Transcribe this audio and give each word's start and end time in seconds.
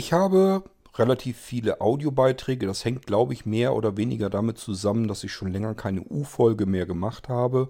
Ich 0.00 0.14
habe 0.14 0.62
relativ 0.94 1.36
viele 1.36 1.82
Audiobeiträge. 1.82 2.66
Das 2.66 2.86
hängt, 2.86 3.06
glaube 3.06 3.34
ich, 3.34 3.44
mehr 3.44 3.74
oder 3.74 3.98
weniger 3.98 4.30
damit 4.30 4.56
zusammen, 4.56 5.08
dass 5.08 5.24
ich 5.24 5.30
schon 5.30 5.52
länger 5.52 5.74
keine 5.74 6.00
U-Folge 6.00 6.64
mehr 6.64 6.86
gemacht 6.86 7.28
habe. 7.28 7.68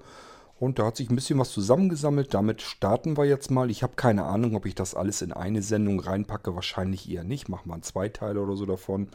Und 0.61 0.79
da 0.79 0.87
hat 0.87 0.97
sich 0.97 1.11
ein 1.11 1.17
bisschen 1.17 1.41
was 1.41 1.51
zusammengesammelt. 1.51 2.33
Damit 2.33 2.63
starten 2.63 3.17
wir 3.17 3.25
jetzt 3.25 3.51
mal. 3.51 3.69
Ich 3.69 3.83
habe 3.83 3.97
keine 3.97 4.27
Ahnung, 4.27 4.55
ob 4.55 4.65
ich 4.65 4.77
das 4.77 4.95
alles 4.95 5.23
in 5.23 5.33
eine 5.33 5.61
Sendung 5.61 5.99
reinpacke. 5.99 6.55
Wahrscheinlich 6.55 7.11
eher 7.11 7.25
nicht. 7.25 7.49
Machen 7.49 7.69
wir 7.69 7.75
einen 7.75 7.83
Zweiteil 7.83 8.39
oder 8.39 8.55
so 8.55 8.65
davon. 8.65 9.09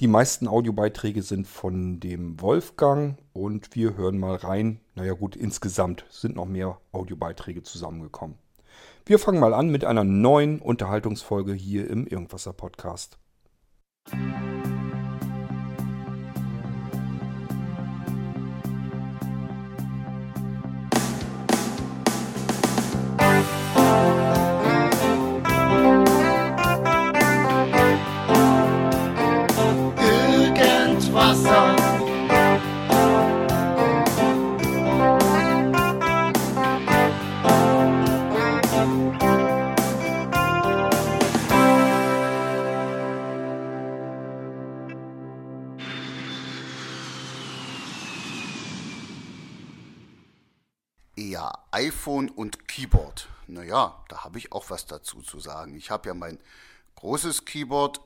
Die 0.00 0.08
meisten 0.08 0.48
Audiobeiträge 0.48 1.20
sind 1.20 1.46
von 1.46 2.00
dem 2.00 2.40
Wolfgang 2.40 3.18
und 3.34 3.76
wir 3.76 3.98
hören 3.98 4.16
mal 4.16 4.36
rein. 4.36 4.80
Naja 4.94 5.12
gut, 5.12 5.36
insgesamt 5.36 6.06
sind 6.08 6.36
noch 6.36 6.46
mehr 6.46 6.78
Audiobeiträge 6.92 7.62
zusammengekommen. 7.62 8.45
Wir 9.08 9.20
fangen 9.20 9.38
mal 9.38 9.54
an 9.54 9.68
mit 9.68 9.84
einer 9.84 10.02
neuen 10.02 10.58
Unterhaltungsfolge 10.58 11.52
hier 11.52 11.88
im 11.88 12.08
Irgendwasser 12.08 12.52
Podcast. 12.52 13.18
Irgendwasser. 14.10 14.75
iPhone 51.76 52.30
und 52.30 52.68
Keyboard. 52.68 53.28
Naja, 53.48 54.02
da 54.08 54.24
habe 54.24 54.38
ich 54.38 54.50
auch 54.50 54.70
was 54.70 54.86
dazu 54.86 55.20
zu 55.20 55.40
sagen. 55.40 55.76
Ich 55.76 55.90
habe 55.90 56.08
ja 56.08 56.14
mein 56.14 56.38
großes 56.94 57.44
Keyboard. 57.44 58.00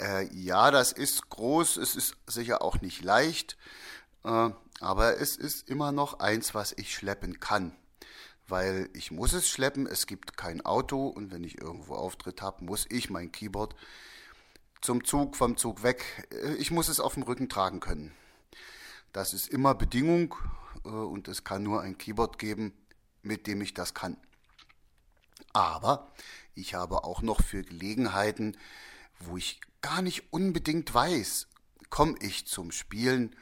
Äh, 0.00 0.26
ja, 0.34 0.72
das 0.72 0.90
ist 0.90 1.28
groß, 1.28 1.76
es 1.76 1.94
ist 1.94 2.16
sicher 2.26 2.60
auch 2.60 2.80
nicht 2.80 3.04
leicht, 3.04 3.56
äh, 4.24 4.50
aber 4.80 5.20
es 5.20 5.36
ist 5.36 5.68
immer 5.68 5.92
noch 5.92 6.18
eins, 6.18 6.54
was 6.54 6.72
ich 6.72 6.92
schleppen 6.92 7.38
kann. 7.38 7.76
Weil 8.48 8.90
ich 8.94 9.12
muss 9.12 9.32
es 9.32 9.48
schleppen, 9.48 9.86
es 9.86 10.08
gibt 10.08 10.36
kein 10.36 10.60
Auto 10.66 11.06
und 11.06 11.30
wenn 11.30 11.44
ich 11.44 11.58
irgendwo 11.60 11.94
Auftritt 11.94 12.42
habe, 12.42 12.64
muss 12.64 12.86
ich 12.90 13.10
mein 13.10 13.30
Keyboard 13.30 13.76
zum 14.80 15.04
Zug, 15.04 15.36
vom 15.36 15.56
Zug 15.56 15.84
weg. 15.84 16.26
Äh, 16.32 16.54
Ich 16.54 16.72
muss 16.72 16.88
es 16.88 16.98
auf 16.98 17.14
dem 17.14 17.22
Rücken 17.22 17.48
tragen 17.48 17.78
können. 17.78 18.12
Das 19.12 19.34
ist 19.34 19.48
immer 19.48 19.76
Bedingung 19.76 20.34
und 20.84 21.28
es 21.28 21.44
kann 21.44 21.62
nur 21.62 21.82
ein 21.82 21.98
Keyboard 21.98 22.38
geben, 22.38 22.72
mit 23.22 23.46
dem 23.46 23.60
ich 23.60 23.74
das 23.74 23.94
kann. 23.94 24.16
Aber 25.52 26.12
ich 26.54 26.74
habe 26.74 27.04
auch 27.04 27.22
noch 27.22 27.42
für 27.42 27.62
Gelegenheiten, 27.62 28.56
wo 29.20 29.36
ich 29.36 29.60
gar 29.80 30.02
nicht 30.02 30.32
unbedingt 30.32 30.92
weiß, 30.92 31.48
komme 31.90 32.14
ich 32.20 32.46
zum 32.46 32.72
Spielen 32.72 33.36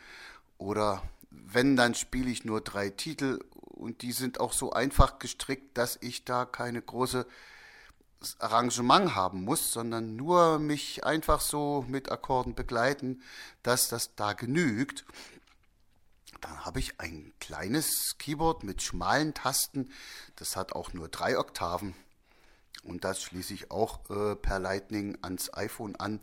oder 0.59 1.03
wenn, 1.31 1.77
dann 1.77 1.95
spiele 1.95 2.31
ich 2.31 2.45
nur 2.45 2.61
drei 2.61 2.91
Titel 2.91 3.39
und 3.53 4.03
die 4.03 4.13
sind 4.13 4.41
auch 4.41 4.53
so 4.53 4.73
einfach 4.73 5.19
gestrickt, 5.19 5.79
dass 5.79 5.99
ich 6.01 6.25
da 6.25 6.45
keine 6.45 6.83
große 6.83 7.27
Arrangement 8.39 9.15
haben 9.15 9.45
muss, 9.45 9.73
sondern 9.73 10.17
nur 10.17 10.59
mich 10.59 11.05
einfach 11.05 11.41
so 11.41 11.85
mit 11.89 12.11
Akkorden 12.11 12.55
begleiten, 12.55 13.23
dass 13.63 13.89
das 13.89 14.15
da 14.15 14.35
genügt. 14.35 15.05
Dann 16.41 16.65
habe 16.65 16.79
ich 16.79 17.01
ein 17.01 17.33
kleines 17.41 18.17
Keyboard 18.19 18.65
mit 18.65 18.83
schmalen 18.83 19.35
Tasten. 19.35 19.91
Das 20.37 20.57
hat 20.57 20.73
auch 20.73 20.93
nur 20.93 21.09
drei 21.09 21.39
Oktaven. 21.39 21.95
Und 22.83 23.05
das 23.05 23.23
schließe 23.23 23.53
ich 23.53 23.71
auch 23.71 24.09
äh, 24.11 24.37
per 24.37 24.59
Lightning 24.59 25.19
ans 25.23 25.53
iPhone 25.53 25.97
an 25.97 26.21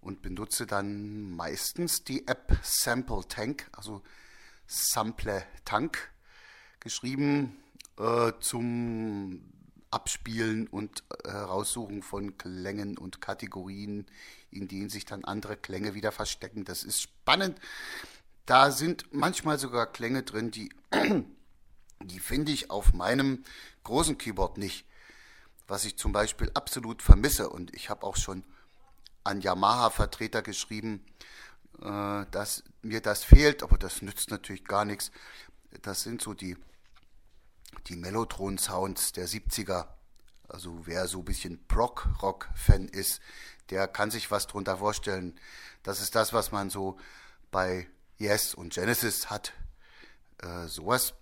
und 0.00 0.22
benutze 0.22 0.66
dann 0.66 1.30
meistens 1.30 2.04
die 2.04 2.26
App 2.26 2.58
Sample 2.62 3.26
Tank, 3.28 3.68
also 3.72 4.02
Sample 4.66 5.44
Tank, 5.64 6.10
geschrieben 6.80 7.56
äh, 7.98 8.32
zum 8.40 9.42
Abspielen 9.90 10.66
und 10.66 11.04
äh, 11.24 11.30
Heraussuchen 11.30 12.02
von 12.02 12.36
Klängen 12.36 12.98
und 12.98 13.20
Kategorien, 13.20 14.06
in 14.50 14.68
denen 14.68 14.90
sich 14.90 15.04
dann 15.04 15.24
andere 15.24 15.56
Klänge 15.56 15.94
wieder 15.94 16.12
verstecken. 16.12 16.64
Das 16.64 16.82
ist 16.82 17.00
spannend. 17.00 17.58
Da 18.46 18.70
sind 18.70 19.06
manchmal 19.12 19.58
sogar 19.58 19.86
Klänge 19.86 20.22
drin, 20.22 20.50
die, 20.50 20.70
die 22.02 22.20
finde 22.20 22.52
ich 22.52 22.70
auf 22.70 22.92
meinem 22.92 23.44
großen 23.84 24.18
Keyboard 24.18 24.58
nicht. 24.58 24.86
Was 25.66 25.86
ich 25.86 25.96
zum 25.96 26.12
Beispiel 26.12 26.50
absolut 26.52 27.00
vermisse. 27.00 27.48
Und 27.48 27.74
ich 27.74 27.88
habe 27.88 28.04
auch 28.04 28.16
schon 28.16 28.44
an 29.22 29.40
Yamaha-Vertreter 29.40 30.42
geschrieben, 30.42 31.04
äh, 31.80 32.26
dass 32.30 32.62
mir 32.82 33.00
das 33.00 33.24
fehlt, 33.24 33.62
aber 33.62 33.78
das 33.78 34.02
nützt 34.02 34.30
natürlich 34.30 34.64
gar 34.64 34.84
nichts. 34.84 35.10
Das 35.80 36.02
sind 36.02 36.20
so 36.20 36.34
die, 36.34 36.58
die 37.86 37.96
Mellotron-Sounds 37.96 39.12
der 39.12 39.26
70er. 39.26 39.88
Also 40.48 40.86
wer 40.86 41.08
so 41.08 41.20
ein 41.20 41.24
bisschen 41.24 41.66
Prog-Rock-Fan 41.66 42.88
ist, 42.88 43.22
der 43.70 43.88
kann 43.88 44.10
sich 44.10 44.30
was 44.30 44.46
drunter 44.46 44.76
vorstellen. 44.76 45.40
Das 45.82 46.02
ist 46.02 46.14
das, 46.14 46.34
was 46.34 46.52
man 46.52 46.68
so 46.68 46.98
bei 47.50 47.88
Yes 48.24 48.54
und 48.54 48.72
Genesis 48.72 49.28
hat. 49.28 49.52
Äh, 50.38 50.66
sowas 50.66 51.12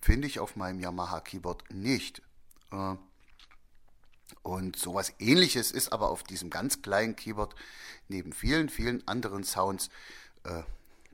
finde 0.00 0.28
ich 0.28 0.38
auf 0.38 0.54
meinem 0.54 0.78
Yamaha 0.78 1.18
Keyboard 1.18 1.64
nicht. 1.72 2.22
Äh, 2.70 2.94
und 4.44 4.76
sowas 4.76 5.12
ähnliches 5.18 5.72
ist 5.72 5.92
aber 5.92 6.08
auf 6.10 6.22
diesem 6.22 6.50
ganz 6.50 6.80
kleinen 6.80 7.16
Keyboard 7.16 7.56
neben 8.06 8.32
vielen, 8.32 8.68
vielen 8.68 9.06
anderen 9.08 9.42
Sounds 9.42 9.90
äh, 10.44 10.62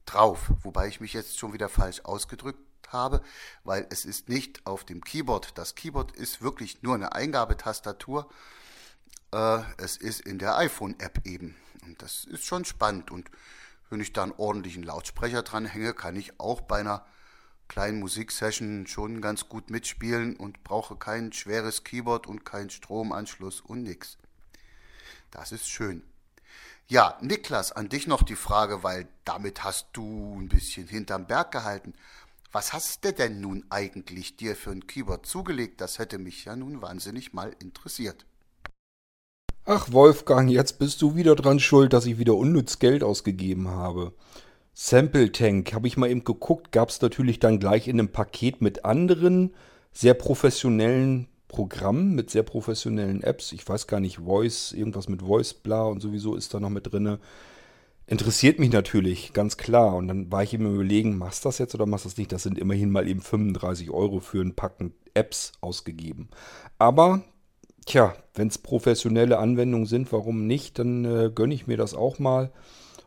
drauf. 0.05 0.51
Wobei 0.63 0.87
ich 0.89 1.01
mich 1.01 1.15
jetzt 1.15 1.39
schon 1.39 1.55
wieder 1.55 1.71
falsch 1.71 2.03
ausgedrückt 2.05 2.61
habe, 2.89 3.23
weil 3.65 3.87
es 3.89 4.05
ist 4.05 4.29
nicht 4.29 4.67
auf 4.67 4.85
dem 4.85 5.03
Keyboard. 5.03 5.57
Das 5.57 5.75
Keyboard 5.75 6.13
ist 6.13 6.43
wirklich 6.43 6.83
nur 6.83 6.95
eine 6.95 7.13
Eingabetastatur. 7.13 8.29
Äh, 9.33 9.63
es 9.79 9.97
ist 9.97 10.21
in 10.21 10.39
der 10.39 10.59
iPhone-App 10.59 11.27
eben. 11.27 11.57
Und 11.87 12.03
das 12.03 12.27
ist 12.27 12.45
schon 12.45 12.67
spannend. 12.67 13.11
Und 13.11 13.31
wenn 13.91 14.01
ich 14.01 14.13
da 14.13 14.23
einen 14.23 14.33
ordentlichen 14.33 14.83
Lautsprecher 14.83 15.43
dran 15.43 15.67
hänge, 15.67 15.95
kann 15.95 16.17
ich 16.17 16.39
auch 16.41 16.61
bei 16.61 16.81
einer 16.81 17.07
kleinen 17.69 18.01
Musiksession 18.01 18.87
schon 18.87 19.21
ganz 19.21 19.49
gut 19.49 19.71
mitspielen 19.71 20.37
und 20.37 20.65
brauche 20.65 20.97
kein 20.97 21.33
schweres 21.33 21.85
Keyboard 21.85 22.27
und 22.27 22.45
keinen 22.45 22.71
Stromanschluss 22.71 23.61
und 23.61 23.83
nix. 23.83 24.17
Das 25.31 25.53
ist 25.53 25.69
schön. 25.69 26.03
Ja, 26.87 27.19
Niklas, 27.21 27.73
an 27.73 27.91
dich 27.91 28.07
noch 28.07 28.23
die 28.23 28.37
Frage, 28.37 28.83
weil 28.83 29.09
damit 29.25 29.63
hast 29.63 29.89
du 29.93 30.39
ein 30.41 30.49
bisschen 30.49 30.89
hinterm 30.89 31.27
Berg 31.27 31.53
gehalten. 31.53 31.93
Was 32.51 32.73
hast 32.73 33.05
du 33.05 33.13
denn 33.13 33.43
nun 33.43 33.67
eigentlich 33.69 34.39
dir 34.39 34.57
für 34.57 34.71
ein 34.71 34.87
Keyboard 34.87 35.27
zugelegt? 35.27 35.83
Das 35.83 35.99
hätte 35.99 36.17
mich 36.17 36.47
ja 36.47 36.57
nun 36.57 36.81
wahnsinnig 36.81 37.35
mal 37.35 37.55
interessiert. 37.61 38.25
Ach 39.71 39.93
Wolfgang, 39.93 40.49
jetzt 40.49 40.79
bist 40.79 41.03
du 41.03 41.15
wieder 41.15 41.37
dran 41.37 41.61
schuld, 41.61 41.93
dass 41.93 42.07
ich 42.07 42.17
wieder 42.17 42.35
unnütz 42.37 42.79
Geld 42.79 43.05
ausgegeben 43.05 43.69
habe. 43.69 44.15
Sample 44.73 45.31
Tank, 45.31 45.75
habe 45.75 45.87
ich 45.87 45.99
mal 45.99 46.09
eben 46.09 46.25
geguckt, 46.25 46.73
gab 46.73 46.89
es 46.89 47.03
natürlich 47.03 47.39
dann 47.39 47.61
gleich 47.61 47.87
in 47.87 47.99
einem 47.99 48.09
Paket 48.09 48.63
mit 48.63 48.87
anderen 48.87 49.53
sehr 49.93 50.15
professionellen 50.15 51.29
Programmen, 51.49 52.15
mit 52.15 52.31
sehr 52.31 52.45
professionellen 52.45 53.23
Apps. 53.23 53.53
Ich 53.53 53.69
weiß 53.69 53.87
gar 53.87 54.01
nicht, 54.01 54.21
Voice, 54.21 54.73
irgendwas 54.73 55.07
mit 55.11 55.21
Voice, 55.21 55.53
bla 55.53 55.83
und 55.83 56.01
sowieso 56.01 56.35
ist 56.35 56.55
da 56.55 56.61
noch 56.61 56.71
mit 56.71 56.91
drinne. 56.91 57.19
Interessiert 58.07 58.59
mich 58.59 58.73
natürlich, 58.73 59.35
ganz 59.35 59.59
klar. 59.59 59.97
Und 59.97 60.09
dann 60.09 60.33
war 60.33 60.43
ich 60.43 60.55
immer 60.55 60.71
überlegen, 60.71 61.19
machst 61.19 61.45
du 61.45 61.51
das 61.51 61.59
jetzt 61.59 61.75
oder 61.75 61.85
machst 61.85 62.07
du 62.07 62.09
das 62.09 62.17
nicht? 62.17 62.33
Das 62.33 62.43
sind 62.43 62.57
immerhin 62.57 62.91
mal 62.91 63.07
eben 63.07 63.21
35 63.21 63.91
Euro 63.91 64.21
für 64.21 64.41
ein 64.41 64.55
Packen 64.55 64.95
Apps 65.13 65.53
ausgegeben. 65.61 66.31
Aber, 66.79 67.23
tja, 67.89 68.15
wenn 68.35 68.49
es 68.49 68.59
professionelle 68.59 69.39
Anwendungen 69.39 69.87
sind, 69.87 70.13
warum 70.13 70.47
nicht? 70.47 70.79
Dann 70.79 71.05
äh, 71.05 71.31
gönne 71.35 71.55
ich 71.55 71.67
mir 71.67 71.77
das 71.77 71.95
auch 71.95 72.19
mal. 72.19 72.53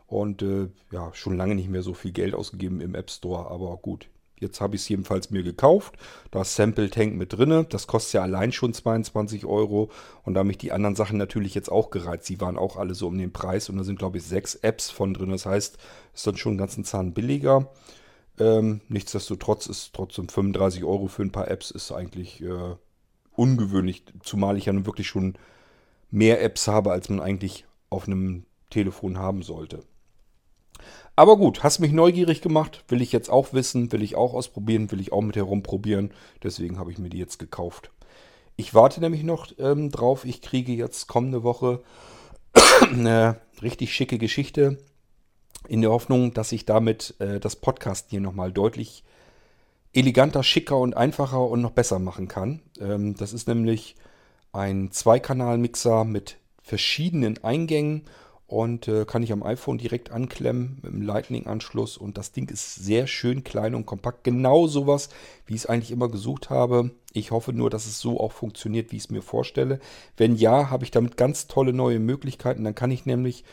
Und 0.06 0.42
äh, 0.42 0.68
ja, 0.90 1.10
schon 1.14 1.36
lange 1.36 1.54
nicht 1.54 1.70
mehr 1.70 1.82
so 1.82 1.94
viel 1.94 2.12
Geld 2.12 2.34
ausgegeben 2.34 2.80
im 2.80 2.94
App 2.94 3.10
Store. 3.10 3.50
Aber 3.50 3.76
gut, 3.78 4.08
jetzt 4.38 4.60
habe 4.60 4.76
ich 4.76 4.82
es 4.82 4.88
jedenfalls 4.88 5.30
mir 5.30 5.42
gekauft. 5.42 5.94
Da 6.30 6.42
ist 6.42 6.54
Sample 6.54 6.90
Tank 6.90 7.14
mit 7.14 7.32
drinne. 7.32 7.64
Das 7.64 7.86
kostet 7.86 8.14
ja 8.14 8.22
allein 8.22 8.52
schon 8.52 8.74
22 8.74 9.46
Euro. 9.46 9.90
Und 10.24 10.34
da 10.34 10.40
haben 10.40 10.48
mich 10.48 10.58
die 10.58 10.72
anderen 10.72 10.96
Sachen 10.96 11.16
natürlich 11.16 11.54
jetzt 11.54 11.72
auch 11.72 11.90
gereizt. 11.90 12.28
Die 12.28 12.40
waren 12.40 12.58
auch 12.58 12.76
alle 12.76 12.94
so 12.94 13.06
um 13.06 13.16
den 13.16 13.32
Preis. 13.32 13.70
Und 13.70 13.78
da 13.78 13.84
sind, 13.84 13.98
glaube 13.98 14.18
ich, 14.18 14.24
sechs 14.24 14.54
Apps 14.56 14.90
von 14.90 15.14
drin. 15.14 15.30
Das 15.30 15.46
heißt, 15.46 15.78
ist 16.12 16.26
dann 16.26 16.36
schon 16.36 16.50
einen 16.50 16.58
ganzen 16.58 16.84
Zahn 16.84 17.14
billiger. 17.14 17.70
Ähm, 18.38 18.80
nichtsdestotrotz 18.88 19.66
ist 19.66 19.94
trotzdem 19.94 20.28
35 20.28 20.84
Euro 20.84 21.06
für 21.06 21.22
ein 21.22 21.32
paar 21.32 21.48
Apps 21.48 21.70
ist 21.70 21.92
eigentlich 21.92 22.42
äh, 22.42 22.76
ungewöhnlich. 23.34 24.04
Zumal 24.22 24.56
ich 24.56 24.66
ja 24.66 24.72
nun 24.72 24.86
wirklich 24.86 25.06
schon 25.06 25.34
mehr 26.10 26.42
Apps 26.42 26.68
habe, 26.68 26.92
als 26.92 27.08
man 27.08 27.20
eigentlich 27.20 27.64
auf 27.90 28.06
einem 28.06 28.44
Telefon 28.70 29.18
haben 29.18 29.42
sollte. 29.42 29.84
Aber 31.14 31.36
gut, 31.36 31.62
hast 31.62 31.78
mich 31.78 31.92
neugierig 31.92 32.40
gemacht, 32.40 32.84
will 32.88 33.02
ich 33.02 33.12
jetzt 33.12 33.28
auch 33.28 33.52
wissen, 33.52 33.92
will 33.92 34.02
ich 34.02 34.16
auch 34.16 34.32
ausprobieren, 34.32 34.90
will 34.90 35.00
ich 35.00 35.12
auch 35.12 35.20
mit 35.20 35.36
herumprobieren. 35.36 36.12
Deswegen 36.42 36.78
habe 36.78 36.90
ich 36.90 36.98
mir 36.98 37.10
die 37.10 37.18
jetzt 37.18 37.38
gekauft. 37.38 37.90
Ich 38.56 38.74
warte 38.74 39.00
nämlich 39.00 39.22
noch 39.22 39.48
ähm, 39.58 39.90
drauf. 39.90 40.24
Ich 40.24 40.40
kriege 40.40 40.72
jetzt 40.72 41.08
kommende 41.08 41.42
Woche 41.42 41.82
eine 42.90 43.40
richtig 43.60 43.92
schicke 43.92 44.18
Geschichte 44.18 44.78
in 45.68 45.82
der 45.82 45.90
Hoffnung, 45.90 46.32
dass 46.32 46.52
ich 46.52 46.64
damit 46.64 47.14
äh, 47.18 47.40
das 47.40 47.56
Podcast 47.56 48.10
hier 48.10 48.20
nochmal 48.20 48.52
deutlich 48.52 49.04
eleganter, 49.92 50.42
schicker 50.42 50.78
und 50.78 50.96
einfacher 50.96 51.46
und 51.46 51.60
noch 51.60 51.72
besser 51.72 51.98
machen 51.98 52.28
kann. 52.28 52.60
Ähm, 52.80 53.14
das 53.14 53.32
ist 53.32 53.48
nämlich 53.48 53.96
ein 54.52 54.90
Zweikanal-Mixer 54.90 56.04
mit 56.04 56.36
verschiedenen 56.62 57.42
Eingängen 57.42 58.04
und 58.52 58.86
äh, 58.86 59.06
kann 59.06 59.22
ich 59.22 59.32
am 59.32 59.42
iPhone 59.42 59.78
direkt 59.78 60.10
anklemmen 60.10 60.78
mit 60.82 60.92
dem 60.92 61.00
Lightning-Anschluss 61.00 61.96
und 61.96 62.18
das 62.18 62.32
Ding 62.32 62.50
ist 62.50 62.74
sehr 62.74 63.06
schön 63.06 63.44
klein 63.44 63.74
und 63.74 63.86
kompakt. 63.86 64.24
Genau 64.24 64.66
sowas, 64.66 65.08
wie 65.46 65.54
ich 65.54 65.62
es 65.62 65.66
eigentlich 65.66 65.90
immer 65.90 66.10
gesucht 66.10 66.50
habe. 66.50 66.90
Ich 67.14 67.30
hoffe 67.30 67.54
nur, 67.54 67.70
dass 67.70 67.86
es 67.86 67.98
so 67.98 68.20
auch 68.20 68.32
funktioniert, 68.32 68.92
wie 68.92 68.96
ich 68.96 69.04
es 69.04 69.10
mir 69.10 69.22
vorstelle. 69.22 69.80
Wenn 70.18 70.36
ja, 70.36 70.68
habe 70.68 70.84
ich 70.84 70.90
damit 70.90 71.16
ganz 71.16 71.46
tolle 71.46 71.72
neue 71.72 71.98
Möglichkeiten. 71.98 72.64
Dann 72.64 72.74
kann 72.74 72.90
ich 72.90 73.06
nämlich, 73.06 73.44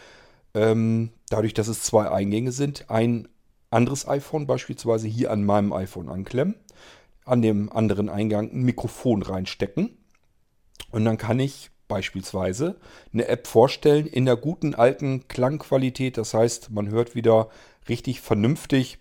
ähm, 0.53 1.12
dadurch, 1.30 1.53
dass 1.53 1.69
es 1.69 1.81
zwei 1.81 2.12
Eingänge 2.12 2.51
sind, 2.51 2.89
ein 2.89 3.30
anderes 3.69 4.07
iPhone 4.07 4.48
beispielsweise 4.48 5.07
hier 5.07 5.31
an 5.31 5.44
meinem 5.44 5.74
iPhone 5.74 6.10
anklemmen, 6.10 6.56
an 7.25 7.42
dem 7.42 7.71
anderen 7.71 8.10
Eingang 8.10 8.51
ein 8.51 8.63
Mikrofon 8.63 9.21
reinstecken 9.21 9.98
und 10.92 11.06
dann 11.06 11.18
kann 11.18 11.39
ich 11.39 11.69
beispielsweise 11.88 12.80
eine 13.13 13.27
App 13.27 13.48
vorstellen 13.48 14.06
in 14.06 14.25
der 14.25 14.38
guten 14.38 14.75
alten 14.75 15.27
Klangqualität. 15.27 16.18
Das 16.18 16.33
heißt, 16.33 16.71
man 16.71 16.89
hört 16.89 17.16
wieder 17.16 17.50
richtig 17.89 18.21
vernünftig 18.21 19.00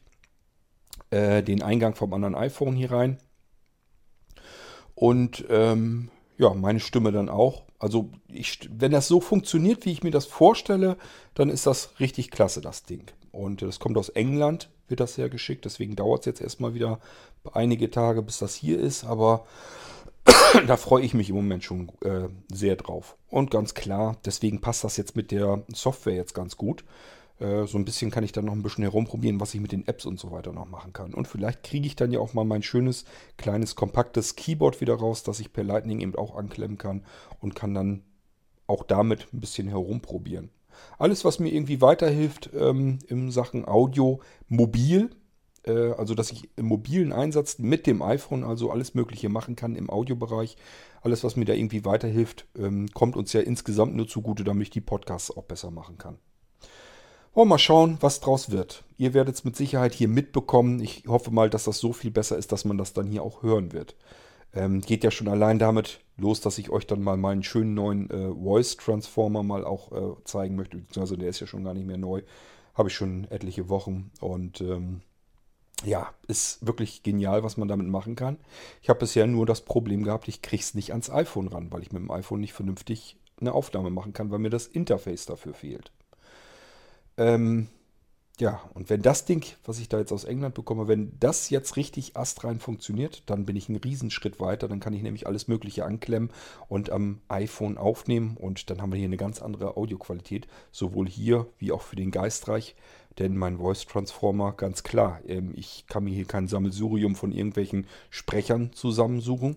äh, 1.11 1.43
den 1.43 1.63
Eingang 1.63 1.95
vom 1.95 2.13
anderen 2.13 2.35
iPhone 2.35 2.75
hier 2.75 2.91
rein. 2.91 3.19
Und 4.95 5.45
ähm, 5.49 6.11
ja, 6.39 6.53
meine 6.55 6.81
Stimme 6.81 7.13
dann 7.13 7.29
auch. 7.29 7.63
Also 7.79 8.11
ich, 8.27 8.69
wenn 8.73 8.91
das 8.91 9.07
so 9.07 9.21
funktioniert, 9.21 9.85
wie 9.85 9.93
ich 9.93 10.03
mir 10.03 10.11
das 10.11 10.27
vorstelle, 10.27 10.97
dann 11.35 11.51
ist 11.51 11.67
das 11.67 12.01
richtig 12.01 12.31
klasse, 12.31 12.61
das 12.61 12.83
Ding. 12.83 13.05
Und 13.39 13.63
das 13.63 13.79
kommt 13.79 13.97
aus 13.97 14.09
England, 14.09 14.69
wird 14.89 15.01
das 15.01 15.15
sehr 15.15 15.29
geschickt. 15.29 15.65
Deswegen 15.65 15.95
dauert 15.97 16.21
es 16.21 16.27
jetzt 16.27 16.41
erstmal 16.41 16.75
wieder 16.75 16.99
einige 17.53 17.91
Tage, 17.91 18.23
bis 18.23 18.39
das 18.39 18.55
hier 18.55 18.79
ist. 18.79 19.05
Aber 19.05 19.47
da 20.67 20.77
freue 20.77 21.05
ich 21.05 21.15
mich 21.15 21.31
im 21.31 21.37
Moment 21.37 21.63
schon 21.63 21.91
äh, 22.03 22.29
sehr 22.53 22.77
drauf. 22.77 23.17
Und 23.31 23.51
ganz 23.51 23.75
klar, 23.75 24.17
deswegen 24.25 24.61
passt 24.61 24.85
das 24.85 24.97
jetzt 24.97 25.17
mit 25.17 25.31
der 25.31 25.63
Software 25.73 26.15
jetzt 26.15 26.35
ganz 26.35 26.57
gut. 26.57 26.85
Äh, 27.39 27.67
so 27.67 27.79
ein 27.79 27.85
bisschen 27.85 28.11
kann 28.11 28.25
ich 28.25 28.33
dann 28.33 28.45
noch 28.45 28.53
ein 28.53 28.63
bisschen 28.63 28.83
herumprobieren, 28.83 29.41
was 29.41 29.55
ich 29.55 29.61
mit 29.61 29.73
den 29.73 29.87
Apps 29.87 30.05
und 30.05 30.19
so 30.19 30.33
weiter 30.33 30.53
noch 30.53 30.69
machen 30.69 30.93
kann. 30.93 31.15
Und 31.15 31.29
vielleicht 31.29 31.63
kriege 31.63 31.87
ich 31.87 31.97
dann 31.97 32.11
ja 32.11 32.19
auch 32.19 32.35
mal 32.35 32.45
mein 32.45 32.63
schönes, 32.63 33.05
kleines, 33.37 33.77
kompaktes 33.77 34.37
Keyboard 34.37 34.81
wieder 34.81 34.95
raus, 34.95 35.23
das 35.23 35.41
ich 35.41 35.53
per 35.53 35.65
Lightning 35.65 36.01
eben 36.01 36.17
auch 36.17 36.37
anklemmen 36.37 36.79
kann 36.79 37.05
und 37.41 37.55
kann 37.55 37.75
dann 37.75 38.03
auch 38.67 38.83
damit 38.83 39.33
ein 39.33 39.41
bisschen 39.41 39.69
herumprobieren. 39.69 40.51
Alles, 40.99 41.25
was 41.25 41.39
mir 41.39 41.53
irgendwie 41.53 41.81
weiterhilft 41.81 42.51
ähm, 42.59 42.99
in 43.09 43.31
Sachen 43.31 43.67
Audio, 43.67 44.21
mobil, 44.49 45.11
äh, 45.65 45.93
also 45.93 46.15
dass 46.15 46.33
ich 46.33 46.49
im 46.57 46.67
mobilen 46.67 47.13
Einsatz 47.13 47.59
mit 47.59 47.87
dem 47.87 48.03
iPhone 48.03 48.45
also 48.45 48.71
alles 48.71 48.95
Mögliche 48.95 49.29
machen 49.29 49.57
kann 49.57 49.77
im 49.77 49.91
Audiobereich. 49.91 50.57
Alles, 51.03 51.23
was 51.25 51.37
mir 51.37 51.45
da 51.45 51.53
irgendwie 51.53 51.85
weiterhilft, 51.85 52.47
ähm, 52.59 52.89
kommt 52.93 53.17
uns 53.17 53.33
ja 53.33 53.41
insgesamt 53.41 53.95
nur 53.95 54.09
zugute, 54.09 54.45
damit 54.45 54.65
ich 54.65 54.71
die 54.71 54.81
Podcasts 54.81 55.37
auch 55.37 55.45
besser 55.45 55.71
machen 55.71 55.99
kann. 55.99 56.19
Wollen 57.35 57.49
wir 57.49 57.55
mal 57.55 57.59
schauen, 57.59 57.99
was 58.01 58.21
draus 58.21 58.51
wird. 58.51 58.85
Ihr 58.97 59.15
werdet 59.15 59.37
es 59.37 59.45
mit 59.45 59.55
Sicherheit 59.55 59.95
hier 59.95 60.09
mitbekommen. 60.09 60.81
Ich 60.81 61.05
hoffe 61.07 61.31
mal, 61.31 61.51
dass 61.51 61.65
das 61.65 61.79
so 61.79 61.93
viel 61.93 62.11
besser 62.11 62.37
ist, 62.37 62.51
dass 62.51 62.65
man 62.65 62.79
das 62.79 62.95
dann 62.95 63.07
hier 63.07 63.23
auch 63.23 63.43
hören 63.43 63.73
wird. 63.73 63.95
Ähm, 64.53 64.81
geht 64.81 65.05
ja 65.05 65.11
schon 65.11 65.29
allein 65.29 65.59
damit 65.59 66.01
los, 66.19 66.41
dass 66.41 66.59
ich 66.59 66.71
euch 66.71 66.87
dann 66.87 67.03
mal 67.03 67.17
meinen 67.17 67.43
schönen 67.43 67.75
neuen 67.75 68.11
äh, 68.11 68.29
Voice 68.35 68.77
Transformer 68.77 69.43
mal 69.43 69.65
auch 69.65 69.93
äh, 69.93 70.25
zeigen 70.25 70.57
möchte. 70.57 70.77
Beziehungsweise 70.77 71.17
der 71.19 71.29
ist 71.31 71.41
ja 71.41 71.47
schon 71.47 71.65
gar 71.65 71.75
nicht 71.75 71.87
mehr 71.87 71.97
neu. 71.97 72.23
Habe 72.75 72.89
ich 72.89 72.95
schon 72.95 73.25
etliche 73.31 73.69
Wochen. 73.69 74.11
Und 74.21 74.61
ähm, 74.61 75.01
ja, 75.85 76.13
ist 76.27 76.67
wirklich 76.67 77.03
genial, 77.03 77.45
was 77.45 77.57
man 77.57 77.69
damit 77.69 77.87
machen 77.87 78.17
kann. 78.17 78.37
Ich 78.83 78.89
habe 78.89 78.99
bisher 78.99 79.27
nur 79.27 79.47
das 79.47 79.61
Problem 79.65 80.03
gehabt, 80.03 80.29
ich 80.29 80.43
kriege 80.43 80.63
es 80.63 80.75
nicht 80.75 80.91
ans 80.91 81.11
iPhone 81.11 81.49
ran, 81.49 81.71
weil 81.71 81.83
ich 81.83 81.93
mit 81.93 82.03
dem 82.03 82.11
iPhone 82.11 82.41
nicht 82.41 82.53
vernünftig 82.53 83.17
eine 83.41 83.53
Aufnahme 83.53 83.91
machen 83.91 84.13
kann, 84.13 84.31
weil 84.31 84.41
mir 84.41 84.51
das 84.51 84.67
Interface 84.67 85.27
dafür 85.27 85.55
fehlt. 85.55 85.93
Ähm, 87.17 87.69
ja, 88.41 88.61
und 88.75 88.89
wenn 88.89 89.03
das 89.03 89.25
Ding, 89.25 89.45
was 89.65 89.81
ich 89.81 89.89
da 89.89 89.99
jetzt 89.99 90.13
aus 90.13 90.25
England 90.25 90.55
bekomme, 90.55 90.87
wenn 90.87 91.13
das 91.19 91.51
jetzt 91.51 91.77
richtig 91.77 92.17
astrein 92.17 92.61
funktioniert, 92.61 93.25
dann 93.27 93.45
bin 93.45 93.57
ich 93.57 93.69
einen 93.69 93.79
Riesenschritt 93.79 94.39
weiter. 94.39 94.69
Dann 94.69 94.79
kann 94.79 94.93
ich 94.93 95.03
nämlich 95.03 95.27
alles 95.27 95.49
Mögliche 95.49 95.85
anklemmen 95.85 96.31
und 96.69 96.91
am 96.91 97.21
iPhone 97.29 97.79
aufnehmen. 97.79 98.37
Und 98.37 98.71
dann 98.71 98.81
haben 98.81 98.93
wir 98.93 98.99
hier 98.99 99.09
eine 99.09 99.17
ganz 99.17 99.43
andere 99.43 99.77
Audioqualität, 99.77 100.47
sowohl 100.71 101.09
hier 101.09 101.47
wie 101.59 101.73
auch 101.73 101.83
für 101.83 101.97
den 101.97 102.13
Geistreich. 102.13 102.77
Denn 103.19 103.37
mein 103.37 103.59
Voice 103.59 103.87
Transformer, 103.87 104.53
ganz 104.53 104.85
klar, 104.85 105.21
ähm, 105.27 105.53
ich 105.57 105.87
kann 105.89 106.05
mir 106.05 106.15
hier 106.15 106.25
kein 106.25 106.47
Sammelsurium 106.47 107.17
von 107.17 107.33
irgendwelchen 107.33 107.87
Sprechern 108.11 108.73
zusammensuchen. 108.73 109.57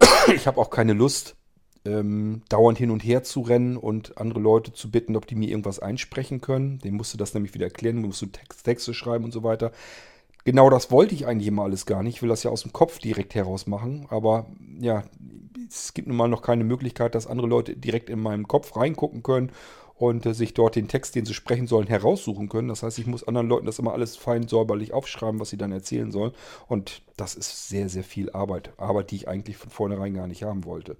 Ich 0.34 0.46
habe 0.46 0.60
auch 0.60 0.68
keine 0.70 0.92
Lust, 0.92 1.34
ähm, 1.84 2.42
dauernd 2.48 2.78
hin 2.78 2.90
und 2.90 3.02
her 3.02 3.22
zu 3.22 3.40
rennen 3.40 3.76
und 3.76 4.18
andere 4.18 4.40
Leute 4.40 4.72
zu 4.72 4.90
bitten, 4.90 5.16
ob 5.16 5.26
die 5.26 5.34
mir 5.34 5.48
irgendwas 5.48 5.78
einsprechen 5.78 6.40
können. 6.40 6.78
Dem 6.80 6.94
musste 6.96 7.16
das 7.16 7.34
nämlich 7.34 7.54
wieder 7.54 7.66
erklären, 7.66 8.02
musst 8.02 8.22
du 8.22 8.26
Text, 8.26 8.64
Texte 8.64 8.94
schreiben 8.94 9.24
und 9.24 9.32
so 9.32 9.42
weiter. 9.42 9.72
Genau 10.44 10.70
das 10.70 10.90
wollte 10.90 11.14
ich 11.14 11.26
eigentlich 11.26 11.48
immer 11.48 11.64
alles 11.64 11.86
gar 11.86 12.02
nicht. 12.02 12.16
Ich 12.16 12.22
will 12.22 12.28
das 12.28 12.42
ja 12.42 12.50
aus 12.50 12.62
dem 12.62 12.72
Kopf 12.72 12.98
direkt 12.98 13.34
heraus 13.34 13.66
machen. 13.66 14.06
Aber 14.08 14.46
ja, 14.78 15.04
es 15.68 15.94
gibt 15.94 16.08
nun 16.08 16.16
mal 16.16 16.28
noch 16.28 16.42
keine 16.42 16.64
Möglichkeit, 16.64 17.14
dass 17.14 17.26
andere 17.26 17.46
Leute 17.46 17.76
direkt 17.76 18.10
in 18.10 18.20
meinem 18.20 18.48
Kopf 18.48 18.76
reingucken 18.76 19.22
können 19.22 19.52
und 20.00 20.24
äh, 20.24 20.34
sich 20.34 20.54
dort 20.54 20.76
den 20.76 20.88
Text, 20.88 21.14
den 21.14 21.26
sie 21.26 21.34
sprechen 21.34 21.66
sollen, 21.66 21.86
heraussuchen 21.86 22.48
können. 22.48 22.68
Das 22.68 22.82
heißt, 22.82 22.98
ich 22.98 23.06
muss 23.06 23.26
anderen 23.26 23.48
Leuten 23.48 23.66
das 23.66 23.78
immer 23.78 23.92
alles 23.92 24.16
fein 24.16 24.48
säuberlich 24.48 24.94
aufschreiben, 24.94 25.40
was 25.40 25.50
sie 25.50 25.58
dann 25.58 25.72
erzählen 25.72 26.10
sollen. 26.10 26.32
Und 26.68 27.02
das 27.16 27.34
ist 27.34 27.68
sehr, 27.68 27.88
sehr 27.88 28.04
viel 28.04 28.30
Arbeit. 28.30 28.72
Arbeit, 28.78 29.10
die 29.10 29.16
ich 29.16 29.28
eigentlich 29.28 29.58
von 29.58 29.70
vornherein 29.70 30.14
gar 30.14 30.26
nicht 30.26 30.42
haben 30.42 30.64
wollte. 30.64 30.96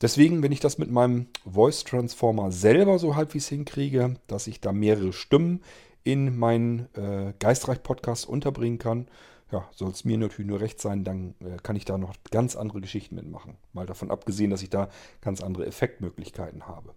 Deswegen, 0.00 0.42
wenn 0.42 0.52
ich 0.52 0.60
das 0.60 0.78
mit 0.78 0.90
meinem 0.90 1.26
Voice 1.44 1.84
Transformer 1.84 2.52
selber 2.52 2.98
so 2.98 3.16
halbwegs 3.16 3.48
hinkriege, 3.48 4.14
dass 4.26 4.46
ich 4.46 4.60
da 4.60 4.72
mehrere 4.72 5.12
Stimmen 5.12 5.62
in 6.04 6.38
meinen 6.38 6.88
äh, 6.94 7.32
Geistreich-Podcast 7.38 8.28
unterbringen 8.28 8.78
kann, 8.78 9.08
ja, 9.50 9.66
soll 9.74 9.90
es 9.90 10.04
mir 10.04 10.18
natürlich 10.18 10.48
nur 10.48 10.60
recht 10.60 10.80
sein, 10.80 11.04
dann 11.04 11.34
äh, 11.40 11.56
kann 11.62 11.74
ich 11.74 11.84
da 11.84 11.98
noch 11.98 12.14
ganz 12.30 12.54
andere 12.54 12.80
Geschichten 12.80 13.14
mitmachen. 13.14 13.56
Mal 13.72 13.86
davon 13.86 14.10
abgesehen, 14.10 14.50
dass 14.50 14.62
ich 14.62 14.70
da 14.70 14.88
ganz 15.20 15.42
andere 15.42 15.66
Effektmöglichkeiten 15.66 16.66
habe. 16.66 16.94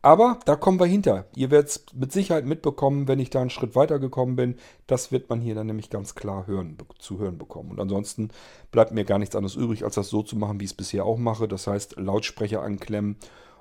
Aber 0.00 0.38
da 0.44 0.54
kommen 0.54 0.78
wir 0.78 0.86
hinter. 0.86 1.26
Ihr 1.34 1.50
werdet 1.50 1.70
es 1.70 1.86
mit 1.92 2.12
Sicherheit 2.12 2.46
mitbekommen, 2.46 3.08
wenn 3.08 3.18
ich 3.18 3.30
da 3.30 3.40
einen 3.40 3.50
Schritt 3.50 3.74
weiter 3.74 3.98
gekommen 3.98 4.36
bin. 4.36 4.54
Das 4.86 5.10
wird 5.10 5.28
man 5.28 5.40
hier 5.40 5.56
dann 5.56 5.66
nämlich 5.66 5.90
ganz 5.90 6.14
klar 6.14 6.46
hören, 6.46 6.78
zu 6.98 7.18
hören 7.18 7.36
bekommen. 7.36 7.72
Und 7.72 7.80
ansonsten 7.80 8.30
bleibt 8.70 8.92
mir 8.92 9.04
gar 9.04 9.18
nichts 9.18 9.34
anderes 9.34 9.56
übrig, 9.56 9.84
als 9.84 9.96
das 9.96 10.08
so 10.08 10.22
zu 10.22 10.36
machen, 10.36 10.60
wie 10.60 10.64
ich 10.64 10.70
es 10.70 10.76
bisher 10.76 11.04
auch 11.04 11.18
mache. 11.18 11.48
Das 11.48 11.66
heißt, 11.66 11.96
Lautsprecher 11.96 12.62
anklemmen 12.62 13.16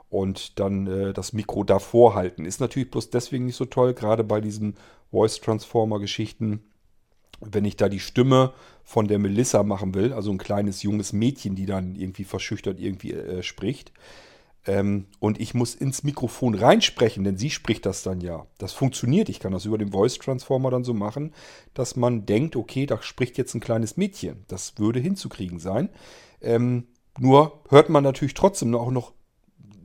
und 0.10 0.60
dann 0.60 0.88
äh, 0.88 1.13
das 1.13 1.34
Mikro 1.34 1.63
davor 1.63 2.13
halten. 2.13 2.46
Ist 2.46 2.62
natürlich 2.62 2.91
bloß 2.91 3.10
deswegen 3.10 3.46
nicht 3.48 3.56
so 3.56 3.65
toll, 3.65 3.94
gerade 3.94 4.24
bei 4.24 4.39
diesen 4.39 4.75
Voice 5.12 5.41
Transformer 5.41 6.00
Geschichten. 6.00 6.62
Wenn 7.39 7.65
ich 7.65 7.77
da 7.77 7.89
die 7.89 8.00
Stimme 8.00 8.53
von 8.84 9.08
der 9.08 9.20
Melissa 9.20 9.63
machen 9.63 9.94
will, 9.96 10.13
also 10.13 10.32
ein 10.32 10.38
kleines 10.38 10.84
junges 10.84 11.13
Mädchen, 11.13 11.56
die 11.56 11.65
dann 11.65 11.96
irgendwie 11.96 12.24
verschüchtert 12.24 12.79
irgendwie 12.79 13.13
äh, 13.13 13.44
spricht, 13.44 13.91
ähm, 14.68 15.06
und 15.20 15.40
ich 15.40 15.54
muss 15.54 15.74
ins 15.74 16.04
Mikrofon 16.04 16.54
reinsprechen, 16.54 17.24
denn 17.24 17.38
sie 17.38 17.50
spricht 17.50 17.86
das 17.86 18.04
dann 18.04 18.22
ja. 18.22 18.46
Das 18.58 18.74
funktioniert. 18.74 19.30
Ich 19.30 19.40
kann 19.40 19.54
das 19.54 19.66
über 19.66 19.78
den 19.78 19.92
Voice 19.92 20.20
Transformer 20.20 20.70
dann 20.70 20.84
so 20.84 20.94
machen, 20.94 21.34
dass 21.74 21.96
man 21.96 22.26
denkt, 22.26 22.56
okay, 22.56 22.86
da 22.86 23.02
spricht 23.02 23.38
jetzt 23.38 23.56
ein 23.56 23.62
kleines 23.62 23.98
Mädchen. 23.98 24.44
Das 24.48 24.78
würde 24.78 25.00
hinzukriegen 25.00 25.60
sein. 25.60 25.90
Ähm, 26.42 26.88
nur 27.18 27.62
hört 27.70 27.90
man 27.90 28.04
natürlich 28.04 28.34
trotzdem 28.34 28.76
auch 28.76 28.92
noch 28.92 29.14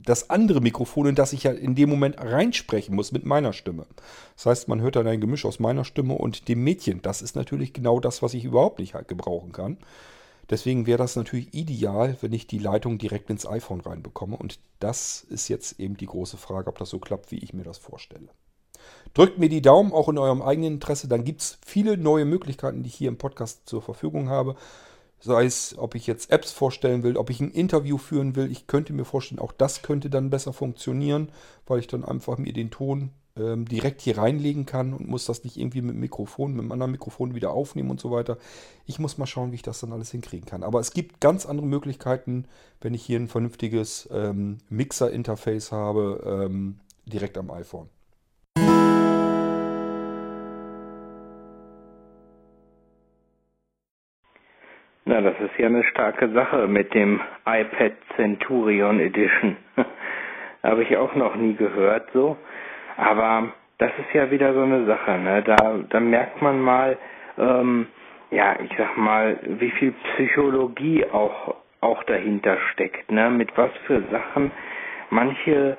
das 0.05 0.29
andere 0.29 0.59
Mikrofon, 0.59 1.07
in 1.07 1.15
das 1.15 1.31
ich 1.31 1.43
ja 1.43 1.51
in 1.51 1.75
dem 1.75 1.89
Moment 1.89 2.19
reinsprechen 2.19 2.93
muss 2.93 3.13
mit 3.13 3.25
meiner 3.25 3.53
Stimme. 3.53 3.85
Das 4.35 4.45
heißt, 4.45 4.67
man 4.67 4.81
hört 4.81 4.97
dann 4.97 5.07
ein 5.07 5.21
Gemisch 5.21 5.45
aus 5.45 5.59
meiner 5.59 5.85
Stimme 5.85 6.15
und 6.15 6.49
dem 6.49 6.61
Mädchen. 6.61 7.01
Das 7.01 7.21
ist 7.21 7.37
natürlich 7.37 7.71
genau 7.71 8.01
das, 8.01 8.21
was 8.21 8.33
ich 8.33 8.43
überhaupt 8.43 8.79
nicht 8.79 8.95
halt 8.95 9.07
gebrauchen 9.07 9.53
kann. 9.53 9.77
Deswegen 10.53 10.85
wäre 10.85 10.99
das 10.99 11.15
natürlich 11.15 11.51
ideal, 11.55 12.15
wenn 12.21 12.31
ich 12.31 12.45
die 12.45 12.59
Leitung 12.59 12.99
direkt 12.99 13.31
ins 13.31 13.47
iPhone 13.47 13.81
reinbekomme. 13.81 14.37
Und 14.37 14.59
das 14.79 15.25
ist 15.27 15.47
jetzt 15.47 15.79
eben 15.79 15.97
die 15.97 16.05
große 16.05 16.37
Frage, 16.37 16.67
ob 16.67 16.77
das 16.77 16.91
so 16.91 16.99
klappt, 16.99 17.31
wie 17.31 17.39
ich 17.39 17.55
mir 17.55 17.63
das 17.63 17.79
vorstelle. 17.79 18.27
Drückt 19.15 19.39
mir 19.39 19.49
die 19.49 19.63
Daumen, 19.63 19.91
auch 19.91 20.09
in 20.09 20.19
eurem 20.19 20.43
eigenen 20.43 20.75
Interesse. 20.75 21.07
Dann 21.07 21.23
gibt 21.23 21.41
es 21.41 21.57
viele 21.65 21.97
neue 21.97 22.25
Möglichkeiten, 22.25 22.83
die 22.83 22.89
ich 22.89 22.93
hier 22.93 23.07
im 23.07 23.17
Podcast 23.17 23.67
zur 23.67 23.81
Verfügung 23.81 24.29
habe. 24.29 24.55
Sei 25.19 25.43
es, 25.43 25.75
ob 25.75 25.95
ich 25.95 26.05
jetzt 26.05 26.29
Apps 26.29 26.51
vorstellen 26.51 27.01
will, 27.01 27.17
ob 27.17 27.31
ich 27.31 27.39
ein 27.39 27.49
Interview 27.49 27.97
führen 27.97 28.35
will. 28.35 28.51
Ich 28.51 28.67
könnte 28.67 28.93
mir 28.93 29.05
vorstellen, 29.05 29.39
auch 29.39 29.53
das 29.53 29.81
könnte 29.81 30.11
dann 30.11 30.29
besser 30.29 30.53
funktionieren, 30.53 31.31
weil 31.65 31.79
ich 31.79 31.87
dann 31.87 32.05
einfach 32.05 32.37
mir 32.37 32.53
den 32.53 32.69
Ton 32.69 33.09
ähm, 33.37 33.65
direkt 33.65 34.01
hier 34.01 34.17
reinlegen 34.17 34.65
kann 34.65 34.93
und 34.93 35.07
muss 35.07 35.25
das 35.25 35.43
nicht 35.43 35.57
irgendwie 35.57 35.81
mit 35.81 35.95
dem 35.95 35.99
Mikrofon, 35.99 36.51
mit 36.51 36.61
einem 36.61 36.71
anderen 36.71 36.91
Mikrofon 36.91 37.35
wieder 37.35 37.51
aufnehmen 37.51 37.89
und 37.89 37.99
so 37.99 38.11
weiter. 38.11 38.37
Ich 38.85 38.99
muss 38.99 39.17
mal 39.17 39.25
schauen, 39.25 39.51
wie 39.51 39.55
ich 39.55 39.63
das 39.63 39.79
dann 39.79 39.91
alles 39.91 40.11
hinkriegen 40.11 40.45
kann. 40.45 40.63
Aber 40.63 40.79
es 40.79 40.93
gibt 40.93 41.19
ganz 41.19 41.45
andere 41.45 41.65
Möglichkeiten, 41.65 42.45
wenn 42.81 42.93
ich 42.93 43.03
hier 43.03 43.19
ein 43.19 43.27
vernünftiges 43.27 44.09
ähm, 44.13 44.59
Mixer-Interface 44.69 45.71
habe, 45.71 46.47
ähm, 46.47 46.79
direkt 47.05 47.37
am 47.37 47.49
iPhone. 47.51 47.89
Na, 55.05 55.19
das 55.21 55.35
ist 55.41 55.57
ja 55.57 55.67
eine 55.67 55.83
starke 55.85 56.31
Sache 56.31 56.67
mit 56.67 56.93
dem 56.93 57.19
iPad 57.45 57.93
Centurion 58.15 58.99
Edition. 58.99 59.57
Habe 60.63 60.83
ich 60.83 60.95
auch 60.95 61.13
noch 61.15 61.35
nie 61.35 61.55
gehört 61.55 62.09
so. 62.13 62.37
Aber 62.97 63.53
das 63.77 63.91
ist 63.99 64.13
ja 64.13 64.29
wieder 64.31 64.53
so 64.53 64.61
eine 64.61 64.85
Sache, 64.85 65.17
ne? 65.17 65.43
Da, 65.43 65.79
da 65.89 65.99
merkt 65.99 66.41
man 66.41 66.61
mal, 66.61 66.97
ähm, 67.37 67.87
ja, 68.31 68.55
ich 68.59 68.71
sag 68.77 68.97
mal, 68.97 69.37
wie 69.43 69.71
viel 69.71 69.93
Psychologie 70.13 71.05
auch, 71.11 71.55
auch 71.81 72.03
dahinter 72.03 72.57
steckt, 72.71 73.11
ne? 73.11 73.29
Mit 73.29 73.55
was 73.57 73.71
für 73.85 74.01
Sachen 74.11 74.51
manche, 75.09 75.77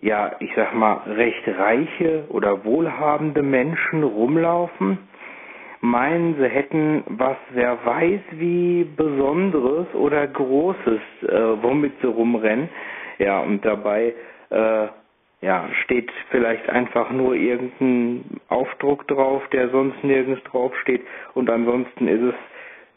ja, 0.00 0.32
ich 0.38 0.50
sag 0.54 0.74
mal, 0.74 1.00
recht 1.06 1.48
reiche 1.48 2.24
oder 2.28 2.64
wohlhabende 2.64 3.42
Menschen 3.42 4.02
rumlaufen, 4.04 4.98
meinen, 5.80 6.36
sie 6.36 6.48
hätten 6.48 7.04
was, 7.06 7.36
wer 7.50 7.78
weiß 7.84 8.20
wie 8.32 8.84
Besonderes 8.96 9.86
oder 9.94 10.26
Großes, 10.26 11.00
äh, 11.22 11.62
womit 11.62 11.92
sie 12.00 12.08
rumrennen. 12.08 12.68
Ja, 13.18 13.40
und 13.40 13.64
dabei 13.64 14.14
äh, 14.50 14.86
ja, 15.40 15.68
steht 15.84 16.10
vielleicht 16.30 16.68
einfach 16.68 17.10
nur 17.10 17.34
irgendein 17.34 18.40
Aufdruck 18.48 19.06
drauf, 19.06 19.42
der 19.52 19.68
sonst 19.68 20.02
nirgends 20.02 20.42
drauf 20.44 20.76
steht 20.82 21.02
und 21.34 21.48
ansonsten 21.48 22.08
ist 22.08 22.22
es 22.22 22.34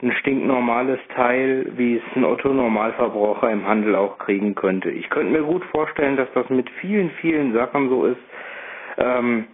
ein 0.02 0.12
stinknormales 0.14 1.00
Teil, 1.16 1.72
wie 1.76 1.98
es 1.98 2.04
ein 2.16 2.26
Otto-Normalverbraucher 2.26 3.52
im 3.52 3.68
Handel 3.68 3.96
auch 3.96 4.18
kriegen 4.18 4.56
könnte. 4.56 4.90
Ich 4.90 5.10
könnte 5.12 5.32
mir 5.32 5.44
gut 5.44 5.64
vorstellen, 5.66 6.18
dass 6.18 6.32
das 6.34 6.50
mit 6.50 6.68
vielen, 6.82 7.12
vielen 7.22 7.54
Sachen 7.54 7.90
so 7.90 8.06
ist, 8.06 8.22
ähm, 8.98 9.46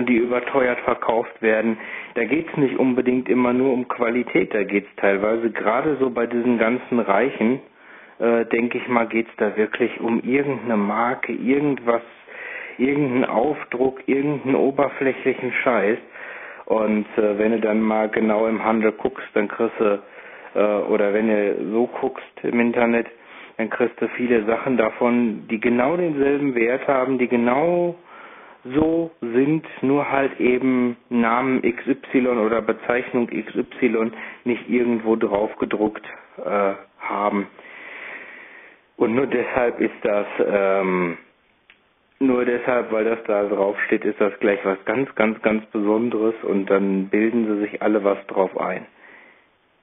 die 0.00 0.16
überteuert 0.16 0.80
verkauft 0.80 1.40
werden. 1.42 1.78
Da 2.14 2.24
geht 2.24 2.48
es 2.48 2.56
nicht 2.56 2.76
unbedingt 2.76 3.28
immer 3.28 3.52
nur 3.52 3.72
um 3.72 3.86
Qualität, 3.86 4.52
da 4.52 4.64
geht 4.64 4.84
es 4.84 4.96
teilweise 4.96 5.50
gerade 5.50 5.96
so 6.00 6.10
bei 6.10 6.26
diesen 6.26 6.58
ganzen 6.58 6.98
Reichen, 6.98 7.60
äh, 8.18 8.44
denke 8.46 8.78
ich 8.78 8.88
mal, 8.88 9.06
geht 9.06 9.28
es 9.28 9.36
da 9.36 9.56
wirklich 9.56 10.00
um 10.00 10.20
irgendeine 10.20 10.76
Marke, 10.76 11.32
irgendwas, 11.32 12.02
irgendeinen 12.78 13.24
Aufdruck, 13.24 14.06
irgendeinen 14.06 14.54
oberflächlichen 14.56 15.52
Scheiß. 15.52 15.98
Und 16.66 17.06
äh, 17.16 17.38
wenn 17.38 17.52
du 17.52 17.60
dann 17.60 17.80
mal 17.80 18.08
genau 18.08 18.46
im 18.46 18.62
Handel 18.64 18.92
guckst, 18.92 19.28
dann 19.34 19.48
kriegst 19.48 19.78
du, 19.80 20.02
äh, 20.54 20.58
oder 20.88 21.14
wenn 21.14 21.28
du 21.28 21.70
so 21.72 21.86
guckst 22.00 22.24
im 22.42 22.60
Internet, 22.60 23.06
dann 23.56 23.70
kriegst 23.70 24.00
du 24.00 24.08
viele 24.08 24.44
Sachen 24.44 24.76
davon, 24.76 25.48
die 25.48 25.58
genau 25.58 25.96
denselben 25.96 26.54
Wert 26.54 26.86
haben, 26.86 27.18
die 27.18 27.26
genau 27.26 27.96
so 28.64 29.10
sind, 29.20 29.66
nur 29.82 30.10
halt 30.10 30.38
eben 30.40 30.96
Namen 31.08 31.62
XY 31.62 32.28
oder 32.28 32.60
Bezeichnung 32.60 33.28
XY 33.28 34.12
nicht 34.44 34.68
irgendwo 34.68 35.16
drauf 35.16 35.56
gedruckt 35.56 36.04
äh, 36.44 36.74
haben. 37.00 37.46
Und 38.98 39.14
nur 39.14 39.28
deshalb 39.28 39.80
ist 39.80 39.94
das, 40.02 40.26
ähm, 40.44 41.16
nur 42.18 42.44
deshalb, 42.44 42.90
weil 42.90 43.04
das 43.04 43.22
da 43.28 43.44
drauf 43.44 43.76
steht, 43.86 44.04
ist 44.04 44.20
das 44.20 44.32
gleich 44.40 44.58
was 44.64 44.84
ganz, 44.84 45.14
ganz, 45.14 45.40
ganz 45.40 45.64
Besonderes 45.66 46.34
und 46.42 46.66
dann 46.66 47.08
bilden 47.08 47.46
sie 47.46 47.60
sich 47.60 47.80
alle 47.80 48.02
was 48.02 48.18
drauf 48.26 48.58
ein. 48.60 48.86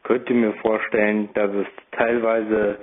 Könnte 0.03 0.34
mir 0.34 0.51
vorstellen, 0.55 1.29
dass 1.34 1.50
es 1.51 1.65
teilweise 1.91 2.77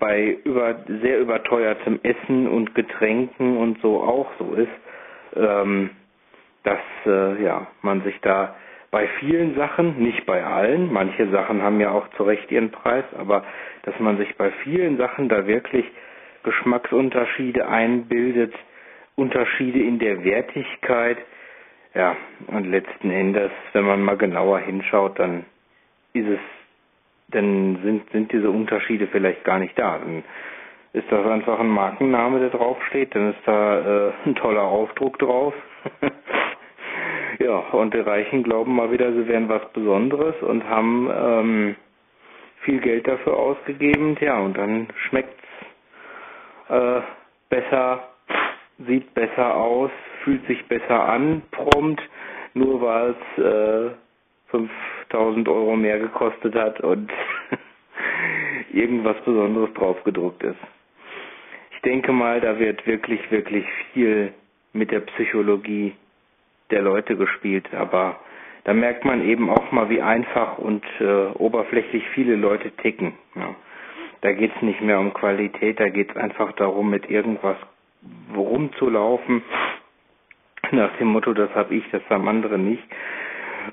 bei 0.00 0.38
über, 0.42 0.74
sehr 1.00 1.20
überteuertem 1.20 2.00
Essen 2.02 2.48
und 2.48 2.74
Getränken 2.74 3.56
und 3.56 3.80
so 3.80 4.02
auch 4.02 4.30
so 4.38 4.54
ist, 4.54 4.68
ähm, 5.36 5.90
dass 6.64 6.80
äh, 7.06 7.40
ja, 7.42 7.68
man 7.82 8.02
sich 8.02 8.20
da 8.20 8.56
bei 8.90 9.06
vielen 9.20 9.54
Sachen, 9.54 9.98
nicht 10.02 10.24
bei 10.24 10.44
allen, 10.44 10.92
manche 10.92 11.28
Sachen 11.30 11.62
haben 11.62 11.80
ja 11.80 11.90
auch 11.90 12.08
zu 12.16 12.22
Recht 12.22 12.50
ihren 12.50 12.70
Preis, 12.70 13.04
aber 13.18 13.44
dass 13.82 13.98
man 14.00 14.16
sich 14.16 14.36
bei 14.36 14.50
vielen 14.62 14.96
Sachen 14.96 15.28
da 15.28 15.46
wirklich 15.46 15.84
Geschmacksunterschiede 16.42 17.68
einbildet, 17.68 18.54
Unterschiede 19.16 19.80
in 19.80 19.98
der 19.98 20.24
Wertigkeit, 20.24 21.18
ja, 21.94 22.16
und 22.46 22.70
letzten 22.70 23.10
Endes, 23.10 23.50
wenn 23.72 23.84
man 23.84 24.02
mal 24.02 24.16
genauer 24.16 24.60
hinschaut, 24.60 25.18
dann 25.18 25.44
ist 26.12 26.28
es, 26.28 26.40
dann 27.28 27.78
sind, 27.82 28.10
sind 28.10 28.32
diese 28.32 28.50
Unterschiede 28.50 29.08
vielleicht 29.08 29.44
gar 29.44 29.58
nicht 29.58 29.78
da. 29.78 29.98
Dann 29.98 30.22
ist 30.92 31.10
das 31.10 31.26
einfach 31.26 31.58
ein 31.58 31.68
Markenname, 31.68 32.40
der 32.40 32.50
draufsteht, 32.50 33.14
dann 33.14 33.30
ist 33.32 33.40
da 33.44 34.08
äh, 34.08 34.12
ein 34.26 34.34
toller 34.36 34.62
Aufdruck 34.62 35.18
drauf. 35.18 35.54
Ja, 37.38 37.58
und 37.72 37.94
die 37.94 38.00
Reichen 38.00 38.42
glauben 38.42 38.74
mal 38.74 38.90
wieder, 38.90 39.12
sie 39.12 39.28
wären 39.28 39.48
was 39.48 39.62
Besonderes 39.72 40.34
und 40.42 40.68
haben 40.68 41.08
ähm, 41.14 41.76
viel 42.62 42.80
Geld 42.80 43.06
dafür 43.06 43.36
ausgegeben. 43.36 44.16
Ja, 44.20 44.38
und 44.40 44.56
dann 44.58 44.88
schmeckt's 45.08 45.44
äh, 46.68 47.00
besser, 47.48 48.08
sieht 48.86 49.14
besser 49.14 49.54
aus, 49.54 49.90
fühlt 50.24 50.44
sich 50.48 50.66
besser 50.66 51.08
an, 51.08 51.42
prompt, 51.52 52.02
nur 52.54 52.80
weil 52.82 53.14
es 53.38 53.44
äh, 53.44 53.90
5000 54.50 55.48
Euro 55.48 55.76
mehr 55.76 56.00
gekostet 56.00 56.56
hat 56.56 56.80
und 56.80 57.10
irgendwas 58.72 59.16
Besonderes 59.24 59.72
draufgedruckt 59.74 60.42
ist. 60.42 60.58
Ich 61.72 61.82
denke 61.82 62.10
mal, 62.12 62.40
da 62.40 62.58
wird 62.58 62.84
wirklich, 62.86 63.30
wirklich 63.30 63.64
viel 63.92 64.32
mit 64.72 64.90
der 64.90 65.00
Psychologie 65.00 65.94
der 66.70 66.82
Leute 66.82 67.16
gespielt, 67.16 67.72
aber 67.74 68.18
da 68.64 68.74
merkt 68.74 69.04
man 69.04 69.24
eben 69.24 69.48
auch 69.48 69.72
mal, 69.72 69.88
wie 69.88 70.02
einfach 70.02 70.58
und 70.58 70.84
äh, 71.00 71.28
oberflächlich 71.38 72.06
viele 72.10 72.36
Leute 72.36 72.70
ticken. 72.72 73.14
Ja. 73.34 73.54
Da 74.20 74.32
geht 74.32 74.52
es 74.54 74.62
nicht 74.62 74.80
mehr 74.80 74.98
um 74.98 75.14
Qualität, 75.14 75.78
da 75.80 75.88
geht 75.88 76.10
es 76.10 76.16
einfach 76.16 76.52
darum, 76.52 76.90
mit 76.90 77.08
irgendwas 77.08 77.56
rumzulaufen. 78.34 79.42
Nach 80.72 80.94
dem 80.98 81.08
Motto, 81.08 81.32
das 81.32 81.54
habe 81.54 81.74
ich, 81.74 81.84
das 81.92 82.02
haben 82.10 82.28
andere 82.28 82.58
nicht. 82.58 82.82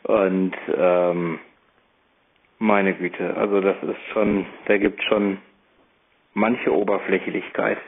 Und 0.03 0.55
ähm, 0.77 1.39
meine 2.59 2.93
Güte, 2.93 3.35
also 3.35 3.59
das 3.59 3.75
ist 3.83 4.01
schon, 4.13 4.45
da 4.65 4.77
gibt 4.77 5.03
schon 5.03 5.39
manche 6.33 6.73
Oberflächlichkeit. 6.73 7.79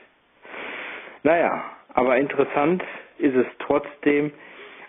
Naja, 1.24 1.64
aber 1.94 2.18
interessant 2.18 2.84
ist 3.18 3.36
es 3.36 3.48
trotzdem, 3.60 4.32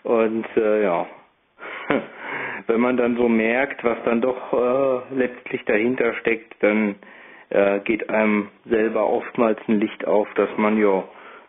und 0.05 0.47
äh, 0.57 0.83
ja, 0.85 1.07
wenn 2.67 2.81
man 2.81 2.97
dann 2.97 3.17
so 3.17 3.28
merkt, 3.28 3.83
was 3.85 3.99
dann 4.05 4.21
doch 4.21 4.52
äh, 4.52 5.14
letztlich 5.14 5.64
dahinter 5.64 6.14
steckt, 6.14 6.55
dann 6.62 6.97
äh, 7.50 7.81
geht 7.81 8.09
einem 8.11 8.49
selber 8.67 9.09
oftmals 9.09 9.59
ein 9.69 9.81
Licht 9.81 10.07
auf, 10.07 10.28
dass 10.35 10.50
man 10.57 10.78
ja 10.78 11.05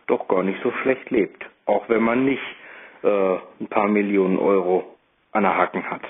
doch 0.06 0.26
gar 0.28 0.42
nicht 0.42 0.60
so 0.62 0.72
schlecht 0.82 1.10
lebt. 1.10 1.44
Auch 1.66 1.88
wenn 1.88 2.02
man 2.02 2.24
nicht 2.24 2.42
äh, 3.02 3.36
ein 3.60 3.68
paar 3.68 3.88
Millionen 3.88 4.38
Euro 4.38 4.96
an 5.32 5.42
der 5.44 5.56
Hacken 5.56 5.88
hat. 5.90 6.02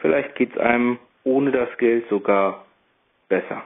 Vielleicht 0.00 0.34
geht 0.34 0.52
es 0.52 0.58
einem 0.58 0.98
ohne 1.24 1.50
das 1.50 1.76
Geld 1.78 2.08
sogar 2.08 2.66
besser. 3.28 3.62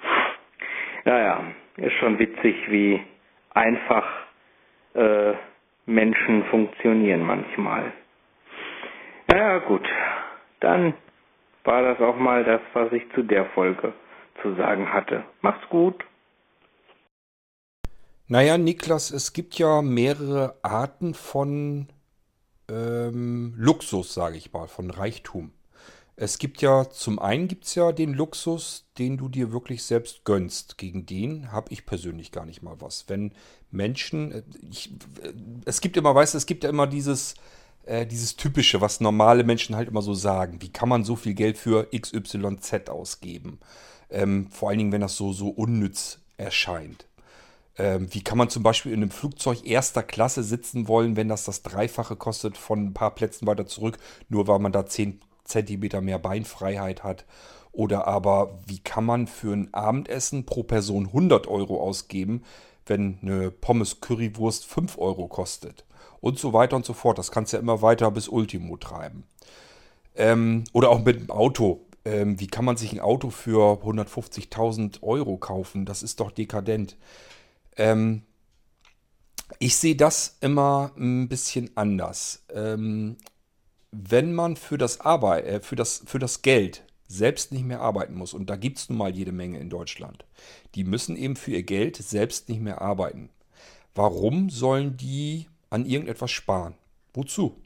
naja, 1.04 1.44
ist 1.76 1.92
schon 1.94 2.18
witzig, 2.18 2.56
wie 2.70 3.00
einfach 3.54 4.06
äh, 4.94 5.34
Menschen 5.94 6.44
funktionieren 6.44 7.22
manchmal. 7.22 7.92
Ja 9.30 9.58
gut, 9.58 9.86
dann 10.60 10.94
war 11.64 11.82
das 11.82 12.00
auch 12.00 12.16
mal 12.16 12.44
das, 12.44 12.60
was 12.72 12.92
ich 12.92 13.02
zu 13.14 13.22
der 13.22 13.46
Folge 13.46 13.92
zu 14.42 14.54
sagen 14.56 14.92
hatte. 14.92 15.24
Macht's 15.40 15.68
gut. 15.68 16.04
Naja, 18.28 18.56
Niklas, 18.56 19.10
es 19.10 19.32
gibt 19.32 19.58
ja 19.58 19.82
mehrere 19.82 20.56
Arten 20.62 21.14
von 21.14 21.88
ähm, 22.70 23.54
Luxus, 23.56 24.14
sage 24.14 24.36
ich 24.36 24.52
mal, 24.52 24.68
von 24.68 24.90
Reichtum. 24.90 25.52
Es 26.14 26.38
gibt 26.38 26.60
ja, 26.60 26.88
zum 26.90 27.18
einen 27.18 27.48
gibt 27.48 27.64
es 27.64 27.74
ja 27.74 27.90
den 27.90 28.12
Luxus, 28.12 28.84
den 28.98 29.16
du 29.16 29.28
dir 29.28 29.50
wirklich 29.50 29.82
selbst 29.82 30.24
gönnst. 30.24 30.76
Gegen 30.76 31.06
den 31.06 31.52
habe 31.52 31.72
ich 31.72 31.86
persönlich 31.86 32.32
gar 32.32 32.44
nicht 32.44 32.62
mal 32.62 32.80
was. 32.80 33.04
Wenn 33.08 33.32
Menschen, 33.70 34.32
äh, 34.32 34.42
ich, 34.70 34.92
äh, 35.22 35.32
es 35.64 35.80
gibt 35.80 35.96
immer, 35.96 36.14
weißt 36.14 36.34
du, 36.34 36.38
es 36.38 36.46
gibt 36.46 36.64
ja 36.64 36.70
immer 36.70 36.86
dieses, 36.86 37.34
äh, 37.84 38.06
dieses 38.06 38.36
Typische, 38.36 38.80
was 38.80 39.00
normale 39.00 39.42
Menschen 39.42 39.74
halt 39.74 39.88
immer 39.88 40.02
so 40.02 40.14
sagen. 40.14 40.60
Wie 40.60 40.70
kann 40.70 40.88
man 40.88 41.04
so 41.04 41.16
viel 41.16 41.34
Geld 41.34 41.56
für 41.56 41.88
XYZ 41.90 42.90
ausgeben? 42.90 43.58
Ähm, 44.10 44.48
vor 44.50 44.68
allen 44.68 44.78
Dingen, 44.78 44.92
wenn 44.92 45.00
das 45.00 45.16
so, 45.16 45.32
so 45.32 45.48
unnütz 45.48 46.18
erscheint. 46.36 47.06
Ähm, 47.78 48.12
wie 48.12 48.22
kann 48.22 48.36
man 48.36 48.50
zum 48.50 48.62
Beispiel 48.62 48.92
in 48.92 49.00
einem 49.00 49.10
Flugzeug 49.10 49.64
erster 49.66 50.02
Klasse 50.02 50.42
sitzen 50.42 50.88
wollen, 50.88 51.16
wenn 51.16 51.28
das 51.28 51.44
das 51.44 51.62
Dreifache 51.62 52.16
kostet 52.16 52.58
von 52.58 52.86
ein 52.86 52.94
paar 52.94 53.14
Plätzen 53.14 53.46
weiter 53.46 53.66
zurück, 53.66 53.96
nur 54.28 54.46
weil 54.46 54.58
man 54.58 54.72
da 54.72 54.84
10 54.84 55.20
Zentimeter 55.44 56.00
mehr 56.00 56.18
Beinfreiheit 56.18 57.02
hat? 57.02 57.24
Oder 57.72 58.06
aber, 58.06 58.60
wie 58.66 58.80
kann 58.80 59.04
man 59.04 59.26
für 59.26 59.54
ein 59.54 59.72
Abendessen 59.72 60.44
pro 60.44 60.62
Person 60.62 61.06
100 61.06 61.46
Euro 61.46 61.80
ausgeben, 61.80 62.42
wenn 62.86 63.18
eine 63.22 63.50
Pommes 63.50 64.00
Currywurst 64.00 64.66
5 64.66 64.98
Euro 64.98 65.28
kostet? 65.28 65.86
Und 66.20 66.38
so 66.38 66.52
weiter 66.52 66.76
und 66.76 66.84
so 66.84 66.92
fort. 66.92 67.18
Das 67.18 67.30
kannst 67.30 67.52
du 67.52 67.56
ja 67.56 67.62
immer 67.62 67.82
weiter 67.82 68.10
bis 68.10 68.28
Ultimo 68.28 68.76
treiben. 68.76 69.24
Ähm, 70.14 70.64
oder 70.72 70.90
auch 70.90 71.02
mit 71.02 71.20
dem 71.20 71.30
Auto. 71.30 71.86
Ähm, 72.04 72.38
wie 72.38 72.46
kann 72.46 72.64
man 72.64 72.76
sich 72.76 72.92
ein 72.92 73.00
Auto 73.00 73.30
für 73.30 73.82
150.000 73.82 75.02
Euro 75.02 75.38
kaufen? 75.38 75.86
Das 75.86 76.02
ist 76.02 76.20
doch 76.20 76.30
dekadent. 76.30 76.96
Ähm, 77.76 78.22
ich 79.58 79.76
sehe 79.76 79.96
das 79.96 80.36
immer 80.40 80.92
ein 80.96 81.28
bisschen 81.28 81.70
anders. 81.76 82.44
Wenn 83.92 84.32
man 84.32 84.56
für 84.56 84.78
das 84.78 85.00
Arbeit, 85.00 85.46
äh, 85.46 85.60
für 85.60 85.76
das, 85.76 86.02
für 86.06 86.18
das 86.18 86.42
Geld 86.42 86.82
selbst 87.06 87.52
nicht 87.52 87.64
mehr 87.64 87.80
arbeiten 87.80 88.14
muss, 88.14 88.32
und 88.32 88.48
da 88.48 88.56
gibt 88.56 88.78
es 88.78 88.88
nun 88.88 88.98
mal 88.98 89.14
jede 89.14 89.32
Menge 89.32 89.60
in 89.60 89.68
Deutschland, 89.68 90.24
die 90.74 90.84
müssen 90.84 91.16
eben 91.16 91.36
für 91.36 91.50
ihr 91.52 91.62
Geld 91.62 91.96
selbst 91.96 92.48
nicht 92.48 92.62
mehr 92.62 92.80
arbeiten. 92.80 93.28
Warum 93.94 94.48
sollen 94.48 94.96
die 94.96 95.46
an 95.68 95.84
irgendetwas 95.84 96.30
sparen? 96.30 96.74
Wozu? 97.12 97.60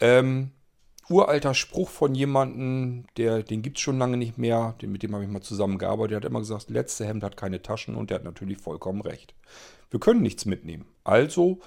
Ähm, 0.00 0.50
uralter 1.08 1.54
Spruch 1.54 1.88
von 1.88 2.14
jemandem, 2.14 3.06
der, 3.16 3.42
den 3.42 3.62
gibt 3.62 3.78
es 3.78 3.82
schon 3.82 3.98
lange 3.98 4.18
nicht 4.18 4.36
mehr, 4.36 4.74
den, 4.82 4.92
mit 4.92 5.02
dem 5.02 5.14
habe 5.14 5.24
ich 5.24 5.30
mal 5.30 5.40
zusammengearbeitet, 5.40 6.10
der 6.10 6.16
hat 6.18 6.24
immer 6.26 6.40
gesagt, 6.40 6.68
letzte 6.68 7.06
Hemd 7.06 7.24
hat 7.24 7.38
keine 7.38 7.62
Taschen 7.62 7.96
und 7.96 8.10
der 8.10 8.16
hat 8.16 8.24
natürlich 8.24 8.58
vollkommen 8.58 9.00
recht. 9.00 9.34
Wir 9.90 10.00
können 10.00 10.20
nichts 10.20 10.44
mitnehmen. 10.44 10.84
Also 11.04 11.60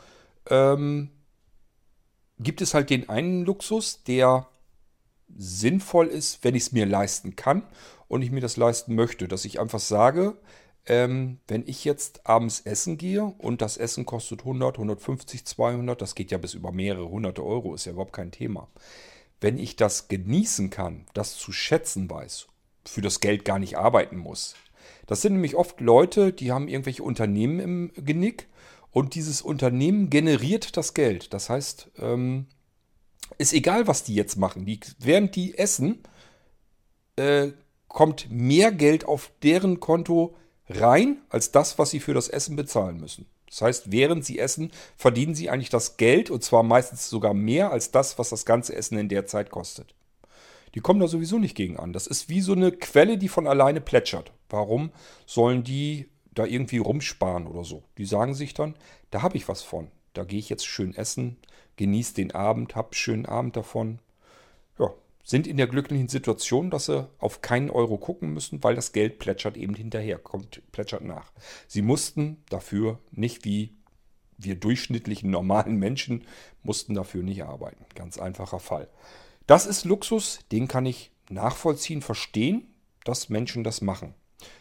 ähm, 0.50 1.10
gibt 2.42 2.62
es 2.62 2.74
halt 2.74 2.90
den 2.90 3.10
einen 3.10 3.46
Luxus, 3.46 4.04
der 4.04 4.48
sinnvoll 5.36 6.08
ist, 6.08 6.44
wenn 6.44 6.56
ich 6.56 6.64
es 6.64 6.72
mir 6.72 6.86
leisten 6.86 7.36
kann 7.36 7.64
und 8.08 8.22
ich 8.22 8.32
mir 8.32 8.42
das 8.42 8.58
leisten 8.58 8.96
möchte, 8.96 9.28
dass 9.28 9.46
ich 9.46 9.60
einfach 9.60 9.80
sage, 9.80 10.38
ähm, 10.86 11.40
wenn 11.48 11.64
ich 11.68 11.86
jetzt 11.86 12.26
abends 12.28 12.62
essen 12.62 12.98
gehe 12.98 13.24
und 13.24 13.62
das 13.62 13.78
Essen 13.78 14.06
kostet 14.06 14.40
100, 14.42 14.76
150, 14.76 15.46
200, 15.46 16.02
das 16.02 16.16
geht 16.16 16.32
ja 16.32 16.38
bis 16.38 16.54
über 16.54 16.72
mehrere 16.72 17.08
hunderte 17.10 17.46
Euro, 17.46 17.76
ist 17.76 17.86
ja 17.86 17.92
überhaupt 17.92 18.14
kein 18.14 18.32
Thema 18.32 18.68
wenn 19.42 19.58
ich 19.58 19.76
das 19.76 20.08
genießen 20.08 20.70
kann, 20.70 21.06
das 21.14 21.36
zu 21.36 21.52
schätzen 21.52 22.10
weiß, 22.10 22.48
für 22.86 23.02
das 23.02 23.20
Geld 23.20 23.44
gar 23.44 23.60
nicht 23.60 23.78
arbeiten 23.78 24.18
muss. 24.18 24.56
Das 25.08 25.22
sind 25.22 25.34
nämlich 25.34 25.56
oft 25.56 25.82
Leute, 25.82 26.32
die 26.32 26.52
haben 26.52 26.68
irgendwelche 26.68 27.04
Unternehmen 27.04 27.60
im 27.60 27.92
Genick 27.96 28.48
und 28.92 29.16
dieses 29.16 29.42
Unternehmen 29.42 30.10
generiert 30.10 30.78
das 30.78 30.94
Geld. 30.94 31.34
Das 31.34 31.50
heißt, 31.50 31.92
ähm, 32.00 32.48
ist 33.38 33.54
egal, 33.54 33.88
was 33.88 34.04
die 34.04 34.16
jetzt 34.16 34.36
machen. 34.36 34.66
Die, 34.66 34.80
während 35.00 35.36
die 35.36 35.58
essen, 35.58 36.04
äh, 37.16 37.52
kommt 37.88 38.30
mehr 38.30 38.72
Geld 38.72 39.06
auf 39.06 39.32
deren 39.44 39.80
Konto 39.80 40.36
rein, 40.70 41.22
als 41.30 41.52
das, 41.52 41.78
was 41.78 41.90
sie 41.90 42.00
für 42.00 42.14
das 42.14 42.30
Essen 42.30 42.56
bezahlen 42.56 43.00
müssen. 43.00 43.26
Das 43.48 43.62
heißt, 43.62 43.92
während 43.92 44.24
sie 44.24 44.40
essen, 44.40 44.72
verdienen 44.96 45.36
sie 45.36 45.50
eigentlich 45.50 45.70
das 45.70 45.98
Geld 45.98 46.30
und 46.30 46.42
zwar 46.42 46.64
meistens 46.64 47.10
sogar 47.10 47.34
mehr 47.34 47.72
als 47.72 47.92
das, 47.92 48.18
was 48.18 48.30
das 48.30 48.46
ganze 48.46 48.76
Essen 48.76 48.98
in 48.98 49.10
der 49.10 49.26
Zeit 49.26 49.52
kostet. 49.52 49.94
Die 50.74 50.80
kommen 50.80 51.02
da 51.02 51.08
sowieso 51.08 51.38
nicht 51.38 51.56
gegen 51.56 51.78
an. 51.78 51.92
Das 51.92 52.08
ist 52.08 52.30
wie 52.30 52.40
so 52.40 52.54
eine 52.54 52.72
Quelle, 52.72 53.18
die 53.18 53.28
von 53.28 53.48
alleine 53.48 53.82
plätschert. 53.82 54.32
Warum 54.50 54.92
sollen 55.26 55.66
die 55.66 56.08
da 56.32 56.46
irgendwie 56.46 56.78
rumsparen 56.78 57.48
oder 57.48 57.64
so? 57.64 57.84
Die 57.98 58.06
sagen 58.06 58.34
sich 58.34 58.54
dann, 58.54 58.76
da 59.10 59.22
habe 59.22 59.38
ich 59.38 59.48
was 59.48 59.62
von. 59.62 59.90
Da 60.14 60.24
gehe 60.24 60.40
ich 60.40 60.50
jetzt 60.50 60.66
schön 60.66 60.96
essen, 60.96 61.38
genieße 61.78 62.16
den 62.16 62.32
Abend, 62.34 62.76
habe 62.76 62.96
schönen 62.96 63.26
Abend 63.26 63.56
davon. 63.56 64.00
Ja, 64.78 64.94
sind 65.24 65.48
in 65.48 65.58
der 65.58 65.68
glücklichen 65.68 66.08
Situation, 66.08 66.70
dass 66.70 66.88
sie 66.88 67.08
auf 67.20 67.42
keinen 67.42 67.70
Euro 67.70 67.98
gucken 67.98 68.34
müssen, 68.34 68.64
weil 68.64 68.76
das 68.76 68.92
Geld 68.92 69.20
plätschert 69.20 69.58
eben 69.58 69.76
hinterher, 69.76 70.18
kommt, 70.18 70.62
plätschert 70.72 71.04
nach. 71.04 71.32
Sie 71.68 71.82
mussten 71.82 72.44
dafür 72.50 73.00
nicht 73.12 73.46
wie 73.46 73.76
wir 74.38 74.56
durchschnittlichen 74.56 75.30
normalen 75.30 75.78
Menschen, 75.78 76.26
mussten 76.64 76.96
dafür 76.96 77.24
nicht 77.24 77.44
arbeiten. 77.44 77.86
Ganz 77.96 78.18
einfacher 78.18 78.60
Fall. 78.60 78.88
Das 79.48 79.66
ist 79.66 79.86
Luxus, 79.86 80.40
den 80.52 80.68
kann 80.68 80.86
ich 80.86 81.12
nachvollziehen, 81.30 82.02
verstehen, 82.02 82.74
dass 83.04 83.30
Menschen 83.30 83.64
das 83.64 83.82
machen. 83.82 84.14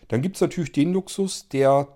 Dann 0.09 0.23
gibt 0.23 0.37
es 0.37 0.43
natürlich 0.43 0.73
den 0.73 0.93
Luxus, 0.93 1.49
der 1.49 1.89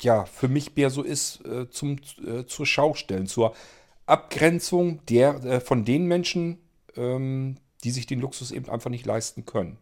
ja 0.00 0.24
für 0.24 0.48
mich 0.48 0.74
mehr 0.76 0.90
so 0.90 1.02
ist, 1.02 1.44
äh, 1.44 1.68
zum, 1.70 1.98
äh, 2.26 2.44
zur 2.46 2.66
Schaustellen, 2.66 3.26
zur 3.26 3.54
Abgrenzung 4.06 5.04
der, 5.06 5.44
äh, 5.44 5.60
von 5.60 5.84
den 5.84 6.06
Menschen, 6.06 6.58
ähm, 6.96 7.56
die 7.84 7.90
sich 7.90 8.06
den 8.06 8.20
Luxus 8.20 8.50
eben 8.50 8.68
einfach 8.68 8.90
nicht 8.90 9.06
leisten 9.06 9.46
können. 9.46 9.78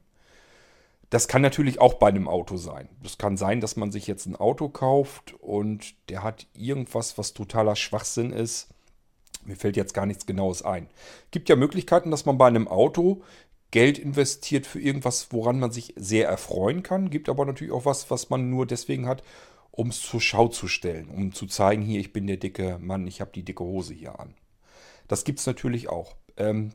Das 1.11 1.27
kann 1.27 1.41
natürlich 1.41 1.81
auch 1.81 1.95
bei 1.95 2.09
einem 2.09 2.29
Auto 2.29 2.59
sein. 2.59 2.89
Das 3.03 3.17
kann 3.17 3.39
sein, 3.39 3.61
dass 3.63 3.77
man 3.77 3.91
sich 3.91 4.07
jetzt 4.07 4.27
ein 4.27 4.37
Auto 4.37 4.69
kauft 4.69 5.35
und 5.41 5.95
der 6.11 6.23
hat 6.23 6.47
irgendwas, 6.53 7.17
was 7.17 7.33
totaler 7.33 7.77
Schwachsinn 7.77 8.31
ist. 8.31 8.69
Mir 9.45 9.57
fällt 9.57 9.79
jetzt 9.79 9.95
gar 9.95 10.05
nichts 10.05 10.27
Genaues 10.27 10.63
ein. 10.63 10.91
Gibt 11.31 11.49
ja 11.49 11.57
Möglichkeiten, 11.57 12.11
dass 12.11 12.27
man 12.27 12.37
bei 12.37 12.47
einem 12.47 12.69
Auto 12.69 13.23
Geld 13.71 13.99
investiert 13.99 14.67
für 14.67 14.81
irgendwas, 14.81 15.29
woran 15.31 15.59
man 15.59 15.71
sich 15.71 15.95
sehr 15.97 16.29
erfreuen 16.29 16.83
kann. 16.83 17.11
Gibt 17.11 17.29
aber 17.29 17.45
natürlich 17.45 17.73
auch 17.73 17.85
was, 17.85 18.11
was 18.11 18.31
man 18.31 18.49
nur 18.51 18.67
deswegen 18.67 19.07
hat, 19.07 19.23
um 19.71 19.89
es 19.89 20.01
zur 20.01 20.21
Schau 20.21 20.49
zu 20.49 20.69
stellen, 20.69 21.09
um 21.09 21.33
zu 21.33 21.47
zeigen, 21.47 21.83
hier, 21.83 22.01
ich 22.01 22.13
bin 22.13 22.27
der 22.27 22.39
dicke 22.39 22.79
Mann, 22.81 23.07
ich 23.07 23.21
habe 23.21 23.31
die 23.35 23.45
dicke 23.45 23.63
Hose 23.63 23.95
hier 23.95 24.19
an. 24.19 24.35
Das 25.07 25.25
gibt 25.25 25.39
es 25.39 25.47
natürlich 25.47 25.89
auch. 25.89 26.17
Ähm, 26.37 26.73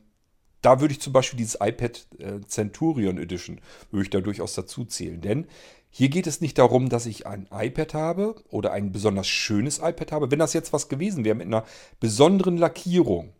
da 0.62 0.80
würde 0.80 0.92
ich 0.92 1.00
zum 1.00 1.12
Beispiel 1.12 1.36
dieses 1.36 1.58
iPad 1.60 2.06
äh, 2.18 2.40
Centurion 2.46 3.18
Edition, 3.18 3.60
würde 3.90 4.04
ich 4.04 4.10
da 4.10 4.20
durchaus 4.20 4.54
dazu 4.54 4.84
zählen. 4.84 5.20
Denn 5.20 5.46
hier 5.90 6.08
geht 6.08 6.26
es 6.26 6.40
nicht 6.40 6.58
darum, 6.58 6.88
dass 6.88 7.06
ich 7.06 7.26
ein 7.26 7.46
iPad 7.52 7.94
habe 7.94 8.34
oder 8.48 8.72
ein 8.72 8.90
besonders 8.90 9.28
schönes 9.28 9.78
iPad 9.78 10.10
habe. 10.10 10.30
Wenn 10.30 10.38
das 10.38 10.54
jetzt 10.54 10.72
was 10.72 10.88
gewesen 10.88 11.24
wäre 11.24 11.34
mit 11.34 11.46
einer 11.46 11.64
besonderen 12.00 12.56
Lackierung, 12.56 13.32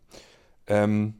ähm, 0.67 1.15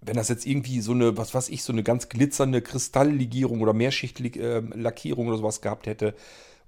wenn 0.00 0.16
das 0.16 0.28
jetzt 0.28 0.46
irgendwie 0.46 0.80
so 0.80 0.92
eine, 0.92 1.16
was 1.16 1.34
weiß 1.34 1.48
ich, 1.48 1.62
so 1.62 1.72
eine 1.72 1.82
ganz 1.82 2.08
glitzernde 2.08 2.62
Kristalllegierung 2.62 3.60
oder 3.60 3.72
Mehrschichtlackierung 3.72 5.24
ähm, 5.24 5.28
oder 5.28 5.38
sowas 5.38 5.60
gehabt 5.60 5.86
hätte, 5.86 6.14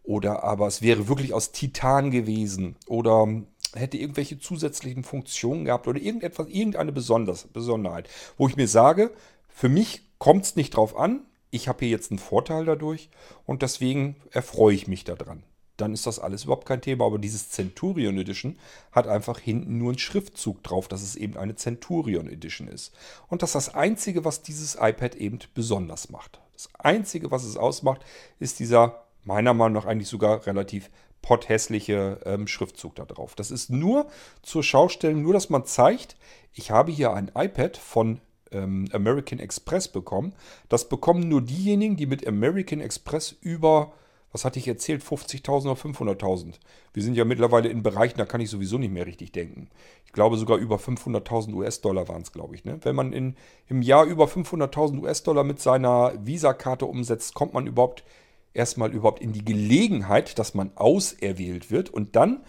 oder 0.05 0.43
aber 0.43 0.67
es 0.67 0.81
wäre 0.81 1.07
wirklich 1.09 1.35
aus 1.35 1.53
Titan 1.53 2.11
gewesen 2.11 2.77
oder 2.87 3.29
hätte 3.75 3.99
irgendwelche 3.99 4.38
zusätzlichen 4.38 5.05
Funktionen 5.05 5.67
gehabt 5.67 5.87
oder 5.87 6.01
irgendetwas, 6.01 6.49
irgendeine 6.49 6.93
Besonders 6.93 7.45
Besonderheit, 7.45 8.09
wo 8.38 8.49
ich 8.49 8.57
mir 8.57 8.69
sage, 8.69 9.12
für 9.49 9.69
mich 9.69 10.03
kommt 10.19 10.45
es 10.45 10.57
nicht 10.57 10.77
drauf 10.77 10.97
an, 10.97 11.21
ich 11.51 11.69
habe 11.69 11.81
hier 11.81 11.88
jetzt 11.88 12.11
einen 12.11 12.19
Vorteil 12.19 12.64
dadurch 12.64 13.11
und 13.45 13.62
deswegen 13.62 14.17
erfreue 14.31 14.75
ich 14.75 14.88
mich 14.88 15.05
daran. 15.05 15.43
Dann 15.79 15.95
ist 15.95 16.07
das 16.07 16.19
alles 16.19 16.45
überhaupt 16.45 16.67
kein 16.67 16.83
Thema. 16.83 17.07
Aber 17.07 17.19
dieses 17.19 17.49
Centurion 17.49 18.19
Edition 18.19 18.59
hat 18.93 19.09
einfach 19.09 19.38
hinten 19.38 19.79
nur 19.79 19.88
einen 19.91 19.99
Schriftzug 19.99 20.62
drauf, 20.62 20.88
dass 20.88 21.03
es 21.03 21.17
eben 21.17 21.38
eine 21.38 21.55
Centurion 21.55 22.29
Edition 22.29 22.69
ist. 22.69 22.95
Und 23.29 23.43
das 23.43 23.51
ist 23.51 23.55
das 23.55 23.75
Einzige, 23.75 24.27
was 24.27 24.43
dieses 24.43 24.75
iPad 24.75 25.14
eben 25.14 25.38
besonders 25.55 26.11
macht. 26.11 26.41
Das 26.53 26.69
Einzige, 26.79 27.31
was 27.31 27.45
es 27.45 27.57
ausmacht, 27.57 28.05
ist 28.38 28.59
dieser 28.59 29.05
meiner 29.25 29.55
Meinung 29.55 29.75
nach 29.75 29.87
eigentlich 29.87 30.09
sogar 30.09 30.47
relativ 30.47 30.91
potthässliche 31.23 32.21
ähm, 32.25 32.47
Schriftzug 32.47 32.95
da 32.95 33.05
drauf. 33.05 33.35
Das 33.35 33.51
ist 33.51 33.71
nur 33.71 34.09
zur 34.43 34.62
Schaustellung, 34.62 35.23
nur 35.23 35.33
dass 35.33 35.51
man 35.51 35.64
zeigt, 35.64 36.17
ich 36.53 36.71
habe 36.71 36.93
hier 36.93 37.12
ein 37.12 37.31
iPad 37.35 37.77
von 37.77 38.21
ähm, 38.51 38.88
American 38.93 39.38
Express 39.38 39.88
bekommen. 39.88 40.35
Das 40.69 40.88
bekommen 40.88 41.29
nur 41.29 41.43
diejenigen, 41.43 41.97
die 41.97 42.07
mit 42.07 42.27
American 42.27 42.81
Express 42.81 43.37
über, 43.41 43.93
was 44.33 44.45
hatte 44.45 44.59
ich 44.59 44.69
erzählt, 44.69 45.03
50.000 45.03 45.71
oder 45.71 45.81
500.000. 45.81 46.55
Wir 46.93 47.03
sind 47.03 47.14
ja 47.14 47.25
mittlerweile 47.25 47.69
in 47.69 47.83
Bereichen, 47.83 48.19
da 48.19 48.27
kann 48.27 48.41
ich 48.41 48.51
sowieso 48.51 48.79
nicht 48.79 48.93
mehr 48.93 49.07
richtig 49.07 49.33
denken. 49.33 49.69
Ich 50.05 50.12
glaube 50.12 50.37
sogar 50.37 50.59
über 50.59 50.77
500.000 50.77 51.55
US-Dollar 51.55 52.09
waren 52.09 52.23
es, 52.23 52.33
glaube 52.33 52.55
ich. 52.55 52.64
Ne? 52.64 52.79
Wenn 52.83 52.97
man 52.97 53.12
in, 53.12 53.37
im 53.69 53.83
Jahr 53.83 54.05
über 54.05 54.27
500.000 54.27 55.01
US-Dollar 55.03 55.45
mit 55.45 55.61
seiner 55.61 56.12
Visa-Karte 56.25 56.87
umsetzt, 56.87 57.35
kommt 57.35 57.55
man 57.55 57.67
überhaupt 57.67 58.05
erstmal 58.53 58.93
überhaupt 58.93 59.21
in 59.21 59.33
die 59.33 59.45
Gelegenheit, 59.45 60.38
dass 60.38 60.55
man 60.55 60.73
auserwählt 60.75 61.71
wird 61.71 61.91
und 61.91 62.17
dann 62.17 62.45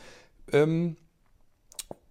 ähm, 0.52 0.98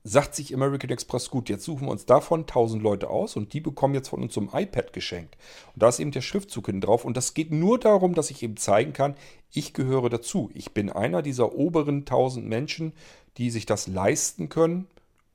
sagt 0.04 0.34
sich 0.34 0.54
American 0.54 0.90
Express, 0.90 1.30
gut, 1.30 1.48
jetzt 1.48 1.64
suchen 1.64 1.87
wir 1.87 1.90
uns 1.90 2.06
davon 2.06 2.40
1000 2.40 2.82
Leute 2.82 3.11
aus 3.11 3.37
und 3.37 3.52
die 3.52 3.61
bekommen 3.61 3.94
jetzt 3.94 4.08
von 4.08 4.22
uns 4.22 4.34
so 4.34 4.40
ein 4.40 4.50
iPad 4.52 4.92
geschenkt. 4.92 5.37
Und 5.74 5.82
da 5.82 5.88
ist 5.88 6.00
eben 6.00 6.12
der 6.12 6.22
Schriftzug 6.22 6.66
hinten 6.66 6.80
drauf 6.82 7.04
und 7.04 7.16
das 7.16 7.34
geht 7.34 7.52
nur 7.52 7.78
darum, 7.78 8.14
dass 8.14 8.30
ich 8.30 8.42
eben 8.42 8.56
zeigen 8.56 8.92
kann, 8.92 9.16
ich 9.50 9.74
gehöre 9.74 10.08
dazu. 10.08 10.50
Ich 10.54 10.72
bin 10.72 10.90
einer 10.90 11.22
dieser 11.22 11.54
oberen 11.54 12.00
1000 12.00 12.46
Menschen, 12.46 12.92
die 13.37 13.50
sich 13.50 13.66
das 13.66 13.87
leisten 13.87 14.48
können, 14.48 14.87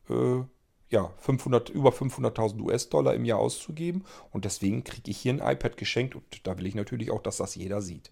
äh, 0.09 0.43
ja, 0.89 1.11
500, 1.17 1.69
über 1.69 1.89
500.000 1.89 2.61
US-Dollar 2.61 3.15
im 3.15 3.25
Jahr 3.25 3.39
auszugeben. 3.39 4.03
Und 4.31 4.45
deswegen 4.45 4.83
kriege 4.83 5.09
ich 5.09 5.17
hier 5.17 5.33
ein 5.33 5.39
iPad 5.39 5.75
geschenkt. 5.75 6.13
Und 6.13 6.23
da 6.43 6.57
will 6.57 6.67
ich 6.67 6.75
natürlich 6.75 7.09
auch, 7.09 7.21
dass 7.21 7.37
das 7.37 7.55
jeder 7.55 7.81
sieht. 7.81 8.11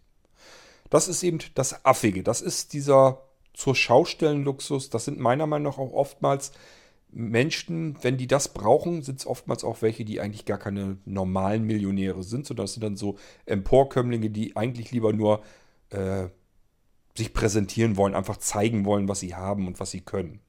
Das 0.89 1.07
ist 1.07 1.21
eben 1.21 1.37
das 1.53 1.85
Affige. 1.85 2.23
Das 2.23 2.41
ist 2.41 2.73
dieser 2.73 3.21
zur 3.53 3.75
Schaustellenluxus. 3.75 4.89
Das 4.89 5.05
sind 5.05 5.19
meiner 5.19 5.47
Meinung 5.47 5.71
nach 5.71 5.79
auch 5.79 5.93
oftmals 5.93 6.51
Menschen, 7.11 7.97
wenn 8.01 8.17
die 8.17 8.27
das 8.27 8.53
brauchen, 8.53 9.01
sind 9.01 9.19
es 9.19 9.27
oftmals 9.27 9.63
auch 9.63 9.81
welche, 9.81 10.05
die 10.05 10.21
eigentlich 10.21 10.45
gar 10.45 10.57
keine 10.57 10.97
normalen 11.05 11.63
Millionäre 11.65 12.23
sind, 12.23 12.47
sondern 12.47 12.63
das 12.63 12.73
sind 12.73 12.83
dann 12.83 12.95
so 12.95 13.17
Emporkömmlinge, 13.45 14.29
die 14.29 14.55
eigentlich 14.55 14.91
lieber 14.91 15.11
nur 15.11 15.43
äh, 15.89 16.27
sich 17.15 17.33
präsentieren 17.33 17.97
wollen, 17.97 18.15
einfach 18.15 18.37
zeigen 18.37 18.85
wollen, 18.85 19.09
was 19.09 19.19
sie 19.19 19.35
haben 19.35 19.67
und 19.67 19.79
was 19.79 19.91
sie 19.91 20.01
können. 20.01 20.39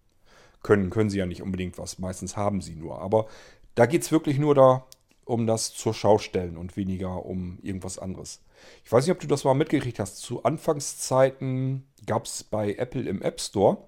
Können, 0.63 0.91
können 0.91 1.11
sie 1.11 1.19
ja 1.19 1.27
nicht 1.27 1.43
unbedingt 1.43 1.79
was, 1.79 1.99
meistens 1.99 2.37
haben 2.37 2.61
sie 2.61 2.77
nur. 2.77 3.01
Aber 3.01 3.27
da 3.75 3.87
geht 3.87 4.03
es 4.03 4.13
wirklich 4.13 4.39
nur 4.39 4.55
da 4.55 4.87
um 5.25 5.47
das 5.47 5.75
zur 5.75 5.95
Schau 5.95 6.19
stellen 6.19 6.57
und 6.57 6.77
weniger 6.77 7.25
um 7.25 7.59
irgendwas 7.63 7.99
anderes. 7.99 8.41
Ich 8.85 8.93
weiß 8.93 9.07
nicht, 9.07 9.15
ob 9.15 9.21
du 9.21 9.27
das 9.27 9.45
mal 9.45 9.55
mitgekriegt 9.55 9.99
hast. 9.99 10.19
Zu 10.19 10.45
Anfangszeiten 10.45 11.87
gab 12.07 12.27
es 12.27 12.45
bei 12.45 12.75
Apple 12.75 13.09
im 13.09 13.23
App 13.23 13.41
Store 13.41 13.79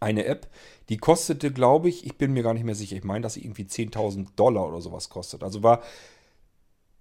eine 0.00 0.24
App, 0.24 0.48
die 0.88 0.96
kostete, 0.96 1.52
glaube 1.52 1.88
ich, 1.88 2.06
ich 2.06 2.16
bin 2.16 2.32
mir 2.32 2.42
gar 2.42 2.54
nicht 2.54 2.64
mehr 2.64 2.74
sicher, 2.74 2.96
ich 2.96 3.04
meine, 3.04 3.22
dass 3.22 3.34
sie 3.34 3.44
irgendwie 3.44 3.64
10.000 3.64 4.28
Dollar 4.36 4.66
oder 4.66 4.80
sowas 4.80 5.08
kostet. 5.08 5.42
Also 5.42 5.62
war 5.62 5.82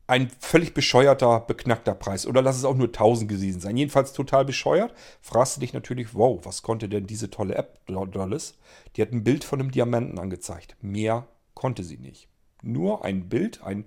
ein 0.06 0.30
völlig 0.39 0.74
bescheuerter, 0.74 1.39
beknackter 1.39 1.96
Preis. 1.96 2.28
Oder 2.28 2.42
lass 2.42 2.58
es 2.58 2.66
auch 2.66 2.76
nur 2.76 2.88
1000 2.88 3.30
gewesen 3.30 3.62
sein. 3.62 3.78
Jedenfalls 3.78 4.12
total 4.12 4.44
bescheuert. 4.44 4.94
Fragst 5.22 5.56
du 5.56 5.62
dich 5.62 5.72
natürlich, 5.72 6.13
wow, 6.13 6.39
was 6.44 6.62
konnte 6.62 6.89
denn 6.89 7.08
diese 7.08 7.30
tolle 7.30 7.56
App 7.56 7.80
alles? 7.88 8.56
Die 8.96 9.02
hat 9.02 9.13
ein 9.13 9.24
Bild 9.24 9.46
von 9.46 9.62
einem 9.62 9.72
Diamanten 9.72 10.20
angezeigt. 10.20 10.76
Mehr 10.82 11.28
konnte 11.54 11.84
sie 11.84 11.98
nicht. 11.98 12.28
Nur 12.62 13.06
ein 13.06 13.30
Bild, 13.30 13.63
ein 13.63 13.86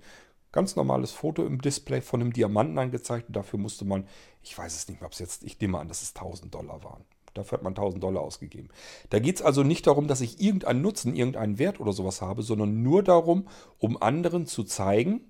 ganz 0.51 0.75
normales 0.75 1.11
Foto 1.11 1.45
im 1.45 1.61
Display 1.61 2.01
von 2.01 2.21
einem 2.21 2.33
Diamanten 2.33 2.77
angezeigt. 2.77 3.27
Und 3.27 3.35
dafür 3.35 3.59
musste 3.59 3.85
man, 3.85 4.07
ich 4.41 4.57
weiß 4.57 4.75
es 4.75 4.87
nicht 4.87 5.01
mehr, 5.01 5.07
ob 5.07 5.13
es 5.13 5.19
jetzt, 5.19 5.43
ich 5.43 5.59
nehme 5.59 5.79
an, 5.79 5.87
dass 5.87 6.01
es 6.01 6.15
1000 6.15 6.53
Dollar 6.53 6.83
waren. 6.83 7.03
Dafür 7.33 7.57
hat 7.57 7.63
man 7.63 7.73
1000 7.73 8.03
Dollar 8.03 8.21
ausgegeben. 8.21 8.69
Da 9.09 9.19
geht 9.19 9.35
es 9.37 9.41
also 9.41 9.63
nicht 9.63 9.85
darum, 9.85 10.07
dass 10.07 10.21
ich 10.21 10.41
irgendeinen 10.41 10.81
Nutzen, 10.81 11.15
irgendeinen 11.15 11.59
Wert 11.59 11.79
oder 11.79 11.93
sowas 11.93 12.21
habe, 12.21 12.41
sondern 12.41 12.81
nur 12.81 13.03
darum, 13.03 13.47
um 13.77 14.01
anderen 14.01 14.47
zu 14.47 14.63
zeigen, 14.63 15.21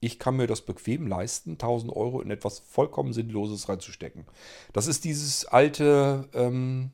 ich 0.00 0.18
kann 0.18 0.36
mir 0.36 0.46
das 0.46 0.60
bequem 0.60 1.06
leisten, 1.06 1.52
1000 1.52 1.90
Euro 1.94 2.20
in 2.20 2.30
etwas 2.30 2.58
vollkommen 2.58 3.14
Sinnloses 3.14 3.68
reinzustecken. 3.68 4.26
Das 4.74 4.86
ist 4.86 5.04
dieses 5.04 5.46
alte 5.46 6.28
ähm, 6.34 6.90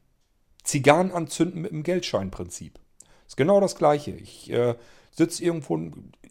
Zigarren 0.63 1.11
anzünden 1.11 1.63
mit 1.63 1.73
dem 1.73 1.83
Geldscheinprinzip. 1.83 2.79
Ist 3.27 3.37
genau 3.37 3.61
das 3.61 3.77
gleiche. 3.77 4.13
Ich 4.13 4.51
äh, 4.51 4.77
sitze 5.11 5.43
irgendwo, 5.43 5.79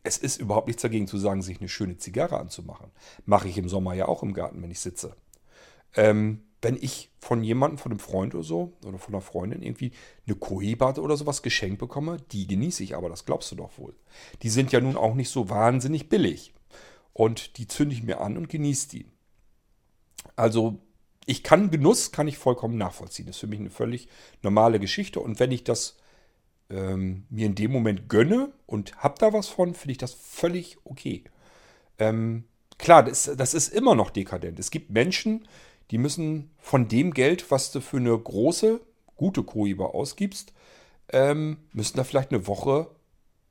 es 0.03 0.17
ist 0.17 0.39
überhaupt 0.39 0.67
nichts 0.67 0.81
dagegen 0.81 1.07
zu 1.07 1.17
sagen, 1.17 1.41
sich 1.41 1.59
eine 1.59 1.69
schöne 1.69 1.97
Zigarre 1.97 2.39
anzumachen. 2.39 2.91
Mache 3.25 3.47
ich 3.47 3.57
im 3.57 3.69
Sommer 3.69 3.93
ja 3.93 4.07
auch 4.07 4.23
im 4.23 4.33
Garten, 4.33 4.61
wenn 4.61 4.71
ich 4.71 4.79
sitze. 4.79 5.15
Ähm, 5.95 6.43
wenn 6.61 6.77
ich 6.79 7.11
von 7.19 7.43
jemandem, 7.43 7.77
von 7.77 7.91
einem 7.91 7.99
Freund 7.99 8.35
oder 8.35 8.43
so, 8.43 8.73
oder 8.85 8.97
von 8.97 9.13
einer 9.13 9.21
Freundin 9.21 9.63
irgendwie 9.63 9.91
eine 10.27 10.35
Kohibat 10.35 10.99
oder 10.99 11.17
sowas 11.17 11.41
geschenkt 11.41 11.79
bekomme, 11.79 12.17
die 12.31 12.47
genieße 12.47 12.83
ich 12.83 12.95
aber, 12.95 13.09
das 13.09 13.25
glaubst 13.25 13.51
du 13.51 13.55
doch 13.55 13.77
wohl. 13.77 13.95
Die 14.43 14.49
sind 14.49 14.71
ja 14.71 14.79
nun 14.79 14.95
auch 14.95 15.15
nicht 15.15 15.29
so 15.29 15.49
wahnsinnig 15.49 16.09
billig. 16.09 16.53
Und 17.13 17.57
die 17.57 17.67
zünde 17.67 17.95
ich 17.95 18.03
mir 18.03 18.21
an 18.21 18.37
und 18.37 18.47
genieße 18.47 18.89
die. 18.89 19.05
Also 20.35 20.79
ich 21.25 21.43
kann 21.43 21.71
Genuss, 21.71 22.11
kann 22.11 22.27
ich 22.27 22.37
vollkommen 22.37 22.77
nachvollziehen. 22.77 23.25
Das 23.25 23.35
ist 23.35 23.41
für 23.41 23.47
mich 23.47 23.59
eine 23.59 23.69
völlig 23.69 24.07
normale 24.41 24.79
Geschichte. 24.79 25.19
Und 25.19 25.39
wenn 25.39 25.51
ich 25.51 25.63
das 25.63 25.97
ähm, 26.71 27.25
mir 27.29 27.45
in 27.45 27.55
dem 27.55 27.71
Moment 27.71 28.09
gönne 28.09 28.51
und 28.65 28.95
habe 28.97 29.15
da 29.19 29.33
was 29.33 29.47
von, 29.47 29.73
finde 29.73 29.91
ich 29.91 29.97
das 29.97 30.13
völlig 30.13 30.77
okay. 30.83 31.23
Ähm, 31.99 32.45
klar, 32.77 33.03
das, 33.03 33.31
das 33.35 33.53
ist 33.53 33.73
immer 33.73 33.95
noch 33.95 34.09
dekadent. 34.09 34.59
Es 34.59 34.71
gibt 34.71 34.89
Menschen, 34.89 35.47
die 35.91 35.97
müssen 35.97 36.51
von 36.59 36.87
dem 36.87 37.13
Geld, 37.13 37.51
was 37.51 37.71
du 37.71 37.81
für 37.81 37.97
eine 37.97 38.17
große, 38.17 38.79
gute 39.17 39.43
Koiba 39.43 39.85
ausgibst, 39.85 40.53
ähm, 41.11 41.57
müssen 41.73 41.97
da 41.97 42.03
vielleicht 42.03 42.31
eine 42.31 42.47
Woche 42.47 42.87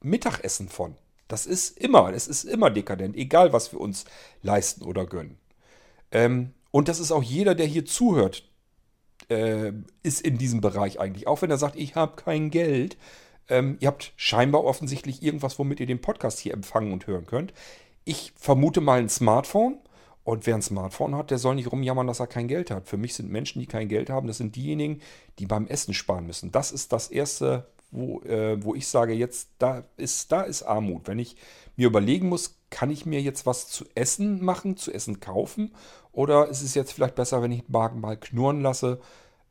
Mittagessen 0.00 0.68
von. 0.68 0.96
Das 1.28 1.46
ist 1.46 1.78
immer, 1.78 2.12
es 2.12 2.26
ist 2.26 2.44
immer 2.44 2.70
dekadent, 2.70 3.16
egal 3.16 3.52
was 3.52 3.72
wir 3.72 3.80
uns 3.80 4.04
leisten 4.42 4.82
oder 4.82 5.06
gönnen. 5.06 5.38
Ähm, 6.10 6.54
und 6.72 6.88
das 6.88 6.98
ist 6.98 7.12
auch 7.12 7.22
jeder, 7.22 7.54
der 7.54 7.66
hier 7.66 7.84
zuhört, 7.84 8.49
äh, 9.30 9.72
ist 10.02 10.20
in 10.20 10.38
diesem 10.38 10.60
Bereich 10.60 11.00
eigentlich. 11.00 11.26
Auch 11.26 11.42
wenn 11.42 11.50
er 11.50 11.58
sagt, 11.58 11.76
ich 11.76 11.94
habe 11.94 12.16
kein 12.16 12.50
Geld. 12.50 12.96
Ähm, 13.48 13.76
ihr 13.80 13.88
habt 13.88 14.12
scheinbar 14.16 14.64
offensichtlich 14.64 15.22
irgendwas, 15.22 15.58
womit 15.58 15.80
ihr 15.80 15.86
den 15.86 16.00
Podcast 16.00 16.38
hier 16.38 16.54
empfangen 16.54 16.92
und 16.92 17.06
hören 17.06 17.26
könnt. 17.26 17.52
Ich 18.04 18.32
vermute 18.36 18.80
mal 18.80 19.00
ein 19.00 19.08
Smartphone 19.08 19.78
und 20.24 20.46
wer 20.46 20.54
ein 20.54 20.62
Smartphone 20.62 21.16
hat, 21.16 21.30
der 21.30 21.38
soll 21.38 21.54
nicht 21.54 21.72
rumjammern, 21.72 22.06
dass 22.06 22.20
er 22.20 22.26
kein 22.26 22.48
Geld 22.48 22.70
hat. 22.70 22.88
Für 22.88 22.96
mich 22.96 23.14
sind 23.14 23.30
Menschen, 23.30 23.60
die 23.60 23.66
kein 23.66 23.88
Geld 23.88 24.10
haben, 24.10 24.26
das 24.26 24.38
sind 24.38 24.54
diejenigen, 24.56 25.00
die 25.38 25.46
beim 25.46 25.66
Essen 25.66 25.94
sparen 25.94 26.26
müssen. 26.26 26.52
Das 26.52 26.72
ist 26.72 26.92
das 26.92 27.08
Erste, 27.08 27.66
wo, 27.90 28.20
äh, 28.22 28.62
wo 28.62 28.74
ich 28.74 28.86
sage, 28.86 29.12
jetzt, 29.12 29.50
da 29.58 29.84
ist, 29.96 30.30
da 30.30 30.42
ist 30.42 30.62
Armut. 30.62 31.08
Wenn 31.08 31.18
ich 31.18 31.36
mir 31.76 31.86
überlegen 31.86 32.28
muss, 32.28 32.59
kann 32.70 32.90
ich 32.90 33.04
mir 33.04 33.20
jetzt 33.20 33.46
was 33.46 33.68
zu 33.68 33.84
essen 33.94 34.44
machen, 34.44 34.76
zu 34.76 34.92
essen 34.92 35.20
kaufen? 35.20 35.74
Oder 36.12 36.48
ist 36.48 36.62
es 36.62 36.74
jetzt 36.74 36.92
vielleicht 36.92 37.16
besser, 37.16 37.42
wenn 37.42 37.52
ich 37.52 37.62
den 37.62 37.72
Magen 37.72 38.00
mal 38.00 38.16
knurren 38.16 38.62
lasse, 38.62 39.00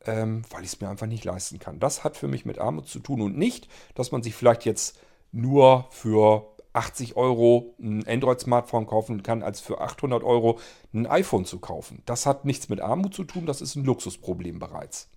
ähm, 0.04 0.42
weil 0.50 0.64
ich 0.64 0.72
es 0.72 0.80
mir 0.80 0.88
einfach 0.88 1.06
nicht 1.06 1.24
leisten 1.24 1.58
kann? 1.58 1.78
Das 1.78 2.02
hat 2.02 2.16
für 2.16 2.28
mich 2.28 2.44
mit 2.44 2.58
Armut 2.58 2.88
zu 2.88 2.98
tun 2.98 3.20
und 3.20 3.36
nicht, 3.36 3.68
dass 3.94 4.12
man 4.12 4.22
sich 4.22 4.34
vielleicht 4.34 4.64
jetzt 4.64 4.98
nur 5.32 5.86
für 5.90 6.50
80 6.72 7.16
Euro 7.16 7.74
ein 7.80 8.06
Android-Smartphone 8.06 8.86
kaufen 8.86 9.22
kann, 9.22 9.42
als 9.42 9.60
für 9.60 9.80
800 9.80 10.22
Euro 10.22 10.58
ein 10.92 11.06
iPhone 11.06 11.44
zu 11.44 11.58
kaufen. 11.58 12.02
Das 12.06 12.26
hat 12.26 12.44
nichts 12.44 12.68
mit 12.68 12.80
Armut 12.80 13.14
zu 13.14 13.24
tun, 13.24 13.46
das 13.46 13.60
ist 13.60 13.76
ein 13.76 13.84
Luxusproblem 13.84 14.58
bereits. 14.58 15.08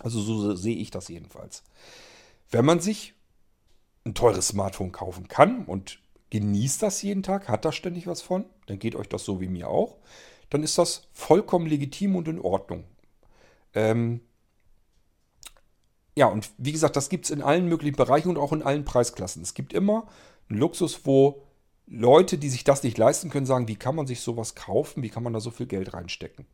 Also 0.00 0.20
so 0.20 0.54
sehe 0.54 0.76
ich 0.76 0.90
das 0.90 1.08
jedenfalls. 1.08 1.62
Wenn 2.50 2.64
man 2.64 2.80
sich 2.80 3.14
ein 4.04 4.14
teures 4.14 4.48
Smartphone 4.48 4.92
kaufen 4.92 5.28
kann 5.28 5.64
und 5.64 6.00
genießt 6.30 6.82
das 6.82 7.02
jeden 7.02 7.22
Tag, 7.22 7.48
hat 7.48 7.64
da 7.64 7.72
ständig 7.72 8.06
was 8.06 8.22
von, 8.22 8.44
dann 8.66 8.78
geht 8.78 8.94
euch 8.94 9.08
das 9.08 9.24
so 9.24 9.40
wie 9.40 9.48
mir 9.48 9.68
auch, 9.68 9.98
dann 10.48 10.62
ist 10.62 10.78
das 10.78 11.08
vollkommen 11.12 11.66
legitim 11.66 12.16
und 12.16 12.28
in 12.28 12.40
Ordnung. 12.40 12.84
Ähm, 13.74 14.20
ja, 16.16 16.26
und 16.26 16.50
wie 16.58 16.72
gesagt, 16.72 16.96
das 16.96 17.08
gibt 17.08 17.24
es 17.24 17.30
in 17.30 17.42
allen 17.42 17.66
möglichen 17.66 17.96
Bereichen 17.96 18.28
und 18.28 18.38
auch 18.38 18.52
in 18.52 18.62
allen 18.62 18.84
Preisklassen. 18.84 19.42
Es 19.42 19.54
gibt 19.54 19.72
immer 19.72 20.08
ein 20.48 20.58
Luxus, 20.58 21.04
wo 21.04 21.42
Leute, 21.86 22.38
die 22.38 22.50
sich 22.50 22.64
das 22.64 22.82
nicht 22.82 22.98
leisten 22.98 23.30
können, 23.30 23.46
sagen, 23.46 23.68
wie 23.68 23.76
kann 23.76 23.96
man 23.96 24.06
sich 24.06 24.20
sowas 24.20 24.54
kaufen, 24.54 25.02
wie 25.02 25.08
kann 25.08 25.22
man 25.22 25.32
da 25.32 25.40
so 25.40 25.50
viel 25.50 25.66
Geld 25.66 25.92
reinstecken. 25.92 26.46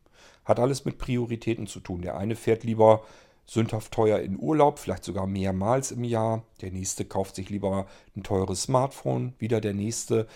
Hat 0.45 0.59
alles 0.59 0.85
mit 0.85 0.97
Prioritäten 0.97 1.67
zu 1.67 1.79
tun. 1.79 2.01
Der 2.01 2.17
eine 2.17 2.35
fährt 2.35 2.63
lieber 2.63 3.03
sündhaft 3.47 3.91
teuer 3.91 4.19
in 4.19 4.39
Urlaub, 4.39 4.79
vielleicht 4.79 5.03
sogar 5.03 5.25
mehrmals 5.25 5.91
im 5.91 6.03
Jahr. 6.03 6.43
Der 6.61 6.71
nächste 6.71 7.05
kauft 7.05 7.35
sich 7.35 7.49
lieber 7.49 7.87
ein 8.15 8.23
teures 8.23 8.63
Smartphone. 8.63 9.33
Wieder 9.39 9.61
der 9.61 9.73
nächste 9.73 10.27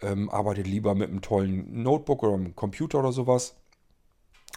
ähm, 0.00 0.30
arbeitet 0.30 0.66
lieber 0.66 0.94
mit 0.94 1.10
einem 1.10 1.20
tollen 1.20 1.82
Notebook 1.82 2.22
oder 2.22 2.34
einem 2.34 2.54
Computer 2.54 3.00
oder 3.00 3.12
sowas. 3.12 3.56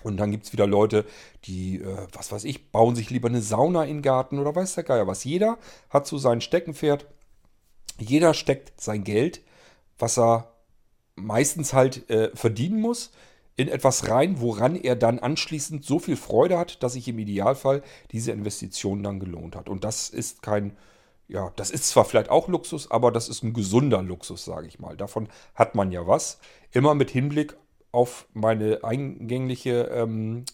Und 0.04 0.18
dann 0.18 0.32
gibt 0.32 0.46
es 0.46 0.54
wieder 0.54 0.68
Leute, 0.68 1.06
die, 1.46 1.80
äh, 1.80 2.08
was 2.14 2.32
weiß 2.32 2.44
ich, 2.44 2.72
bauen 2.72 2.96
sich 2.96 3.10
lieber 3.10 3.30
eine 3.30 3.42
Sauna 3.42 3.84
in 3.84 3.98
den 3.98 4.02
Garten 4.02 4.38
oder 4.40 4.56
weiß 4.56 4.76
der 4.76 4.84
Geier 4.84 5.08
was. 5.08 5.24
Jeder 5.24 5.58
hat 5.90 6.08
so 6.08 6.18
sein 6.18 6.42
Steckenpferd 6.42 7.08
jeder 8.00 8.34
steckt 8.34 8.80
sein 8.80 9.04
Geld, 9.04 9.42
was 9.98 10.18
er 10.18 10.54
meistens 11.16 11.74
halt 11.74 12.10
äh, 12.10 12.36
verdienen 12.36 12.80
muss, 12.80 13.12
in 13.56 13.68
etwas 13.68 14.10
rein, 14.10 14.42
woran 14.42 14.76
er 14.76 14.96
dann 14.96 15.20
anschließend 15.20 15.86
so 15.86 16.00
viel 16.00 16.16
Freude 16.16 16.58
hat, 16.58 16.82
dass 16.82 16.94
sich 16.94 17.08
im 17.08 17.20
Idealfall 17.20 17.84
diese 18.12 18.32
Investition 18.32 19.04
dann 19.04 19.20
gelohnt 19.20 19.56
hat. 19.56 19.70
Und 19.70 19.84
das 19.84 20.10
ist 20.10 20.42
kein, 20.42 20.76
ja, 21.28 21.52
das 21.56 21.70
ist 21.70 21.88
zwar 21.88 22.06
vielleicht 22.06 22.30
auch 22.30 22.48
Luxus, 22.48 22.90
aber 22.90 23.12
das 23.12 23.30
ist 23.30 23.44
ein 23.44 23.54
gesunder 23.54 24.02
Luxus, 24.02 24.44
sage 24.44 24.68
ich 24.68 24.80
mal. 24.80 24.98
Davon 24.98 25.30
hat 25.54 25.76
man 25.76 25.92
ja 25.92 26.08
was. 26.08 26.40
Immer 26.72 26.96
mit 26.96 27.12
Hinblick 27.12 27.56
auf 27.92 28.28
meine 28.34 28.84
eingängliche 28.84 29.84
ähm, 29.94 30.46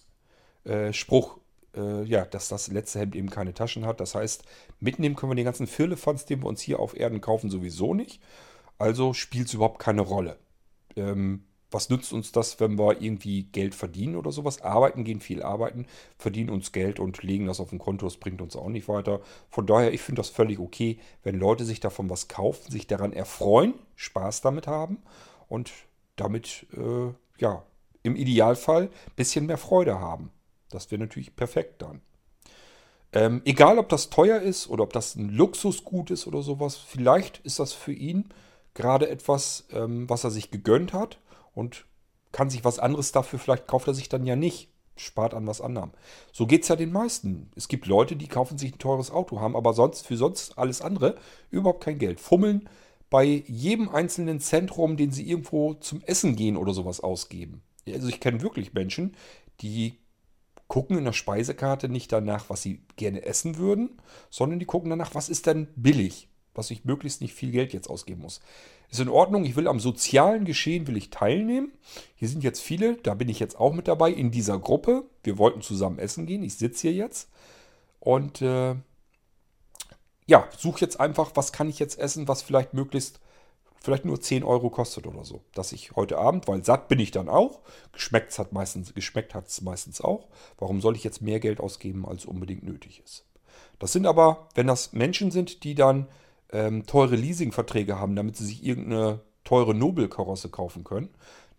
äh, 0.65 0.91
Spruch, 0.91 1.37
äh, 1.75 2.03
ja, 2.03 2.25
dass 2.25 2.49
das 2.49 2.67
letzte 2.67 2.99
Hemd 2.99 3.15
eben 3.15 3.29
keine 3.29 3.53
Taschen 3.53 3.85
hat. 3.85 4.01
Das 4.01 4.13
heißt, 4.13 4.43
mitnehmen 4.81 5.15
können 5.15 5.31
wir 5.31 5.35
den 5.35 5.45
ganzen 5.45 5.67
Firlefanz, 5.67 6.25
den 6.25 6.41
wir 6.41 6.47
uns 6.47 6.61
hier 6.61 6.79
auf 6.79 6.97
Erden 6.97 7.21
kaufen, 7.21 7.49
sowieso 7.49 7.93
nicht. 7.93 8.21
Also 8.77 9.13
spielt 9.13 9.47
es 9.47 9.53
überhaupt 9.53 9.79
keine 9.79 10.01
Rolle. 10.01 10.37
Ähm, 10.97 11.45
was 11.71 11.89
nützt 11.89 12.13
uns 12.13 12.31
das, 12.31 12.59
wenn 12.59 12.79
wir 12.79 13.01
irgendwie 13.01 13.43
Geld 13.43 13.75
verdienen 13.75 14.15
oder 14.15 14.31
sowas? 14.31 14.61
Arbeiten, 14.61 15.03
gehen 15.03 15.19
viel 15.19 15.43
arbeiten, 15.43 15.85
verdienen 16.17 16.49
uns 16.49 16.71
Geld 16.71 16.99
und 16.99 17.21
legen 17.21 17.45
das 17.45 17.59
auf 17.59 17.71
ein 17.71 17.79
Konto, 17.79 18.05
das 18.05 18.17
bringt 18.17 18.41
uns 18.41 18.55
auch 18.55 18.69
nicht 18.69 18.87
weiter. 18.87 19.21
Von 19.49 19.67
daher, 19.67 19.93
ich 19.93 20.01
finde 20.01 20.19
das 20.19 20.29
völlig 20.29 20.59
okay, 20.59 20.99
wenn 21.23 21.37
Leute 21.37 21.65
sich 21.65 21.79
davon 21.79 22.09
was 22.09 22.27
kaufen, 22.27 22.71
sich 22.71 22.87
daran 22.87 23.13
erfreuen, 23.13 23.75
Spaß 23.95 24.41
damit 24.41 24.67
haben 24.67 24.97
und 25.47 25.71
damit, 26.15 26.65
äh, 26.73 27.13
ja, 27.37 27.63
im 28.01 28.15
Idealfall 28.15 28.83
ein 28.83 29.15
bisschen 29.15 29.45
mehr 29.45 29.57
Freude 29.57 29.99
haben. 29.99 30.31
Das 30.69 30.89
wäre 30.89 30.99
natürlich 30.99 31.35
perfekt 31.35 31.81
dann. 31.81 32.01
Ähm, 33.11 33.41
egal, 33.45 33.79
ob 33.79 33.89
das 33.89 34.09
teuer 34.09 34.39
ist 34.39 34.69
oder 34.69 34.83
ob 34.83 34.93
das 34.93 35.15
ein 35.15 35.29
Luxusgut 35.29 36.11
ist 36.11 36.27
oder 36.27 36.41
sowas, 36.41 36.77
vielleicht 36.77 37.39
ist 37.39 37.59
das 37.59 37.73
für 37.73 37.91
ihn 37.91 38.29
gerade 38.75 39.09
etwas, 39.09 39.67
ähm, 39.71 40.09
was 40.09 40.23
er 40.23 40.31
sich 40.31 40.51
gegönnt 40.51 40.93
hat 40.93 41.19
und 41.53 41.85
kann 42.31 42.49
sich 42.49 42.63
was 42.63 42.79
anderes 42.79 43.11
dafür, 43.11 43.39
vielleicht 43.39 43.67
kauft 43.67 43.87
er 43.87 43.93
sich 43.93 44.09
dann 44.09 44.25
ja 44.25 44.35
nicht, 44.35 44.69
spart 44.95 45.33
an 45.33 45.47
was 45.47 45.61
anderem. 45.61 45.91
So 46.31 46.45
geht 46.45 46.63
es 46.63 46.67
ja 46.67 46.75
den 46.75 46.91
meisten. 46.91 47.51
Es 47.55 47.67
gibt 47.67 47.85
Leute, 47.85 48.15
die 48.15 48.27
kaufen 48.27 48.57
sich 48.57 48.73
ein 48.73 48.79
teures 48.79 49.11
Auto, 49.11 49.39
haben 49.39 49.55
aber 49.55 49.73
sonst 49.73 50.05
für 50.05 50.17
sonst 50.17 50.57
alles 50.57 50.81
andere 50.81 51.15
überhaupt 51.49 51.83
kein 51.83 51.99
Geld. 51.99 52.19
Fummeln 52.19 52.69
bei 53.09 53.43
jedem 53.47 53.89
einzelnen 53.89 54.39
Zentrum, 54.39 54.97
den 54.97 55.11
sie 55.11 55.27
irgendwo 55.27 55.73
zum 55.75 56.01
Essen 56.01 56.35
gehen 56.35 56.57
oder 56.57 56.73
sowas 56.73 56.99
ausgeben. 56.99 57.63
Also 57.87 58.07
ich 58.07 58.19
kenne 58.19 58.41
wirklich 58.41 58.73
Menschen, 58.73 59.15
die 59.61 59.97
gucken 60.67 60.97
in 60.97 61.05
der 61.05 61.13
Speisekarte 61.13 61.89
nicht 61.89 62.11
danach, 62.11 62.49
was 62.49 62.61
sie 62.61 62.83
gerne 62.95 63.25
essen 63.25 63.57
würden, 63.57 63.99
sondern 64.29 64.59
die 64.59 64.65
gucken 64.65 64.91
danach, 64.91 65.15
was 65.15 65.27
ist 65.27 65.47
denn 65.47 65.67
billig, 65.75 66.28
was 66.53 66.71
ich 66.71 66.85
möglichst 66.85 67.21
nicht 67.21 67.33
viel 67.33 67.51
Geld 67.51 67.73
jetzt 67.73 67.89
ausgeben 67.89 68.21
muss. 68.21 68.41
Ist 68.89 68.99
in 68.99 69.09
Ordnung, 69.09 69.45
ich 69.45 69.55
will 69.55 69.67
am 69.67 69.79
sozialen 69.79 70.45
Geschehen 70.45 70.87
will 70.87 70.97
ich 70.97 71.11
teilnehmen. 71.11 71.71
Hier 72.15 72.27
sind 72.27 72.43
jetzt 72.43 72.61
viele, 72.61 72.95
da 72.97 73.13
bin 73.13 73.29
ich 73.29 73.39
jetzt 73.39 73.59
auch 73.59 73.73
mit 73.73 73.87
dabei 73.87 74.11
in 74.11 74.31
dieser 74.31 74.57
Gruppe. 74.57 75.03
Wir 75.23 75.37
wollten 75.37 75.61
zusammen 75.61 75.99
essen 75.99 76.25
gehen, 76.25 76.43
ich 76.43 76.55
sitze 76.55 76.89
hier 76.89 76.93
jetzt 76.93 77.29
und 77.99 78.41
äh, 78.41 78.75
ja, 80.25 80.47
suche 80.57 80.81
jetzt 80.81 80.99
einfach, 80.99 81.31
was 81.35 81.51
kann 81.51 81.69
ich 81.69 81.79
jetzt 81.79 81.99
essen, 81.99 82.27
was 82.27 82.41
vielleicht 82.41 82.73
möglichst 82.73 83.19
vielleicht 83.81 84.05
nur 84.05 84.19
10 84.19 84.43
Euro 84.43 84.69
kostet 84.69 85.07
oder 85.07 85.23
so. 85.23 85.41
Dass 85.53 85.71
ich 85.71 85.95
heute 85.95 86.17
Abend, 86.17 86.47
weil 86.47 86.63
satt 86.63 86.87
bin 86.87 86.99
ich 86.99 87.11
dann 87.11 87.29
auch, 87.29 87.61
geschmeckt 87.91 88.37
hat 88.37 88.49
geschmeckt 88.93 89.33
hat 89.33 89.47
es 89.47 89.61
meistens 89.61 90.01
auch. 90.01 90.27
Warum 90.57 90.81
soll 90.81 90.95
ich 90.95 91.03
jetzt 91.03 91.21
mehr 91.21 91.39
Geld 91.39 91.59
ausgeben, 91.59 92.05
als 92.05 92.25
unbedingt 92.25 92.63
nötig 92.63 93.01
ist? 93.03 93.25
Das 93.79 93.93
sind 93.93 94.05
aber, 94.05 94.49
wenn 94.55 94.67
das 94.67 94.93
Menschen 94.93 95.31
sind, 95.31 95.63
die 95.63 95.75
dann 95.75 96.07
ähm, 96.51 96.85
teure 96.85 97.15
Leasingverträge 97.15 97.99
haben, 97.99 98.15
damit 98.15 98.37
sie 98.37 98.45
sich 98.45 98.65
irgendeine 98.65 99.21
teure 99.43 99.73
Nobelkarosse 99.73 100.49
kaufen 100.49 100.83
können, 100.83 101.09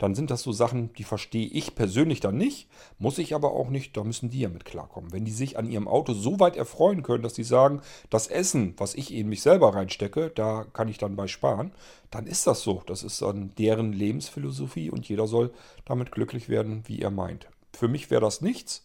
dann 0.00 0.14
sind 0.14 0.30
das 0.30 0.42
so 0.42 0.50
Sachen, 0.50 0.92
die 0.94 1.04
verstehe 1.04 1.46
ich 1.46 1.74
persönlich 1.74 2.20
dann 2.20 2.38
nicht, 2.38 2.68
muss 2.98 3.18
ich 3.18 3.34
aber 3.34 3.52
auch 3.52 3.68
nicht, 3.68 3.96
da 3.96 4.02
müssen 4.02 4.30
die 4.30 4.40
ja 4.40 4.48
mit 4.48 4.64
klarkommen. 4.64 5.12
Wenn 5.12 5.26
die 5.26 5.30
sich 5.30 5.58
an 5.58 5.70
ihrem 5.70 5.86
Auto 5.86 6.14
so 6.14 6.40
weit 6.40 6.56
erfreuen 6.56 7.02
können, 7.02 7.22
dass 7.22 7.34
sie 7.34 7.44
sagen, 7.44 7.82
das 8.08 8.26
Essen, 8.26 8.72
was 8.78 8.94
ich 8.94 9.12
in 9.12 9.28
mich 9.28 9.42
selber 9.42 9.74
reinstecke, 9.74 10.30
da 10.34 10.64
kann 10.72 10.88
ich 10.88 10.96
dann 10.96 11.16
bei 11.16 11.26
sparen, 11.26 11.72
dann 12.10 12.26
ist 12.26 12.46
das 12.46 12.62
so. 12.62 12.82
Das 12.86 13.02
ist 13.02 13.20
dann 13.20 13.52
deren 13.58 13.92
Lebensphilosophie 13.92 14.88
und 14.90 15.06
jeder 15.06 15.26
soll 15.26 15.52
damit 15.84 16.12
glücklich 16.12 16.48
werden, 16.48 16.82
wie 16.86 17.02
er 17.02 17.10
meint. 17.10 17.48
Für 17.74 17.88
mich 17.88 18.10
wäre 18.10 18.22
das 18.22 18.40
nichts. 18.40 18.82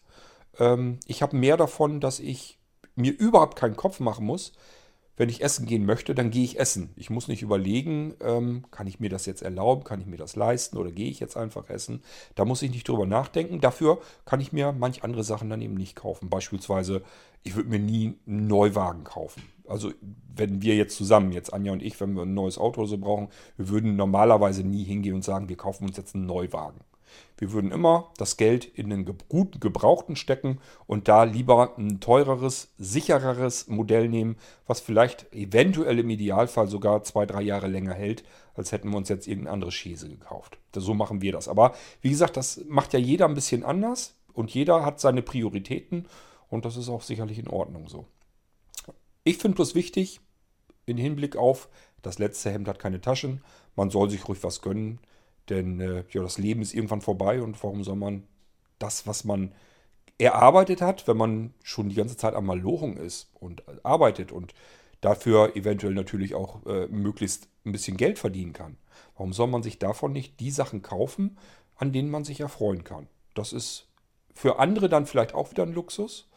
Ähm, 0.59 0.99
ich 1.07 1.21
habe 1.21 1.37
mehr 1.37 1.55
davon, 1.55 2.01
dass 2.01 2.19
ich 2.19 2.59
mir 2.95 3.13
überhaupt 3.13 3.57
keinen 3.57 3.77
Kopf 3.77 4.01
machen 4.01 4.25
muss, 4.25 4.51
wenn 5.17 5.29
ich 5.29 5.43
essen 5.43 5.65
gehen 5.65 5.85
möchte, 5.85 6.13
dann 6.13 6.31
gehe 6.31 6.43
ich 6.43 6.59
essen. 6.59 6.89
Ich 6.95 7.09
muss 7.09 7.27
nicht 7.27 7.41
überlegen, 7.41 8.15
ähm, 8.21 8.65
kann 8.71 8.87
ich 8.87 8.99
mir 8.99 9.09
das 9.09 9.25
jetzt 9.25 9.41
erlauben, 9.41 9.83
kann 9.83 10.01
ich 10.01 10.07
mir 10.07 10.17
das 10.17 10.35
leisten 10.35 10.77
oder 10.77 10.91
gehe 10.91 11.09
ich 11.09 11.19
jetzt 11.19 11.37
einfach 11.37 11.69
essen. 11.69 12.01
Da 12.35 12.45
muss 12.45 12.61
ich 12.61 12.71
nicht 12.71 12.87
drüber 12.87 13.05
nachdenken. 13.05 13.61
Dafür 13.61 13.99
kann 14.25 14.41
ich 14.41 14.51
mir 14.51 14.71
manch 14.71 15.03
andere 15.03 15.23
Sachen 15.23 15.49
dann 15.49 15.61
eben 15.61 15.75
nicht 15.75 15.95
kaufen. 15.95 16.29
Beispielsweise, 16.29 17.01
ich 17.43 17.55
würde 17.55 17.69
mir 17.69 17.79
nie 17.79 18.17
einen 18.27 18.47
Neuwagen 18.47 19.03
kaufen. 19.03 19.43
Also 19.67 19.91
wenn 20.35 20.61
wir 20.61 20.75
jetzt 20.75 20.97
zusammen, 20.97 21.31
jetzt 21.31 21.53
Anja 21.53 21.71
und 21.71 21.81
ich, 21.81 21.99
wenn 21.99 22.13
wir 22.13 22.23
ein 22.23 22.33
neues 22.33 22.57
Auto 22.57 22.81
oder 22.81 22.89
so 22.89 22.97
brauchen, 22.97 23.29
wir 23.57 23.69
würden 23.69 23.95
normalerweise 23.95 24.63
nie 24.63 24.83
hingehen 24.83 25.15
und 25.15 25.23
sagen, 25.23 25.49
wir 25.49 25.57
kaufen 25.57 25.85
uns 25.85 25.97
jetzt 25.97 26.15
einen 26.15 26.25
Neuwagen. 26.25 26.81
Wir 27.37 27.51
würden 27.51 27.71
immer 27.71 28.11
das 28.17 28.37
Geld 28.37 28.65
in 28.65 28.89
den 28.89 29.05
guten 29.27 29.59
Gebrauchten 29.59 30.15
stecken 30.15 30.59
und 30.87 31.07
da 31.07 31.23
lieber 31.23 31.77
ein 31.77 31.99
teureres, 31.99 32.73
sichereres 32.77 33.67
Modell 33.67 34.07
nehmen, 34.07 34.37
was 34.67 34.79
vielleicht 34.79 35.33
eventuell 35.33 35.99
im 35.99 36.09
Idealfall 36.09 36.67
sogar 36.67 37.03
zwei, 37.03 37.25
drei 37.25 37.41
Jahre 37.41 37.67
länger 37.67 37.93
hält, 37.93 38.23
als 38.53 38.71
hätten 38.71 38.89
wir 38.89 38.97
uns 38.97 39.09
jetzt 39.09 39.27
irgendeine 39.27 39.53
andere 39.53 39.71
Schäse 39.71 40.09
gekauft. 40.09 40.57
So 40.73 40.93
machen 40.93 41.21
wir 41.21 41.33
das. 41.33 41.47
Aber 41.47 41.75
wie 42.01 42.09
gesagt, 42.09 42.37
das 42.37 42.61
macht 42.67 42.93
ja 42.93 42.99
jeder 42.99 43.25
ein 43.25 43.35
bisschen 43.35 43.63
anders 43.63 44.15
und 44.33 44.53
jeder 44.53 44.85
hat 44.85 44.99
seine 44.99 45.21
Prioritäten 45.21 46.07
und 46.49 46.65
das 46.65 46.77
ist 46.77 46.89
auch 46.89 47.01
sicherlich 47.01 47.39
in 47.39 47.49
Ordnung 47.49 47.87
so. 47.87 48.05
Ich 49.23 49.37
finde 49.37 49.55
bloß 49.55 49.75
wichtig, 49.75 50.21
im 50.85 50.97
Hinblick 50.97 51.35
auf, 51.35 51.67
das 52.01 52.19
letzte 52.19 52.51
Hemd 52.51 52.67
hat 52.67 52.79
keine 52.79 53.01
Taschen, 53.01 53.41
man 53.75 53.89
soll 53.89 54.09
sich 54.09 54.27
ruhig 54.27 54.43
was 54.43 54.61
gönnen. 54.61 54.99
Denn 55.49 55.79
äh, 55.79 56.03
ja, 56.09 56.21
das 56.21 56.37
Leben 56.37 56.61
ist 56.61 56.73
irgendwann 56.73 57.01
vorbei 57.01 57.41
und 57.41 57.61
warum 57.63 57.83
soll 57.83 57.95
man 57.95 58.23
das, 58.79 59.07
was 59.07 59.23
man 59.23 59.53
erarbeitet 60.17 60.81
hat, 60.81 61.07
wenn 61.07 61.17
man 61.17 61.53
schon 61.63 61.89
die 61.89 61.95
ganze 61.95 62.17
Zeit 62.17 62.35
am 62.35 62.45
Malochen 62.45 62.97
ist 62.97 63.29
und 63.39 63.63
arbeitet 63.83 64.31
und 64.31 64.53
dafür 65.01 65.55
eventuell 65.55 65.93
natürlich 65.93 66.35
auch 66.35 66.65
äh, 66.65 66.87
möglichst 66.87 67.49
ein 67.65 67.71
bisschen 67.71 67.97
Geld 67.97 68.17
verdienen 68.17 68.53
kann. 68.53 68.77
Warum 69.15 69.33
soll 69.33 69.47
man 69.47 69.63
sich 69.63 69.77
davon 69.77 70.13
nicht 70.13 70.39
die 70.39 70.51
Sachen 70.51 70.81
kaufen, 70.81 71.37
an 71.75 71.91
denen 71.91 72.09
man 72.09 72.23
sich 72.23 72.39
erfreuen 72.39 72.83
kann? 72.83 73.07
Das 73.33 73.53
ist 73.53 73.87
für 74.33 74.59
andere 74.59 74.89
dann 74.89 75.05
vielleicht 75.05 75.33
auch 75.33 75.51
wieder 75.51 75.63
ein 75.63 75.73
Luxus, 75.73 76.29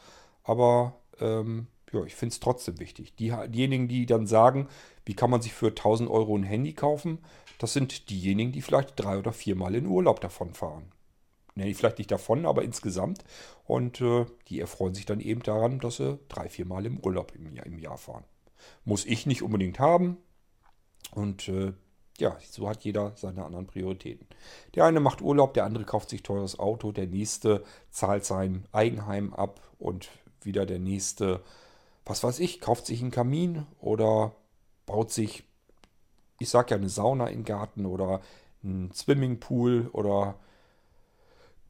aber 0.42 0.96
ähm, 1.20 1.68
ja, 1.92 2.04
ich 2.04 2.14
finde 2.14 2.32
es 2.32 2.40
trotzdem 2.40 2.78
wichtig. 2.78 3.14
Die, 3.16 3.34
diejenigen, 3.48 3.88
die 3.88 4.06
dann 4.06 4.26
sagen, 4.26 4.68
wie 5.04 5.14
kann 5.14 5.30
man 5.30 5.42
sich 5.42 5.52
für 5.52 5.68
1000 5.68 6.10
Euro 6.10 6.36
ein 6.36 6.42
Handy 6.42 6.72
kaufen, 6.72 7.18
das 7.58 7.72
sind 7.72 8.10
diejenigen, 8.10 8.52
die 8.52 8.62
vielleicht 8.62 8.92
drei 8.96 9.18
oder 9.18 9.32
viermal 9.32 9.74
in 9.74 9.86
Urlaub 9.86 10.20
davon 10.20 10.54
fahren. 10.54 10.92
Nee, 11.54 11.74
vielleicht 11.74 11.98
nicht 11.98 12.12
davon, 12.12 12.46
aber 12.46 12.62
insgesamt. 12.62 13.24
Und 13.64 14.00
äh, 14.00 14.26
die 14.46 14.60
erfreuen 14.60 14.94
sich 14.94 15.06
dann 15.06 15.18
eben 15.18 15.42
daran, 15.42 15.80
dass 15.80 15.96
sie 15.96 16.18
drei, 16.28 16.48
viermal 16.48 16.86
im 16.86 17.00
Urlaub 17.00 17.34
im 17.34 17.52
Jahr, 17.52 17.66
im 17.66 17.80
Jahr 17.80 17.98
fahren. 17.98 18.24
Muss 18.84 19.04
ich 19.04 19.26
nicht 19.26 19.42
unbedingt 19.42 19.80
haben. 19.80 20.18
Und 21.10 21.48
äh, 21.48 21.72
ja, 22.18 22.36
so 22.48 22.68
hat 22.68 22.84
jeder 22.84 23.12
seine 23.16 23.44
anderen 23.44 23.66
Prioritäten. 23.66 24.26
Der 24.74 24.84
eine 24.84 25.00
macht 25.00 25.20
Urlaub, 25.20 25.54
der 25.54 25.64
andere 25.64 25.84
kauft 25.84 26.10
sich 26.10 26.22
teures 26.22 26.58
Auto, 26.58 26.92
der 26.92 27.06
nächste 27.06 27.64
zahlt 27.90 28.24
sein 28.24 28.66
Eigenheim 28.72 29.32
ab 29.34 29.60
und 29.78 30.08
wieder 30.42 30.66
der 30.66 30.78
nächste, 30.78 31.42
was 32.08 32.24
weiß 32.24 32.40
ich, 32.40 32.60
kauft 32.60 32.86
sich 32.86 33.00
einen 33.00 33.10
Kamin 33.10 33.66
oder 33.80 34.32
baut 34.86 35.12
sich 35.12 35.44
ich 36.38 36.48
sag 36.48 36.70
ja 36.70 36.76
eine 36.76 36.88
Sauna 36.88 37.26
im 37.28 37.44
Garten 37.44 37.86
oder 37.86 38.20
ein 38.62 38.90
Swimmingpool 38.94 39.90
oder 39.92 40.36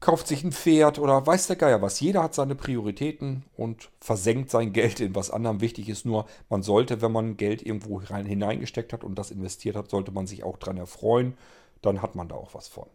kauft 0.00 0.28
sich 0.28 0.44
ein 0.44 0.52
Pferd 0.52 0.98
oder 0.98 1.26
weiß 1.26 1.48
der 1.48 1.56
Geier 1.56 1.82
was. 1.82 2.00
Jeder 2.00 2.22
hat 2.22 2.34
seine 2.34 2.54
Prioritäten 2.54 3.44
und 3.56 3.90
versenkt 4.00 4.50
sein 4.50 4.72
Geld 4.72 5.00
in 5.00 5.14
was 5.14 5.30
anderem. 5.30 5.60
Wichtig 5.60 5.88
ist 5.88 6.06
nur, 6.06 6.26
man 6.48 6.62
sollte, 6.62 7.02
wenn 7.02 7.12
man 7.12 7.36
Geld 7.36 7.62
irgendwo 7.62 7.98
rein, 7.98 8.26
hineingesteckt 8.26 8.92
hat 8.92 9.04
und 9.04 9.16
das 9.16 9.30
investiert 9.30 9.76
hat, 9.76 9.90
sollte 9.90 10.12
man 10.12 10.26
sich 10.26 10.44
auch 10.44 10.58
dran 10.58 10.76
erfreuen. 10.76 11.36
Dann 11.82 12.02
hat 12.02 12.14
man 12.14 12.28
da 12.28 12.36
auch 12.36 12.54
was 12.54 12.68
von. 12.68 12.86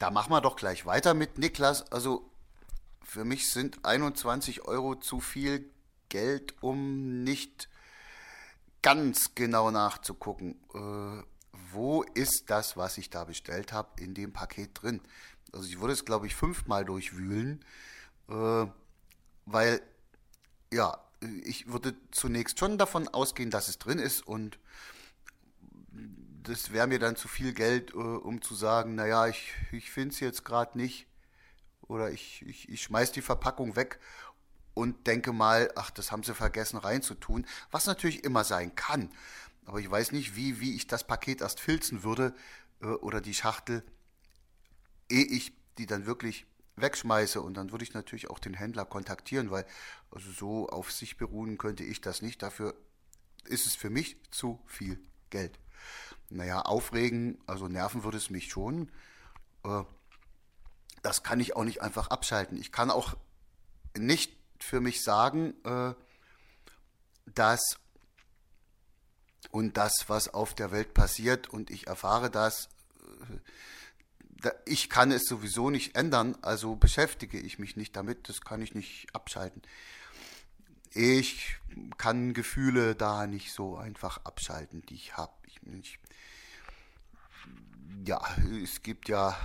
Da 0.00 0.10
machen 0.10 0.32
wir 0.32 0.40
doch 0.40 0.56
gleich 0.56 0.86
weiter 0.86 1.12
mit 1.12 1.36
Niklas. 1.36 1.92
Also 1.92 2.26
für 3.02 3.26
mich 3.26 3.50
sind 3.50 3.84
21 3.84 4.62
Euro 4.62 4.94
zu 4.94 5.20
viel 5.20 5.70
Geld, 6.08 6.54
um 6.62 7.22
nicht 7.22 7.68
ganz 8.80 9.34
genau 9.34 9.70
nachzugucken, 9.70 10.58
äh, 10.74 11.22
wo 11.72 12.02
ist 12.14 12.48
das, 12.48 12.78
was 12.78 12.96
ich 12.96 13.10
da 13.10 13.24
bestellt 13.24 13.74
habe, 13.74 14.02
in 14.02 14.14
dem 14.14 14.32
Paket 14.32 14.70
drin. 14.80 15.02
Also 15.52 15.68
ich 15.68 15.80
würde 15.80 15.92
es, 15.92 16.06
glaube 16.06 16.26
ich, 16.26 16.34
fünfmal 16.34 16.86
durchwühlen, 16.86 17.62
äh, 18.30 18.66
weil, 19.44 19.82
ja, 20.72 20.98
ich 21.44 21.70
würde 21.70 21.94
zunächst 22.10 22.58
schon 22.58 22.78
davon 22.78 23.06
ausgehen, 23.06 23.50
dass 23.50 23.68
es 23.68 23.78
drin 23.78 23.98
ist 23.98 24.26
und 24.26 24.58
das 26.42 26.72
wäre 26.72 26.86
mir 26.86 26.98
dann 26.98 27.16
zu 27.16 27.28
viel 27.28 27.52
Geld, 27.52 27.90
äh, 27.90 27.96
um 27.96 28.42
zu 28.42 28.54
sagen, 28.54 28.94
naja, 28.94 29.26
ich, 29.26 29.52
ich 29.72 29.90
finde 29.90 30.14
es 30.14 30.20
jetzt 30.20 30.44
gerade 30.44 30.78
nicht 30.78 31.06
oder 31.82 32.10
ich, 32.10 32.42
ich, 32.46 32.68
ich 32.68 32.82
schmeiß 32.82 33.12
die 33.12 33.22
Verpackung 33.22 33.76
weg 33.76 33.98
und 34.74 35.06
denke 35.06 35.32
mal, 35.32 35.70
ach, 35.76 35.90
das 35.90 36.12
haben 36.12 36.22
sie 36.22 36.34
vergessen 36.34 36.78
reinzutun, 36.78 37.46
was 37.70 37.86
natürlich 37.86 38.24
immer 38.24 38.44
sein 38.44 38.74
kann. 38.74 39.10
Aber 39.66 39.78
ich 39.80 39.90
weiß 39.90 40.12
nicht, 40.12 40.36
wie, 40.36 40.60
wie 40.60 40.74
ich 40.74 40.86
das 40.86 41.06
Paket 41.06 41.42
erst 41.42 41.60
filzen 41.60 42.02
würde 42.02 42.34
äh, 42.80 42.86
oder 42.86 43.20
die 43.20 43.34
Schachtel, 43.34 43.84
ehe 45.08 45.24
ich 45.24 45.52
die 45.78 45.86
dann 45.86 46.06
wirklich 46.06 46.46
wegschmeiße. 46.76 47.40
Und 47.40 47.54
dann 47.54 47.70
würde 47.72 47.84
ich 47.84 47.92
natürlich 47.92 48.30
auch 48.30 48.38
den 48.38 48.54
Händler 48.54 48.84
kontaktieren, 48.84 49.50
weil 49.50 49.66
also 50.10 50.30
so 50.30 50.68
auf 50.68 50.90
sich 50.92 51.16
beruhen 51.16 51.58
könnte 51.58 51.84
ich 51.84 52.00
das 52.00 52.22
nicht. 52.22 52.42
Dafür 52.42 52.74
ist 53.44 53.66
es 53.66 53.74
für 53.74 53.90
mich 53.90 54.16
zu 54.30 54.60
viel 54.66 54.98
Geld. 55.28 55.58
Naja, 56.30 56.62
aufregen, 56.62 57.38
also 57.46 57.68
nerven 57.68 58.04
würde 58.04 58.18
es 58.18 58.30
mich 58.30 58.50
schon. 58.50 58.90
Äh, 59.64 59.82
das 61.02 61.22
kann 61.22 61.40
ich 61.40 61.56
auch 61.56 61.64
nicht 61.64 61.82
einfach 61.82 62.08
abschalten. 62.08 62.58
Ich 62.58 62.72
kann 62.72 62.90
auch 62.90 63.16
nicht 63.96 64.32
für 64.58 64.80
mich 64.80 65.02
sagen, 65.02 65.54
äh, 65.64 65.94
dass 67.26 67.78
und 69.50 69.76
das, 69.76 70.04
was 70.06 70.32
auf 70.32 70.54
der 70.54 70.70
Welt 70.70 70.94
passiert 70.94 71.48
und 71.48 71.70
ich 71.70 71.86
erfahre 71.86 72.30
das, 72.30 72.68
äh, 74.42 74.50
ich 74.64 74.88
kann 74.88 75.10
es 75.10 75.24
sowieso 75.24 75.70
nicht 75.70 75.96
ändern, 75.96 76.36
also 76.42 76.76
beschäftige 76.76 77.38
ich 77.38 77.58
mich 77.58 77.76
nicht 77.76 77.96
damit, 77.96 78.28
das 78.28 78.40
kann 78.40 78.62
ich 78.62 78.74
nicht 78.74 79.08
abschalten. 79.14 79.62
Ich 80.92 81.56
kann 81.98 82.34
Gefühle 82.34 82.96
da 82.96 83.26
nicht 83.26 83.52
so 83.52 83.76
einfach 83.76 84.24
abschalten, 84.24 84.82
die 84.86 84.94
ich 84.94 85.16
habe. 85.16 85.32
Ich, 85.46 85.60
ich, 85.78 85.98
ja, 88.06 88.20
es 88.62 88.82
gibt 88.82 89.08
ja 89.08 89.36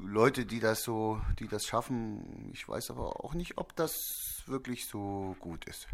Leute, 0.00 0.44
die 0.44 0.60
das 0.60 0.82
so, 0.82 1.20
die 1.38 1.48
das 1.48 1.66
schaffen. 1.66 2.50
Ich 2.52 2.68
weiß 2.68 2.90
aber 2.90 3.24
auch 3.24 3.34
nicht, 3.34 3.58
ob 3.58 3.74
das 3.76 4.42
wirklich 4.46 4.86
so 4.86 5.36
gut 5.40 5.64
ist. 5.66 5.88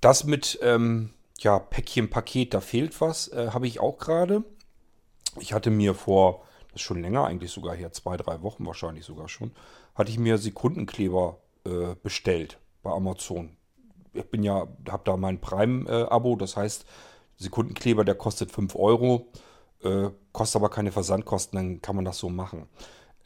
Das 0.00 0.24
mit 0.24 0.58
ähm, 0.62 1.10
ja, 1.38 1.58
Päckchen, 1.58 2.10
Paket, 2.10 2.54
da 2.54 2.60
fehlt 2.60 3.00
was, 3.00 3.28
äh, 3.28 3.50
habe 3.52 3.66
ich 3.66 3.80
auch 3.80 3.98
gerade. 3.98 4.44
Ich 5.38 5.52
hatte 5.52 5.70
mir 5.70 5.94
vor, 5.94 6.44
das 6.68 6.76
ist 6.76 6.82
schon 6.82 7.02
länger 7.02 7.24
eigentlich 7.24 7.50
sogar 7.50 7.74
her, 7.74 7.92
zwei, 7.92 8.16
drei 8.16 8.42
Wochen 8.42 8.66
wahrscheinlich 8.66 9.04
sogar 9.04 9.28
schon, 9.28 9.52
hatte 9.94 10.10
ich 10.10 10.18
mir 10.18 10.38
Sekundenkleber 10.38 11.38
äh, 11.64 11.94
bestellt 12.02 12.58
bei 12.82 12.90
Amazon. 12.90 13.56
Ich 14.12 14.24
bin 14.24 14.42
ja, 14.42 14.66
habe 14.88 15.02
da 15.04 15.16
mein 15.16 15.40
Prime-Abo, 15.40 16.36
das 16.36 16.56
heißt, 16.56 16.84
Sekundenkleber, 17.40 18.04
der 18.04 18.14
kostet 18.14 18.52
5 18.52 18.76
Euro, 18.76 19.28
äh, 19.82 20.10
kostet 20.32 20.56
aber 20.60 20.68
keine 20.68 20.92
Versandkosten, 20.92 21.56
dann 21.56 21.82
kann 21.82 21.96
man 21.96 22.04
das 22.04 22.18
so 22.18 22.28
machen. 22.28 22.66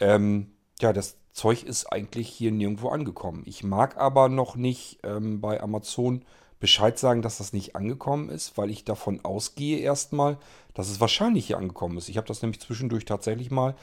Ähm, 0.00 0.52
ja, 0.80 0.92
das 0.92 1.18
Zeug 1.32 1.64
ist 1.64 1.92
eigentlich 1.92 2.28
hier 2.28 2.52
nirgendwo 2.52 2.88
angekommen. 2.88 3.42
Ich 3.44 3.64
mag 3.64 3.96
aber 3.98 4.28
noch 4.28 4.56
nicht 4.56 5.00
ähm, 5.02 5.40
bei 5.40 5.60
Amazon 5.60 6.24
Bescheid 6.60 6.98
sagen, 6.98 7.22
dass 7.22 7.38
das 7.38 7.52
nicht 7.52 7.76
angekommen 7.76 8.30
ist, 8.30 8.56
weil 8.56 8.70
ich 8.70 8.84
davon 8.84 9.24
ausgehe 9.24 9.78
erstmal, 9.78 10.38
dass 10.72 10.88
es 10.88 11.00
wahrscheinlich 11.00 11.48
hier 11.48 11.58
angekommen 11.58 11.98
ist. 11.98 12.08
Ich 12.08 12.16
habe 12.16 12.28
das 12.28 12.40
nämlich 12.40 12.60
zwischendurch 12.60 13.04
tatsächlich 13.04 13.50
mal, 13.50 13.74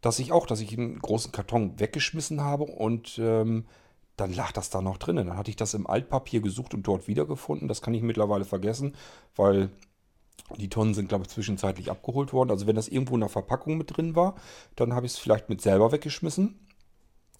dass 0.00 0.18
ich 0.18 0.32
auch, 0.32 0.46
dass 0.46 0.60
ich 0.60 0.76
einen 0.76 0.98
großen 1.00 1.32
Karton 1.32 1.78
weggeschmissen 1.78 2.40
habe 2.40 2.64
und 2.64 3.18
ähm, 3.18 3.66
dann 4.22 4.32
lag 4.32 4.52
das 4.52 4.70
da 4.70 4.80
noch 4.80 4.98
drinnen. 4.98 5.26
Dann 5.26 5.36
hatte 5.36 5.50
ich 5.50 5.56
das 5.56 5.74
im 5.74 5.86
Altpapier 5.86 6.40
gesucht 6.40 6.74
und 6.74 6.86
dort 6.86 7.08
wiedergefunden. 7.08 7.68
Das 7.68 7.82
kann 7.82 7.94
ich 7.94 8.02
mittlerweile 8.02 8.44
vergessen, 8.44 8.94
weil 9.36 9.70
die 10.56 10.68
Tonnen 10.68 10.94
sind, 10.94 11.08
glaube 11.08 11.24
ich, 11.24 11.30
zwischenzeitlich 11.30 11.90
abgeholt 11.90 12.32
worden. 12.32 12.50
Also 12.50 12.66
wenn 12.66 12.76
das 12.76 12.88
irgendwo 12.88 13.14
in 13.14 13.20
der 13.20 13.28
Verpackung 13.28 13.76
mit 13.76 13.96
drin 13.96 14.16
war, 14.16 14.34
dann 14.76 14.94
habe 14.94 15.06
ich 15.06 15.12
es 15.12 15.18
vielleicht 15.18 15.48
mit 15.48 15.60
selber 15.60 15.92
weggeschmissen. 15.92 16.58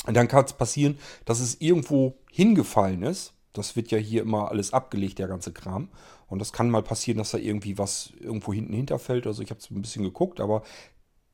Und 0.07 0.14
dann 0.16 0.29
kann 0.29 0.45
es 0.45 0.53
passieren, 0.53 0.99
dass 1.25 1.40
es 1.40 1.61
irgendwo 1.61 2.16
hingefallen 2.31 3.03
ist 3.03 3.35
das 3.53 3.77
wird 3.77 3.90
ja 3.90 3.99
hier 3.99 4.23
immer 4.23 4.51
alles 4.51 4.73
abgelegt, 4.73 5.18
der 5.18 5.29
ganze 5.29 5.53
Kram. 5.53 5.88
Und 6.29 6.38
das 6.38 6.53
kann 6.53 6.71
mal 6.71 6.83
passieren, 6.83 7.18
dass 7.18 7.33
da 7.33 7.38
irgendwie 7.38 7.77
was 7.77 8.12
irgendwo 8.18 8.53
hinten 8.53 8.73
hinterfällt. 8.73 9.27
Also 9.27 9.42
ich 9.42 9.51
habe 9.51 9.61
es 9.61 9.71
ein 9.71 9.83
bisschen 9.83 10.05
geguckt, 10.05 10.40
aber 10.40 10.62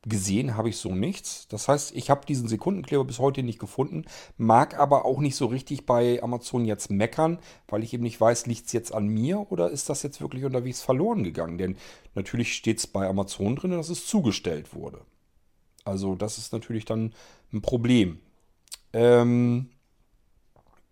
gesehen 0.03 0.55
habe 0.55 0.69
ich 0.69 0.77
so 0.77 0.95
nichts. 0.95 1.47
Das 1.49 1.67
heißt, 1.67 1.95
ich 1.95 2.09
habe 2.09 2.25
diesen 2.25 2.47
Sekundenkleber 2.47 3.03
bis 3.03 3.19
heute 3.19 3.43
nicht 3.43 3.59
gefunden, 3.59 4.05
mag 4.37 4.79
aber 4.79 5.05
auch 5.05 5.19
nicht 5.19 5.35
so 5.35 5.47
richtig 5.47 5.85
bei 5.85 6.23
Amazon 6.23 6.65
jetzt 6.65 6.89
meckern, 6.89 7.39
weil 7.67 7.83
ich 7.83 7.93
eben 7.93 8.03
nicht 8.03 8.19
weiß, 8.19 8.45
liegt 8.45 8.67
es 8.67 8.71
jetzt 8.71 8.93
an 8.93 9.07
mir 9.07 9.51
oder 9.51 9.69
ist 9.69 9.89
das 9.89 10.03
jetzt 10.03 10.21
wirklich 10.21 10.45
unterwegs 10.45 10.81
verloren 10.81 11.23
gegangen? 11.23 11.57
Denn 11.57 11.77
natürlich 12.15 12.53
steht 12.53 12.79
es 12.79 12.87
bei 12.87 13.07
Amazon 13.07 13.55
drin, 13.55 13.71
dass 13.71 13.89
es 13.89 14.05
zugestellt 14.05 14.73
wurde. 14.73 15.01
Also 15.83 16.15
das 16.15 16.37
ist 16.37 16.53
natürlich 16.53 16.85
dann 16.85 17.13
ein 17.51 17.61
Problem. 17.61 18.19
Ähm, 18.93 19.69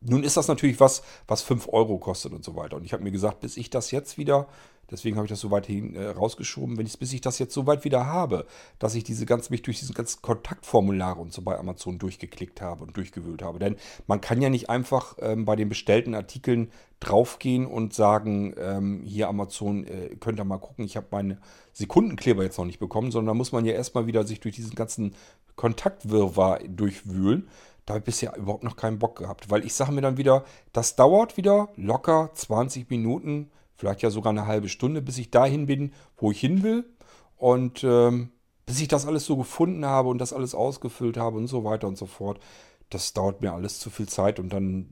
nun 0.02 0.24
ist 0.24 0.38
das 0.38 0.48
natürlich 0.48 0.80
was, 0.80 1.04
was 1.28 1.42
5 1.42 1.70
Euro 1.72 1.98
kostet 1.98 2.34
und 2.34 2.44
so 2.44 2.56
weiter. 2.56 2.76
Und 2.78 2.84
ich 2.84 2.94
habe 2.94 3.04
mir 3.04 3.12
gesagt, 3.12 3.40
bis 3.42 3.58
ich 3.58 3.70
das 3.70 3.92
jetzt 3.92 4.18
wieder, 4.18 4.48
deswegen 4.92 5.18
habe 5.18 5.26
ich 5.26 5.30
das 5.30 5.40
so 5.40 5.52
weit 5.52 5.66
hin, 5.66 5.96
äh, 5.96 6.08
rausgeschoben, 6.08 6.78
wenn 6.78 6.88
bis 6.88 7.14
ich 7.14 7.22
das 7.22 7.40
jetzt 7.40 7.54
so 7.54 7.68
weit 7.68 7.84
wieder 7.84 8.06
habe, 8.06 8.46
dass 8.80 8.96
ich 8.96 9.04
diese 9.04 9.26
ganze, 9.26 9.52
mich 9.52 9.62
durch 9.62 9.80
diese 9.80 9.94
ganzen 9.94 10.22
Kontaktformulare 10.22 11.20
und 11.20 11.34
so 11.34 11.42
bei 11.42 11.58
Amazon 11.58 12.00
durchgeklickt 12.00 12.62
habe 12.62 12.84
und 12.84 12.98
durchgewühlt 12.98 13.42
habe. 13.42 13.60
Denn 13.60 13.76
man 14.08 14.22
kann 14.22 14.42
ja 14.42 14.50
nicht 14.50 14.70
einfach 14.70 15.16
ähm, 15.20 15.46
bei 15.46 15.56
den 15.56 15.70
bestellten 15.70 16.16
Artikeln 16.16 16.72
draufgehen 17.00 17.66
und 17.66 17.94
sagen, 17.94 18.56
ähm, 18.58 19.02
hier 19.04 19.28
Amazon, 19.28 19.86
äh, 19.86 20.16
könnt 20.20 20.40
ihr 20.40 20.46
mal 20.46 20.58
gucken, 20.58 20.86
ich 20.86 20.98
habe 20.98 21.08
meine 21.12 21.40
Sekundenkleber 21.74 22.44
jetzt 22.44 22.58
noch 22.58 22.66
nicht 22.66 22.80
bekommen, 22.80 23.12
sondern 23.12 23.36
da 23.36 23.38
muss 23.38 23.52
man 23.52 23.66
ja 23.66 23.74
erstmal 23.74 24.08
wieder 24.08 24.26
sich 24.26 24.40
durch 24.40 24.56
diesen 24.56 24.76
ganzen 24.76 25.14
Kontaktwirrwarr 25.56 26.60
durchwühlen. 26.68 27.48
Da 27.86 27.94
habe 27.94 28.00
ich 28.00 28.06
bisher 28.06 28.36
überhaupt 28.36 28.64
noch 28.64 28.76
keinen 28.76 29.00
Bock 29.00 29.18
gehabt, 29.18 29.50
weil 29.50 29.66
ich 29.66 29.74
sage 29.74 29.94
mir 29.94 30.02
dann 30.02 30.18
wieder, 30.18 30.44
das 30.74 30.96
dauert 30.96 31.38
wieder 31.38 31.70
locker 31.78 32.32
20 32.34 32.90
Minuten, 32.90 33.50
vielleicht 33.78 34.02
ja 34.02 34.10
sogar 34.10 34.32
eine 34.32 34.48
halbe 34.48 34.70
Stunde, 34.70 35.02
bis 35.02 35.18
ich 35.18 35.32
dahin 35.32 35.66
bin, 35.66 35.94
wo 36.18 36.32
ich 36.32 36.40
hin 36.40 36.64
will. 36.64 36.86
Und 37.38 37.84
ähm, 37.84 38.32
bis 38.66 38.82
ich 38.82 38.88
das 38.88 39.06
alles 39.06 39.26
so 39.26 39.38
gefunden 39.38 39.86
habe 39.86 40.10
und 40.10 40.18
das 40.20 40.34
alles 40.34 40.56
ausgefüllt 40.56 41.18
habe 41.18 41.38
und 41.38 41.48
so 41.48 41.64
weiter 41.64 41.88
und 41.88 41.98
so 41.98 42.06
fort, 42.06 42.40
das 42.90 43.14
dauert 43.14 43.42
mir 43.42 43.54
alles 43.54 43.80
zu 43.80 43.90
viel 43.90 44.10
Zeit. 44.10 44.40
Und 44.40 44.52
dann, 44.52 44.90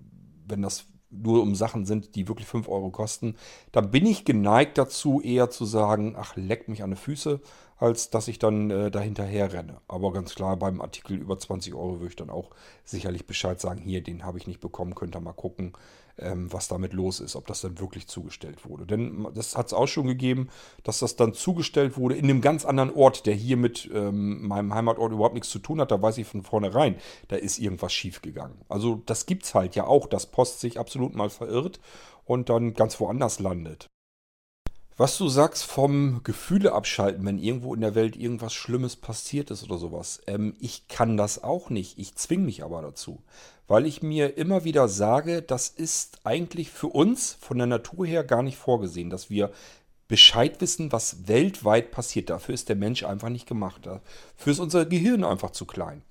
wenn 0.47 0.61
das 0.61 0.85
nur 1.09 1.41
um 1.41 1.55
Sachen 1.55 1.85
sind, 1.85 2.15
die 2.15 2.27
wirklich 2.27 2.47
5 2.47 2.67
Euro 2.67 2.89
kosten, 2.89 3.35
dann 3.71 3.91
bin 3.91 4.05
ich 4.05 4.25
geneigt 4.25 4.77
dazu, 4.77 5.21
eher 5.21 5.49
zu 5.49 5.65
sagen, 5.65 6.15
ach, 6.17 6.35
leck 6.35 6.67
mich 6.67 6.83
an 6.83 6.91
die 6.91 6.97
Füße 6.97 7.41
als 7.77 8.09
dass 8.09 8.27
ich 8.27 8.39
dann 8.39 8.71
äh, 8.71 8.91
dahinterher 8.91 9.51
renne. 9.51 9.81
Aber 9.87 10.13
ganz 10.13 10.35
klar, 10.35 10.57
beim 10.57 10.81
Artikel 10.81 11.17
über 11.17 11.37
20 11.37 11.73
Euro 11.73 11.99
würde 11.99 12.09
ich 12.09 12.15
dann 12.15 12.29
auch 12.29 12.51
sicherlich 12.83 13.27
Bescheid 13.27 13.59
sagen, 13.59 13.81
hier, 13.81 14.01
den 14.01 14.23
habe 14.23 14.37
ich 14.37 14.47
nicht 14.47 14.61
bekommen, 14.61 14.95
könnt 14.95 15.15
ihr 15.15 15.21
mal 15.21 15.33
gucken, 15.33 15.73
ähm, 16.17 16.51
was 16.51 16.67
damit 16.67 16.93
los 16.93 17.19
ist, 17.19 17.35
ob 17.35 17.47
das 17.47 17.61
dann 17.61 17.79
wirklich 17.79 18.07
zugestellt 18.07 18.67
wurde. 18.67 18.85
Denn 18.85 19.27
das 19.33 19.55
hat 19.55 19.67
es 19.67 19.73
auch 19.73 19.87
schon 19.87 20.07
gegeben, 20.07 20.49
dass 20.83 20.99
das 20.99 21.15
dann 21.15 21.33
zugestellt 21.33 21.97
wurde 21.97 22.15
in 22.15 22.25
einem 22.25 22.41
ganz 22.41 22.65
anderen 22.65 22.93
Ort, 22.93 23.25
der 23.25 23.33
hier 23.33 23.57
mit 23.57 23.89
ähm, 23.93 24.47
meinem 24.47 24.73
Heimatort 24.73 25.11
überhaupt 25.11 25.33
nichts 25.33 25.49
zu 25.49 25.59
tun 25.59 25.81
hat. 25.81 25.91
Da 25.91 26.01
weiß 26.01 26.17
ich 26.17 26.27
von 26.27 26.43
vornherein, 26.43 26.95
da 27.27 27.35
ist 27.35 27.59
irgendwas 27.59 27.93
schiefgegangen. 27.93 28.57
Also 28.69 29.01
das 29.05 29.25
gibt 29.25 29.43
es 29.45 29.55
halt 29.55 29.75
ja 29.75 29.85
auch, 29.85 30.07
dass 30.07 30.27
Post 30.27 30.59
sich 30.59 30.79
absolut 30.79 31.15
mal 31.15 31.29
verirrt 31.29 31.79
und 32.25 32.49
dann 32.49 32.73
ganz 32.73 32.99
woanders 32.99 33.39
landet. 33.39 33.89
Was 34.97 35.17
du 35.17 35.27
sagst 35.27 35.65
vom 35.65 36.21
Gefühle 36.23 36.71
abschalten, 36.71 37.25
wenn 37.25 37.37
irgendwo 37.37 37.75
in 37.75 37.81
der 37.81 37.95
Welt 37.95 38.15
irgendwas 38.15 38.53
Schlimmes 38.53 38.95
passiert 38.95 39.51
ist 39.51 39.63
oder 39.65 39.77
sowas. 39.77 40.21
Ähm, 40.25 40.55
ich 40.61 40.87
kann 40.87 41.17
das 41.17 41.43
auch 41.43 41.69
nicht. 41.69 41.99
Ich 41.99 42.15
zwinge 42.15 42.45
mich 42.45 42.63
aber 42.63 42.81
dazu. 42.81 43.21
Weil 43.67 43.85
ich 43.85 44.03
mir 44.03 44.37
immer 44.37 44.63
wieder 44.63 44.87
sage, 44.87 45.41
das 45.41 45.69
ist 45.69 46.19
eigentlich 46.23 46.69
für 46.69 46.87
uns 46.87 47.37
von 47.39 47.57
der 47.57 47.67
Natur 47.67 48.05
her 48.05 48.23
gar 48.23 48.43
nicht 48.43 48.57
vorgesehen, 48.57 49.09
dass 49.09 49.29
wir 49.29 49.51
Bescheid 50.07 50.61
wissen, 50.61 50.91
was 50.91 51.27
weltweit 51.27 51.91
passiert. 51.91 52.29
Dafür 52.29 52.53
ist 52.53 52.69
der 52.69 52.75
Mensch 52.75 53.03
einfach 53.03 53.29
nicht 53.29 53.47
gemacht. 53.47 53.85
Dafür 53.85 54.51
ist 54.51 54.59
unser 54.59 54.85
Gehirn 54.85 55.23
einfach 55.23 55.51
zu 55.51 55.65
klein. 55.65 56.03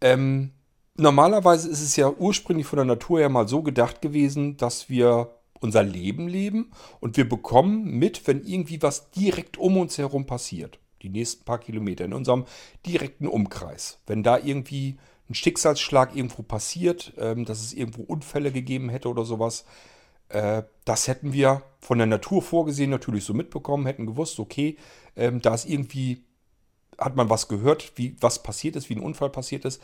Ähm, 0.00 0.52
normalerweise 0.96 1.68
ist 1.68 1.82
es 1.82 1.96
ja 1.96 2.08
ursprünglich 2.08 2.66
von 2.66 2.76
der 2.76 2.86
Natur 2.86 3.18
her 3.18 3.28
mal 3.28 3.48
so 3.48 3.62
gedacht 3.62 4.00
gewesen, 4.00 4.56
dass 4.56 4.88
wir 4.88 5.34
unser 5.60 5.82
Leben 5.82 6.28
leben 6.28 6.70
und 7.00 7.16
wir 7.16 7.28
bekommen 7.28 7.98
mit, 7.98 8.26
wenn 8.26 8.44
irgendwie 8.44 8.80
was 8.80 9.10
direkt 9.10 9.58
um 9.58 9.76
uns 9.76 9.98
herum 9.98 10.26
passiert. 10.26 10.78
Die 11.02 11.10
nächsten 11.10 11.44
paar 11.44 11.58
Kilometer 11.58 12.04
in 12.04 12.14
unserem 12.14 12.44
direkten 12.86 13.26
Umkreis. 13.26 13.98
Wenn 14.06 14.22
da 14.22 14.38
irgendwie 14.38 14.98
ein 15.30 15.34
Schicksalsschlag 15.34 16.14
irgendwo 16.14 16.42
passiert, 16.42 17.12
ähm, 17.16 17.44
dass 17.44 17.60
es 17.60 17.72
irgendwo 17.72 18.02
Unfälle 18.02 18.52
gegeben 18.52 18.88
hätte 18.88 19.08
oder 19.08 19.24
sowas, 19.24 19.64
äh, 20.28 20.64
das 20.84 21.08
hätten 21.08 21.32
wir 21.32 21.62
von 21.80 21.98
der 21.98 22.06
Natur 22.06 22.42
vorgesehen 22.42 22.90
natürlich 22.90 23.24
so 23.24 23.32
mitbekommen, 23.32 23.86
hätten 23.86 24.06
gewusst, 24.06 24.38
okay, 24.40 24.76
ähm, 25.16 25.40
da 25.40 25.54
ist 25.54 25.68
irgendwie, 25.68 26.24
hat 26.98 27.16
man 27.16 27.30
was 27.30 27.48
gehört, 27.48 27.92
wie 27.96 28.16
was 28.20 28.42
passiert 28.42 28.76
ist, 28.76 28.90
wie 28.90 28.96
ein 28.96 29.02
Unfall 29.02 29.30
passiert 29.30 29.64
ist. 29.64 29.80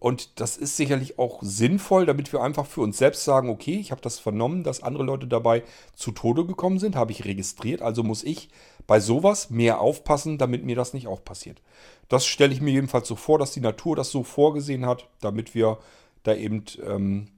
Und 0.00 0.40
das 0.40 0.56
ist 0.56 0.76
sicherlich 0.76 1.20
auch 1.20 1.38
sinnvoll, 1.42 2.06
damit 2.06 2.32
wir 2.32 2.42
einfach 2.42 2.66
für 2.66 2.80
uns 2.80 2.98
selbst 2.98 3.22
sagen, 3.24 3.48
okay, 3.48 3.76
ich 3.76 3.92
habe 3.92 4.00
das 4.00 4.18
vernommen, 4.18 4.64
dass 4.64 4.82
andere 4.82 5.04
Leute 5.04 5.28
dabei 5.28 5.62
zu 5.94 6.10
Tode 6.10 6.44
gekommen 6.44 6.80
sind, 6.80 6.96
habe 6.96 7.12
ich 7.12 7.24
registriert, 7.24 7.82
also 7.82 8.02
muss 8.02 8.24
ich 8.24 8.48
bei 8.86 9.00
sowas 9.00 9.50
mehr 9.50 9.80
aufpassen, 9.80 10.38
damit 10.38 10.64
mir 10.64 10.76
das 10.76 10.94
nicht 10.94 11.06
auch 11.06 11.24
passiert. 11.24 11.62
Das 12.08 12.26
stelle 12.26 12.52
ich 12.52 12.60
mir 12.60 12.72
jedenfalls 12.72 13.08
so 13.08 13.16
vor, 13.16 13.38
dass 13.38 13.52
die 13.52 13.60
Natur 13.60 13.96
das 13.96 14.10
so 14.10 14.22
vorgesehen 14.22 14.86
hat, 14.86 15.08
damit 15.20 15.54
wir 15.54 15.78
da 16.22 16.34
eben 16.34 16.64
ähm, 16.84 17.28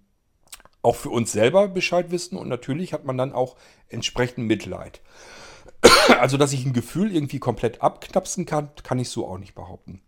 auch 0.83 0.97
für 0.97 1.11
uns 1.11 1.33
selber 1.33 1.69
Bescheid 1.69 2.11
wissen 2.11 2.37
und 2.37 2.49
natürlich 2.49 2.93
hat 2.93 3.05
man 3.05 3.17
dann 3.17 3.33
auch 3.33 3.57
entsprechend 3.89 4.47
Mitleid. 4.47 5.01
Also, 6.19 6.37
dass 6.37 6.53
ich 6.53 6.65
ein 6.67 6.75
Gefühl 6.75 7.15
irgendwie 7.15 7.39
komplett 7.39 7.83
abknapsen 7.83 8.45
kann, 8.45 8.71
kann 8.83 8.99
ich 8.99 9.09
so 9.09 9.27
auch 9.27 9.39
nicht 9.39 9.55
behaupten. 9.55 10.03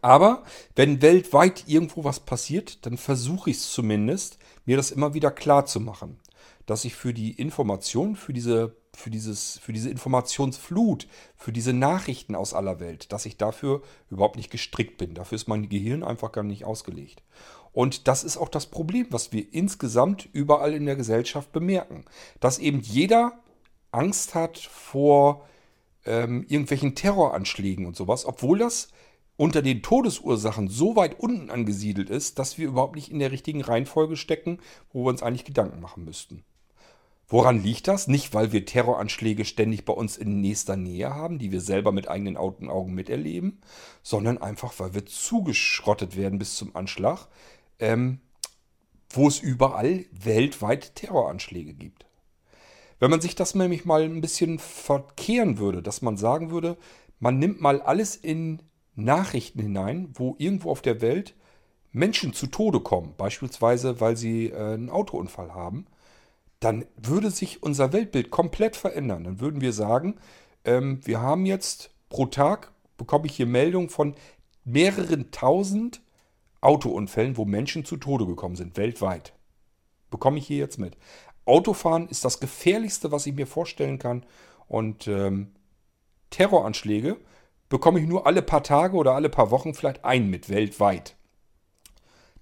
Aber 0.00 0.44
wenn 0.76 1.02
weltweit 1.02 1.64
irgendwo 1.66 2.04
was 2.04 2.20
passiert, 2.20 2.86
dann 2.86 2.96
versuche 2.96 3.50
ich 3.50 3.56
es 3.56 3.72
zumindest, 3.72 4.38
mir 4.64 4.76
das 4.76 4.90
immer 4.90 5.14
wieder 5.14 5.30
klar 5.30 5.66
zu 5.66 5.80
machen. 5.80 6.20
Dass 6.66 6.84
ich 6.84 6.94
für 6.94 7.12
die 7.12 7.32
Information, 7.32 8.16
für 8.16 8.32
diese, 8.32 8.76
für 8.96 9.10
dieses, 9.10 9.58
für 9.58 9.72
diese 9.72 9.90
Informationsflut, 9.90 11.06
für 11.36 11.52
diese 11.52 11.72
Nachrichten 11.72 12.34
aus 12.34 12.54
aller 12.54 12.80
Welt, 12.80 13.12
dass 13.12 13.26
ich 13.26 13.36
dafür 13.36 13.82
überhaupt 14.10 14.36
nicht 14.36 14.50
gestrickt 14.50 14.98
bin. 14.98 15.14
Dafür 15.14 15.36
ist 15.36 15.48
mein 15.48 15.68
Gehirn 15.68 16.02
einfach 16.02 16.32
gar 16.32 16.44
nicht 16.44 16.64
ausgelegt. 16.64 17.22
Und 17.72 18.06
das 18.06 18.22
ist 18.22 18.36
auch 18.36 18.48
das 18.48 18.66
Problem, 18.66 19.06
was 19.10 19.32
wir 19.32 19.52
insgesamt 19.52 20.28
überall 20.32 20.72
in 20.72 20.86
der 20.86 20.96
Gesellschaft 20.96 21.50
bemerken. 21.52 22.04
Dass 22.40 22.58
eben 22.58 22.80
jeder 22.80 23.32
Angst 23.90 24.34
hat 24.34 24.58
vor 24.58 25.46
ähm, 26.04 26.44
irgendwelchen 26.48 26.94
Terroranschlägen 26.94 27.86
und 27.86 27.96
sowas, 27.96 28.26
obwohl 28.26 28.58
das 28.58 28.88
unter 29.36 29.62
den 29.62 29.82
Todesursachen 29.82 30.68
so 30.68 30.94
weit 30.94 31.18
unten 31.18 31.50
angesiedelt 31.50 32.10
ist, 32.10 32.38
dass 32.38 32.58
wir 32.58 32.68
überhaupt 32.68 32.94
nicht 32.94 33.10
in 33.10 33.18
der 33.18 33.32
richtigen 33.32 33.62
Reihenfolge 33.62 34.16
stecken, 34.16 34.60
wo 34.92 35.04
wir 35.04 35.10
uns 35.10 35.22
eigentlich 35.22 35.44
Gedanken 35.44 35.80
machen 35.80 36.04
müssten. 36.04 36.44
Woran 37.26 37.62
liegt 37.62 37.88
das? 37.88 38.06
Nicht, 38.06 38.34
weil 38.34 38.52
wir 38.52 38.66
Terroranschläge 38.66 39.44
ständig 39.44 39.84
bei 39.84 39.92
uns 39.92 40.16
in 40.16 40.40
nächster 40.40 40.76
Nähe 40.76 41.14
haben, 41.14 41.38
die 41.38 41.52
wir 41.52 41.60
selber 41.60 41.90
mit 41.90 42.08
eigenen 42.08 42.36
Augen 42.36 42.94
miterleben, 42.94 43.60
sondern 44.02 44.38
einfach, 44.38 44.74
weil 44.78 44.94
wir 44.94 45.06
zugeschrottet 45.06 46.16
werden 46.16 46.38
bis 46.38 46.56
zum 46.56 46.76
Anschlag, 46.76 47.28
ähm, 47.78 48.20
wo 49.08 49.26
es 49.26 49.40
überall 49.40 50.04
weltweit 50.12 50.96
Terroranschläge 50.96 51.74
gibt. 51.74 52.04
Wenn 52.98 53.10
man 53.10 53.20
sich 53.20 53.34
das 53.34 53.54
nämlich 53.54 53.84
mal 53.84 54.02
ein 54.02 54.20
bisschen 54.20 54.58
verkehren 54.58 55.58
würde, 55.58 55.82
dass 55.82 56.02
man 56.02 56.16
sagen 56.16 56.50
würde, 56.50 56.76
man 57.20 57.38
nimmt 57.38 57.60
mal 57.60 57.80
alles 57.80 58.16
in 58.16 58.62
Nachrichten 58.96 59.60
hinein, 59.60 60.10
wo 60.14 60.36
irgendwo 60.38 60.70
auf 60.70 60.82
der 60.82 61.00
Welt 61.00 61.34
Menschen 61.90 62.32
zu 62.32 62.48
Tode 62.48 62.80
kommen, 62.80 63.14
beispielsweise 63.16 64.00
weil 64.00 64.16
sie 64.16 64.48
äh, 64.48 64.74
einen 64.74 64.90
Autounfall 64.90 65.54
haben, 65.54 65.86
dann 66.64 66.86
würde 66.96 67.30
sich 67.30 67.62
unser 67.62 67.92
Weltbild 67.92 68.30
komplett 68.30 68.74
verändern. 68.74 69.24
Dann 69.24 69.40
würden 69.40 69.60
wir 69.60 69.72
sagen, 69.72 70.16
ähm, 70.64 71.00
wir 71.04 71.20
haben 71.20 71.44
jetzt 71.44 71.90
pro 72.08 72.26
Tag, 72.26 72.72
bekomme 72.96 73.26
ich 73.26 73.36
hier 73.36 73.46
Meldungen 73.46 73.90
von 73.90 74.14
mehreren 74.64 75.30
tausend 75.30 76.00
Autounfällen, 76.62 77.36
wo 77.36 77.44
Menschen 77.44 77.84
zu 77.84 77.98
Tode 77.98 78.24
gekommen 78.24 78.56
sind, 78.56 78.78
weltweit. 78.78 79.34
Bekomme 80.10 80.38
ich 80.38 80.46
hier 80.46 80.56
jetzt 80.56 80.78
mit. 80.78 80.96
Autofahren 81.44 82.08
ist 82.08 82.24
das 82.24 82.40
gefährlichste, 82.40 83.12
was 83.12 83.26
ich 83.26 83.34
mir 83.34 83.46
vorstellen 83.46 83.98
kann. 83.98 84.24
Und 84.66 85.06
ähm, 85.06 85.52
Terroranschläge 86.30 87.18
bekomme 87.68 88.00
ich 88.00 88.06
nur 88.06 88.26
alle 88.26 88.40
paar 88.40 88.62
Tage 88.62 88.96
oder 88.96 89.12
alle 89.14 89.28
paar 89.28 89.50
Wochen 89.50 89.74
vielleicht 89.74 90.04
einen 90.06 90.30
mit 90.30 90.48
weltweit. 90.48 91.14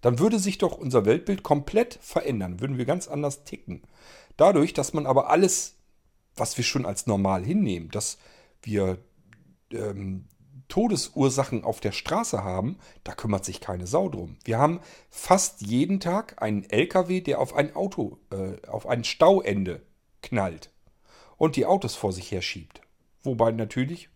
Dann 0.03 0.18
würde 0.18 0.38
sich 0.38 0.59
doch 0.59 0.76
unser 0.76 1.07
Weltbild 1.07 1.42
komplett 1.42 1.98
verändern, 2.03 2.61
würden 2.61 2.76
wir 2.76 2.84
ganz 2.84 3.09
anders 3.09 3.44
ticken. 3.44 3.82
Dadurch, 4.36 4.74
dass 4.74 4.92
man 4.92 5.07
aber 5.07 5.30
alles, 5.30 5.76
was 6.36 6.57
wir 6.59 6.64
schon 6.64 6.84
als 6.84 7.07
normal 7.07 7.44
hinnehmen, 7.44 7.90
dass 7.90 8.18
wir 8.62 8.98
ähm, 9.70 10.26
Todesursachen 10.68 11.64
auf 11.64 11.80
der 11.80 11.92
Straße 11.92 12.42
haben, 12.42 12.78
da 13.05 13.14
kümmert 13.14 13.44
sich 13.44 13.61
keine 13.61 13.86
Sau 13.86 14.09
drum. 14.09 14.36
Wir 14.44 14.59
haben 14.59 14.80
fast 15.11 15.61
jeden 15.62 16.00
Tag 16.00 16.40
einen 16.42 16.64
LKW, 16.64 17.20
der 17.20 17.40
auf 17.40 17.55
ein 17.55 17.76
Auto, 17.76 18.18
äh, 18.30 18.66
auf 18.66 18.86
ein 18.86 19.05
Stauende 19.05 19.82
knallt 20.22 20.70
und 21.36 21.57
die 21.57 21.66
Autos 21.66 21.94
vor 21.94 22.12
sich 22.12 22.30
her 22.30 22.42
schiebt. 22.42 22.80
Wobei 23.22 23.53
natürlich 23.53 24.09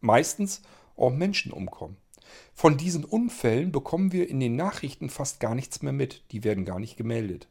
meistens 0.00 0.62
auch 0.96 1.10
Menschen 1.10 1.52
umkommen. 1.52 1.96
Von 2.54 2.76
diesen 2.76 3.04
Unfällen 3.04 3.72
bekommen 3.72 4.12
wir 4.12 4.28
in 4.28 4.40
den 4.40 4.56
Nachrichten 4.56 5.10
fast 5.10 5.40
gar 5.40 5.54
nichts 5.54 5.82
mehr 5.82 5.92
mit. 5.92 6.22
Die 6.32 6.44
werden 6.44 6.64
gar 6.64 6.78
nicht 6.78 6.96
gemeldet. 6.96 7.48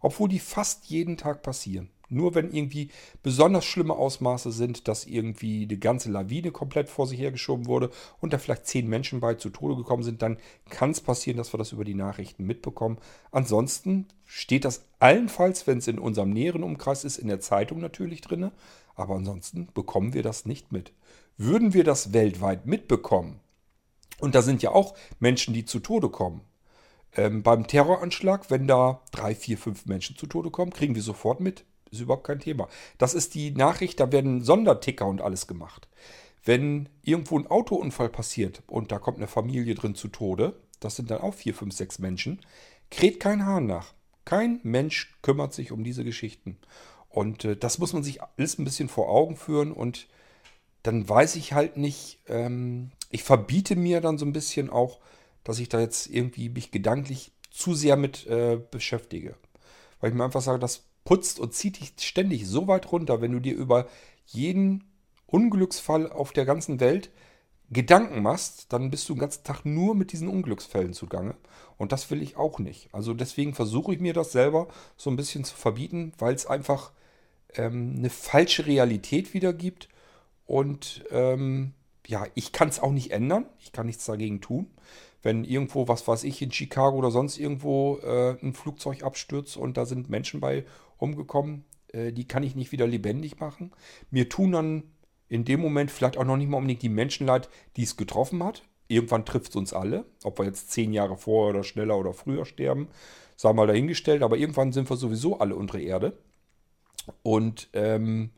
Obwohl 0.00 0.28
die 0.28 0.38
fast 0.38 0.86
jeden 0.86 1.16
Tag 1.16 1.42
passieren. 1.42 1.90
Nur 2.10 2.34
wenn 2.34 2.52
irgendwie 2.52 2.90
besonders 3.22 3.64
schlimme 3.64 3.94
Ausmaße 3.94 4.50
sind, 4.50 4.88
dass 4.88 5.06
irgendwie 5.06 5.66
die 5.66 5.78
ganze 5.78 6.10
Lawine 6.10 6.50
komplett 6.50 6.90
vor 6.90 7.06
sich 7.06 7.20
hergeschoben 7.20 7.66
wurde 7.66 7.90
und 8.20 8.32
da 8.32 8.38
vielleicht 8.38 8.66
zehn 8.66 8.88
Menschen 8.88 9.20
bei 9.20 9.34
zu 9.34 9.48
Tode 9.48 9.76
gekommen 9.76 10.02
sind, 10.02 10.20
dann 10.20 10.38
kann 10.68 10.90
es 10.90 11.00
passieren, 11.00 11.36
dass 11.38 11.54
wir 11.54 11.58
das 11.58 11.70
über 11.70 11.84
die 11.84 11.94
Nachrichten 11.94 12.44
mitbekommen. 12.44 12.98
Ansonsten 13.30 14.08
steht 14.26 14.64
das 14.64 14.84
allenfalls, 14.98 15.68
wenn 15.68 15.78
es 15.78 15.86
in 15.86 16.00
unserem 16.00 16.30
näheren 16.30 16.64
Umkreis 16.64 17.04
ist, 17.04 17.16
in 17.16 17.28
der 17.28 17.40
Zeitung 17.40 17.78
natürlich 17.78 18.20
drin. 18.20 18.50
Aber 18.96 19.14
ansonsten 19.14 19.68
bekommen 19.72 20.12
wir 20.12 20.24
das 20.24 20.44
nicht 20.44 20.72
mit. 20.72 20.92
Würden 21.38 21.72
wir 21.72 21.84
das 21.84 22.12
weltweit 22.12 22.66
mitbekommen, 22.66 23.38
und 24.20 24.34
da 24.34 24.42
sind 24.42 24.62
ja 24.62 24.70
auch 24.70 24.94
Menschen, 25.18 25.54
die 25.54 25.64
zu 25.64 25.80
Tode 25.80 26.08
kommen, 26.08 26.42
ähm, 27.16 27.42
beim 27.42 27.66
Terroranschlag, 27.66 28.50
wenn 28.50 28.66
da 28.66 29.00
drei, 29.10 29.34
vier, 29.34 29.58
fünf 29.58 29.86
Menschen 29.86 30.16
zu 30.16 30.26
Tode 30.26 30.50
kommen, 30.50 30.72
kriegen 30.72 30.94
wir 30.94 31.02
sofort 31.02 31.40
mit. 31.40 31.64
Ist 31.90 32.00
überhaupt 32.00 32.26
kein 32.26 32.38
Thema. 32.38 32.68
Das 32.98 33.14
ist 33.14 33.34
die 33.34 33.50
Nachricht, 33.50 33.98
da 33.98 34.12
werden 34.12 34.44
Sonderticker 34.44 35.06
und 35.06 35.20
alles 35.20 35.48
gemacht. 35.48 35.88
Wenn 36.44 36.88
irgendwo 37.02 37.36
ein 37.38 37.48
Autounfall 37.48 38.08
passiert 38.08 38.62
und 38.68 38.92
da 38.92 38.98
kommt 38.98 39.18
eine 39.18 39.26
Familie 39.26 39.74
drin 39.74 39.96
zu 39.96 40.08
Tode, 40.08 40.54
das 40.78 40.96
sind 40.96 41.10
dann 41.10 41.20
auch 41.20 41.34
vier, 41.34 41.54
fünf, 41.54 41.74
sechs 41.74 41.98
Menschen, 41.98 42.40
kräht 42.90 43.18
kein 43.18 43.44
Hahn 43.44 43.66
nach. 43.66 43.92
Kein 44.24 44.60
Mensch 44.62 45.18
kümmert 45.22 45.52
sich 45.52 45.72
um 45.72 45.82
diese 45.82 46.04
Geschichten. 46.04 46.58
Und 47.08 47.44
äh, 47.44 47.56
das 47.56 47.78
muss 47.78 47.92
man 47.92 48.04
sich 48.04 48.22
alles 48.22 48.58
ein 48.58 48.64
bisschen 48.64 48.88
vor 48.88 49.08
Augen 49.08 49.36
führen 49.36 49.72
und 49.72 50.06
dann 50.82 51.06
weiß 51.06 51.36
ich 51.36 51.52
halt 51.52 51.76
nicht, 51.76 52.20
ähm, 52.28 52.92
ich 53.10 53.22
verbiete 53.22 53.76
mir 53.76 54.00
dann 54.00 54.18
so 54.18 54.24
ein 54.24 54.32
bisschen 54.32 54.70
auch, 54.70 55.00
dass 55.44 55.58
ich 55.58 55.68
da 55.68 55.80
jetzt 55.80 56.08
irgendwie 56.08 56.48
mich 56.48 56.70
gedanklich 56.70 57.32
zu 57.50 57.74
sehr 57.74 57.96
mit 57.96 58.26
äh, 58.26 58.58
beschäftige. 58.70 59.34
Weil 60.00 60.10
ich 60.10 60.16
mir 60.16 60.24
einfach 60.24 60.40
sage, 60.40 60.58
das 60.58 60.84
putzt 61.04 61.40
und 61.40 61.54
zieht 61.54 61.80
dich 61.80 61.92
ständig 61.98 62.46
so 62.46 62.68
weit 62.68 62.90
runter, 62.92 63.20
wenn 63.20 63.32
du 63.32 63.40
dir 63.40 63.54
über 63.54 63.88
jeden 64.26 64.84
Unglücksfall 65.26 66.10
auf 66.10 66.32
der 66.32 66.44
ganzen 66.44 66.80
Welt 66.80 67.10
Gedanken 67.72 68.22
machst, 68.22 68.72
dann 68.72 68.90
bist 68.90 69.08
du 69.08 69.14
den 69.14 69.20
ganzen 69.20 69.44
Tag 69.44 69.64
nur 69.64 69.94
mit 69.94 70.12
diesen 70.12 70.28
Unglücksfällen 70.28 70.92
zugange. 70.92 71.36
Und 71.76 71.92
das 71.92 72.10
will 72.10 72.20
ich 72.20 72.36
auch 72.36 72.58
nicht. 72.58 72.92
Also 72.92 73.14
deswegen 73.14 73.54
versuche 73.54 73.94
ich 73.94 74.00
mir 74.00 74.12
das 74.12 74.32
selber 74.32 74.66
so 74.96 75.08
ein 75.08 75.16
bisschen 75.16 75.44
zu 75.44 75.54
verbieten, 75.54 76.12
weil 76.18 76.34
es 76.34 76.46
einfach 76.46 76.90
ähm, 77.54 77.94
eine 77.96 78.10
falsche 78.10 78.66
Realität 78.66 79.34
wiedergibt. 79.34 79.88
Und 80.46 81.04
ähm, 81.12 81.74
ja, 82.10 82.26
ich 82.34 82.52
kann 82.52 82.68
es 82.68 82.80
auch 82.80 82.92
nicht 82.92 83.12
ändern. 83.12 83.46
Ich 83.58 83.72
kann 83.72 83.86
nichts 83.86 84.04
dagegen 84.04 84.40
tun 84.40 84.70
wenn 85.22 85.44
irgendwo, 85.44 85.88
was 85.88 86.06
weiß 86.06 86.24
ich, 86.24 86.40
in 86.42 86.50
Chicago 86.50 86.96
oder 86.96 87.10
sonst 87.10 87.38
irgendwo 87.38 87.98
äh, 87.98 88.36
ein 88.42 88.54
Flugzeug 88.54 89.02
abstürzt 89.02 89.56
und 89.56 89.76
da 89.76 89.84
sind 89.84 90.08
Menschen 90.08 90.40
bei 90.40 90.64
umgekommen, 90.96 91.64
äh, 91.92 92.12
die 92.12 92.26
kann 92.26 92.42
ich 92.42 92.54
nicht 92.54 92.72
wieder 92.72 92.86
lebendig 92.86 93.38
machen. 93.40 93.72
Mir 94.10 94.28
tun 94.28 94.52
dann 94.52 94.82
in 95.28 95.44
dem 95.44 95.60
Moment 95.60 95.90
vielleicht 95.90 96.16
auch 96.16 96.24
noch 96.24 96.36
nicht 96.36 96.48
mal 96.48 96.56
unbedingt 96.56 96.82
die 96.82 96.88
Menschen 96.88 97.26
leid, 97.26 97.48
die 97.76 97.82
es 97.82 97.96
getroffen 97.96 98.42
hat. 98.42 98.62
Irgendwann 98.88 99.24
trifft 99.24 99.50
es 99.50 99.56
uns 99.56 99.72
alle, 99.72 100.04
ob 100.24 100.38
wir 100.38 100.46
jetzt 100.46 100.70
zehn 100.70 100.92
Jahre 100.92 101.16
vorher 101.16 101.54
oder 101.54 101.64
schneller 101.64 101.96
oder 101.96 102.12
früher 102.12 102.44
sterben, 102.44 102.88
wir 103.40 103.52
mal 103.54 103.66
dahingestellt, 103.66 104.22
aber 104.22 104.36
irgendwann 104.36 104.72
sind 104.72 104.90
wir 104.90 104.96
sowieso 104.96 105.38
alle 105.38 105.54
unter 105.54 105.78
Erde. 105.78 106.18
Und 107.22 107.68
ähm, 107.72 108.30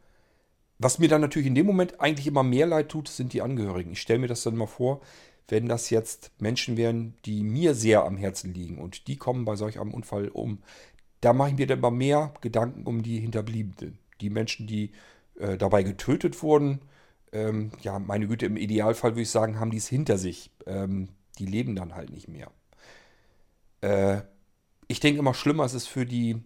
was 0.83 0.99
mir 0.99 1.09
dann 1.09 1.20
natürlich 1.20 1.47
in 1.47 1.55
dem 1.55 1.66
Moment 1.66 2.01
eigentlich 2.01 2.26
immer 2.26 2.43
mehr 2.43 2.66
leid 2.66 2.89
tut, 2.89 3.09
sind 3.09 3.33
die 3.33 3.43
Angehörigen. 3.43 3.93
Ich 3.93 4.01
stelle 4.01 4.18
mir 4.18 4.28
das 4.28 4.43
dann 4.43 4.57
mal 4.57 4.66
vor, 4.66 5.01
wenn 5.49 5.66
das 5.66 5.91
jetzt 5.91 6.30
Menschen 6.41 6.76
wären, 6.76 7.14
die 7.24 7.43
mir 7.43 7.74
sehr 7.74 8.05
am 8.05 8.16
Herzen 8.16 8.55
liegen 8.55 8.78
und 8.78 9.07
die 9.07 9.16
kommen 9.16 9.45
bei 9.45 9.57
solch 9.57 9.80
einem 9.80 9.93
Unfall 9.93 10.28
um, 10.28 10.62
da 11.20 11.33
mache 11.33 11.51
ich 11.51 11.57
mir 11.57 11.66
dann 11.66 11.80
mal 11.80 11.91
mehr 11.91 12.33
Gedanken 12.41 12.87
um 12.87 13.03
die 13.03 13.20
Hinterbliebenen. 13.20 13.99
Die 14.20 14.30
Menschen, 14.30 14.66
die 14.66 14.93
äh, 15.39 15.57
dabei 15.57 15.83
getötet 15.83 16.43
wurden, 16.43 16.80
ähm, 17.33 17.72
ja, 17.80 17.99
meine 17.99 18.26
Güte, 18.26 18.47
im 18.47 18.57
Idealfall 18.57 19.12
würde 19.12 19.22
ich 19.22 19.30
sagen, 19.30 19.59
haben 19.59 19.70
die 19.70 19.78
es 19.78 19.89
hinter 19.89 20.18
sich. 20.18 20.51
Ähm, 20.66 21.09
die 21.39 21.47
leben 21.47 21.74
dann 21.74 21.95
halt 21.95 22.11
nicht 22.11 22.28
mehr. 22.28 22.51
Äh, 23.80 24.22
ich 24.89 25.01
denke 25.01 25.20
immer, 25.20 25.35
schlimmer 25.35 25.64
ist 25.64 25.74
es 25.74 25.87
für 25.87 26.05
die 26.05 26.43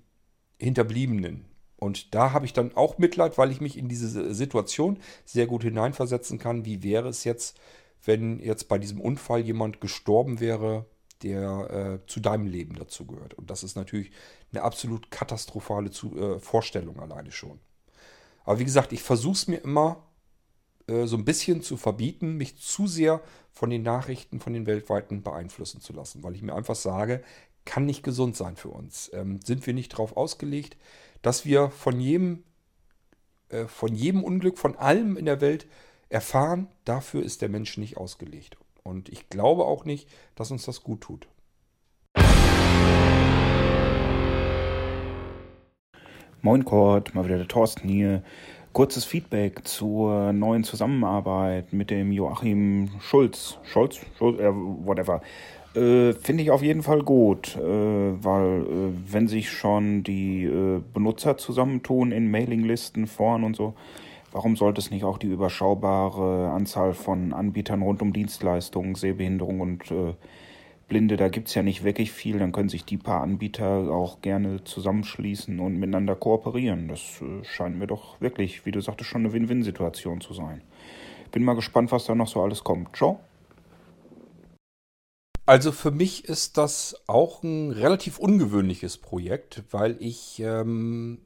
Hinterbliebenen. 0.59 1.45
Und 1.79 2.15
da 2.15 2.33
habe 2.33 2.47
ich 2.47 2.53
dann 2.53 2.75
auch 2.75 2.99
Mitleid, 2.99 3.37
weil 3.39 3.51
ich 3.51 3.61
mich 3.61 3.77
in 3.77 3.89
diese 3.89 4.35
Situation 4.35 4.99
sehr 5.25 5.47
gut 5.47 5.63
hineinversetzen 5.63 6.39
kann. 6.39 6.65
Wie 6.65 6.83
wäre 6.83 7.09
es 7.09 7.25
jetzt, 7.25 7.59
wenn 8.05 8.41
jetzt 8.41 8.69
bei 8.69 8.79
diesem 8.79 9.01
Unfall 9.01 9.41
jemand 9.41 9.81
gestorben 9.81 10.41
wäre, 10.41 10.87
der 11.23 12.01
äh, 12.03 12.07
zu 12.07 12.21
deinem 12.21 12.47
Leben 12.47 12.75
dazu 12.75 13.07
gehört. 13.07 13.35
Und 13.35 13.51
das 13.51 13.63
ist 13.63 13.77
natürlich 13.77 14.11
eine 14.53 14.63
absolut 14.63 15.11
katastrophale 15.11 15.91
zu, 15.91 16.17
äh, 16.17 16.39
Vorstellung 16.41 17.01
alleine 17.01 17.31
schon. 17.31 17.59
Aber 18.45 18.59
wie 18.59 18.65
gesagt, 18.65 18.93
ich 18.93 19.03
versuche 19.03 19.33
es 19.35 19.49
mir 19.49 19.59
immer 19.59 20.05
äh, 20.87 21.07
so 21.07 21.17
ein 21.17 21.25
bisschen 21.25 21.63
zu 21.63 21.77
verbieten, 21.77 22.37
mich 22.37 22.59
zu 22.59 22.87
sehr 22.87 23.23
von 23.51 23.71
den 23.71 23.83
Nachrichten, 23.83 24.41
von 24.41 24.53
den 24.53 24.67
weltweiten 24.67 25.23
beeinflussen 25.23 25.81
zu 25.81 25.93
lassen, 25.93 26.23
weil 26.23 26.35
ich 26.35 26.43
mir 26.43 26.55
einfach 26.55 26.77
sage, 26.77 27.23
kann 27.65 27.87
nicht 27.87 28.03
gesund 28.03 28.37
sein 28.37 28.57
für 28.57 28.69
uns. 28.69 29.11
Ähm, 29.13 29.41
sind 29.43 29.67
wir 29.67 29.75
nicht 29.75 29.95
darauf 29.95 30.17
ausgelegt, 30.17 30.77
dass 31.27 31.45
wir 31.45 31.71
von 31.71 31.99
jedem, 31.99 32.45
äh, 33.49 33.65
von 33.65 33.93
jedem 33.93 34.23
Unglück, 34.23 34.59
von 34.59 34.77
allem 34.77 35.17
in 35.17 35.25
der 35.25 35.41
Welt 35.41 35.67
erfahren, 36.09 36.69
dafür 36.85 37.25
ist 37.25 37.43
der 37.43 37.49
Mensch 37.49 37.79
nicht 37.79 37.97
ausgelegt. 37.97 38.57
Und 38.85 39.09
ich 39.09 39.29
glaube 39.29 39.65
auch 39.65 39.85
nicht, 39.85 40.09
dass 40.37 40.53
uns 40.53 40.67
das 40.67 40.85
gut 40.85 41.01
tut. 41.01 41.27
Moin 46.43 46.65
Kurt, 46.65 47.13
mal 47.17 47.25
wieder 47.25 47.39
der 47.39 47.49
Thorsten 47.49 47.89
hier. 47.89 48.23
Kurzes 48.73 49.05
Feedback 49.05 49.67
zur 49.67 50.33
neuen 50.33 50.63
Zusammenarbeit 50.63 51.73
mit 51.73 51.91
dem 51.91 52.13
Joachim 52.13 52.89
Schulz. 53.01 53.59
Schulz? 53.65 53.99
Schulz? 54.17 54.39
Äh, 54.39 54.53
whatever. 54.55 55.23
Äh, 55.77 56.15
Finde 56.15 56.43
ich 56.43 56.51
auf 56.51 56.63
jeden 56.63 56.83
Fall 56.83 57.03
gut, 57.03 57.57
äh, 57.57 57.61
weil 57.61 58.63
äh, 58.63 59.13
wenn 59.13 59.29
sich 59.29 59.51
schon 59.51 60.03
die 60.03 60.45
äh, 60.45 60.81
Benutzer 60.95 61.37
zusammentun 61.37 62.13
in 62.13 62.31
Mailinglisten, 62.31 63.07
Foren 63.07 63.45
und 63.45 63.57
so, 63.57 63.75
warum 64.33 64.57
sollte 64.57 64.81
es 64.81 64.91
nicht 64.91 65.05
auch 65.05 65.19
die 65.19 65.27
überschaubare 65.27 66.51
Anzahl 66.51 66.95
von 66.95 67.35
Anbietern 67.35 67.83
rund 67.83 68.01
um 68.01 68.15
Dienstleistungen, 68.15 68.95
Sehbehinderung 68.95 69.61
und 69.61 69.91
äh, 69.91 70.15
Blinde, 70.89 71.19
da 71.19 71.29
gibt 71.29 71.49
es 71.49 71.55
ja 71.55 71.63
nicht 71.63 71.85
wirklich 71.85 72.11
viel, 72.11 72.39
dann 72.39 72.53
können 72.53 72.69
sich 72.71 72.85
die 72.85 72.97
paar 72.97 73.21
Anbieter 73.21 73.91
auch 73.91 74.23
gerne 74.23 74.65
zusammenschließen 74.65 75.59
und 75.59 75.79
miteinander 75.79 76.15
kooperieren. 76.15 76.87
Das 76.87 77.01
scheint 77.43 77.77
mir 77.77 77.89
doch 77.89 78.21
wirklich, 78.21 78.65
wie 78.65 78.71
du 78.71 78.81
sagtest, 78.81 79.11
schon 79.11 79.23
eine 79.23 79.33
Win-Win-Situation 79.33 80.21
zu 80.21 80.33
sein. 80.33 80.63
Bin 81.33 81.43
mal 81.43 81.57
gespannt, 81.57 81.91
was 81.91 82.07
da 82.07 82.15
noch 82.15 82.29
so 82.29 82.41
alles 82.41 82.63
kommt. 82.63 82.97
Ciao. 82.97 83.19
Also 85.47 85.71
für 85.71 85.93
mich 85.93 86.25
ist 86.25 86.59
das 86.59 86.97
auch 87.07 87.45
ein 87.45 87.71
relativ 87.71 88.19
ungewöhnliches 88.19 88.99
Projekt, 88.99 89.63
weil 89.71 89.97
ich, 90.01 90.41
ähm, 90.41 91.19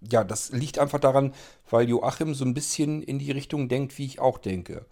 ja, 0.00 0.22
das 0.22 0.52
liegt 0.52 0.78
einfach 0.78 1.00
daran, 1.00 1.34
weil 1.68 1.88
Joachim 1.88 2.34
so 2.34 2.44
ein 2.44 2.54
bisschen 2.54 3.02
in 3.02 3.18
die 3.18 3.32
Richtung 3.32 3.68
denkt, 3.68 3.98
wie 3.98 4.06
ich 4.06 4.20
auch 4.20 4.38
denke. 4.38 4.86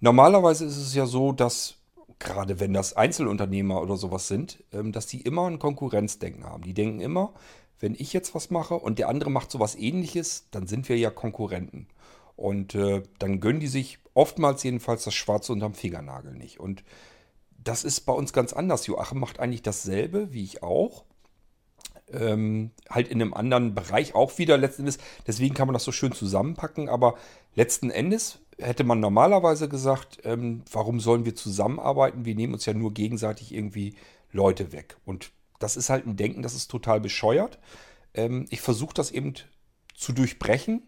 Normalerweise 0.00 0.66
ist 0.66 0.76
es 0.76 0.94
ja 0.94 1.06
so, 1.06 1.32
dass 1.32 1.76
gerade 2.18 2.60
wenn 2.60 2.74
das 2.74 2.92
Einzelunternehmer 2.92 3.80
oder 3.80 3.96
sowas 3.96 4.28
sind, 4.28 4.62
ähm, 4.72 4.92
dass 4.92 5.06
die 5.06 5.22
immer 5.22 5.46
ein 5.46 5.58
Konkurrenzdenken 5.58 6.44
haben. 6.44 6.62
Die 6.62 6.74
denken 6.74 7.00
immer, 7.00 7.32
wenn 7.80 7.94
ich 7.94 8.12
jetzt 8.12 8.34
was 8.34 8.50
mache 8.50 8.74
und 8.74 8.98
der 8.98 9.08
andere 9.08 9.30
macht 9.30 9.50
sowas 9.50 9.74
ähnliches, 9.74 10.46
dann 10.50 10.66
sind 10.66 10.90
wir 10.90 10.98
ja 10.98 11.10
Konkurrenten. 11.10 11.86
Und 12.36 12.74
äh, 12.74 13.02
dann 13.18 13.40
gönnen 13.40 13.60
die 13.60 13.66
sich 13.66 13.98
oftmals 14.12 14.62
jedenfalls 14.62 15.04
das 15.04 15.14
Schwarze 15.14 15.52
unterm 15.52 15.74
Fingernagel 15.74 16.34
nicht. 16.34 16.60
Und 16.60 16.84
das 17.62 17.84
ist 17.84 18.00
bei 18.00 18.12
uns 18.12 18.32
ganz 18.32 18.52
anders. 18.52 18.86
Joachim 18.86 19.18
macht 19.18 19.40
eigentlich 19.40 19.62
dasselbe, 19.62 20.32
wie 20.32 20.44
ich 20.44 20.62
auch. 20.62 21.04
Ähm, 22.12 22.72
halt 22.88 23.08
in 23.08 23.22
einem 23.22 23.34
anderen 23.34 23.74
Bereich 23.74 24.14
auch 24.14 24.38
wieder 24.38 24.56
letzten 24.56 24.82
Endes. 24.82 24.98
Deswegen 25.26 25.54
kann 25.54 25.68
man 25.68 25.74
das 25.74 25.84
so 25.84 25.92
schön 25.92 26.12
zusammenpacken. 26.12 26.88
Aber 26.88 27.16
letzten 27.54 27.90
Endes 27.90 28.40
hätte 28.58 28.84
man 28.84 29.00
normalerweise 29.00 29.68
gesagt, 29.68 30.18
ähm, 30.24 30.62
warum 30.72 31.00
sollen 31.00 31.24
wir 31.24 31.36
zusammenarbeiten? 31.36 32.24
Wir 32.24 32.34
nehmen 32.34 32.54
uns 32.54 32.66
ja 32.66 32.74
nur 32.74 32.92
gegenseitig 32.92 33.54
irgendwie 33.54 33.94
Leute 34.32 34.72
weg. 34.72 34.96
Und 35.04 35.30
das 35.58 35.76
ist 35.76 35.90
halt 35.90 36.06
ein 36.06 36.16
Denken, 36.16 36.42
das 36.42 36.54
ist 36.54 36.70
total 36.70 37.00
bescheuert. 37.00 37.58
Ähm, 38.14 38.46
ich 38.50 38.60
versuche 38.60 38.94
das 38.94 39.10
eben 39.10 39.34
zu 39.94 40.12
durchbrechen, 40.12 40.82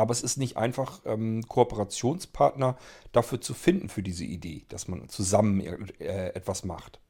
aber 0.00 0.12
es 0.12 0.22
ist 0.22 0.36
nicht 0.36 0.56
einfach, 0.56 1.00
ähm, 1.04 1.46
Kooperationspartner 1.46 2.76
dafür 3.12 3.40
zu 3.40 3.54
finden 3.54 3.88
für 3.88 4.02
diese 4.02 4.24
Idee, 4.24 4.64
dass 4.68 4.88
man 4.88 5.08
zusammen 5.08 5.60
äh, 6.00 6.28
etwas 6.28 6.64
macht. 6.64 7.00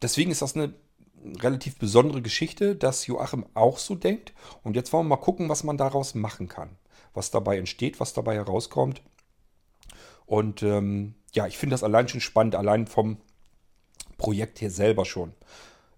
Deswegen 0.00 0.30
ist 0.30 0.42
das 0.42 0.56
eine 0.56 0.74
relativ 1.40 1.78
besondere 1.78 2.22
Geschichte, 2.22 2.74
dass 2.74 3.06
Joachim 3.06 3.46
auch 3.54 3.78
so 3.78 3.94
denkt. 3.94 4.32
Und 4.62 4.76
jetzt 4.76 4.92
wollen 4.92 5.06
wir 5.06 5.16
mal 5.16 5.22
gucken, 5.22 5.48
was 5.48 5.64
man 5.64 5.76
daraus 5.76 6.14
machen 6.14 6.48
kann. 6.48 6.76
Was 7.14 7.30
dabei 7.30 7.58
entsteht, 7.58 8.00
was 8.00 8.12
dabei 8.12 8.34
herauskommt. 8.34 9.02
Und 10.26 10.62
ähm, 10.62 11.14
ja, 11.34 11.46
ich 11.46 11.58
finde 11.58 11.74
das 11.74 11.84
allein 11.84 12.08
schon 12.08 12.20
spannend, 12.20 12.54
allein 12.54 12.86
vom 12.86 13.18
Projekt 14.18 14.58
hier 14.58 14.70
selber 14.70 15.04
schon. 15.04 15.32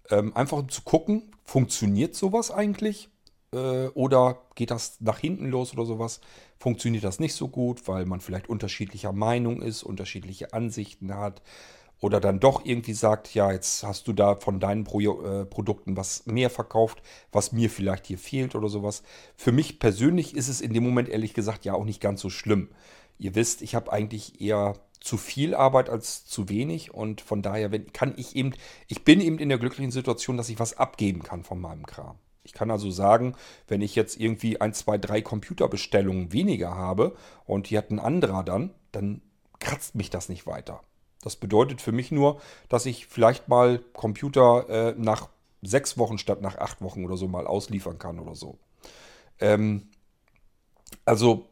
Ähm, 0.09 0.35
einfach 0.35 0.65
zu 0.67 0.81
gucken, 0.81 1.31
funktioniert 1.43 2.15
sowas 2.15 2.51
eigentlich? 2.51 3.09
Äh, 3.55 3.87
oder 3.93 4.41
geht 4.55 4.71
das 4.71 4.97
nach 4.99 5.17
hinten 5.17 5.49
los 5.49 5.73
oder 5.73 5.85
sowas? 5.85 6.19
Funktioniert 6.59 7.03
das 7.03 7.19
nicht 7.19 7.33
so 7.33 7.47
gut, 7.47 7.87
weil 7.87 8.05
man 8.05 8.19
vielleicht 8.19 8.49
unterschiedlicher 8.49 9.13
Meinung 9.13 9.61
ist, 9.61 9.83
unterschiedliche 9.83 10.53
Ansichten 10.53 11.15
hat 11.15 11.41
oder 12.01 12.19
dann 12.19 12.39
doch 12.39 12.65
irgendwie 12.65 12.93
sagt, 12.93 13.33
ja, 13.33 13.51
jetzt 13.51 13.83
hast 13.83 14.07
du 14.07 14.13
da 14.13 14.35
von 14.35 14.59
deinen 14.59 14.83
Pro 14.83 14.99
äh, 14.99 15.45
Produkten 15.45 15.95
was 15.95 16.25
mehr 16.25 16.49
verkauft, 16.49 17.01
was 17.31 17.51
mir 17.51 17.69
vielleicht 17.69 18.07
hier 18.07 18.17
fehlt 18.17 18.55
oder 18.55 18.67
sowas. 18.67 19.03
Für 19.37 19.51
mich 19.51 19.79
persönlich 19.79 20.35
ist 20.35 20.49
es 20.49 20.61
in 20.61 20.73
dem 20.73 20.83
Moment 20.83 21.09
ehrlich 21.09 21.33
gesagt 21.33 21.65
ja 21.65 21.73
auch 21.73 21.85
nicht 21.85 22.01
ganz 22.01 22.21
so 22.21 22.29
schlimm. 22.29 22.69
Ihr 23.17 23.35
wisst, 23.35 23.61
ich 23.61 23.75
habe 23.75 23.93
eigentlich 23.93 24.41
eher 24.41 24.73
zu 24.99 25.17
viel 25.17 25.55
Arbeit 25.55 25.89
als 25.89 26.25
zu 26.25 26.49
wenig 26.49 26.93
und 26.93 27.21
von 27.21 27.41
daher 27.41 27.71
wenn, 27.71 27.93
kann 27.93 28.13
ich 28.17 28.35
eben, 28.35 28.53
ich 28.87 29.03
bin 29.03 29.21
eben 29.21 29.39
in 29.39 29.49
der 29.49 29.59
glücklichen 29.59 29.91
Situation, 29.91 30.35
dass 30.35 30.49
ich 30.49 30.59
was 30.59 30.77
abgeben 30.77 31.23
kann 31.23 31.43
von 31.43 31.61
meinem 31.61 31.85
Kram. 31.85 32.17
Ich 32.45 32.53
kann 32.53 32.71
also 32.71 32.91
sagen, 32.91 33.35
wenn 33.67 33.81
ich 33.81 33.95
jetzt 33.95 34.19
irgendwie 34.19 34.61
ein, 34.61 34.73
zwei, 34.73 34.97
drei 34.97 35.21
Computerbestellungen 35.21 36.31
weniger 36.31 36.75
habe 36.75 37.15
und 37.45 37.69
die 37.69 37.77
hat 37.77 37.91
ein 37.91 37.99
anderer 37.99 38.43
dann, 38.43 38.73
dann 38.91 39.21
kratzt 39.59 39.95
mich 39.95 40.09
das 40.09 40.29
nicht 40.29 40.47
weiter. 40.47 40.81
Das 41.21 41.35
bedeutet 41.35 41.81
für 41.81 41.91
mich 41.91 42.11
nur, 42.11 42.39
dass 42.69 42.85
ich 42.85 43.07
vielleicht 43.07 43.49
mal 43.49 43.79
Computer 43.93 44.69
äh, 44.69 44.95
nach 44.97 45.29
sechs 45.63 45.97
Wochen 45.97 46.19
statt 46.19 46.41
nach 46.41 46.57
acht 46.57 46.81
Wochen 46.81 47.03
oder 47.03 47.17
so 47.17 47.27
mal 47.27 47.47
ausliefern 47.47 47.97
kann 47.97 48.19
oder 48.19 48.35
so. 48.35 48.59
Ähm, 49.39 49.87
also 51.03 51.47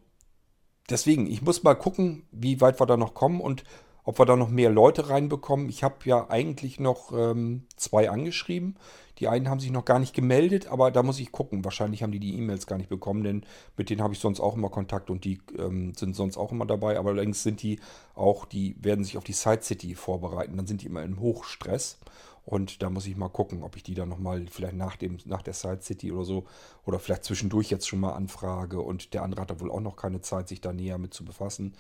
deswegen, 0.90 1.26
ich 1.26 1.42
muss 1.42 1.64
mal 1.64 1.74
gucken, 1.74 2.28
wie 2.32 2.62
weit 2.62 2.80
wir 2.80 2.86
da 2.86 2.98
noch 2.98 3.16
kommen 3.16 3.42
und 3.42 3.64
ob 4.04 4.20
wir 4.20 4.26
da 4.26 4.36
noch 4.36 4.50
mehr 4.50 4.70
Leute 4.70 5.10
reinbekommen. 5.10 5.70
Ich 5.70 5.84
habe 5.84 5.96
ja 6.06 6.30
eigentlich 6.30 6.80
noch 6.80 7.12
ähm, 7.14 7.64
zwei 7.76 8.10
angeschrieben. 8.10 8.76
Die 9.20 9.28
einen 9.28 9.50
haben 9.50 9.60
sich 9.60 9.72
noch 9.72 9.86
gar 9.86 10.00
nicht 10.00 10.14
gemeldet, 10.14 10.68
aber 10.68 10.90
da 10.90 11.04
muss 11.04 11.20
ich 11.20 11.32
gucken. 11.32 11.64
Wahrscheinlich 11.64 12.02
haben 12.02 12.12
die 12.12 12.20
die 12.20 12.36
E-Mails 12.38 12.66
gar 12.66 12.78
nicht 12.78 12.90
bekommen, 12.90 13.24
denn 13.24 13.46
mit 13.78 13.90
denen 13.90 14.02
habe 14.02 14.14
ich 14.14 14.20
sonst 14.20 14.40
auch 14.40 14.56
immer 14.56 14.70
Kontakt 14.70 15.10
und 15.10 15.24
die 15.24 15.40
ähm, 15.58 15.94
sind 15.96 16.16
sonst 16.16 16.36
auch 16.36 16.52
immer 16.52 16.66
dabei. 16.66 16.98
Aber 16.98 17.12
allerdings 17.12 17.44
sind 17.44 17.62
die 17.62 17.80
auch, 18.16 18.46
die 18.46 18.76
werden 18.82 19.06
sich 19.06 19.18
auf 19.18 19.24
die 19.24 19.34
Side 19.34 19.62
City 19.62 19.94
vorbereiten. 19.96 20.58
Dann 20.58 20.68
sind 20.68 20.82
die 20.82 20.88
immer 20.88 21.04
im 21.04 21.20
Hochstress. 21.20 22.00
Und 22.46 22.84
da 22.84 22.90
muss 22.90 23.08
ich 23.08 23.16
mal 23.16 23.30
gucken, 23.30 23.64
ob 23.64 23.78
ich 23.78 23.84
die 23.84 23.94
dann 23.94 24.10
nochmal 24.10 24.46
vielleicht 24.52 24.76
nach, 24.76 24.98
dem, 24.98 25.18
nach 25.26 25.42
der 25.42 25.54
Side 25.54 25.82
City 25.82 26.12
oder 26.12 26.26
so 26.26 26.44
oder 26.86 27.00
vielleicht 27.00 27.24
zwischendurch 27.24 27.70
jetzt 27.70 27.88
schon 27.88 28.00
mal 28.00 28.14
anfrage. 28.14 28.82
Und 28.82 29.14
der 29.14 29.24
andere 29.24 29.42
hat 29.42 29.52
da 29.52 29.60
wohl 29.62 29.72
auch 29.72 29.80
noch 29.80 29.96
keine 29.96 30.22
Zeit, 30.22 30.50
sich 30.50 30.60
da 30.60 30.74
näher 30.74 30.98
mit 30.98 31.14
zu 31.14 31.24
befassen. 31.24 31.74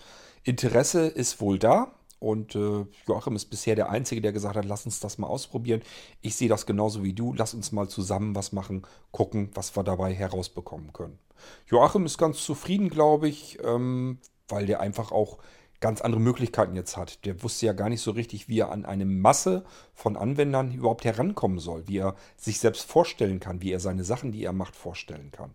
Interesse 0.43 1.07
ist 1.07 1.41
wohl 1.41 1.59
da. 1.59 1.91
Und 2.23 2.55
äh, 2.55 2.85
Joachim 3.05 3.35
ist 3.35 3.47
bisher 3.47 3.75
der 3.75 3.89
Einzige, 3.89 4.21
der 4.21 4.31
gesagt 4.31 4.55
hat, 4.55 4.63
lass 4.63 4.85
uns 4.85 5.01
das 5.01 5.17
mal 5.17 5.27
ausprobieren. 5.27 5.81
Ich 6.21 6.37
sehe 6.37 6.47
das 6.47 6.65
genauso 6.65 7.03
wie 7.03 7.11
du. 7.11 7.33
Lass 7.33 7.53
uns 7.53 7.73
mal 7.73 7.89
zusammen 7.89 8.33
was 8.33 8.53
machen, 8.53 8.83
gucken, 9.11 9.49
was 9.55 9.75
wir 9.75 9.83
dabei 9.83 10.13
herausbekommen 10.13 10.93
können. 10.93 11.19
Joachim 11.67 12.05
ist 12.05 12.17
ganz 12.17 12.41
zufrieden, 12.41 12.87
glaube 12.87 13.27
ich, 13.27 13.59
ähm, 13.61 14.19
weil 14.47 14.65
der 14.65 14.79
einfach 14.79 15.11
auch 15.11 15.39
ganz 15.81 15.99
andere 15.99 16.21
Möglichkeiten 16.21 16.77
jetzt 16.77 16.95
hat. 16.95 17.25
Der 17.25 17.43
wusste 17.43 17.65
ja 17.65 17.73
gar 17.73 17.89
nicht 17.89 17.99
so 18.01 18.11
richtig, 18.11 18.47
wie 18.47 18.59
er 18.59 18.71
an 18.71 18.85
eine 18.85 19.03
Masse 19.03 19.65
von 19.93 20.15
Anwendern 20.15 20.73
überhaupt 20.73 21.03
herankommen 21.03 21.59
soll, 21.59 21.89
wie 21.89 21.97
er 21.97 22.15
sich 22.37 22.57
selbst 22.57 22.89
vorstellen 22.89 23.41
kann, 23.41 23.61
wie 23.61 23.73
er 23.73 23.81
seine 23.81 24.05
Sachen, 24.05 24.31
die 24.31 24.45
er 24.45 24.53
macht, 24.53 24.77
vorstellen 24.77 25.31
kann. 25.33 25.53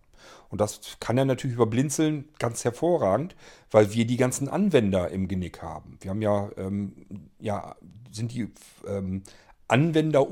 Und 0.49 0.61
das 0.61 0.81
kann 1.01 1.19
er 1.19 1.25
natürlich 1.25 1.57
über 1.57 1.67
Blinzeln 1.67 2.29
ganz 2.39 2.65
hervorragend, 2.65 3.37
weil 3.71 3.93
wir 3.93 4.07
die 4.07 4.17
ganzen 4.17 4.49
Anwender 4.49 5.11
im 5.11 5.29
Genick 5.29 5.63
haben. 5.63 5.99
Wir 6.01 6.11
haben 6.11 6.23
ja, 6.23 6.51
ähm, 6.57 7.07
ja 7.39 7.77
sind 8.11 8.33
die 8.33 8.51
ähm, 8.87 9.23
Anwender 9.69 10.31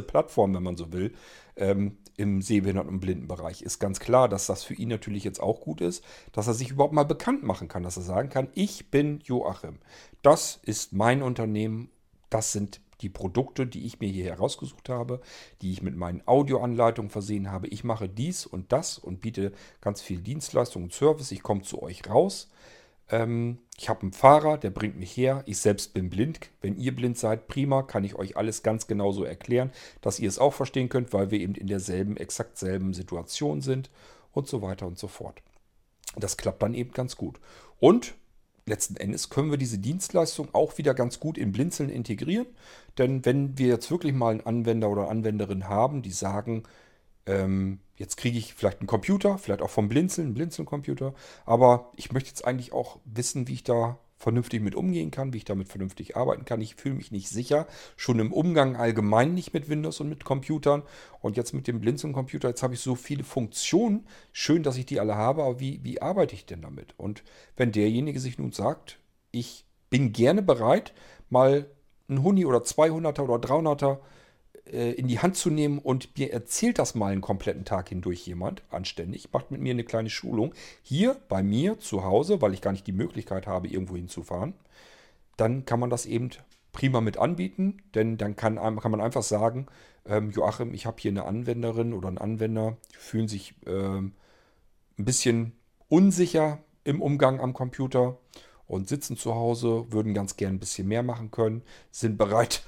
Plattform, 0.00 0.54
wenn 0.54 0.62
man 0.62 0.76
so 0.76 0.92
will, 0.92 1.12
ähm, 1.56 1.98
im 2.16 2.40
Sehbehinderten- 2.40 2.88
und 2.88 3.00
Blindenbereich. 3.00 3.62
Ist 3.62 3.78
ganz 3.78 4.00
klar, 4.00 4.28
dass 4.28 4.46
das 4.46 4.64
für 4.64 4.74
ihn 4.74 4.88
natürlich 4.88 5.22
jetzt 5.22 5.40
auch 5.40 5.60
gut 5.60 5.80
ist, 5.80 6.02
dass 6.32 6.48
er 6.48 6.54
sich 6.54 6.70
überhaupt 6.70 6.94
mal 6.94 7.04
bekannt 7.04 7.44
machen 7.44 7.68
kann, 7.68 7.84
dass 7.84 7.96
er 7.96 8.02
sagen 8.02 8.28
kann, 8.28 8.48
ich 8.54 8.90
bin 8.90 9.20
Joachim. 9.20 9.78
Das 10.22 10.58
ist 10.62 10.92
mein 10.92 11.22
Unternehmen, 11.22 11.90
das 12.30 12.52
sind 12.52 12.80
die 13.00 13.08
Produkte, 13.08 13.66
die 13.66 13.86
ich 13.86 14.00
mir 14.00 14.08
hier 14.08 14.24
herausgesucht 14.24 14.88
habe, 14.88 15.20
die 15.62 15.72
ich 15.72 15.82
mit 15.82 15.96
meinen 15.96 16.22
Audioanleitungen 16.26 17.10
versehen 17.10 17.50
habe. 17.50 17.68
Ich 17.68 17.84
mache 17.84 18.08
dies 18.08 18.46
und 18.46 18.72
das 18.72 18.98
und 18.98 19.20
biete 19.20 19.52
ganz 19.80 20.00
viel 20.00 20.20
Dienstleistung 20.20 20.84
und 20.84 20.92
Service. 20.92 21.32
Ich 21.32 21.42
komme 21.42 21.62
zu 21.62 21.82
euch 21.82 22.08
raus. 22.08 22.50
Ähm, 23.10 23.58
ich 23.76 23.88
habe 23.88 24.02
einen 24.02 24.12
Fahrer, 24.12 24.58
der 24.58 24.70
bringt 24.70 24.98
mich 24.98 25.16
her. 25.16 25.42
Ich 25.46 25.58
selbst 25.58 25.94
bin 25.94 26.10
blind. 26.10 26.40
Wenn 26.60 26.76
ihr 26.76 26.94
blind 26.94 27.18
seid, 27.18 27.48
prima, 27.48 27.82
kann 27.82 28.04
ich 28.04 28.16
euch 28.16 28.36
alles 28.36 28.62
ganz 28.62 28.86
genau 28.86 29.12
so 29.12 29.24
erklären, 29.24 29.70
dass 30.00 30.18
ihr 30.18 30.28
es 30.28 30.38
auch 30.38 30.54
verstehen 30.54 30.88
könnt, 30.88 31.12
weil 31.12 31.30
wir 31.30 31.40
eben 31.40 31.54
in 31.54 31.66
derselben, 31.66 32.16
exakt 32.16 32.58
selben 32.58 32.92
Situation 32.94 33.60
sind 33.60 33.90
und 34.32 34.48
so 34.48 34.62
weiter 34.62 34.86
und 34.86 34.98
so 34.98 35.08
fort. 35.08 35.42
Das 36.16 36.36
klappt 36.36 36.62
dann 36.62 36.74
eben 36.74 36.92
ganz 36.92 37.16
gut. 37.16 37.38
Und 37.78 38.14
letzten 38.68 38.96
Endes 38.96 39.30
können 39.30 39.50
wir 39.50 39.58
diese 39.58 39.78
Dienstleistung 39.78 40.48
auch 40.52 40.78
wieder 40.78 40.94
ganz 40.94 41.20
gut 41.20 41.38
in 41.38 41.52
Blinzeln 41.52 41.90
integrieren. 41.90 42.46
Denn 42.98 43.24
wenn 43.24 43.58
wir 43.58 43.68
jetzt 43.68 43.90
wirklich 43.90 44.12
mal 44.12 44.30
einen 44.30 44.46
Anwender 44.46 44.88
oder 44.90 45.08
Anwenderin 45.08 45.68
haben, 45.68 46.02
die 46.02 46.12
sagen, 46.12 46.64
ähm, 47.26 47.80
jetzt 47.96 48.16
kriege 48.16 48.38
ich 48.38 48.54
vielleicht 48.54 48.80
einen 48.80 48.86
Computer, 48.86 49.38
vielleicht 49.38 49.62
auch 49.62 49.70
vom 49.70 49.88
Blinzeln, 49.88 50.28
einen 50.28 50.34
Blinzeln-Computer, 50.34 51.14
aber 51.46 51.92
ich 51.96 52.12
möchte 52.12 52.30
jetzt 52.30 52.44
eigentlich 52.44 52.72
auch 52.72 52.98
wissen, 53.04 53.48
wie 53.48 53.54
ich 53.54 53.64
da 53.64 53.98
vernünftig 54.18 54.60
mit 54.60 54.74
umgehen 54.74 55.10
kann, 55.10 55.32
wie 55.32 55.38
ich 55.38 55.44
damit 55.44 55.68
vernünftig 55.68 56.16
arbeiten 56.16 56.44
kann. 56.44 56.60
Ich 56.60 56.74
fühle 56.74 56.96
mich 56.96 57.12
nicht 57.12 57.28
sicher, 57.28 57.66
schon 57.96 58.18
im 58.18 58.32
Umgang 58.32 58.76
allgemein 58.76 59.32
nicht 59.32 59.54
mit 59.54 59.68
Windows 59.68 60.00
und 60.00 60.08
mit 60.08 60.24
Computern. 60.24 60.82
Und 61.20 61.36
jetzt 61.36 61.54
mit 61.54 61.68
dem 61.68 61.80
Blinzeln-Computer, 61.80 62.48
jetzt 62.48 62.62
habe 62.62 62.74
ich 62.74 62.80
so 62.80 62.96
viele 62.96 63.24
Funktionen. 63.24 64.06
Schön, 64.32 64.62
dass 64.62 64.76
ich 64.76 64.86
die 64.86 65.00
alle 65.00 65.14
habe, 65.14 65.44
aber 65.44 65.60
wie, 65.60 65.80
wie 65.84 66.02
arbeite 66.02 66.34
ich 66.34 66.46
denn 66.46 66.62
damit? 66.62 66.94
Und 66.96 67.22
wenn 67.56 67.72
derjenige 67.72 68.18
sich 68.18 68.38
nun 68.38 68.52
sagt, 68.52 68.98
ich 69.30 69.64
bin 69.88 70.12
gerne 70.12 70.42
bereit, 70.42 70.92
mal 71.30 71.70
ein 72.08 72.22
Huni 72.22 72.44
oder 72.44 72.58
200er 72.58 73.22
oder 73.22 73.36
300er 73.36 73.98
äh, 74.72 74.92
in 74.92 75.08
die 75.08 75.18
Hand 75.18 75.36
zu 75.36 75.50
nehmen 75.50 75.78
und 75.78 76.16
mir 76.18 76.32
erzählt 76.32 76.78
das 76.78 76.94
mal 76.94 77.12
einen 77.12 77.20
kompletten 77.20 77.64
Tag 77.64 77.88
hindurch 77.88 78.26
jemand, 78.26 78.62
anständig, 78.70 79.32
macht 79.32 79.50
mit 79.50 79.60
mir 79.60 79.72
eine 79.72 79.84
kleine 79.84 80.10
Schulung, 80.10 80.54
hier 80.82 81.16
bei 81.28 81.42
mir 81.42 81.78
zu 81.78 82.04
Hause, 82.04 82.40
weil 82.40 82.54
ich 82.54 82.60
gar 82.60 82.72
nicht 82.72 82.86
die 82.86 82.92
Möglichkeit 82.92 83.46
habe, 83.46 83.68
irgendwo 83.68 83.96
hinzufahren, 83.96 84.54
dann 85.36 85.64
kann 85.64 85.80
man 85.80 85.90
das 85.90 86.06
eben 86.06 86.30
prima 86.72 87.00
mit 87.00 87.16
anbieten, 87.16 87.82
denn 87.94 88.18
dann 88.18 88.36
kann, 88.36 88.56
kann 88.56 88.90
man 88.90 89.00
einfach 89.00 89.22
sagen, 89.22 89.66
ähm, 90.06 90.30
Joachim, 90.30 90.74
ich 90.74 90.86
habe 90.86 90.96
hier 91.00 91.10
eine 91.10 91.24
Anwenderin 91.24 91.92
oder 91.92 92.08
einen 92.08 92.18
Anwender, 92.18 92.76
die 92.92 92.98
fühlen 92.98 93.28
sich 93.28 93.54
ähm, 93.66 94.12
ein 94.98 95.04
bisschen 95.04 95.52
unsicher 95.88 96.58
im 96.84 97.02
Umgang 97.02 97.40
am 97.40 97.52
Computer 97.52 98.18
und 98.66 98.88
sitzen 98.88 99.16
zu 99.16 99.34
Hause, 99.34 99.86
würden 99.90 100.14
ganz 100.14 100.36
gern 100.36 100.54
ein 100.54 100.58
bisschen 100.58 100.88
mehr 100.88 101.02
machen 101.02 101.30
können, 101.30 101.62
sind 101.90 102.18
bereit, 102.18 102.62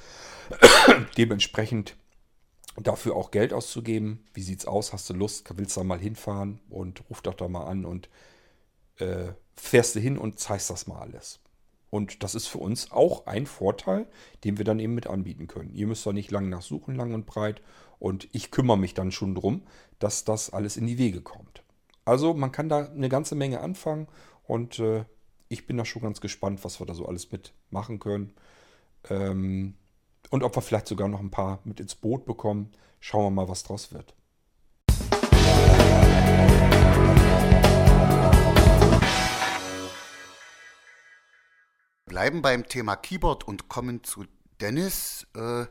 dementsprechend 1.16 1.96
dafür 2.76 3.16
auch 3.16 3.30
Geld 3.30 3.53
auszugeben. 3.53 4.24
Wie 4.32 4.42
sieht's 4.42 4.66
aus? 4.66 4.92
Hast 4.92 5.09
du 5.11 5.14
Lust? 5.14 5.46
Willst 5.57 5.76
du 5.76 5.80
da 5.80 5.84
mal 5.84 5.98
hinfahren? 5.98 6.61
Und 6.68 7.03
ruf 7.11 7.22
doch 7.22 7.34
da 7.34 7.48
mal 7.48 7.64
an 7.64 7.84
und 7.84 8.09
äh, 8.98 9.32
fährst 9.55 9.94
du 9.94 10.01
hin 10.01 10.18
und 10.18 10.38
zeigst 10.38 10.70
das 10.70 10.86
mal 10.86 11.01
alles. 11.01 11.40
Und 11.90 12.22
das 12.22 12.36
ist 12.36 12.46
für 12.46 12.59
uns 12.59 12.92
auch 12.92 13.26
ein 13.26 13.46
Vorteil, 13.46 14.07
den 14.44 14.59
wir 14.59 14.64
dann 14.64 14.78
eben 14.78 14.94
mit 14.94 15.09
anbieten 15.09 15.48
können. 15.48 15.74
Ihr 15.74 15.88
müsst 15.88 16.07
da 16.07 16.12
nicht 16.12 16.30
lang 16.30 16.48
nachsuchen, 16.48 16.94
lang 16.94 17.14
und 17.14 17.26
breit. 17.26 17.62
Und 17.98 18.28
ich 18.32 18.51
kümmere 18.51 18.78
mich 18.78 18.94
dann 18.94 19.11
schon 19.11 19.34
drum, 19.34 19.62
dass 19.98 20.24
das 20.24 20.51
alles 20.51 20.76
in 20.76 20.86
die 20.86 20.98
Wege 20.98 21.20
kommt. 21.20 21.64
Also 22.05 22.32
man 22.32 22.53
kann 22.53 22.68
da 22.68 22.86
eine 22.86 23.09
ganze 23.09 23.34
Menge 23.34 23.61
anfangen 23.61 24.09
und 24.44 24.78
äh, 24.78 25.05
ich 25.48 25.66
bin 25.66 25.76
da 25.76 25.84
schon 25.84 26.03
ganz 26.03 26.20
gespannt, 26.20 26.64
was 26.64 26.80
wir 26.80 26.86
da 26.86 26.94
so 26.94 27.07
alles 27.07 27.30
mitmachen 27.30 27.98
können. 27.98 28.32
Ähm, 29.09 29.74
und 30.31 30.45
ob 30.45 30.57
wir 30.57 30.62
vielleicht 30.62 30.87
sogar 30.87 31.09
noch 31.09 31.20
ein 31.20 31.31
paar 31.31 31.59
mit 31.64 31.81
ins 31.81 31.95
Boot 31.95 32.24
bekommen. 32.24 32.72
Schauen 33.01 33.24
wir 33.24 33.31
mal, 33.31 33.49
was 33.49 33.62
draus 33.62 33.93
wird. 33.93 34.14
Bleiben 42.07 42.43
beim 42.43 42.66
Thema 42.66 42.97
Keyboard 42.97 43.47
und 43.47 43.68
kommen 43.68 44.03
zu 44.03 44.24
Dennis. 44.61 45.26
Äh, 45.35 45.66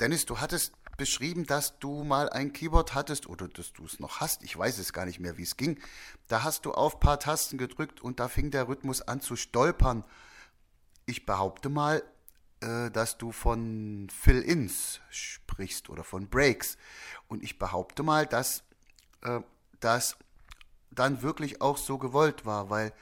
Dennis, 0.00 0.26
du 0.26 0.40
hattest 0.40 0.74
beschrieben, 0.96 1.46
dass 1.46 1.78
du 1.78 2.04
mal 2.04 2.28
ein 2.28 2.52
Keyboard 2.52 2.94
hattest 2.94 3.26
oder 3.26 3.48
dass 3.48 3.72
du 3.72 3.84
es 3.84 3.98
noch 3.98 4.20
hast. 4.20 4.42
Ich 4.42 4.56
weiß 4.56 4.78
es 4.78 4.92
gar 4.92 5.06
nicht 5.06 5.20
mehr, 5.20 5.38
wie 5.38 5.42
es 5.42 5.56
ging. 5.56 5.80
Da 6.28 6.42
hast 6.42 6.66
du 6.66 6.72
auf 6.72 6.94
ein 6.94 7.00
paar 7.00 7.18
Tasten 7.18 7.58
gedrückt 7.58 8.00
und 8.00 8.20
da 8.20 8.28
fing 8.28 8.50
der 8.50 8.68
Rhythmus 8.68 9.02
an 9.02 9.20
zu 9.20 9.36
stolpern. 9.36 10.04
Ich 11.06 11.26
behaupte 11.26 11.68
mal, 11.68 12.02
dass 12.90 13.18
du 13.18 13.32
von 13.32 14.08
Fill-Ins 14.10 15.00
sprichst 15.10 15.90
oder 15.90 16.04
von 16.04 16.28
Breaks. 16.28 16.76
Und 17.28 17.42
ich 17.42 17.58
behaupte 17.58 18.02
mal, 18.02 18.26
dass 18.26 18.62
äh, 19.22 19.40
das 19.80 20.16
dann 20.90 21.22
wirklich 21.22 21.60
auch 21.60 21.76
so 21.76 21.98
gewollt 21.98 22.46
war, 22.46 22.70
weil 22.70 22.92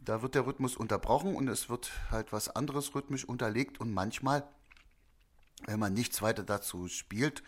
da 0.00 0.22
wird 0.22 0.34
der 0.34 0.46
Rhythmus 0.46 0.76
unterbrochen 0.76 1.34
und 1.34 1.48
es 1.48 1.68
wird 1.68 1.92
halt 2.10 2.32
was 2.32 2.48
anderes 2.48 2.94
rhythmisch 2.94 3.24
unterlegt 3.24 3.80
und 3.80 3.92
manchmal, 3.92 4.46
wenn 5.66 5.78
man 5.78 5.94
nichts 5.94 6.20
weiter 6.20 6.42
dazu 6.42 6.88
spielt, 6.88 7.42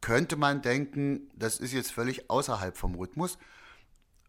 könnte 0.00 0.36
man 0.36 0.62
denken, 0.62 1.30
das 1.34 1.58
ist 1.58 1.72
jetzt 1.72 1.90
völlig 1.90 2.30
außerhalb 2.30 2.76
vom 2.76 2.94
Rhythmus, 2.94 3.38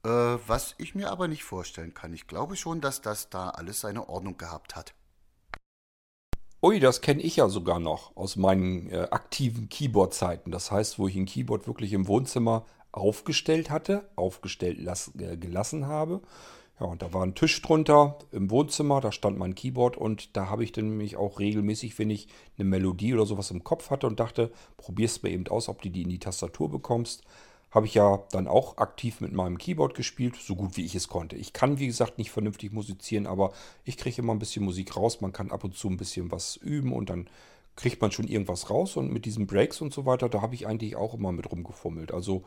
äh, 0.04 0.10
was 0.10 0.74
ich 0.78 0.96
mir 0.96 1.12
aber 1.12 1.28
nicht 1.28 1.44
vorstellen 1.44 1.94
kann. 1.94 2.14
Ich 2.14 2.28
glaube 2.28 2.56
schon, 2.56 2.82
dass 2.82 3.02
das 3.02 3.30
da 3.30 3.50
alles 3.50 3.82
seine 3.82 4.08
Ordnung 4.08 4.38
gehabt 4.38 4.76
hat. 4.76 4.96
Ui, 6.62 6.80
das 6.80 7.02
kenne 7.02 7.22
ich 7.22 7.36
ja 7.36 7.48
sogar 7.48 7.80
noch 7.80 8.16
aus 8.16 8.38
meinen 8.38 8.90
äh, 8.90 9.08
aktiven 9.12 9.70
Keyboard-Zeiten. 9.70 10.52
Das 10.52 10.72
heißt, 10.72 10.98
wo 10.98 11.08
ich 11.08 11.16
ein 11.16 11.26
Keyboard 11.26 11.68
wirklich 11.68 11.94
im 11.94 12.08
Wohnzimmer 12.08 12.66
aufgestellt 12.92 13.70
hatte, 13.70 14.10
aufgestellt 14.16 14.80
las, 14.80 15.12
äh, 15.20 15.38
gelassen 15.38 15.88
habe. 15.88 16.22
Ja, 16.80 16.88
und 16.88 17.02
da 17.02 17.14
war 17.14 17.24
ein 17.24 17.36
Tisch 17.36 17.62
drunter 17.62 18.18
im 18.32 18.50
Wohnzimmer, 18.50 19.00
da 19.00 19.12
stand 19.12 19.38
mein 19.38 19.56
Keyboard 19.56 19.96
und 19.96 20.36
da 20.36 20.50
habe 20.50 20.64
ich 20.64 20.74
dann 20.74 20.90
nämlich 20.90 21.16
auch 21.16 21.40
regelmäßig, 21.40 21.98
wenn 22.00 22.10
ich 22.10 22.28
eine 22.58 22.68
Melodie 22.68 23.14
oder 23.14 23.26
sowas 23.26 23.52
im 23.52 23.64
Kopf 23.64 23.92
hatte 23.92 24.08
und 24.08 24.20
dachte, 24.20 24.52
probier's 24.76 25.24
mir 25.24 25.30
eben 25.30 25.48
aus, 25.48 25.70
ob 25.70 25.82
du 25.82 25.90
die 25.90 26.02
in 26.02 26.10
die 26.10 26.20
Tastatur 26.20 26.70
bekommst, 26.70 27.24
habe 27.76 27.86
ich 27.86 27.94
ja 27.94 28.24
dann 28.32 28.48
auch 28.48 28.78
aktiv 28.78 29.20
mit 29.20 29.34
meinem 29.34 29.58
Keyboard 29.58 29.96
gespielt, 29.96 30.38
so 30.38 30.56
gut 30.56 30.78
wie 30.78 30.86
ich 30.86 30.96
es 30.96 31.10
konnte. 31.10 31.36
Ich 31.36 31.52
kann, 31.52 31.78
wie 31.78 31.88
gesagt, 31.88 32.18
nicht 32.18 32.32
vernünftig 32.32 32.72
musizieren, 32.72 33.28
aber 33.28 33.52
ich 33.84 33.98
kriege 33.98 34.22
immer 34.22 34.34
ein 34.34 34.40
bisschen 34.40 34.64
Musik 34.64 34.96
raus. 34.96 35.20
Man 35.20 35.34
kann 35.34 35.52
ab 35.52 35.66
und 35.66 35.76
zu 35.76 35.90
ein 35.90 35.98
bisschen 35.98 36.32
was 36.32 36.56
üben 36.56 36.94
und 36.94 37.10
dann 37.10 37.30
kriegt 37.76 38.02
man 38.02 38.14
schon 38.14 38.30
irgendwas 38.30 38.70
raus. 38.70 38.96
Und 38.96 39.12
mit 39.12 39.26
diesen 39.26 39.46
Breaks 39.46 39.82
und 39.82 39.94
so 39.94 40.06
weiter, 40.06 40.30
da 40.30 40.42
habe 40.42 40.56
ich 40.56 40.66
eigentlich 40.66 40.96
auch 40.96 41.14
immer 41.14 41.34
mit 41.34 41.52
rumgefummelt. 41.52 42.14
Also 42.14 42.46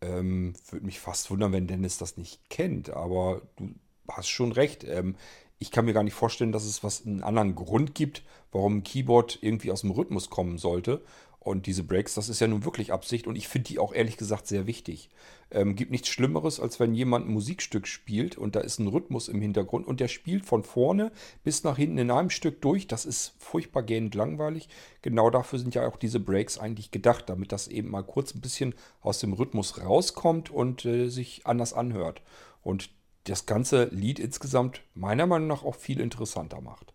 ähm, 0.00 0.54
würde 0.70 0.86
mich 0.86 1.00
fast 1.00 1.30
wundern, 1.32 1.52
wenn 1.52 1.66
Dennis 1.66 1.98
das 1.98 2.16
nicht 2.16 2.48
kennt, 2.48 2.90
aber 2.90 3.42
du 3.56 3.74
hast 4.08 4.28
schon 4.28 4.52
recht. 4.52 4.84
Ähm, 4.84 5.16
ich 5.58 5.72
kann 5.72 5.84
mir 5.84 5.92
gar 5.92 6.04
nicht 6.04 6.14
vorstellen, 6.14 6.52
dass 6.52 6.64
es 6.64 6.84
was 6.84 7.04
einen 7.04 7.24
anderen 7.24 7.56
Grund 7.56 7.96
gibt, 7.96 8.22
warum 8.52 8.78
ein 8.78 8.82
Keyboard 8.84 9.40
irgendwie 9.42 9.72
aus 9.72 9.80
dem 9.80 9.90
Rhythmus 9.90 10.30
kommen 10.30 10.58
sollte. 10.58 11.02
Und 11.42 11.64
diese 11.64 11.84
Breaks, 11.84 12.12
das 12.14 12.28
ist 12.28 12.40
ja 12.40 12.46
nun 12.46 12.66
wirklich 12.66 12.92
Absicht 12.92 13.26
und 13.26 13.34
ich 13.34 13.48
finde 13.48 13.68
die 13.68 13.78
auch 13.78 13.94
ehrlich 13.94 14.18
gesagt 14.18 14.46
sehr 14.46 14.66
wichtig. 14.66 15.08
Ähm, 15.50 15.74
gibt 15.74 15.90
nichts 15.90 16.08
Schlimmeres, 16.08 16.60
als 16.60 16.78
wenn 16.78 16.94
jemand 16.94 17.26
ein 17.26 17.32
Musikstück 17.32 17.86
spielt 17.86 18.36
und 18.36 18.54
da 18.56 18.60
ist 18.60 18.78
ein 18.78 18.88
Rhythmus 18.88 19.28
im 19.28 19.40
Hintergrund 19.40 19.86
und 19.86 20.00
der 20.00 20.08
spielt 20.08 20.44
von 20.44 20.62
vorne 20.62 21.10
bis 21.42 21.64
nach 21.64 21.78
hinten 21.78 21.96
in 21.96 22.10
einem 22.10 22.28
Stück 22.28 22.60
durch. 22.60 22.88
Das 22.88 23.06
ist 23.06 23.32
furchtbar 23.38 23.82
gähnend 23.82 24.14
langweilig. 24.14 24.68
Genau 25.00 25.30
dafür 25.30 25.58
sind 25.58 25.74
ja 25.74 25.88
auch 25.88 25.96
diese 25.96 26.20
Breaks 26.20 26.58
eigentlich 26.58 26.90
gedacht, 26.90 27.30
damit 27.30 27.52
das 27.52 27.68
eben 27.68 27.90
mal 27.90 28.04
kurz 28.04 28.34
ein 28.34 28.42
bisschen 28.42 28.74
aus 29.00 29.18
dem 29.18 29.32
Rhythmus 29.32 29.82
rauskommt 29.82 30.50
und 30.50 30.84
äh, 30.84 31.08
sich 31.08 31.46
anders 31.46 31.72
anhört. 31.72 32.20
Und 32.60 32.90
das 33.24 33.46
ganze 33.46 33.84
Lied 33.84 34.18
insgesamt 34.18 34.82
meiner 34.92 35.26
Meinung 35.26 35.48
nach 35.48 35.64
auch 35.64 35.74
viel 35.74 36.00
interessanter 36.00 36.60
macht. 36.60 36.92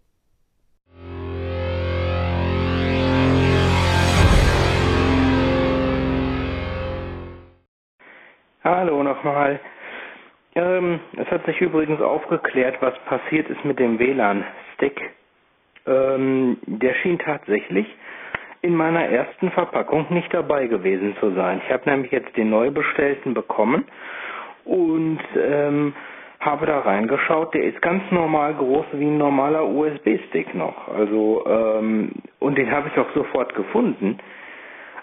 Hallo 8.66 9.04
nochmal. 9.04 9.60
Ähm, 10.56 11.00
es 11.18 11.30
hat 11.30 11.46
sich 11.46 11.62
übrigens 11.62 12.02
aufgeklärt, 12.02 12.78
was 12.80 12.98
passiert 13.06 13.48
ist 13.48 13.64
mit 13.64 13.78
dem 13.78 14.00
WLAN-Stick. 14.00 15.00
Ähm, 15.86 16.58
der 16.66 16.96
schien 16.96 17.20
tatsächlich 17.20 17.86
in 18.64 18.76
meiner 18.76 19.06
ersten 19.06 19.52
Verpackung 19.52 20.08
nicht 20.10 20.34
dabei 20.34 20.66
gewesen 20.66 21.16
zu 21.20 21.30
sein. 21.36 21.62
Ich 21.64 21.72
habe 21.72 21.88
nämlich 21.88 22.12
jetzt 22.12 22.36
den 22.38 22.50
neu 22.50 22.72
bestellten 22.72 23.36
bekommen 23.36 23.86
und 24.64 25.20
ähm, 25.38 25.94
habe 26.40 26.66
da 26.66 26.80
reingeschaut. 26.80 27.54
Der 27.54 27.66
ist 27.66 27.80
ganz 27.84 28.02
normal 28.10 28.56
groß 28.56 28.88
wie 28.94 29.06
ein 29.06 29.20
normaler 29.20 29.64
USB-Stick 29.64 30.56
noch. 30.56 30.88
Also 30.88 31.46
ähm, 31.46 32.14
und 32.40 32.58
den 32.58 32.72
habe 32.72 32.88
ich 32.92 32.98
auch 33.00 33.14
sofort 33.14 33.54
gefunden. 33.54 34.18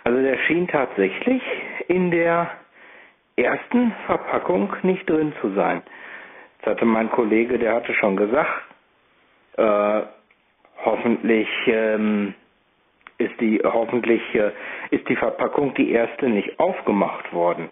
Also 0.02 0.20
der 0.20 0.36
schien 0.48 0.66
tatsächlich 0.66 1.42
in 1.86 2.10
der 2.10 2.50
ersten 3.36 3.92
Verpackung 4.06 4.74
nicht 4.82 5.08
drin 5.08 5.32
zu 5.40 5.52
sein. 5.54 5.82
Jetzt 6.58 6.66
hatte 6.66 6.84
mein 6.84 7.10
Kollege, 7.10 7.58
der 7.58 7.74
hatte 7.74 7.94
schon 7.94 8.16
gesagt, 8.16 8.62
äh, 9.56 10.02
hoffentlich 10.84 11.48
ähm, 11.66 12.34
ist 13.18 13.40
die 13.40 13.60
hoffentlich 13.64 14.22
äh, 14.34 14.50
ist 14.90 15.08
die 15.08 15.16
Verpackung 15.16 15.74
die 15.74 15.92
erste 15.92 16.28
nicht 16.28 16.58
aufgemacht 16.58 17.32
worden 17.32 17.68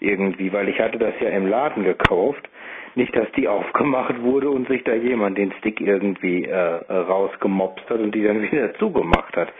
irgendwie, 0.00 0.52
weil 0.52 0.68
ich 0.68 0.78
hatte 0.80 0.98
das 0.98 1.14
ja 1.20 1.30
im 1.30 1.46
Laden 1.46 1.84
gekauft. 1.84 2.48
Nicht, 2.94 3.16
dass 3.16 3.30
die 3.32 3.48
aufgemacht 3.58 4.20
wurde 4.22 4.50
und 4.50 4.68
sich 4.68 4.82
da 4.84 4.94
jemand 4.94 5.38
den 5.38 5.52
Stick 5.58 5.80
irgendwie 5.80 6.44
äh, 6.44 6.56
rausgemopst 6.92 7.88
hat 7.88 8.00
und 8.00 8.14
die 8.14 8.24
dann 8.24 8.42
wieder 8.50 8.74
zugemacht 8.74 9.36
hat. 9.36 9.52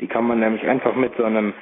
Die 0.00 0.08
kann 0.08 0.26
man 0.26 0.40
nämlich 0.40 0.66
einfach 0.66 0.96
mit 0.96 1.14
so 1.16 1.24
einem 1.24 1.52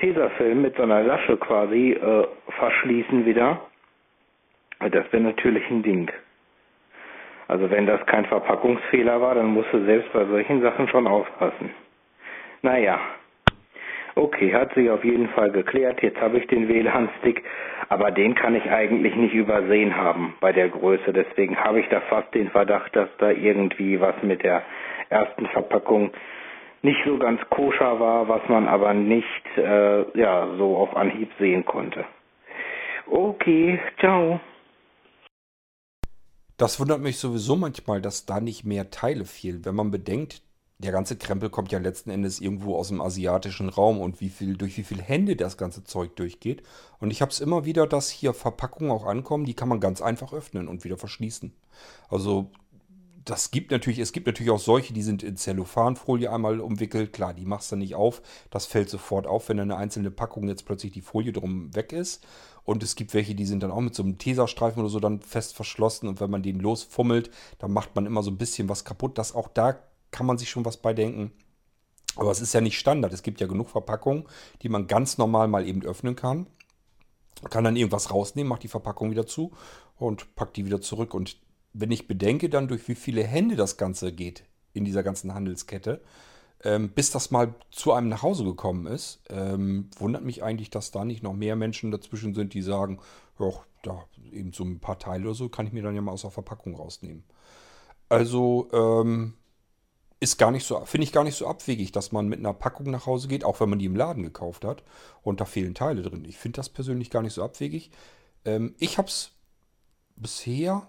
Tesafilm 0.00 0.62
mit 0.62 0.76
so 0.76 0.82
einer 0.82 1.02
Lasche 1.02 1.36
quasi 1.36 1.92
äh, 1.92 2.26
verschließen 2.58 3.26
wieder. 3.26 3.60
Das 4.80 5.12
wäre 5.12 5.22
natürlich 5.22 5.68
ein 5.70 5.82
Ding. 5.82 6.10
Also 7.48 7.70
wenn 7.70 7.86
das 7.86 8.04
kein 8.06 8.24
Verpackungsfehler 8.26 9.20
war, 9.20 9.34
dann 9.34 9.46
musst 9.46 9.72
du 9.72 9.84
selbst 9.84 10.12
bei 10.12 10.24
solchen 10.24 10.62
Sachen 10.62 10.88
schon 10.88 11.06
aufpassen. 11.06 11.70
Naja. 12.62 12.98
Okay, 14.14 14.52
hat 14.52 14.74
sich 14.74 14.90
auf 14.90 15.04
jeden 15.04 15.28
Fall 15.30 15.50
geklärt. 15.50 16.02
Jetzt 16.02 16.20
habe 16.20 16.38
ich 16.38 16.46
den 16.48 16.68
WLAN-Stick, 16.68 17.42
aber 17.88 18.10
den 18.10 18.34
kann 18.34 18.54
ich 18.54 18.70
eigentlich 18.70 19.14
nicht 19.14 19.34
übersehen 19.34 19.96
haben 19.96 20.34
bei 20.40 20.52
der 20.52 20.68
Größe. 20.68 21.12
Deswegen 21.12 21.56
habe 21.56 21.80
ich 21.80 21.88
da 21.88 22.00
fast 22.02 22.34
den 22.34 22.50
Verdacht, 22.50 22.94
dass 22.96 23.08
da 23.18 23.30
irgendwie 23.30 24.00
was 24.00 24.14
mit 24.22 24.42
der 24.42 24.62
ersten 25.10 25.46
Verpackung 25.46 26.10
nicht 26.82 26.98
so 27.04 27.18
ganz 27.18 27.40
koscher 27.50 28.00
war, 28.00 28.28
was 28.28 28.42
man 28.48 28.68
aber 28.68 28.94
nicht 28.94 29.24
äh, 29.56 30.18
ja 30.18 30.48
so 30.56 30.76
auf 30.76 30.96
Anhieb 30.96 31.30
sehen 31.38 31.64
konnte. 31.64 32.04
Okay, 33.06 33.80
ciao. 33.98 34.40
Das 36.56 36.78
wundert 36.78 37.00
mich 37.00 37.18
sowieso 37.18 37.56
manchmal, 37.56 38.00
dass 38.00 38.26
da 38.26 38.40
nicht 38.40 38.64
mehr 38.64 38.90
Teile 38.90 39.24
fehlen. 39.24 39.64
Wenn 39.64 39.74
man 39.74 39.90
bedenkt, 39.90 40.42
der 40.78 40.92
ganze 40.92 41.16
Krempel 41.16 41.50
kommt 41.50 41.72
ja 41.72 41.78
letzten 41.78 42.10
Endes 42.10 42.40
irgendwo 42.40 42.76
aus 42.76 42.88
dem 42.88 43.00
asiatischen 43.00 43.68
Raum 43.68 44.00
und 44.00 44.20
wie 44.20 44.30
viel, 44.30 44.56
durch 44.56 44.78
wie 44.78 44.82
viele 44.82 45.02
Hände 45.02 45.36
das 45.36 45.58
ganze 45.58 45.84
Zeug 45.84 46.16
durchgeht. 46.16 46.62
Und 47.00 47.10
ich 47.10 47.20
habe 47.20 47.30
es 47.30 47.40
immer 47.40 47.64
wieder, 47.66 47.86
dass 47.86 48.10
hier 48.10 48.32
Verpackungen 48.32 48.90
auch 48.90 49.04
ankommen, 49.04 49.44
die 49.44 49.54
kann 49.54 49.68
man 49.68 49.80
ganz 49.80 50.00
einfach 50.00 50.32
öffnen 50.32 50.68
und 50.68 50.84
wieder 50.84 50.96
verschließen. 50.96 51.52
Also 52.08 52.50
das 53.24 53.50
gibt 53.50 53.70
natürlich, 53.70 53.98
es 53.98 54.12
gibt 54.12 54.26
natürlich 54.26 54.50
auch 54.50 54.58
solche, 54.58 54.92
die 54.94 55.02
sind 55.02 55.22
in 55.22 55.36
Zellophanfolie 55.36 56.32
einmal 56.32 56.60
umwickelt. 56.60 57.12
Klar, 57.12 57.34
die 57.34 57.44
machst 57.44 57.70
du 57.70 57.76
nicht 57.76 57.94
auf. 57.94 58.22
Das 58.50 58.66
fällt 58.66 58.88
sofort 58.88 59.26
auf, 59.26 59.48
wenn 59.48 59.60
eine 59.60 59.76
einzelne 59.76 60.10
Packung 60.10 60.48
jetzt 60.48 60.64
plötzlich 60.64 60.92
die 60.92 61.02
Folie 61.02 61.32
drum 61.32 61.74
weg 61.74 61.92
ist. 61.92 62.24
Und 62.64 62.82
es 62.82 62.94
gibt 62.94 63.12
welche, 63.12 63.34
die 63.34 63.46
sind 63.46 63.62
dann 63.62 63.70
auch 63.70 63.80
mit 63.80 63.94
so 63.94 64.02
einem 64.02 64.18
Tesastreifen 64.18 64.80
oder 64.80 64.90
so 64.90 65.00
dann 65.00 65.20
fest 65.20 65.54
verschlossen. 65.54 66.08
Und 66.08 66.20
wenn 66.20 66.30
man 66.30 66.42
den 66.42 66.60
losfummelt, 66.60 67.30
dann 67.58 67.72
macht 67.72 67.94
man 67.94 68.06
immer 68.06 68.22
so 68.22 68.30
ein 68.30 68.38
bisschen 68.38 68.68
was 68.68 68.84
kaputt. 68.84 69.18
Das 69.18 69.34
auch 69.34 69.48
da 69.48 69.78
kann 70.10 70.26
man 70.26 70.38
sich 70.38 70.48
schon 70.48 70.64
was 70.64 70.78
bei 70.78 70.94
denken. 70.94 71.32
Aber 72.16 72.30
es 72.30 72.40
ist 72.40 72.54
ja 72.54 72.60
nicht 72.60 72.78
Standard. 72.78 73.12
Es 73.12 73.22
gibt 73.22 73.40
ja 73.40 73.46
genug 73.46 73.68
Verpackungen, 73.68 74.24
die 74.62 74.68
man 74.68 74.86
ganz 74.86 75.18
normal 75.18 75.48
mal 75.48 75.66
eben 75.66 75.82
öffnen 75.82 76.16
kann. 76.16 76.46
Kann 77.48 77.64
dann 77.64 77.76
irgendwas 77.76 78.10
rausnehmen, 78.10 78.48
macht 78.48 78.62
die 78.62 78.68
Verpackung 78.68 79.10
wieder 79.10 79.26
zu 79.26 79.52
und 79.96 80.34
packt 80.34 80.56
die 80.56 80.66
wieder 80.66 80.80
zurück. 80.80 81.14
Und 81.14 81.36
wenn 81.72 81.90
ich 81.90 82.08
bedenke 82.08 82.48
dann, 82.48 82.68
durch 82.68 82.88
wie 82.88 82.94
viele 82.94 83.22
Hände 83.22 83.56
das 83.56 83.76
Ganze 83.76 84.12
geht 84.12 84.44
in 84.72 84.84
dieser 84.84 85.02
ganzen 85.02 85.34
Handelskette, 85.34 86.00
ähm, 86.62 86.90
bis 86.90 87.10
das 87.10 87.30
mal 87.30 87.54
zu 87.70 87.92
einem 87.92 88.08
nach 88.08 88.22
Hause 88.22 88.44
gekommen 88.44 88.86
ist, 88.86 89.20
ähm, 89.30 89.88
wundert 89.98 90.24
mich 90.24 90.42
eigentlich, 90.42 90.70
dass 90.70 90.90
da 90.90 91.04
nicht 91.04 91.22
noch 91.22 91.32
mehr 91.32 91.56
Menschen 91.56 91.90
dazwischen 91.90 92.34
sind, 92.34 92.54
die 92.54 92.62
sagen, 92.62 92.98
ja, 93.38 93.50
da 93.82 94.04
eben 94.30 94.52
so 94.52 94.64
ein 94.64 94.78
paar 94.78 94.98
Teile 94.98 95.24
oder 95.24 95.34
so 95.34 95.48
kann 95.48 95.66
ich 95.66 95.72
mir 95.72 95.82
dann 95.82 95.94
ja 95.94 96.02
mal 96.02 96.12
aus 96.12 96.22
der 96.22 96.30
Verpackung 96.30 96.74
rausnehmen. 96.74 97.24
Also, 98.08 98.68
ähm, 98.72 99.34
ist 100.20 100.36
gar 100.36 100.50
nicht 100.50 100.66
so, 100.66 100.84
finde 100.84 101.04
ich 101.04 101.12
gar 101.12 101.24
nicht 101.24 101.36
so 101.36 101.46
abwegig, 101.46 101.92
dass 101.92 102.12
man 102.12 102.28
mit 102.28 102.40
einer 102.40 102.52
Packung 102.52 102.90
nach 102.90 103.06
Hause 103.06 103.26
geht, 103.26 103.42
auch 103.42 103.58
wenn 103.60 103.70
man 103.70 103.78
die 103.78 103.86
im 103.86 103.96
Laden 103.96 104.22
gekauft 104.22 104.66
hat 104.66 104.84
und 105.22 105.40
da 105.40 105.46
fehlen 105.46 105.74
Teile 105.74 106.02
drin. 106.02 106.26
Ich 106.26 106.36
finde 106.36 106.56
das 106.56 106.68
persönlich 106.68 107.08
gar 107.08 107.22
nicht 107.22 107.32
so 107.32 107.42
abwegig. 107.42 107.90
Ähm, 108.44 108.74
ich 108.78 108.98
habe 108.98 109.08
es 109.08 109.32
bisher, 110.16 110.88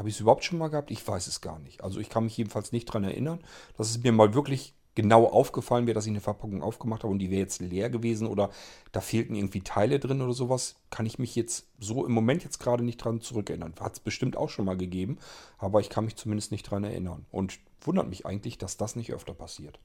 habe 0.00 0.08
ich 0.08 0.14
es 0.14 0.20
überhaupt 0.22 0.44
schon 0.44 0.58
mal 0.58 0.68
gehabt? 0.68 0.90
Ich 0.90 1.06
weiß 1.06 1.26
es 1.26 1.42
gar 1.42 1.58
nicht. 1.58 1.84
Also 1.84 2.00
ich 2.00 2.08
kann 2.08 2.24
mich 2.24 2.34
jedenfalls 2.34 2.72
nicht 2.72 2.88
daran 2.88 3.04
erinnern, 3.04 3.38
dass 3.76 3.90
es 3.90 4.02
mir 4.02 4.12
mal 4.12 4.32
wirklich 4.32 4.72
genau 4.94 5.26
aufgefallen 5.26 5.86
wäre, 5.86 5.94
dass 5.94 6.06
ich 6.06 6.10
eine 6.10 6.22
Verpackung 6.22 6.62
aufgemacht 6.62 7.02
habe 7.02 7.12
und 7.12 7.18
die 7.18 7.30
wäre 7.30 7.42
jetzt 7.42 7.60
leer 7.60 7.90
gewesen 7.90 8.26
oder 8.26 8.48
da 8.92 9.02
fehlten 9.02 9.34
irgendwie 9.34 9.60
Teile 9.60 10.00
drin 10.00 10.22
oder 10.22 10.32
sowas, 10.32 10.76
kann 10.88 11.04
ich 11.04 11.18
mich 11.18 11.36
jetzt 11.36 11.68
so 11.78 12.06
im 12.06 12.12
Moment 12.12 12.44
jetzt 12.44 12.60
gerade 12.60 12.82
nicht 12.82 12.96
dran 12.96 13.20
zurückerinnern. 13.20 13.74
Hat 13.78 13.92
es 13.92 14.00
bestimmt 14.00 14.38
auch 14.38 14.48
schon 14.48 14.64
mal 14.64 14.78
gegeben, 14.78 15.18
aber 15.58 15.80
ich 15.80 15.90
kann 15.90 16.06
mich 16.06 16.16
zumindest 16.16 16.50
nicht 16.50 16.62
dran 16.62 16.82
erinnern. 16.82 17.26
Und 17.30 17.58
wundert 17.82 18.08
mich 18.08 18.24
eigentlich, 18.24 18.56
dass 18.56 18.78
das 18.78 18.96
nicht 18.96 19.12
öfter 19.12 19.34
passiert. 19.34 19.78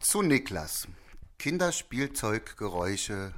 Zu 0.00 0.22
Niklas. 0.22 0.88
Kinderspielzeuggeräusche 1.38 3.32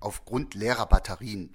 aufgrund 0.00 0.54
leerer 0.54 0.86
Batterien. 0.86 1.54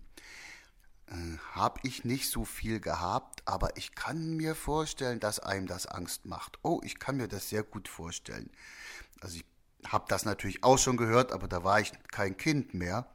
Äh, 1.08 1.38
Habe 1.54 1.80
ich 1.84 2.06
nicht 2.06 2.30
so 2.30 2.46
viel 2.46 2.80
gehabt, 2.80 3.44
aber 3.46 3.78
ich 3.78 3.96
kann 3.96 4.36
mir 4.38 4.56
vorstellen, 4.56 5.20
dass 5.20 5.40
einem 5.40 5.68
das 5.68 5.86
Angst 5.86 6.26
macht. 6.26 6.60
Oh, 6.64 6.82
ich 6.84 7.00
kann 7.00 7.18
mir 7.18 7.28
das 7.28 7.50
sehr 7.50 7.64
gut 7.64 7.88
vorstellen. 7.88 8.50
Also 9.22 9.38
ich 9.38 9.46
habe 9.92 10.06
das 10.08 10.26
natürlich 10.26 10.64
auch 10.64 10.78
schon 10.78 10.98
gehört, 10.98 11.32
aber 11.32 11.48
da 11.48 11.64
war 11.64 11.80
ich 11.80 11.92
kein 12.12 12.38
Kind 12.38 12.74
mehr. 12.74 13.08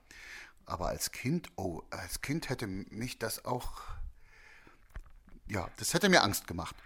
Aber 0.66 0.88
als 0.88 1.10
Kind, 1.10 1.48
oh, 1.56 1.82
als 1.90 2.20
Kind 2.20 2.48
hätte 2.48 2.66
mich 2.68 3.18
das 3.18 3.44
auch, 3.44 3.82
ja, 5.48 5.68
das 5.78 5.94
hätte 5.94 6.08
mir 6.08 6.22
Angst 6.22 6.46
gemacht. 6.46 6.76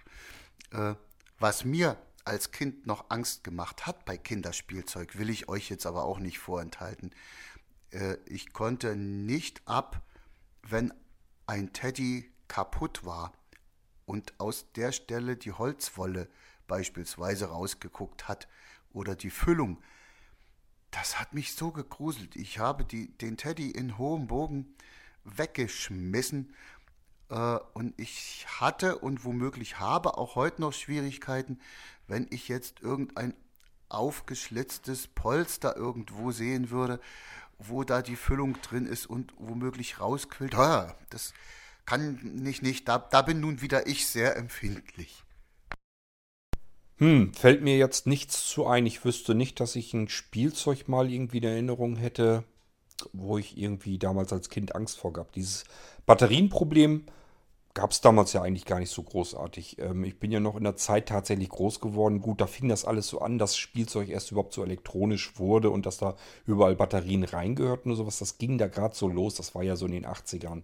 Äh, 0.71 0.95
was 1.39 1.65
mir 1.65 1.99
als 2.25 2.51
Kind 2.51 2.87
noch 2.87 3.11
Angst 3.11 3.45
gemacht 3.45 3.87
hat 3.87 4.07
bei 4.07 4.17
Kinderspielzeug, 4.17 5.19
will 5.19 5.29
ich 5.29 5.49
euch 5.49 5.69
jetzt 5.69 5.85
aber 5.85 6.05
auch 6.05 6.19
nicht 6.19 6.39
vorenthalten. 6.39 7.11
Äh, 7.95 8.19
ich 8.27 8.53
konnte 8.53 8.97
nicht 8.97 9.63
ab, 9.67 10.03
wenn 10.63 10.93
ein 11.47 11.73
Teddy 11.73 12.31
kaputt 12.49 13.05
war 13.05 13.33
und 14.05 14.39
aus 14.39 14.67
der 14.73 14.93
Stelle 14.93 15.37
die 15.37 15.53
Holzwolle 15.53 16.29
beispielsweise 16.67 17.47
rausgeguckt 17.47 18.29
hat 18.29 18.49
oder 18.93 19.15
die 19.15 19.31
Füllung 19.31 19.83
das 20.95 21.19
hat 21.19 21.35
mich 21.35 21.55
so 21.55 21.73
gegruselt. 21.73 22.37
Ich 22.37 22.61
habe 22.61 22.85
die, 22.85 23.09
den 23.19 23.37
Teddy 23.37 23.71
in 23.71 23.99
hohem 23.99 24.29
Bogen 24.29 24.77
weggeschmissen 25.25 26.55
äh, 27.31 27.59
und 27.73 27.99
ich 27.99 28.47
hatte 28.61 28.99
und 28.99 29.25
womöglich 29.25 29.81
habe 29.81 30.17
auch 30.17 30.37
heute 30.37 30.61
noch 30.61 30.73
Schwierigkeiten, 30.73 31.59
wenn 32.07 32.29
ich 32.31 32.47
jetzt 32.47 32.81
irgendein 32.81 33.35
aufgeschlitztes 33.89 35.09
Polster 35.09 35.77
irgendwo 35.77 36.31
sehen 36.31 36.71
würde, 36.71 37.01
wo 37.59 37.85
da 37.85 38.03
die 38.03 38.17
Füllung 38.17 38.61
drin 38.63 38.87
ist 38.87 39.07
und 39.07 39.33
womöglich 39.39 40.01
rausquillt. 40.01 40.55
Das 41.11 41.33
kann 41.87 42.45
ich 42.47 42.63
nicht. 42.63 42.89
Da, 42.89 42.99
da 42.99 43.23
bin 43.23 43.41
nun 43.41 43.61
wieder 43.61 43.87
ich 43.87 44.07
sehr 44.07 44.37
empfindlich. 44.37 45.25
Hm, 46.99 47.35
fällt 47.35 47.63
mir 47.63 47.77
jetzt 47.77 48.07
nichts 48.07 48.49
zu 48.49 48.67
ein. 48.67 48.87
Ich 48.87 49.05
wüsste 49.05 49.35
nicht, 49.35 49.59
dass 49.61 49.77
ich 49.77 49.93
ein 49.95 50.09
Spielzeug 50.09 50.89
mal 50.89 51.11
irgendwie 51.11 51.39
in 51.39 51.45
Erinnerung 51.45 51.97
hätte, 51.97 52.45
wo 53.13 53.37
ich 53.37 53.59
irgendwie 53.59 53.99
damals 53.99 54.33
als 54.33 54.49
Kind 54.49 54.75
Angst 54.75 54.99
vor 54.99 55.13
gab. 55.13 55.33
Dieses 55.33 55.65
Batterienproblem 56.07 57.07
gab 57.75 57.91
es 57.91 58.01
damals 58.01 58.33
ja 58.33 58.43
eigentlich 58.43 58.65
gar 58.65 58.79
nicht 58.79 58.91
so 58.91 59.03
großartig. 59.03 59.79
Ähm, 59.81 60.05
ich 60.05 60.19
bin 60.19 60.31
ja 60.31 60.39
noch 60.39 60.57
in 60.57 60.65
der 60.65 60.77
Zeit 60.77 61.09
tatsächlich 61.09 61.49
groß 61.49 61.81
geworden. 61.81 62.21
Gut, 62.21 62.41
da 62.41 62.47
fing 62.47 62.69
das 62.69 62.85
alles 62.85 63.09
so 63.09 63.21
an, 63.21 63.39
dass 63.39 63.57
Spielzeug 63.57 64.09
erst 64.09 64.31
überhaupt 64.31 64.55
so 64.55 64.63
elektronisch 64.63 65.39
wurde 65.39 65.71
und 65.71 65.85
dass 65.85 65.99
da 65.99 66.17
überall 66.47 66.77
Batterien 66.77 67.25
reingehörten 67.25 67.91
und 67.91 67.97
sowas. 67.97 68.21
Das 68.21 68.39
ging 68.39 68.59
da 68.59 68.69
gerade 68.69 68.95
so 68.95 69.09
los. 69.09 69.35
Das 69.35 69.57
war 69.57 69.65
ja 69.65 69.75
so 69.75 69.87
in 69.87 69.93
den 69.93 70.07
80ern. 70.07 70.63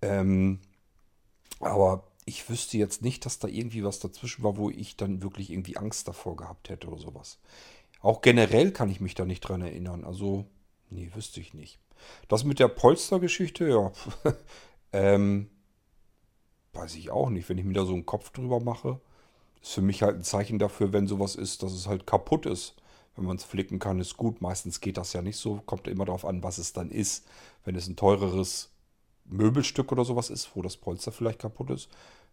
Ähm, 0.00 0.60
aber 1.60 2.04
ich 2.24 2.48
wüsste 2.48 2.78
jetzt 2.78 3.02
nicht, 3.02 3.26
dass 3.26 3.38
da 3.38 3.46
irgendwie 3.46 3.84
was 3.84 4.00
dazwischen 4.00 4.42
war, 4.42 4.56
wo 4.56 4.70
ich 4.70 4.96
dann 4.96 5.22
wirklich 5.22 5.50
irgendwie 5.50 5.76
Angst 5.76 6.08
davor 6.08 6.36
gehabt 6.36 6.70
hätte 6.70 6.88
oder 6.88 6.98
sowas. 6.98 7.38
Auch 8.00 8.22
generell 8.22 8.72
kann 8.72 8.90
ich 8.90 9.00
mich 9.00 9.14
da 9.14 9.26
nicht 9.26 9.42
dran 9.42 9.60
erinnern. 9.60 10.04
Also, 10.04 10.46
nee, 10.88 11.10
wüsste 11.14 11.40
ich 11.40 11.52
nicht. 11.52 11.78
Das 12.28 12.44
mit 12.44 12.60
der 12.60 12.68
Polstergeschichte, 12.68 13.68
ja, 13.68 13.92
ähm, 14.94 15.50
weiß 16.72 16.94
ich 16.96 17.10
auch 17.10 17.30
nicht. 17.30 17.48
Wenn 17.48 17.58
ich 17.58 17.64
mir 17.64 17.74
da 17.74 17.84
so 17.84 17.92
einen 17.92 18.06
Kopf 18.06 18.30
drüber 18.30 18.60
mache, 18.60 19.00
ist 19.62 19.72
für 19.72 19.82
mich 19.82 20.02
halt 20.02 20.16
ein 20.16 20.24
Zeichen 20.24 20.58
dafür, 20.58 20.92
wenn 20.92 21.06
sowas 21.06 21.36
ist, 21.36 21.62
dass 21.62 21.72
es 21.72 21.86
halt 21.86 22.06
kaputt 22.06 22.46
ist. 22.46 22.74
Wenn 23.16 23.24
man 23.24 23.36
es 23.36 23.44
flicken 23.44 23.78
kann, 23.78 24.00
ist 24.00 24.16
gut. 24.16 24.40
Meistens 24.40 24.80
geht 24.80 24.96
das 24.96 25.12
ja 25.12 25.22
nicht 25.22 25.36
so. 25.36 25.60
Kommt 25.66 25.88
immer 25.88 26.04
darauf 26.04 26.24
an, 26.24 26.42
was 26.42 26.58
es 26.58 26.72
dann 26.72 26.90
ist. 26.90 27.26
Wenn 27.64 27.74
es 27.74 27.88
ein 27.88 27.96
teureres 27.96 28.70
Möbelstück 29.24 29.92
oder 29.92 30.04
sowas 30.04 30.30
ist, 30.30 30.50
wo 30.54 30.62
das 30.62 30.76
Polster 30.76 31.12
vielleicht 31.12 31.40
kaputt 31.40 31.70
ist, 31.70 31.88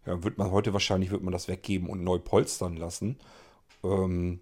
ja, 0.06 0.22
wird 0.22 0.38
man 0.38 0.50
heute 0.50 0.72
wahrscheinlich 0.72 1.10
wird 1.10 1.22
man 1.22 1.32
das 1.32 1.48
weggeben 1.48 1.88
und 1.88 2.02
neu 2.02 2.18
polstern 2.18 2.76
lassen. 2.76 3.18
Ähm, 3.84 4.40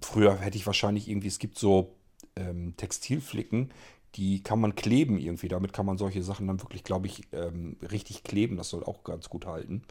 früher 0.00 0.36
hätte 0.36 0.56
ich 0.56 0.66
wahrscheinlich 0.66 1.08
irgendwie, 1.08 1.28
es 1.28 1.38
gibt 1.38 1.58
so 1.58 1.94
ähm, 2.36 2.74
Textilflicken, 2.76 3.70
die 4.14 4.42
kann 4.42 4.60
man 4.60 4.74
kleben 4.74 5.18
irgendwie. 5.18 5.48
Damit 5.48 5.72
kann 5.72 5.86
man 5.86 5.98
solche 5.98 6.22
Sachen 6.22 6.46
dann 6.46 6.60
wirklich, 6.60 6.84
glaube 6.84 7.06
ich, 7.06 7.22
ähm, 7.32 7.76
richtig 7.90 8.24
kleben. 8.24 8.56
Das 8.56 8.68
soll 8.68 8.84
auch 8.84 9.04
ganz 9.04 9.28
gut 9.28 9.46
halten. 9.46 9.82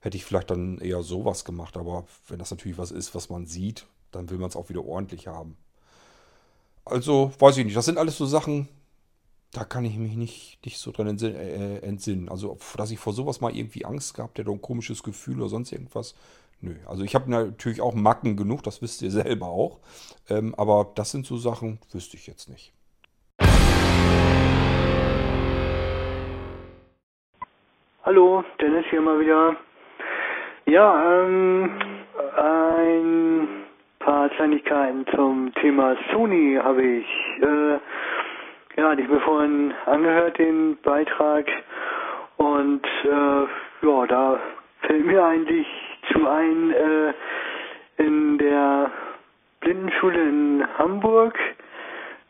Hätte 0.00 0.16
ich 0.16 0.24
vielleicht 0.24 0.50
dann 0.50 0.78
eher 0.78 1.02
sowas 1.02 1.44
gemacht, 1.44 1.76
aber 1.76 2.04
wenn 2.28 2.38
das 2.38 2.50
natürlich 2.50 2.78
was 2.78 2.90
ist, 2.90 3.14
was 3.14 3.30
man 3.30 3.46
sieht, 3.46 3.86
dann 4.12 4.30
will 4.30 4.38
man 4.38 4.50
es 4.50 4.56
auch 4.56 4.68
wieder 4.68 4.84
ordentlich 4.84 5.26
haben. 5.26 5.56
Also, 6.84 7.32
weiß 7.38 7.56
ich 7.56 7.64
nicht. 7.64 7.76
Das 7.76 7.86
sind 7.86 7.98
alles 7.98 8.16
so 8.16 8.26
Sachen, 8.26 8.68
da 9.52 9.64
kann 9.64 9.84
ich 9.84 9.96
mich 9.96 10.14
nicht, 10.14 10.58
nicht 10.64 10.78
so 10.78 10.92
dran 10.92 11.18
äh, 11.18 11.78
entsinnen. 11.78 12.28
Also, 12.28 12.58
dass 12.76 12.90
ich 12.90 12.98
vor 12.98 13.12
sowas 13.12 13.40
mal 13.40 13.56
irgendwie 13.56 13.84
Angst 13.84 14.14
gehabt 14.14 14.38
hätte, 14.38 14.50
ein 14.50 14.62
komisches 14.62 15.02
Gefühl 15.02 15.40
oder 15.40 15.48
sonst 15.48 15.72
irgendwas. 15.72 16.14
Nö. 16.60 16.76
Also, 16.86 17.02
ich 17.02 17.14
habe 17.14 17.30
natürlich 17.30 17.80
auch 17.80 17.94
Macken 17.94 18.36
genug, 18.36 18.62
das 18.62 18.82
wisst 18.82 19.02
ihr 19.02 19.10
selber 19.10 19.48
auch. 19.48 19.80
Ähm, 20.28 20.54
aber 20.54 20.92
das 20.94 21.10
sind 21.10 21.26
so 21.26 21.38
Sachen, 21.38 21.78
wüsste 21.90 22.16
ich 22.16 22.26
jetzt 22.26 22.48
nicht. 22.48 22.75
Hallo, 28.06 28.44
Dennis 28.60 28.86
hier 28.88 29.00
mal 29.00 29.18
wieder. 29.18 29.56
Ja, 30.66 31.24
ähm, 31.24 31.68
ein 32.36 33.48
paar 33.98 34.28
Kleinigkeiten 34.28 35.04
zum 35.12 35.52
Thema 35.54 35.96
Sony 36.12 36.56
habe 36.62 36.84
ich. 36.84 37.06
Äh, 37.42 38.80
ja, 38.80 38.92
ich 38.92 39.08
mir 39.08 39.18
vorhin 39.22 39.74
angehört, 39.86 40.38
den 40.38 40.78
Beitrag. 40.84 41.46
Und 42.36 42.86
äh, 43.02 43.86
ja, 43.88 44.06
da 44.06 44.38
fällt 44.82 45.04
mir 45.04 45.24
eigentlich 45.24 45.66
zu 46.12 46.28
ein, 46.28 46.70
äh, 46.70 47.12
in 48.04 48.38
der 48.38 48.88
Blindenschule 49.62 50.22
in 50.22 50.64
Hamburg, 50.78 51.36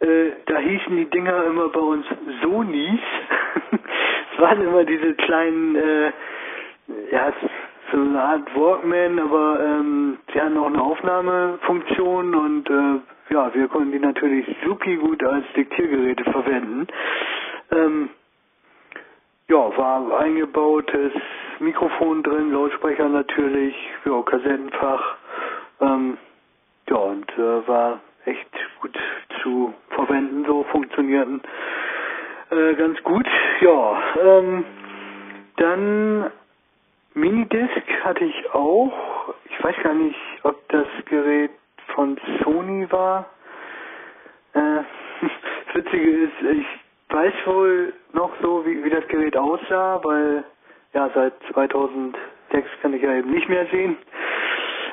äh, 0.01 0.31
da 0.47 0.57
hießen 0.57 0.97
die 0.97 1.11
Dinger 1.11 1.45
immer 1.45 1.69
bei 1.69 1.81
uns 1.81 2.07
Sonys. 2.41 3.01
waren 4.41 4.63
immer 4.63 4.85
diese 4.85 5.15
kleinen, 5.15 5.77
äh, 5.77 6.13
ja, 7.11 7.33
so 7.93 7.99
eine 7.99 8.21
Art 8.21 8.55
Walkman, 8.57 9.19
aber 9.19 9.61
ähm, 9.61 10.19
sie 10.33 10.41
hatten 10.41 10.57
auch 10.57 10.67
eine 10.67 10.83
Aufnahmefunktion 10.83 12.35
und 12.35 12.69
äh, 12.69 13.33
ja, 13.33 13.53
wir 13.55 13.69
konnten 13.69 13.93
die 13.93 13.99
natürlich 13.99 14.47
supi 14.65 14.97
gut 14.97 15.23
als 15.25 15.45
Diktiergeräte 15.57 16.25
verwenden. 16.25 16.87
Ähm, 17.73 18.11
ja, 19.49 19.77
war 19.77 20.19
eingebautes 20.19 21.13
Mikrofon 21.61 22.23
drin, 22.23 22.53
Lautsprecher 22.53 23.09
natürlich, 23.09 23.75
ja, 24.05 24.23
Kassettenfach. 24.23 25.17
Ähm, 25.81 26.19
ja, 26.89 26.97
und 26.97 27.31
äh, 27.39 27.69
war 27.69 28.01
echt 28.25 28.51
gut 28.81 28.97
zu 29.43 29.73
verwenden, 29.91 30.45
so 30.47 30.65
funktionierten 30.65 31.41
äh, 32.51 32.75
ganz 32.75 33.03
gut. 33.03 33.27
Ja, 33.61 34.03
ähm, 34.23 34.65
dann 35.57 36.31
Minidisc 37.15 38.05
hatte 38.05 38.25
ich 38.25 38.55
auch. 38.55 39.35
Ich 39.51 39.65
weiß 39.65 39.77
gar 39.83 39.95
nicht, 39.95 40.19
ob 40.43 40.69
das 40.69 40.87
Gerät 41.07 41.51
von 41.95 42.19
Sony 42.43 42.91
war. 42.93 43.31
Äh, 44.53 44.83
Witzige 45.75 46.11
ist, 46.25 46.43
ich 46.43 46.67
weiß 47.09 47.33
wohl 47.47 47.93
noch 48.13 48.33
so, 48.43 48.65
wie, 48.67 48.83
wie 48.85 48.91
das 48.91 49.07
Gerät 49.09 49.37
aussah, 49.37 50.01
weil 50.05 50.45
ja 50.93 51.11
seit 51.15 51.35
2006 51.53 52.69
kann 52.83 52.95
ich 52.95 53.03
ja 53.03 53.15
eben 53.15 53.31
nicht 53.31 53.49
mehr 53.49 53.67
sehen. 53.67 53.97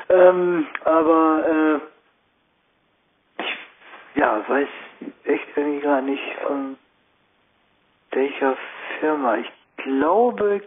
Ähm, 0.09 0.67
aber 0.83 1.81
äh, 3.39 3.43
ich 3.43 3.57
ja, 4.15 4.43
weiß 4.47 4.67
echt 5.25 5.47
irgendwie 5.55 5.81
gar 5.81 6.01
nicht 6.01 6.23
von 6.47 6.77
welcher 8.15 8.57
Firma. 8.99 9.37
Ich 9.37 9.51
glaube 9.83 10.61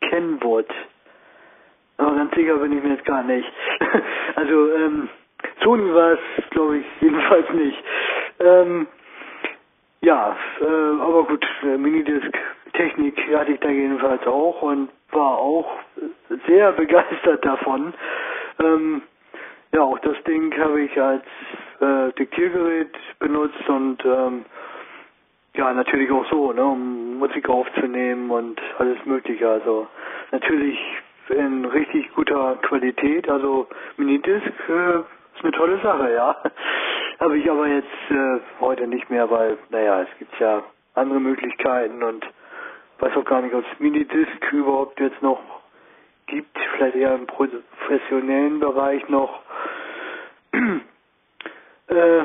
Kenwood. 0.00 0.68
Aber 1.98 2.16
ganz 2.16 2.34
sicher 2.34 2.56
bin 2.56 2.76
ich 2.76 2.82
mir 2.82 2.94
jetzt 2.94 3.04
gar 3.04 3.22
nicht. 3.22 3.52
also 4.34 4.72
ähm, 4.74 5.08
Sony 5.62 5.94
war 5.94 6.12
es, 6.12 6.50
glaube 6.50 6.78
ich, 6.78 6.86
jedenfalls 7.00 7.50
nicht. 7.50 7.84
Ähm, 8.40 8.86
ja, 10.00 10.36
äh, 10.60 11.00
aber 11.00 11.24
gut, 11.24 11.46
äh, 11.62 11.76
Minidisc-Technik 11.78 13.16
hatte 13.36 13.52
ich 13.52 13.60
da 13.60 13.68
jedenfalls 13.68 14.26
auch 14.26 14.62
und 14.62 14.90
war 15.12 15.38
auch 15.38 15.78
sehr 16.46 16.72
begeistert 16.72 17.44
davon. 17.44 17.94
Ähm, 18.62 19.02
ja, 19.72 19.82
auch 19.82 19.98
das 20.00 20.16
Ding 20.24 20.52
habe 20.58 20.82
ich 20.82 21.00
als 21.00 21.24
äh, 21.80 22.12
Diktiergerät 22.18 22.94
benutzt 23.18 23.68
und 23.68 24.04
ähm, 24.04 24.44
ja, 25.56 25.72
natürlich 25.72 26.10
auch 26.10 26.24
so, 26.30 26.52
ne, 26.52 26.64
um 26.64 27.18
Musik 27.18 27.48
aufzunehmen 27.48 28.30
und 28.30 28.60
alles 28.78 29.04
Mögliche. 29.04 29.48
Also 29.48 29.86
natürlich 30.30 30.78
in 31.28 31.64
richtig 31.64 32.12
guter 32.14 32.56
Qualität. 32.62 33.28
Also 33.28 33.68
Minidisc 33.96 34.46
äh, 34.68 34.98
ist 34.98 35.42
eine 35.42 35.52
tolle 35.52 35.78
Sache, 35.82 36.12
ja. 36.12 36.36
Habe 37.20 37.38
ich 37.38 37.50
aber 37.50 37.68
jetzt 37.68 38.10
äh, 38.10 38.40
heute 38.60 38.86
nicht 38.86 39.08
mehr, 39.10 39.30
weil, 39.30 39.58
naja, 39.70 40.02
es 40.02 40.08
gibt 40.18 40.38
ja 40.40 40.62
andere 40.94 41.20
Möglichkeiten 41.20 42.02
und 42.02 42.26
weiß 42.98 43.16
auch 43.16 43.24
gar 43.24 43.42
nicht, 43.42 43.54
ob 43.54 43.64
es 43.64 43.80
Minidisc 43.80 44.52
überhaupt 44.52 44.98
jetzt 45.00 45.20
noch 45.22 45.40
gibt. 46.26 46.56
Vielleicht 46.76 46.96
eher 46.96 47.14
im 47.14 47.26
professionellen 47.26 48.58
Bereich 48.58 49.06
noch. 49.08 49.42
äh, 51.88 52.24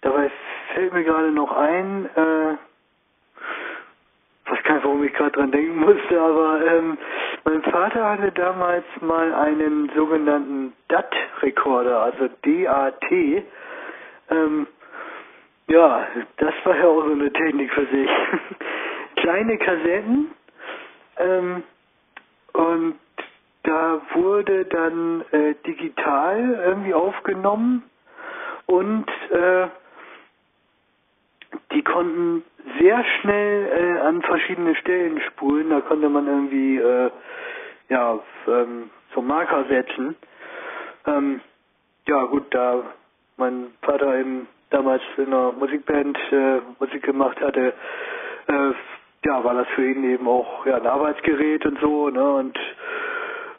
dabei 0.00 0.30
fällt 0.74 0.92
mir 0.92 1.04
gerade 1.04 1.30
noch 1.30 1.52
ein, 1.52 2.06
äh, 2.16 2.56
weiß 4.50 4.62
gar 4.64 4.74
nicht, 4.74 4.84
warum 4.84 5.04
ich 5.04 5.14
gerade 5.14 5.32
dran 5.32 5.52
denken 5.52 5.78
musste, 5.78 6.20
aber 6.20 6.66
ähm, 6.66 6.98
mein 7.44 7.62
Vater 7.62 8.10
hatte 8.10 8.32
damals 8.32 8.84
mal 9.00 9.32
einen 9.34 9.90
sogenannten 9.94 10.72
DAT-Rekorder, 10.88 12.02
also 12.02 12.28
DAT. 12.42 13.12
Ähm, 14.30 14.66
ja, 15.68 16.06
das 16.38 16.54
war 16.64 16.76
ja 16.76 16.86
auch 16.86 17.04
so 17.04 17.12
eine 17.12 17.32
Technik 17.32 17.72
für 17.72 17.86
sich. 17.86 18.10
Kleine 19.16 19.56
Kassetten 19.58 20.30
ähm, 21.18 21.62
und 22.52 22.98
da 23.62 24.00
wurde 24.12 24.66
dann 24.66 25.24
äh, 25.30 25.54
digital 25.66 26.62
irgendwie 26.66 26.92
aufgenommen 26.92 27.82
und 28.66 29.06
äh, 29.30 29.68
die 31.74 31.82
konnten 31.82 32.44
sehr 32.80 33.04
schnell 33.04 33.66
äh, 33.66 34.00
an 34.00 34.22
verschiedene 34.22 34.74
Stellen 34.76 35.20
spulen. 35.20 35.70
Da 35.70 35.80
konnte 35.80 36.08
man 36.08 36.26
irgendwie 36.26 36.78
äh, 36.78 37.10
ja 37.88 38.18
ähm, 38.48 38.90
so 39.14 39.22
Marker 39.22 39.64
setzen. 39.68 40.16
Ähm, 41.06 41.40
ja 42.06 42.24
gut, 42.24 42.46
da 42.50 42.82
mein 43.36 43.72
Vater 43.82 44.18
eben 44.18 44.46
damals 44.70 45.02
in 45.16 45.26
einer 45.26 45.52
Musikband 45.52 46.18
äh, 46.32 46.60
Musik 46.78 47.02
gemacht 47.02 47.40
hatte, 47.40 47.72
äh, 48.48 48.72
ja, 49.26 49.42
war 49.42 49.54
das 49.54 49.68
für 49.74 49.86
ihn 49.86 50.04
eben 50.04 50.28
auch 50.28 50.66
ja, 50.66 50.76
ein 50.76 50.86
Arbeitsgerät 50.86 51.64
und 51.64 51.78
so, 51.80 52.10
ne? 52.10 52.32
Und 52.34 52.58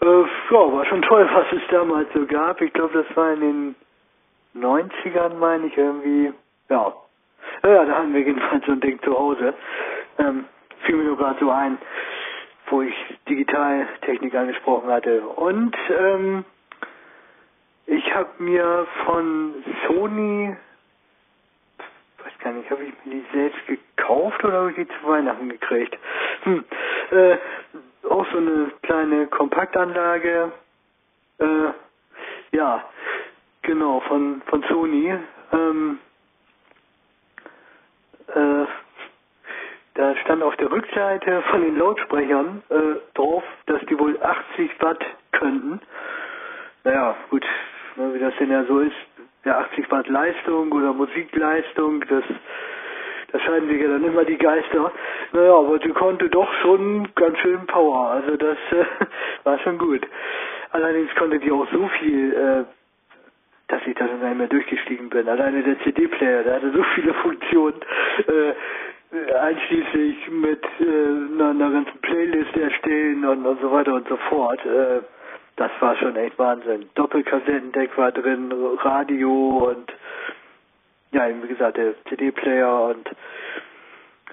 äh, 0.02 0.24
ja, 0.52 0.74
war 0.74 0.86
schon 0.86 1.02
toll, 1.02 1.28
was 1.34 1.48
es 1.52 1.62
damals 1.72 2.08
so 2.14 2.26
gab. 2.26 2.62
Ich 2.62 2.74
glaube, 2.74 3.04
das 3.04 3.18
war 3.18 3.34
in 3.34 3.42
den 3.42 3.76
90ern, 4.56 5.36
meine 5.36 5.68
ich, 5.68 5.78
irgendwie, 5.78 6.34
ja, 6.70 6.94
ja, 7.64 7.86
da 7.86 7.96
hatten 7.98 8.14
wir 8.14 8.22
jedenfalls 8.22 8.66
so 8.66 8.72
ein 8.72 8.80
Ding 8.80 9.02
zu 9.02 9.18
Hause. 9.18 9.54
Ähm, 10.20 10.46
fiel 10.86 10.96
mir 10.96 11.04
nur 11.04 11.18
gerade 11.18 11.40
so 11.40 11.50
ein, 11.52 11.78
wo 12.68 12.82
ich 12.82 12.94
Digitaltechnik 13.28 14.36
angesprochen 14.36 14.90
hatte. 14.90 15.22
Und 15.22 15.76
ähm, 15.90 16.46
ich 17.88 18.14
habe 18.14 18.30
mir 18.40 18.88
von 19.06 19.64
Sony, 19.88 20.56
weiß 22.24 22.34
gar 22.44 22.54
nicht, 22.54 22.70
habe 22.70 22.84
ich 22.84 22.94
mir 23.06 23.16
die 23.16 23.26
selbst 23.34 23.60
gekauft 23.68 24.44
oder 24.44 24.54
habe 24.60 24.70
ich 24.72 24.76
die 24.76 24.88
zu 24.88 25.08
Weihnachten 25.08 25.50
gekriegt? 25.50 25.98
Hm, 26.44 26.64
äh, 27.12 27.38
auch 28.10 28.26
so 28.32 28.38
eine 28.38 28.72
kleine 28.84 29.28
Kompaktanlage. 29.28 30.52
Äh, 31.40 32.56
ja, 32.56 32.84
genau, 33.62 34.00
von, 34.02 34.42
von 34.48 34.64
Sony. 34.70 35.14
Ähm, 35.52 36.00
äh, 38.34 38.66
da 39.96 40.16
stand 40.18 40.44
auf 40.44 40.56
der 40.58 40.72
Rückseite 40.72 41.42
von 41.50 41.62
den 41.62 41.78
Lautsprechern 41.78 42.62
äh, 42.70 42.76
drauf, 43.14 43.44
dass 43.68 43.82
die 43.90 43.98
wohl 43.98 44.20
80 44.22 44.72
Watt 44.82 45.04
könnten. 45.32 45.80
Naja, 46.84 47.16
gut, 47.30 47.46
ne, 47.96 48.14
wie 48.14 48.20
das 48.20 48.34
denn 48.40 48.52
ja 48.52 48.64
so 48.66 48.80
ist, 48.80 48.96
ja 49.46 49.58
80 49.60 49.90
Watt 49.92 50.08
Leistung 50.08 50.72
oder 50.72 50.94
Musikleistung, 50.94 52.04
das 52.08 52.24
da 53.32 53.40
scheiden 53.42 53.68
sich 53.68 53.82
ja 53.82 53.90
dann 53.90 54.04
immer 54.04 54.24
die 54.24 54.38
Geister. 54.38 54.94
Naja, 55.34 55.56
aber 55.56 55.78
die 55.80 55.90
konnte 55.90 56.30
doch 56.30 56.52
schon 56.62 57.10
ganz 57.16 57.38
schön 57.40 57.66
Power, 57.68 58.12
also 58.12 58.38
das 58.38 58.58
äh, 58.72 58.86
war 59.44 59.60
schon 59.60 59.78
gut. 59.78 60.08
Allerdings 60.72 61.14
konnte 61.16 61.40
die 61.40 61.52
auch 61.52 61.68
so 61.72 61.88
viel 62.00 62.34
äh, 62.34 62.64
dass 63.68 63.82
ich 63.86 63.96
da 63.96 64.06
nicht 64.06 64.38
mehr 64.38 64.48
durchgestiegen 64.48 65.10
bin. 65.10 65.28
Alleine 65.28 65.64
der 65.64 65.80
CD-Player, 65.80 66.44
der 66.44 66.56
hatte 66.56 66.72
so 66.72 66.84
viele 66.96 67.14
Funktionen, 67.16 67.82
äh, 68.28 68.54
einschließlich 69.34 70.30
mit 70.30 70.64
äh, 70.80 70.84
einer, 71.34 71.50
einer, 71.52 71.72
ganzen 71.72 72.00
Playlist 72.02 72.56
erstellen 72.58 73.26
und, 73.26 73.46
und 73.46 73.62
so 73.62 73.72
weiter 73.72 73.94
und 73.94 74.08
so 74.08 74.18
fort. 74.30 74.64
Äh, 74.66 75.02
das 75.56 75.72
war 75.80 75.96
schon 75.96 76.16
echt 76.18 76.38
Wahnsinn. 76.38 76.90
Doppelkassettendeck 76.96 77.98
war 77.98 78.12
drin, 78.12 78.52
Radio 78.80 79.70
und 79.70 79.94
ja, 81.12 81.30
wie 81.30 81.48
gesagt, 81.48 81.78
der 81.78 81.94
CD-Player 82.10 82.90
und 82.90 83.10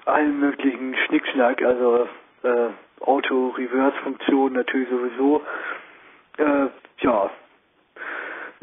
allen 0.05 0.39
möglichen 0.39 0.95
Schnickschnack, 1.05 1.61
also 1.61 2.09
äh, 2.43 2.67
Auto-Reverse-Funktion 2.99 4.53
natürlich 4.53 4.89
sowieso. 4.89 5.41
Äh, 6.37 6.67
ja, 6.99 7.29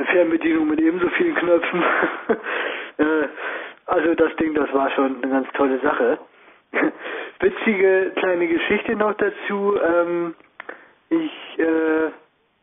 eine 0.00 0.08
Fernbedienung 0.08 0.68
mit 0.68 0.80
ebenso 0.80 1.08
vielen 1.10 1.34
Knöpfen. 1.34 1.82
äh, 2.98 3.28
also 3.86 4.14
das 4.14 4.34
Ding, 4.36 4.54
das 4.54 4.72
war 4.72 4.90
schon 4.92 5.22
eine 5.22 5.32
ganz 5.32 5.48
tolle 5.52 5.78
Sache. 5.80 6.18
Witzige 7.40 8.12
kleine 8.16 8.48
Geschichte 8.48 8.96
noch 8.96 9.14
dazu. 9.14 9.76
Ähm, 9.76 10.34
ich 11.10 11.58
äh, 11.58 12.10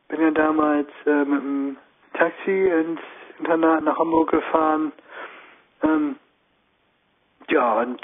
bin 0.07 0.21
ja 0.21 0.31
damals 0.31 0.87
äh, 1.05 1.25
mit 1.25 1.41
dem 1.41 1.77
Taxi 2.13 2.69
ins 2.69 3.01
Internat 3.39 3.83
nach 3.83 3.99
Hamburg 3.99 4.31
gefahren. 4.31 4.91
Ähm, 5.83 6.15
ja, 7.49 7.81
und 7.81 8.01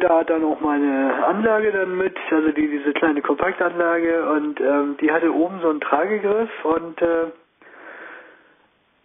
da 0.00 0.22
dann 0.24 0.44
auch 0.44 0.60
meine 0.60 1.26
Anlage 1.26 1.72
dann 1.72 1.96
mit, 1.96 2.16
also 2.30 2.50
die 2.52 2.68
diese 2.68 2.92
kleine 2.92 3.22
Kompaktanlage 3.22 4.28
und 4.30 4.60
ähm, 4.60 4.96
die 5.00 5.10
hatte 5.10 5.32
oben 5.32 5.60
so 5.60 5.70
einen 5.70 5.80
Tragegriff 5.80 6.50
und 6.64 7.00
äh, 7.00 7.26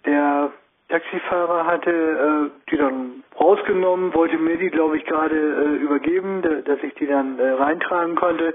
der 0.06 0.52
Taxifahrer 0.90 1.66
hatte 1.66 1.92
äh, 1.92 2.70
die 2.70 2.78
dann 2.78 3.24
rausgenommen, 3.40 4.14
wollte 4.14 4.38
mir 4.38 4.58
die, 4.58 4.70
glaube 4.70 4.98
ich, 4.98 5.06
gerade 5.06 5.36
äh, 5.36 5.76
übergeben, 5.78 6.42
dass 6.42 6.84
ich 6.84 6.94
die 6.96 7.08
dann 7.08 7.40
äh, 7.40 7.50
reintragen 7.52 8.16
konnte. 8.16 8.54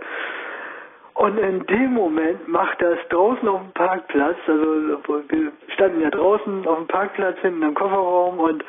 Und 1.14 1.36
in 1.36 1.66
dem 1.66 1.94
Moment 1.94 2.46
macht 2.46 2.80
das 2.80 2.96
draußen 3.08 3.48
auf 3.48 3.60
dem 3.60 3.72
Parkplatz, 3.72 4.36
also 4.46 5.00
wir 5.28 5.50
standen 5.74 6.00
ja 6.00 6.10
draußen 6.10 6.64
auf 6.64 6.78
dem 6.78 6.86
Parkplatz 6.86 7.36
hinten 7.40 7.62
im 7.62 7.74
Kofferraum 7.74 8.38
und 8.38 8.64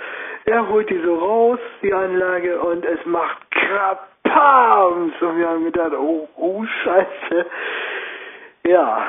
er 0.45 0.67
holt 0.67 0.89
die 0.89 0.99
so 1.05 1.13
raus, 1.13 1.59
die 1.83 1.93
Anlage, 1.93 2.59
und 2.59 2.83
es 2.85 3.05
macht 3.05 3.48
Krapams. 3.69 5.21
Und 5.21 5.37
wir 5.37 5.49
haben 5.49 5.63
gedacht, 5.65 5.93
oh, 5.93 6.27
oh 6.37 6.65
Scheiße. 6.83 7.45
Ja, 8.65 9.07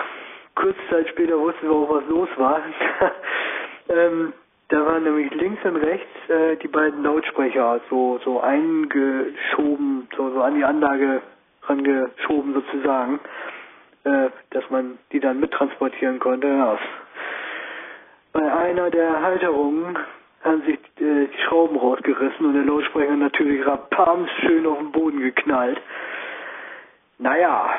kurze 0.54 0.78
Zeit 0.90 1.08
später 1.08 1.38
wussten 1.38 1.68
wir 1.68 1.74
auch, 1.74 1.90
was 1.90 2.06
los 2.08 2.28
war. 2.36 2.60
ähm, 3.88 4.32
da 4.68 4.86
waren 4.86 5.02
nämlich 5.02 5.32
links 5.34 5.64
und 5.64 5.76
rechts 5.76 6.28
äh, 6.28 6.56
die 6.56 6.68
beiden 6.68 7.02
Lautsprecher 7.02 7.80
so 7.90 8.20
so 8.24 8.40
eingeschoben, 8.40 10.08
so, 10.16 10.30
so 10.30 10.42
an 10.42 10.54
die 10.54 10.64
Anlage 10.64 11.22
rangeschoben 11.64 12.54
sozusagen, 12.54 13.18
äh, 14.04 14.28
dass 14.50 14.68
man 14.70 14.98
die 15.12 15.20
dann 15.20 15.40
mittransportieren 15.40 16.20
konnte. 16.20 16.46
Ja. 16.46 16.78
Bei 18.32 18.52
einer 18.52 18.90
der 18.90 19.20
Halterungen 19.20 19.98
haben 20.42 20.62
sich 20.62 20.78
äh, 21.00 21.26
die 21.26 21.42
Schrauben 21.46 21.76
rausgerissen 21.76 22.46
und 22.46 22.54
der 22.54 22.64
Lautsprecher 22.64 23.16
natürlich 23.16 23.66
rapams 23.66 24.30
schön 24.40 24.66
auf 24.66 24.78
den 24.78 24.92
Boden 24.92 25.20
geknallt. 25.20 25.80
Naja, 27.18 27.74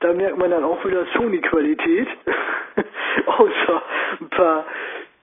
da 0.00 0.12
merkt 0.12 0.36
man 0.36 0.50
dann 0.50 0.64
auch 0.64 0.84
wieder 0.84 1.06
Sony-Qualität. 1.14 2.08
Außer 3.26 3.82
ein 4.20 4.28
paar 4.30 4.66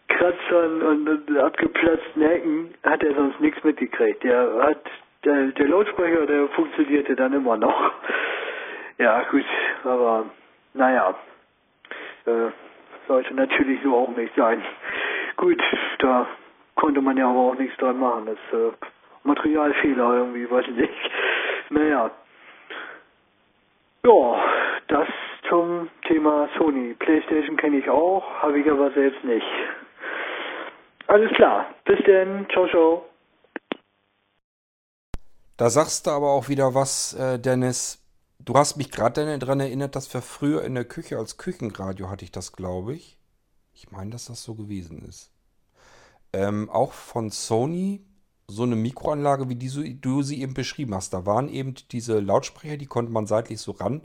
Kratzern 0.07 0.81
und 0.81 1.37
abgeplatzten 1.37 2.21
Hecken 2.21 2.73
hat 2.83 3.03
er 3.03 3.13
sonst 3.13 3.39
nichts 3.39 3.63
mitgekriegt. 3.63 4.23
Der 4.23 4.63
hat 4.63 4.81
der, 5.25 5.47
der 5.47 5.67
Lautsprecher, 5.67 6.25
der 6.25 6.47
funktionierte 6.49 7.15
dann 7.15 7.33
immer 7.33 7.57
noch. 7.57 7.91
Ja, 8.97 9.23
gut, 9.31 9.45
aber 9.83 10.25
naja, 10.73 11.15
äh, 12.25 12.51
sollte 13.07 13.33
natürlich 13.33 13.79
so 13.83 13.95
auch 13.95 14.15
nicht 14.15 14.33
sein. 14.35 14.61
Gut, 15.37 15.61
da 15.99 16.27
konnte 16.79 17.01
man 17.01 17.17
ja 17.17 17.29
aber 17.29 17.39
auch 17.39 17.55
nichts 17.55 17.75
dran 17.77 17.99
machen. 17.99 18.25
Das 18.25 18.59
äh, 18.59 18.71
Materialfehler 19.23 20.13
irgendwie, 20.15 20.49
weiß 20.49 20.65
ich 20.69 20.75
nicht. 20.75 20.93
Naja. 21.71 22.09
Ja, 24.03 24.43
das 24.87 25.07
zum 25.47 25.87
Thema 26.07 26.49
Sony. 26.57 26.95
Playstation 26.95 27.57
kenne 27.57 27.77
ich 27.77 27.87
auch, 27.87 28.23
habe 28.41 28.59
ich 28.59 28.71
aber 28.71 28.91
selbst 28.93 29.23
nicht. 29.23 29.45
Alles 31.05 31.31
klar. 31.33 31.67
Bis 31.85 32.03
denn. 32.05 32.47
Ciao, 32.51 32.67
ciao. 32.69 33.05
Da 35.57 35.69
sagst 35.69 36.07
du 36.07 36.11
aber 36.11 36.31
auch 36.31 36.49
wieder 36.49 36.73
was, 36.73 37.13
äh, 37.13 37.37
Dennis. 37.37 38.03
Du 38.39 38.55
hast 38.55 38.77
mich 38.77 38.89
gerade 38.89 39.37
daran 39.37 39.59
erinnert, 39.59 39.95
dass 39.95 40.11
wir 40.11 40.21
früher 40.23 40.63
in 40.63 40.73
der 40.73 40.85
Küche 40.85 41.17
als 41.17 41.37
Küchenradio 41.37 42.09
hatte 42.09 42.25
ich 42.25 42.31
das, 42.31 42.53
glaube 42.53 42.95
ich. 42.95 43.19
Ich 43.73 43.91
meine, 43.91 44.09
dass 44.09 44.25
das 44.25 44.41
so 44.41 44.55
gewesen 44.55 45.05
ist. 45.07 45.31
Ähm, 46.33 46.69
auch 46.69 46.93
von 46.93 47.31
Sony 47.31 48.01
so 48.47 48.63
eine 48.63 48.75
Mikroanlage, 48.75 49.49
wie 49.49 49.55
die 49.55 50.01
du 50.01 50.21
sie 50.23 50.41
eben 50.41 50.53
beschrieben 50.53 50.95
hast. 50.95 51.13
Da 51.13 51.25
waren 51.25 51.49
eben 51.49 51.75
diese 51.91 52.19
Lautsprecher, 52.19 52.77
die 52.77 52.87
konnte 52.87 53.11
man 53.11 53.27
seitlich 53.27 53.61
so 53.61 53.71
ran 53.71 54.01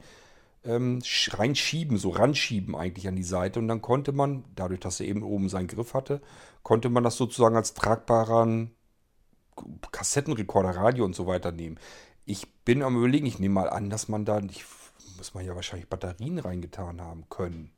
ähm, 0.64 1.02
reinschieben, 1.30 1.96
so 1.96 2.10
ranschieben 2.10 2.74
eigentlich 2.74 3.08
an 3.08 3.16
die 3.16 3.22
Seite. 3.22 3.58
Und 3.58 3.68
dann 3.68 3.82
konnte 3.82 4.12
man, 4.12 4.44
dadurch, 4.54 4.80
dass 4.80 5.00
er 5.00 5.06
eben 5.06 5.22
oben 5.22 5.48
seinen 5.48 5.68
Griff 5.68 5.94
hatte, 5.94 6.20
konnte 6.62 6.88
man 6.88 7.04
das 7.04 7.16
sozusagen 7.16 7.56
als 7.56 7.74
tragbaren 7.74 8.70
Kassettenrekorder, 9.92 10.70
Radio 10.70 11.04
und 11.04 11.14
so 11.14 11.26
weiter 11.26 11.52
nehmen. 11.52 11.78
Ich 12.24 12.52
bin 12.64 12.82
am 12.82 12.96
überlegen, 12.96 13.26
ich 13.26 13.38
nehme 13.38 13.54
mal 13.54 13.70
an, 13.70 13.90
dass 13.90 14.08
man 14.08 14.24
da, 14.24 14.40
ich, 14.40 14.64
muss 15.16 15.34
man 15.34 15.44
ja 15.44 15.54
wahrscheinlich 15.54 15.88
Batterien 15.88 16.38
reingetan 16.38 17.00
haben 17.00 17.28
können. 17.28 17.70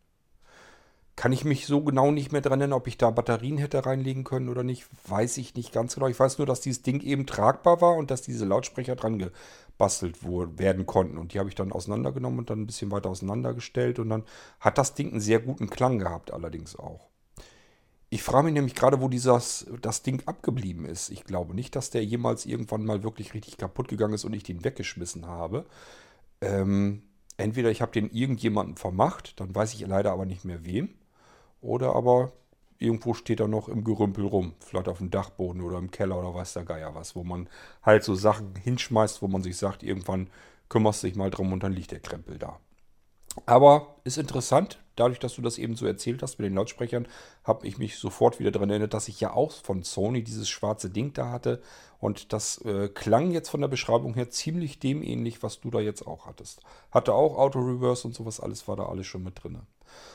Kann 1.17 1.33
ich 1.33 1.47
mich 1.47 1.67
so 1.67 1.83
genau 1.83 2.11
nicht 2.11 2.31
mehr 2.31 2.43
dran 2.43 2.61
erinnern, 2.61 2.79
ob 2.79 2.87
ich 2.87 2.99
da 2.99 3.11
Batterien 3.11 3.57
hätte 3.57 3.87
reinlegen 3.87 4.23
können 4.23 4.51
oder 4.51 4.63
nicht, 4.63 4.87
weiß 5.09 5.39
ich 5.39 5.55
nicht 5.55 5.73
ganz 5.73 5.95
genau. 5.95 6.09
Ich 6.09 6.21
weiß 6.21 6.37
nur, 6.37 6.47
dass 6.47 6.61
dieses 6.61 6.83
Ding 6.83 7.01
eben 7.01 7.27
tragbar 7.27 7.81
war 7.81 7.97
und 7.97 8.11
dass 8.11 8.21
diese 8.21 8.45
Lautsprecher 8.45 8.97
dran 8.97 9.19
gebastelt 9.19 10.19
werden 10.23 10.85
konnten. 10.85 11.17
Und 11.17 11.33
die 11.33 11.39
habe 11.39 11.49
ich 11.49 11.55
dann 11.55 11.73
auseinandergenommen 11.73 12.39
und 12.39 12.51
dann 12.51 12.61
ein 12.61 12.67
bisschen 12.67 12.91
weiter 12.91 13.09
auseinandergestellt. 13.09 13.99
Und 13.99 14.11
dann 14.11 14.25
hat 14.61 14.77
das 14.77 14.95
Ding 14.95 15.11
einen 15.11 15.21
sehr 15.21 15.41
guten 15.41 15.71
Klang 15.71 15.99
gehabt, 15.99 16.35
allerdings 16.35 16.77
auch. 16.79 17.09
Ich 18.09 18.23
frage 18.23 18.45
mich 18.45 18.55
nämlich 18.55 18.75
gerade, 18.75 19.01
wo 19.01 19.09
dieses, 19.09 19.67
das 19.81 20.03
Ding 20.03 20.23
abgeblieben 20.27 20.85
ist. 20.85 21.09
Ich 21.09 21.25
glaube 21.25 21.55
nicht, 21.55 21.75
dass 21.75 21.91
der 21.91 22.05
jemals 22.05 22.47
irgendwann 22.47 22.85
mal 22.85 23.03
wirklich 23.03 23.33
richtig 23.35 23.57
kaputt 23.57 23.89
gegangen 23.89 24.15
ist 24.15 24.25
und 24.25 24.35
ich 24.35 24.45
den 24.45 24.65
weggeschmissen 24.65 25.27
habe. 25.27 25.65
Ähm, 26.41 27.03
entweder 27.37 27.71
ich 27.71 27.83
habe 27.83 27.93
den 27.93 28.11
irgendjemandem 28.11 28.77
vermacht, 28.77 29.41
dann 29.41 29.55
weiß 29.55 29.75
ich 29.75 29.81
leider 29.87 30.13
aber 30.13 30.27
nicht 30.27 30.45
mehr 30.45 30.65
wem. 30.65 30.91
Oder 31.61 31.95
aber 31.95 32.33
irgendwo 32.79 33.15
steht 33.15 33.41
er 33.41 33.49
noch 33.49 33.69
im 33.69 33.85
Gerümpel 33.85 34.27
rum. 34.27 34.55
Vielleicht 34.61 34.89
auf 34.89 34.99
dem 34.99 35.11
Dachboden 35.11 35.63
oder 35.63 35.79
im 35.79 35.91
Keller 35.91 36.19
oder 36.19 36.35
weiß 36.35 36.55
der 36.55 36.65
Geier 36.65 36.95
was. 36.95 37.17
Wo 37.17 37.25
man 37.25 37.49
halt 37.83 38.05
so 38.05 38.15
Sachen 38.15 38.55
hinschmeißt, 38.57 39.23
wo 39.23 39.29
man 39.29 39.43
sich 39.43 39.57
sagt, 39.57 39.83
irgendwann 39.83 40.31
kümmerst 40.69 41.03
du 41.03 41.09
dich 41.09 41.17
mal 41.17 41.31
drum 41.31 41.53
und 41.53 41.63
dann 41.63 41.73
liegt 41.73 41.93
der 41.93 42.01
Krempel 42.01 42.39
da. 42.39 42.61
Aber 43.45 43.97
ist 44.05 44.17
interessant, 44.19 44.79
dadurch, 44.97 45.19
dass 45.19 45.35
du 45.35 45.43
das 45.43 45.59
eben 45.59 45.77
so 45.77 45.87
erzählt 45.87 46.23
hast 46.23 46.39
mit 46.39 46.47
den 46.47 46.55
Lautsprechern, 46.55 47.07
habe 47.45 47.67
ich 47.67 47.79
mich 47.79 47.99
sofort 47.99 48.41
wieder 48.41 48.51
daran 48.51 48.71
erinnert, 48.71 48.95
dass 48.95 49.09
ich 49.09 49.21
ja 49.21 49.33
auch 49.33 49.53
von 49.53 49.83
Sony 49.83 50.25
dieses 50.25 50.49
schwarze 50.49 50.91
Ding 50.91 51.13
da 51.13 51.31
hatte. 51.31 51.63
Und 51.99 52.33
das 52.33 52.59
äh, 52.65 52.89
klang 52.89 53.31
jetzt 53.31 53.51
von 53.51 53.61
der 53.61 53.69
Beschreibung 53.69 54.15
her 54.15 54.31
ziemlich 54.31 54.79
dem 54.79 55.03
ähnlich, 55.03 55.43
was 55.43 55.61
du 55.61 55.71
da 55.71 55.81
jetzt 55.81 56.07
auch 56.07 56.27
hattest. 56.27 56.61
Hatte 56.91 57.13
auch 57.13 57.37
Auto 57.37 57.61
Reverse 57.61 58.07
und 58.07 58.15
sowas, 58.15 58.41
alles 58.41 58.67
war 58.69 58.77
da 58.77 58.87
alles 58.87 59.07
schon 59.07 59.23
mit 59.23 59.43
drin. 59.43 59.61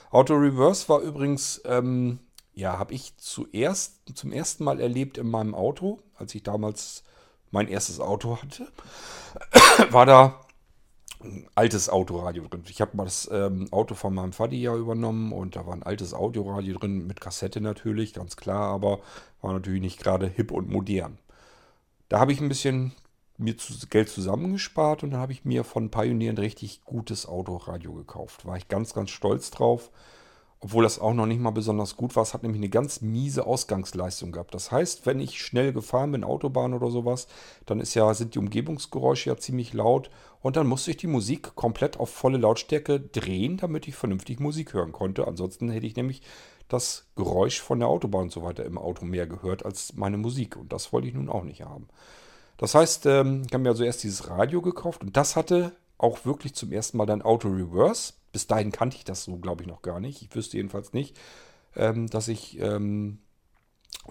Auto 0.10 0.34
Reverse 0.36 0.90
war 0.90 1.00
übrigens, 1.00 1.62
ähm, 1.66 2.20
ja, 2.54 2.78
habe 2.78 2.94
ich 2.94 3.18
zuerst, 3.18 4.02
zum 4.14 4.32
ersten 4.32 4.64
Mal 4.64 4.80
erlebt 4.80 5.18
in 5.18 5.30
meinem 5.30 5.56
Auto, 5.56 6.00
als 6.16 6.36
ich 6.36 6.44
damals 6.44 7.04
mein 7.50 7.68
erstes 7.68 8.00
Auto 8.00 8.38
hatte. 8.42 8.68
war 9.92 10.06
da 10.06 10.40
altes 11.56 11.90
Autoradio 11.90 12.48
drin. 12.48 12.64
Ich 12.68 12.82
habe 12.82 12.96
mal 12.98 13.06
das 13.06 13.30
ähm, 13.32 13.68
Auto 13.72 13.96
von 13.96 14.14
meinem 14.14 14.34
Vati 14.34 14.62
ja 14.62 14.76
übernommen 14.76 15.32
und 15.34 15.56
da 15.56 15.66
war 15.66 15.74
ein 15.74 15.84
altes 15.84 16.14
Autoradio 16.14 16.78
drin, 16.78 17.08
mit 17.08 17.22
Kassette 17.22 17.62
natürlich, 17.62 18.14
ganz 18.14 18.36
klar, 18.36 18.72
aber 18.72 19.00
war 19.42 19.54
natürlich 19.54 19.82
nicht 19.82 20.00
gerade 20.00 20.28
hip 20.28 20.52
und 20.52 20.70
modern. 20.70 21.18
Da 22.10 22.20
habe 22.20 22.34
ich 22.34 22.42
ein 22.42 22.50
bisschen 22.50 22.94
mir 23.38 23.56
Geld 23.90 24.10
zusammengespart 24.10 25.04
und 25.04 25.12
dann 25.12 25.20
habe 25.20 25.32
ich 25.32 25.46
mir 25.46 25.64
von 25.64 25.90
Pioneer 25.90 26.32
ein 26.32 26.38
richtig 26.38 26.84
gutes 26.84 27.26
Autoradio 27.26 27.94
gekauft. 27.94 28.46
War 28.46 28.58
ich 28.58 28.68
ganz, 28.68 28.94
ganz 28.94 29.10
stolz 29.10 29.52
drauf. 29.52 29.90
Obwohl 30.64 30.84
das 30.84 31.00
auch 31.00 31.16
noch 31.16 31.26
nicht 31.26 31.42
mal 31.42 31.50
besonders 31.50 31.98
gut 31.98 32.16
war. 32.16 32.22
Es 32.22 32.36
hat 32.36 32.44
nämlich 32.44 32.60
eine 32.60 32.70
ganz 32.70 33.02
miese 33.02 33.48
Ausgangsleistung 33.48 34.32
gehabt. 34.32 34.54
Das 34.54 34.72
heißt, 34.72 35.08
wenn 35.08 35.20
ich 35.20 35.42
schnell 35.42 35.74
gefahren 35.74 36.12
bin, 36.12 36.24
Autobahn 36.24 36.76
oder 36.76 36.92
sowas, 36.92 37.28
dann 37.66 37.80
ist 37.80 37.96
ja, 37.96 38.14
sind 38.14 38.36
die 38.36 38.40
Umgebungsgeräusche 38.40 39.32
ja 39.32 39.38
ziemlich 39.38 39.74
laut. 39.74 40.12
Und 40.42 40.58
dann 40.58 40.68
musste 40.68 40.92
ich 40.92 40.98
die 40.98 41.08
Musik 41.08 41.56
komplett 41.56 42.00
auf 42.00 42.12
volle 42.12 42.38
Lautstärke 42.38 43.00
drehen, 43.00 43.58
damit 43.58 43.88
ich 43.88 43.96
vernünftig 43.96 44.40
Musik 44.40 44.74
hören 44.74 44.92
konnte. 44.92 45.28
Ansonsten 45.28 45.70
hätte 45.70 45.88
ich 45.88 45.96
nämlich 45.96 46.22
das 46.68 47.08
Geräusch 47.16 47.60
von 47.60 47.80
der 47.80 47.90
Autobahn 47.90 48.24
und 48.24 48.32
so 48.32 48.44
weiter 48.44 48.64
im 48.64 48.78
Auto 48.78 49.04
mehr 49.04 49.26
gehört 49.26 49.66
als 49.66 49.94
meine 49.96 50.18
Musik. 50.18 50.58
Und 50.58 50.72
das 50.72 50.94
wollte 50.94 51.08
ich 51.08 51.16
nun 51.16 51.28
auch 51.28 51.44
nicht 51.44 51.64
haben. 51.64 51.88
Das 52.58 52.76
heißt, 52.76 53.08
ähm, 53.08 53.42
ich 53.48 53.54
habe 53.54 53.64
mir 53.64 53.70
also 53.70 53.84
erst 53.84 54.04
dieses 54.04 54.30
Radio 54.30 54.62
gekauft 54.62 55.02
und 55.02 55.18
das 55.18 55.36
hatte 55.36 55.74
auch 55.98 56.26
wirklich 56.26 56.54
zum 56.54 56.72
ersten 56.72 56.98
Mal 56.98 57.08
dann 57.08 57.24
Auto 57.24 57.50
Reverse. 57.50 58.14
Bis 58.32 58.48
dahin 58.48 58.72
kannte 58.72 58.98
ich 58.98 59.04
das 59.04 59.24
so, 59.24 59.38
glaube 59.38 59.64
ich, 59.64 59.68
noch 59.68 59.82
gar 59.82 60.00
nicht. 60.00 60.22
Ich 60.22 60.36
wüsste 60.36 60.58
jedenfalls 60.58 60.94
nicht, 60.94 61.20
ähm, 61.76 62.08
dass 62.08 62.28
ich 62.28 62.60
ähm, 62.60 63.20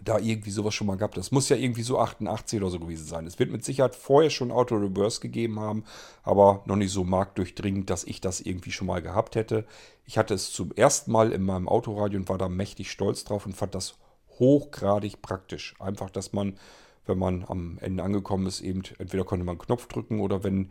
da 0.02 0.18
irgendwie 0.18 0.50
sowas 0.50 0.74
schon 0.74 0.86
mal 0.86 0.96
gab. 0.96 1.14
Das 1.14 1.32
muss 1.32 1.48
ja 1.48 1.56
irgendwie 1.56 1.82
so 1.82 1.98
88 1.98 2.60
oder 2.60 2.70
so 2.70 2.78
gewesen 2.78 3.06
sein. 3.06 3.26
Es 3.26 3.38
wird 3.38 3.50
mit 3.50 3.64
Sicherheit 3.64 3.96
vorher 3.96 4.30
schon 4.30 4.52
Auto 4.52 4.76
Reverse 4.76 5.20
gegeben 5.20 5.58
haben, 5.58 5.84
aber 6.22 6.62
noch 6.66 6.76
nicht 6.76 6.92
so 6.92 7.04
marktdurchdringend, 7.04 7.90
dass 7.90 8.04
ich 8.04 8.20
das 8.20 8.40
irgendwie 8.40 8.70
schon 8.70 8.86
mal 8.86 9.02
gehabt 9.02 9.34
hätte. 9.34 9.64
Ich 10.04 10.16
hatte 10.16 10.34
es 10.34 10.52
zum 10.52 10.72
ersten 10.72 11.10
Mal 11.10 11.32
in 11.32 11.42
meinem 11.42 11.68
Autoradio 11.68 12.18
und 12.18 12.28
war 12.28 12.38
da 12.38 12.48
mächtig 12.48 12.90
stolz 12.90 13.24
drauf 13.24 13.46
und 13.46 13.56
fand 13.56 13.74
das 13.74 13.94
hochgradig 14.38 15.22
praktisch. 15.22 15.74
Einfach, 15.80 16.10
dass 16.10 16.32
man, 16.32 16.56
wenn 17.06 17.18
man 17.18 17.44
am 17.48 17.78
Ende 17.80 18.02
angekommen 18.02 18.46
ist, 18.46 18.60
eben 18.60 18.82
entweder 18.98 19.24
konnte 19.24 19.44
man 19.44 19.54
einen 19.54 19.66
Knopf 19.66 19.88
drücken 19.88 20.20
oder 20.20 20.44
wenn 20.44 20.70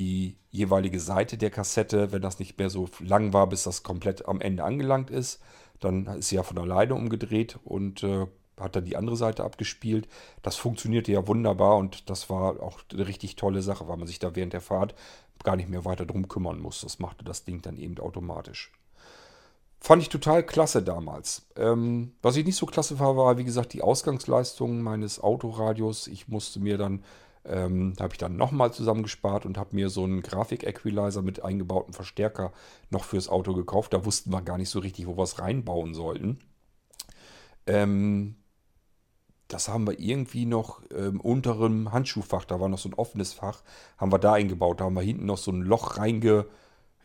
die 0.00 0.38
jeweilige 0.50 0.98
Seite 0.98 1.36
der 1.36 1.50
Kassette, 1.50 2.10
wenn 2.10 2.22
das 2.22 2.38
nicht 2.38 2.58
mehr 2.58 2.70
so 2.70 2.88
lang 3.00 3.34
war, 3.34 3.46
bis 3.46 3.64
das 3.64 3.82
komplett 3.82 4.26
am 4.26 4.40
Ende 4.40 4.64
angelangt 4.64 5.10
ist, 5.10 5.40
dann 5.78 6.06
ist 6.06 6.30
sie 6.30 6.36
ja 6.36 6.42
von 6.42 6.58
alleine 6.58 6.94
umgedreht 6.94 7.58
und 7.64 8.02
äh, 8.02 8.26
hat 8.58 8.76
dann 8.76 8.86
die 8.86 8.96
andere 8.96 9.16
Seite 9.16 9.44
abgespielt. 9.44 10.08
Das 10.42 10.56
funktionierte 10.56 11.12
ja 11.12 11.26
wunderbar 11.26 11.76
und 11.76 12.08
das 12.08 12.30
war 12.30 12.62
auch 12.62 12.80
eine 12.92 13.06
richtig 13.06 13.36
tolle 13.36 13.60
Sache, 13.60 13.88
weil 13.88 13.98
man 13.98 14.06
sich 14.06 14.18
da 14.18 14.34
während 14.34 14.54
der 14.54 14.62
Fahrt 14.62 14.94
gar 15.44 15.56
nicht 15.56 15.68
mehr 15.68 15.84
weiter 15.84 16.06
drum 16.06 16.28
kümmern 16.28 16.60
muss. 16.60 16.80
Das 16.80 16.98
machte 16.98 17.24
das 17.24 17.44
Ding 17.44 17.60
dann 17.60 17.76
eben 17.76 17.98
automatisch. 17.98 18.72
Fand 19.80 20.02
ich 20.02 20.08
total 20.08 20.44
klasse 20.44 20.82
damals. 20.82 21.46
Ähm, 21.56 22.12
was 22.22 22.36
ich 22.36 22.44
nicht 22.44 22.56
so 22.56 22.66
klasse 22.66 22.98
war, 22.98 23.16
war, 23.16 23.38
wie 23.38 23.44
gesagt, 23.44 23.72
die 23.74 23.82
Ausgangsleistung 23.82 24.82
meines 24.82 25.20
Autoradios. 25.20 26.06
Ich 26.06 26.28
musste 26.28 26.60
mir 26.60 26.76
dann, 26.76 27.02
ähm, 27.44 27.94
habe 27.98 28.12
ich 28.14 28.18
dann 28.18 28.36
nochmal 28.36 28.72
zusammengespart 28.72 29.46
und 29.46 29.58
habe 29.58 29.74
mir 29.74 29.88
so 29.88 30.04
einen 30.04 30.22
Grafik-Equalizer 30.22 31.22
mit 31.22 31.42
eingebautem 31.44 31.94
Verstärker 31.94 32.52
noch 32.90 33.04
fürs 33.04 33.28
Auto 33.28 33.54
gekauft. 33.54 33.92
Da 33.92 34.04
wussten 34.04 34.30
wir 34.30 34.42
gar 34.42 34.58
nicht 34.58 34.70
so 34.70 34.78
richtig, 34.78 35.06
wo 35.06 35.16
wir 35.16 35.22
es 35.22 35.38
reinbauen 35.38 35.94
sollten. 35.94 36.38
Ähm, 37.66 38.36
das 39.48 39.68
haben 39.68 39.86
wir 39.86 39.98
irgendwie 39.98 40.46
noch 40.46 40.82
im 40.90 41.20
unteren 41.20 41.92
Handschuhfach, 41.92 42.44
da 42.44 42.60
war 42.60 42.68
noch 42.68 42.78
so 42.78 42.88
ein 42.88 42.94
offenes 42.94 43.32
Fach, 43.32 43.62
haben 43.98 44.12
wir 44.12 44.18
da 44.18 44.34
eingebaut. 44.34 44.80
Da 44.80 44.84
haben 44.84 44.94
wir 44.94 45.02
hinten 45.02 45.26
noch 45.26 45.38
so 45.38 45.50
ein 45.50 45.62
Loch 45.62 45.96
reinge... 45.96 46.46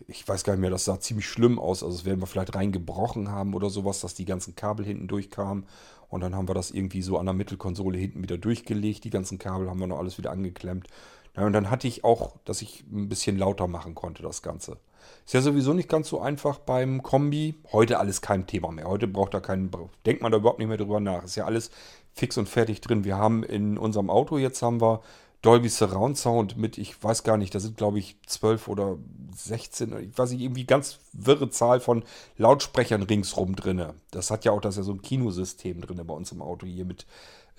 Ich 0.07 0.27
weiß 0.27 0.43
gar 0.43 0.53
nicht 0.53 0.59
mehr, 0.59 0.69
das 0.69 0.83
sah 0.83 0.99
ziemlich 0.99 1.25
schlimm 1.25 1.57
aus. 1.57 1.81
Also 1.81 1.95
das 1.95 2.05
werden 2.05 2.19
wir 2.19 2.27
vielleicht 2.27 2.53
reingebrochen 2.53 3.31
haben 3.31 3.53
oder 3.53 3.69
sowas, 3.69 4.01
dass 4.01 4.13
die 4.13 4.25
ganzen 4.25 4.53
Kabel 4.53 4.86
hinten 4.86 5.07
durchkamen. 5.07 5.65
Und 6.10 6.22
dann 6.22 6.36
haben 6.36 6.47
wir 6.47 6.53
das 6.53 6.72
irgendwie 6.72 7.01
so 7.01 7.18
an 7.18 7.26
der 7.26 7.34
Mittelkonsole 7.34 7.97
hinten 7.97 8.24
wieder 8.24 8.38
durchgelegt. 8.38 9.03
Die 9.03 9.10
ganzen 9.10 9.38
Kabel 9.38 9.70
haben 9.70 9.80
wir 9.80 9.88
noch 9.88 9.99
alles 9.99 10.18
wieder 10.18 10.32
angeklemmt. 10.32 10.88
Ja, 11.36 11.45
und 11.45 11.53
dann 11.53 11.70
hatte 11.70 11.88
ich 11.88 12.03
auch, 12.03 12.38
dass 12.45 12.62
ich 12.62 12.86
ein 12.91 13.10
bisschen 13.10 13.38
lauter 13.38 13.68
machen 13.68 13.95
konnte, 13.95 14.24
das 14.24 14.41
Ganze. 14.41 14.78
Ist 15.26 15.34
ja 15.34 15.41
sowieso 15.41 15.74
nicht 15.74 15.89
ganz 15.89 16.08
so 16.08 16.20
einfach 16.22 16.60
beim 16.60 17.03
Kombi. 17.03 17.56
Heute 17.72 17.99
alles 17.99 18.22
kein 18.22 18.47
Thema 18.47 18.72
mehr. 18.72 18.88
Heute 18.88 19.08
braucht 19.08 19.34
da 19.34 19.39
keinen, 19.39 19.70
denkt 20.06 20.22
man 20.22 20.32
da 20.32 20.38
überhaupt 20.38 20.60
nicht 20.60 20.68
mehr 20.68 20.78
drüber 20.78 20.99
nach. 20.99 21.24
Ist 21.24 21.36
ja 21.36 21.45
alles 21.45 21.72
fix 22.14 22.38
und 22.38 22.47
fertig 22.47 22.82
drin. 22.82 23.03
Wir 23.03 23.18
haben 23.18 23.43
in 23.43 23.78
unserem 23.78 24.10
Auto 24.10 24.38
jetzt 24.38 24.62
haben 24.62 24.82
wir 24.82 25.01
Dolby 25.46 25.70
Surround 25.70 26.18
Sound 26.18 26.58
mit, 26.58 26.80
ich 26.80 27.02
weiß 27.04 27.24
gar 27.24 27.38
nicht, 27.38 27.54
da 27.54 27.60
sind 27.60 27.78
glaube 27.78 28.00
ich 28.00 28.18
12 28.26 28.68
oder 28.68 28.98
16, 29.36 30.10
ich 30.10 30.18
weiß 30.18 30.32
nicht, 30.32 30.41
irgendwie 30.41 30.66
ganz 30.66 30.98
wirre 31.14 31.52
Zahl 31.52 31.80
von 31.80 32.04
Lautsprechern 32.38 33.04
ringsrum 33.04 33.56
drin. 33.56 33.93
Das 34.10 34.32
hat 34.32 34.43
ja 34.43 34.52
auch, 34.52 34.62
das 34.62 34.74
ist 34.74 34.78
ja 34.78 34.84
so 34.84 34.93
ein 34.93 35.04
Kinosystem 35.04 35.82
drin 35.82 36.02
bei 36.04 36.14
uns 36.16 36.32
im 36.32 36.41
Auto 36.41 36.66
hier 36.66 36.86
mit 36.86 37.06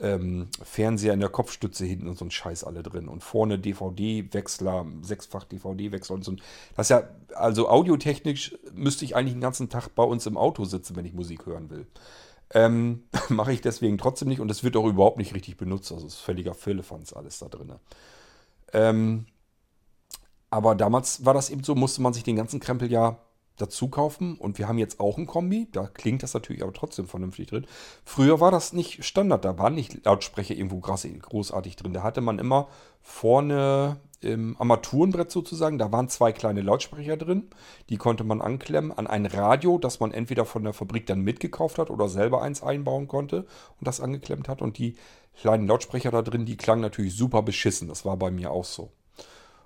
ähm, 0.00 0.48
Fernseher 0.62 1.14
in 1.14 1.20
der 1.20 1.28
Kopfstütze 1.28 1.84
hinten 1.84 2.08
und 2.08 2.18
so 2.18 2.24
ein 2.24 2.30
Scheiß 2.30 2.64
alle 2.64 2.82
drin. 2.82 3.08
Und 3.08 3.22
vorne 3.22 3.58
DVD-Wechsler, 3.58 4.84
sechsfach 5.02 5.44
DVD-Wechsler 5.44 6.16
und 6.16 6.24
so. 6.24 6.34
Das 6.76 6.86
ist 6.86 6.90
ja, 6.90 7.08
also 7.34 7.68
audiotechnisch 7.68 8.56
müsste 8.74 9.04
ich 9.04 9.14
eigentlich 9.14 9.34
den 9.34 9.40
ganzen 9.40 9.68
Tag 9.68 9.94
bei 9.94 10.02
uns 10.02 10.26
im 10.26 10.36
Auto 10.36 10.64
sitzen, 10.64 10.96
wenn 10.96 11.06
ich 11.06 11.14
Musik 11.14 11.46
hören 11.46 11.70
will. 11.70 11.86
Ähm, 12.50 13.04
Mache 13.28 13.52
ich 13.52 13.60
deswegen 13.60 13.98
trotzdem 13.98 14.28
nicht 14.28 14.40
und 14.40 14.50
es 14.50 14.64
wird 14.64 14.76
auch 14.76 14.86
überhaupt 14.86 15.18
nicht 15.18 15.34
richtig 15.34 15.56
benutzt. 15.56 15.92
Also 15.92 16.06
es 16.06 16.14
ist 16.14 16.20
völliger 16.20 16.54
Firlefanz 16.54 17.12
alles 17.12 17.38
da 17.38 17.48
drin. 17.48 17.72
Ähm, 18.72 19.26
aber 20.50 20.74
damals 20.74 21.24
war 21.24 21.34
das 21.34 21.50
eben 21.50 21.64
so, 21.64 21.74
musste 21.74 22.02
man 22.02 22.12
sich 22.12 22.22
den 22.22 22.36
ganzen 22.36 22.60
Krempel 22.60 22.90
ja 22.90 23.18
dazu 23.56 23.88
kaufen. 23.88 24.36
Und 24.36 24.58
wir 24.58 24.68
haben 24.68 24.78
jetzt 24.78 25.00
auch 25.00 25.18
ein 25.18 25.26
Kombi. 25.26 25.68
Da 25.72 25.86
klingt 25.86 26.22
das 26.22 26.34
natürlich 26.34 26.62
aber 26.62 26.72
trotzdem 26.72 27.06
vernünftig 27.06 27.48
drin. 27.48 27.66
Früher 28.04 28.40
war 28.40 28.50
das 28.50 28.72
nicht 28.72 29.04
Standard. 29.04 29.44
Da 29.44 29.58
waren 29.58 29.74
nicht 29.74 30.04
Lautsprecher 30.04 30.54
irgendwo 30.54 30.78
großartig 30.80 31.76
drin. 31.76 31.92
Da 31.92 32.02
hatte 32.02 32.20
man 32.20 32.38
immer 32.38 32.68
vorne 33.00 33.98
im 34.20 34.56
Armaturenbrett 34.58 35.30
sozusagen, 35.30 35.78
da 35.78 35.92
waren 35.92 36.08
zwei 36.08 36.32
kleine 36.32 36.62
Lautsprecher 36.62 37.16
drin. 37.16 37.50
Die 37.90 37.96
konnte 37.96 38.24
man 38.24 38.40
anklemmen 38.40 38.92
an 38.92 39.06
ein 39.06 39.26
Radio, 39.26 39.78
das 39.78 40.00
man 40.00 40.12
entweder 40.12 40.44
von 40.44 40.64
der 40.64 40.72
Fabrik 40.72 41.06
dann 41.06 41.20
mitgekauft 41.20 41.78
hat 41.78 41.90
oder 41.90 42.08
selber 42.08 42.42
eins 42.42 42.62
einbauen 42.62 43.08
konnte 43.08 43.46
und 43.78 43.86
das 43.86 44.00
angeklemmt 44.00 44.48
hat. 44.48 44.62
Und 44.62 44.78
die 44.78 44.96
kleinen 45.38 45.66
Lautsprecher 45.66 46.10
da 46.10 46.22
drin, 46.22 46.46
die 46.46 46.56
klangen 46.56 46.82
natürlich 46.82 47.14
super 47.14 47.42
beschissen. 47.42 47.88
Das 47.88 48.04
war 48.04 48.16
bei 48.16 48.30
mir 48.30 48.50
auch 48.50 48.64
so. 48.64 48.90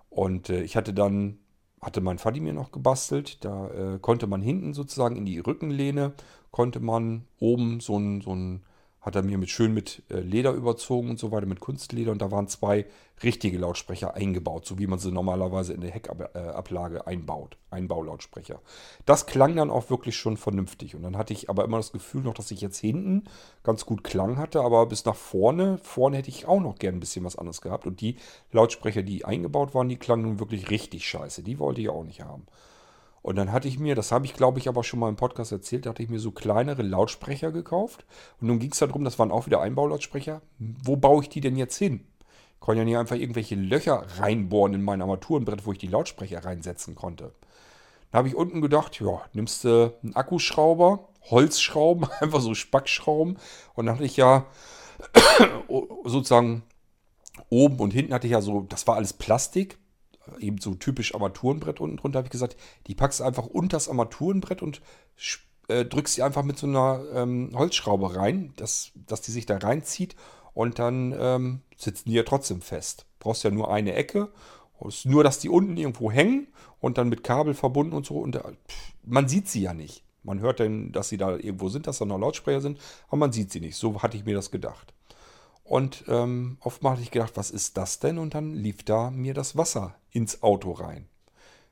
Und 0.09 0.51
äh, 0.51 0.63
ich 0.63 0.77
hatte 0.77 0.93
dann 0.93 1.39
hatte 1.81 2.01
mein 2.01 2.19
Vati 2.19 2.41
mir 2.41 2.53
noch 2.53 2.73
gebastelt. 2.73 3.45
Da 3.45 3.69
äh, 3.71 3.99
konnte 3.99 4.27
man 4.27 4.43
hinten 4.43 4.75
sozusagen 4.75 5.17
in 5.17 5.25
die 5.25 5.39
Rückenlehne, 5.39 6.13
konnte 6.51 6.81
man 6.81 7.27
oben 7.39 7.81
so 7.81 7.99
ein, 7.99 8.21
so 8.21 8.35
ein 8.35 8.63
hat 9.01 9.17
er 9.17 9.23
mir 9.23 9.39
mit 9.39 9.49
schön 9.49 9.73
mit 9.73 10.03
äh, 10.11 10.21
Leder 10.21 10.53
überzogen 10.53 11.11
und 11.11 11.19
so 11.19 11.33
weiter, 11.33 11.47
mit 11.47 11.61
Kunstleder. 11.61 12.13
Und 12.13 12.21
da 12.21 12.31
waren 12.31 12.49
zwei 12.49 12.87
richtige 13.23 13.59
Lautsprecher 13.59 14.15
eingebaut, 14.15 14.67
so 14.67 14.79
wie 14.79 14.87
man 14.87 14.99
sie 14.99 15.11
normalerweise 15.11 15.73
in 15.73 15.81
der 15.81 15.91
Heckablage 15.91 17.07
einbaut. 17.07 17.57
Einbaulautsprecher. 17.71 18.61
Das 19.07 19.27
klang 19.27 19.57
dann 19.57 19.71
auch 19.71 19.91
wirklich 19.91 20.17
schon 20.17 20.37
vernünftig. 20.37 20.95
Und 20.95 21.03
dann 21.03 21.17
hatte 21.17 21.33
ich 21.33 21.49
aber 21.49 21.65
immer 21.65 21.79
das 21.79 21.93
Gefühl 21.93 22.23
noch, 22.23 22.35
dass 22.35 22.51
ich 22.51 22.61
jetzt 22.61 22.79
hinten 22.79 23.25
ganz 23.63 23.87
gut 23.87 24.05
Klang 24.05 24.37
hatte, 24.37 24.61
aber 24.61 24.87
bis 24.87 25.05
nach 25.05 25.17
vorne, 25.17 25.79
vorne 25.79 26.19
hätte 26.19 26.31
ich 26.31 26.47
auch 26.47 26.61
noch 26.61 26.79
gern 26.79 26.97
ein 26.97 27.01
bisschen 27.01 27.25
was 27.25 27.37
anderes 27.37 27.61
gehabt. 27.61 27.87
Und 27.87 28.01
die 28.01 28.17
Lautsprecher, 28.53 29.03
die 29.03 29.25
eingebaut 29.25 29.75
waren, 29.75 29.89
die 29.89 29.97
klangen 29.97 30.25
nun 30.25 30.41
wirklich 30.41 30.71
richtig 30.71 31.07
scheiße. 31.07 31.43
Die 31.43 31.59
wollte 31.59 31.81
ich 31.81 31.89
auch 31.89 32.05
nicht 32.05 32.23
haben. 32.23 32.47
Und 33.23 33.37
dann 33.37 33.53
hatte 33.53 33.69
ich 33.69 33.79
mir, 33.79 33.95
das 33.95 34.13
habe 34.13 34.25
ich 34.25 34.35
glaube 34.35 34.59
ich 34.59 34.69
aber 34.69 34.83
schon 34.83 34.99
mal 34.99 35.09
im 35.09 35.17
Podcast 35.17 35.53
erzählt, 35.53 35.85
da 35.85 35.91
hatte 35.91 36.03
ich 36.03 36.09
mir 36.09 36.19
so 36.19 36.31
kleinere 36.31 36.83
Lautsprecher 36.83 37.53
gekauft. 37.53 38.07
Und 38.41 38.49
nun 38.49 38.59
ging 38.59 38.73
es 38.73 38.79
darum, 38.79 39.05
das 39.05 39.19
waren 39.19 39.31
auch 39.31 39.47
wieder 39.47 39.61
Einbaulautsprecher. 39.61 40.41
Wo 40.59 40.97
baue 40.97 41.23
ich 41.23 41.29
die 41.29 41.41
denn 41.41 41.57
jetzt 41.57 41.77
hin? 41.77 42.07
Ich 42.55 42.61
konnte 42.61 42.81
ja 42.81 42.85
nicht 42.85 42.97
einfach 42.97 43.17
irgendwelche 43.17 43.55
Löcher 43.57 44.07
reinbohren 44.19 44.75
in 44.75 44.83
mein 44.83 45.03
Armaturenbrett, 45.03 45.67
wo 45.67 45.73
ich 45.73 45.79
die 45.79 45.87
Lautsprecher 45.87 46.45
reinsetzen 46.45 46.95
konnte. 46.95 47.33
Da 48.11 48.19
habe 48.19 48.29
ich 48.29 48.35
unten 48.35 48.61
gedacht, 48.61 49.01
ja, 49.01 49.23
nimmst 49.33 49.65
du 49.65 49.95
einen 50.03 50.17
Akkuschrauber, 50.17 51.09
Holzschrauben, 51.31 52.09
einfach 52.21 52.41
so 52.41 52.55
Spackschrauben. 52.55 53.39
Und 53.75 53.87
dann 53.87 53.97
hatte 53.97 54.05
ich 54.05 54.17
ja 54.17 54.47
sozusagen 56.05 56.63
oben 57.51 57.79
und 57.81 57.93
hinten 57.93 58.15
hatte 58.15 58.27
ich 58.27 58.33
ja 58.33 58.41
so, 58.41 58.63
das 58.63 58.87
war 58.87 58.97
alles 58.97 59.13
Plastik 59.13 59.79
eben 60.39 60.59
so 60.59 60.75
typisch 60.75 61.15
Armaturenbrett 61.15 61.81
unten 61.81 61.97
drunter, 61.97 62.19
habe 62.19 62.27
ich 62.27 62.33
gesagt, 62.33 62.57
die 62.87 62.95
packst 62.95 63.21
du 63.21 63.25
einfach 63.25 63.47
unter 63.47 63.77
das 63.77 63.89
Armaturenbrett 63.89 64.63
und 64.63 64.81
äh, 65.69 65.85
drückst 65.85 66.15
sie 66.15 66.23
einfach 66.23 66.43
mit 66.43 66.59
so 66.59 66.67
einer 66.67 67.03
ähm, 67.15 67.51
Holzschraube 67.55 68.17
rein, 68.17 68.53
dass, 68.57 68.93
dass 68.95 69.23
die 69.23 69.31
sich 69.31 69.47
da 69.47 69.57
reinzieht 69.57 70.17
und 70.53 70.79
dann 70.79 71.15
ähm, 71.19 71.61
sitzen 71.77 72.09
die 72.09 72.17
ja 72.17 72.23
trotzdem 72.23 72.61
fest. 72.61 73.07
Brauchst 73.19 73.45
ja 73.45 73.51
nur 73.51 73.73
eine 73.73 73.95
Ecke, 73.95 74.31
nur, 75.05 75.25
dass 75.25 75.39
die 75.39 75.49
unten 75.49 75.77
irgendwo 75.77 76.11
hängen 76.11 76.49
und 76.81 76.99
dann 76.99 77.09
mit 77.09 77.23
Kabel 77.23 77.55
verbunden 77.55 77.93
und 77.93 78.07
so. 78.07 78.19
Und 78.19 78.37
äh, 78.37 78.43
man 79.05 79.29
sieht 79.29 79.49
sie 79.49 79.63
ja 79.63 79.75
nicht. 79.75 80.05
Man 80.23 80.41
hört 80.41 80.61
dann, 80.61 80.93
dass 80.93 81.09
sie 81.09 81.17
da 81.17 81.37
irgendwo 81.37 81.69
sind, 81.69 81.87
dass 81.87 81.99
da 81.99 82.05
noch 82.05 82.19
Lautsprecher 82.19 82.61
sind, 82.61 82.79
aber 83.09 83.19
man 83.19 83.33
sieht 83.33 83.51
sie 83.51 83.61
nicht. 83.61 83.77
So 83.77 84.03
hatte 84.03 84.17
ich 84.17 84.25
mir 84.25 84.35
das 84.35 84.51
gedacht. 84.51 84.93
Und 85.65 86.05
ähm, 86.09 86.59
oftmals 86.61 86.95
hatte 86.95 87.03
ich 87.03 87.11
gedacht, 87.11 87.37
was 87.37 87.51
ist 87.51 87.77
das 87.77 88.01
denn? 88.01 88.19
Und 88.19 88.35
dann 88.35 88.55
lief 88.55 88.83
da 88.83 89.11
mir 89.11 89.35
das 89.35 89.57
Wasser 89.57 89.95
ins 90.13 90.43
Auto 90.43 90.73
rein. 90.73 91.07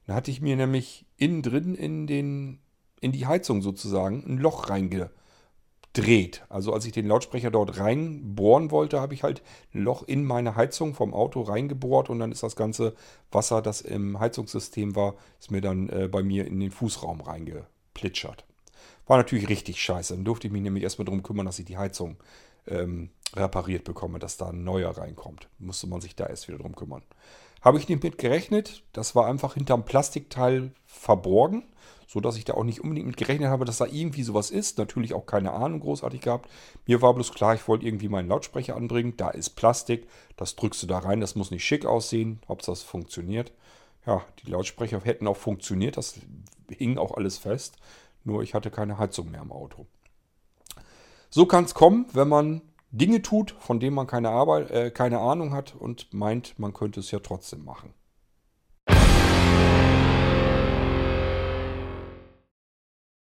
Da 0.07 0.15
hatte 0.15 0.31
ich 0.31 0.41
mir 0.41 0.57
nämlich 0.57 1.05
innen 1.17 1.43
drin 1.43 1.75
in, 1.75 2.07
den, 2.07 2.61
in 3.01 3.13
die 3.13 3.27
Heizung 3.27 3.61
sozusagen 3.61 4.25
ein 4.27 4.39
Loch 4.39 4.71
reingedreht. 4.71 6.47
Also 6.49 6.73
als 6.73 6.87
ich 6.87 6.93
den 6.93 7.07
Lautsprecher 7.07 7.51
dort 7.51 7.79
reinbohren 7.79 8.71
wollte, 8.71 9.01
habe 9.01 9.13
ich 9.13 9.23
halt 9.23 9.43
ein 9.75 9.83
Loch 9.83 10.03
in 10.03 10.25
meine 10.25 10.57
Heizung 10.57 10.95
vom 10.95 11.13
Auto 11.13 11.43
reingebohrt 11.43 12.09
und 12.09 12.21
dann 12.21 12.33
ist 12.33 12.43
das 12.43 12.57
ganze 12.57 12.95
Wasser, 13.31 13.61
das 13.61 13.83
im 13.83 14.19
Heizungssystem 14.19 14.97
war, 14.97 15.15
ist 15.39 15.51
mir 15.51 15.61
dann 15.61 15.91
äh, 15.91 16.09
bei 16.09 16.23
mir 16.23 16.47
in 16.47 16.59
den 16.59 16.71
Fußraum 16.71 17.21
reingeplitschert. 17.21 18.47
War 19.07 19.19
natürlich 19.19 19.49
richtig 19.49 19.83
scheiße. 19.83 20.15
Dann 20.15 20.25
durfte 20.25 20.47
ich 20.47 20.53
mich 20.53 20.63
nämlich 20.63 20.85
erstmal 20.85 21.07
darum 21.07 21.23
kümmern, 21.23 21.47
dass 21.47 21.59
ich 21.59 21.65
die 21.67 21.79
Heizung 21.79 22.17
ähm, 22.67 23.11
repariert 23.35 23.85
bekomme, 23.85 24.19
dass 24.19 24.37
da 24.37 24.49
ein 24.49 24.65
neuer 24.65 24.97
reinkommt. 24.97 25.49
Musste 25.59 25.87
man 25.87 26.01
sich 26.01 26.17
da 26.17 26.27
erst 26.27 26.49
wieder 26.49 26.59
drum 26.59 26.77
kümmern. 26.77 27.03
Habe 27.61 27.79
ich 27.79 27.89
nicht 27.89 28.03
mit 28.03 28.19
gerechnet. 28.19 28.83
Das 28.93 29.15
war 29.15 29.27
einfach 29.27 29.55
hinterm 29.55 29.85
Plastikteil 29.85 30.73
verborgen, 30.87 31.65
sodass 32.07 32.37
ich 32.37 32.45
da 32.45 32.55
auch 32.55 32.65
nicht 32.65 32.81
unbedingt 32.81 33.07
mit 33.07 33.17
gerechnet 33.17 33.49
habe, 33.49 33.65
dass 33.65 33.79
da 33.79 33.87
irgendwie 33.87 34.23
sowas 34.23 34.51
ist. 34.51 34.79
Natürlich 34.79 35.15
auch 35.15 35.27
keine 35.27 35.53
Ahnung 35.53 35.81
großartig 35.81 36.21
gehabt. 36.21 36.49
Mir 36.87 37.03
war 37.03 37.15
bloß 37.15 37.33
klar, 37.33 37.55
ich 37.55 37.67
wollte 37.67 37.87
irgendwie 37.87 38.09
meinen 38.09 38.29
Lautsprecher 38.29 38.77
anbringen. 38.77 39.15
Da 39.17 39.31
ist 39.31 39.51
Plastik, 39.51 40.09
das 40.37 40.57
drückst 40.57 40.83
du 40.83 40.87
da 40.87 40.99
rein. 40.99 41.21
Das 41.21 41.35
muss 41.35 41.51
nicht 41.51 41.65
schick 41.65 41.85
aussehen, 41.85 42.41
ob 42.47 42.63
das 42.63 42.83
funktioniert. 42.83 43.53
Ja, 44.07 44.25
die 44.43 44.51
Lautsprecher 44.51 45.01
hätten 45.05 45.27
auch 45.27 45.37
funktioniert. 45.37 45.97
Das 45.97 46.19
hing 46.71 46.97
auch 46.97 47.17
alles 47.17 47.39
fest. 47.39 47.77
Nur 48.25 48.43
ich 48.43 48.55
hatte 48.55 48.71
keine 48.71 48.99
Heizung 48.99 49.31
mehr 49.31 49.43
im 49.43 49.53
Auto. 49.53 49.87
So 51.31 51.45
kann 51.47 51.65
es 51.65 51.75
kommen, 51.75 52.07
wenn 52.13 52.29
man 52.29 52.63
Dinge 52.91 53.21
tut, 53.21 53.51
von 53.59 53.81
denen 53.81 53.95
man 53.95 54.07
keine, 54.07 54.31
Arbeit, 54.31 54.71
äh, 54.71 54.91
keine 54.91 55.19
Ahnung 55.19 55.53
hat 55.53 55.75
und 55.75 56.13
meint, 56.15 56.59
man 56.59 56.73
könnte 56.73 57.01
es 57.01 57.11
ja 57.11 57.19
trotzdem 57.19 57.65
machen. 57.65 57.93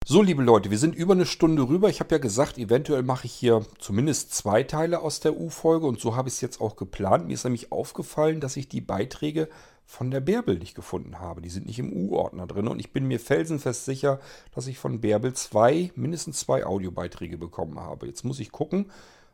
So, 0.05 0.21
liebe 0.21 0.43
Leute, 0.43 0.69
wir 0.69 0.77
sind 0.77 0.95
über 0.95 1.13
eine 1.13 1.25
Stunde 1.25 1.69
rüber. 1.69 1.87
Ich 1.87 2.01
habe 2.01 2.13
ja 2.13 2.19
gesagt, 2.19 2.57
eventuell 2.57 3.03
mache 3.03 3.25
ich 3.25 3.31
hier 3.31 3.65
zumindest 3.79 4.35
zwei 4.35 4.63
Teile 4.63 4.99
aus 4.99 5.21
der 5.21 5.39
U-Folge 5.39 5.87
und 5.87 5.97
so 6.01 6.17
habe 6.17 6.27
ich 6.27 6.35
es 6.35 6.41
jetzt 6.41 6.59
auch 6.59 6.75
geplant. 6.75 7.27
Mir 7.27 7.33
ist 7.33 7.45
nämlich 7.45 7.71
aufgefallen, 7.71 8.41
dass 8.41 8.57
ich 8.57 8.67
die 8.67 8.81
Beiträge 8.81 9.47
von 9.85 10.11
der 10.11 10.19
Bärbel 10.19 10.59
nicht 10.59 10.75
gefunden 10.75 11.19
habe. 11.19 11.41
Die 11.41 11.49
sind 11.49 11.67
nicht 11.67 11.79
im 11.79 11.93
U-Ordner 11.93 12.47
drin 12.47 12.67
und 12.67 12.79
ich 12.79 12.91
bin 12.91 13.07
mir 13.07 13.19
felsenfest 13.19 13.85
sicher, 13.85 14.19
dass 14.53 14.67
ich 14.67 14.77
von 14.77 14.99
Bärbel 14.99 15.33
zwei, 15.33 15.91
mindestens 15.95 16.41
zwei 16.41 16.65
Audiobeiträge 16.65 17.37
bekommen 17.37 17.79
habe. 17.79 18.07
Jetzt 18.07 18.25
muss 18.25 18.41
ich 18.41 18.51
gucken. 18.51 18.91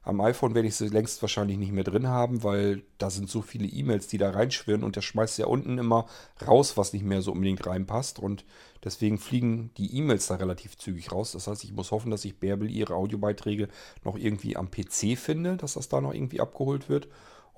Am 0.10 0.22
iPhone 0.22 0.56
werde 0.56 0.68
ich 0.68 0.76
sie 0.76 0.88
längst 0.88 1.22
wahrscheinlich 1.22 1.60
nicht 1.60 1.72
mehr 1.72 1.84
drin 1.84 2.08
haben, 2.08 2.44
weil 2.44 2.82
da 2.98 3.12
sind 3.12 3.30
so 3.30 3.44
viele 3.44 3.68
E-Mails, 3.68 4.08
die 4.08 4.18
da 4.18 4.32
reinschwirren 4.32 4.84
und 4.84 4.96
der 4.96 5.02
schmeißt 5.02 5.38
ja 5.38 5.46
unten 5.46 5.78
immer 5.78 6.08
raus, 6.48 6.78
was 6.78 6.94
nicht 6.94 7.06
mehr 7.06 7.22
so 7.22 7.32
unbedingt 7.32 7.66
reinpasst. 7.68 8.18
Und 8.18 8.44
deswegen 8.84 9.20
fliegen 9.20 9.70
die 9.78 9.96
E-Mails 9.96 10.26
da 10.26 10.36
relativ 10.36 10.78
zügig 10.80 11.12
raus. 11.12 11.34
Das 11.34 11.46
heißt, 11.46 11.64
ich 11.64 11.74
muss 11.74 11.92
hoffen, 11.92 12.10
dass 12.10 12.26
ich 12.26 12.40
Bärbel 12.40 12.72
ihre 12.72 12.96
Audiobeiträge 12.96 13.68
noch 14.04 14.18
irgendwie 14.18 14.58
am 14.58 14.72
PC 14.72 15.16
finde, 15.16 15.58
dass 15.58 15.76
das 15.76 15.90
da 15.90 16.02
noch 16.02 16.14
irgendwie 16.16 16.42
abgeholt 16.42 16.90
wird 16.90 17.08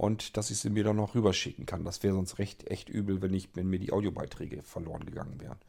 und 0.01 0.35
dass 0.35 0.49
ich 0.49 0.57
sie 0.57 0.71
mir 0.71 0.83
dann 0.83 0.95
noch 0.95 1.13
rüberschicken 1.13 1.67
kann. 1.67 1.85
Das 1.85 2.01
wäre 2.01 2.15
sonst 2.15 2.39
recht 2.39 2.67
echt 2.71 2.89
übel, 2.89 3.21
wenn, 3.21 3.35
ich, 3.35 3.49
wenn 3.53 3.67
mir 3.67 3.77
die 3.77 3.93
Audiobeiträge 3.93 4.63
verloren 4.63 5.05
gegangen 5.05 5.39
wären. 5.39 5.59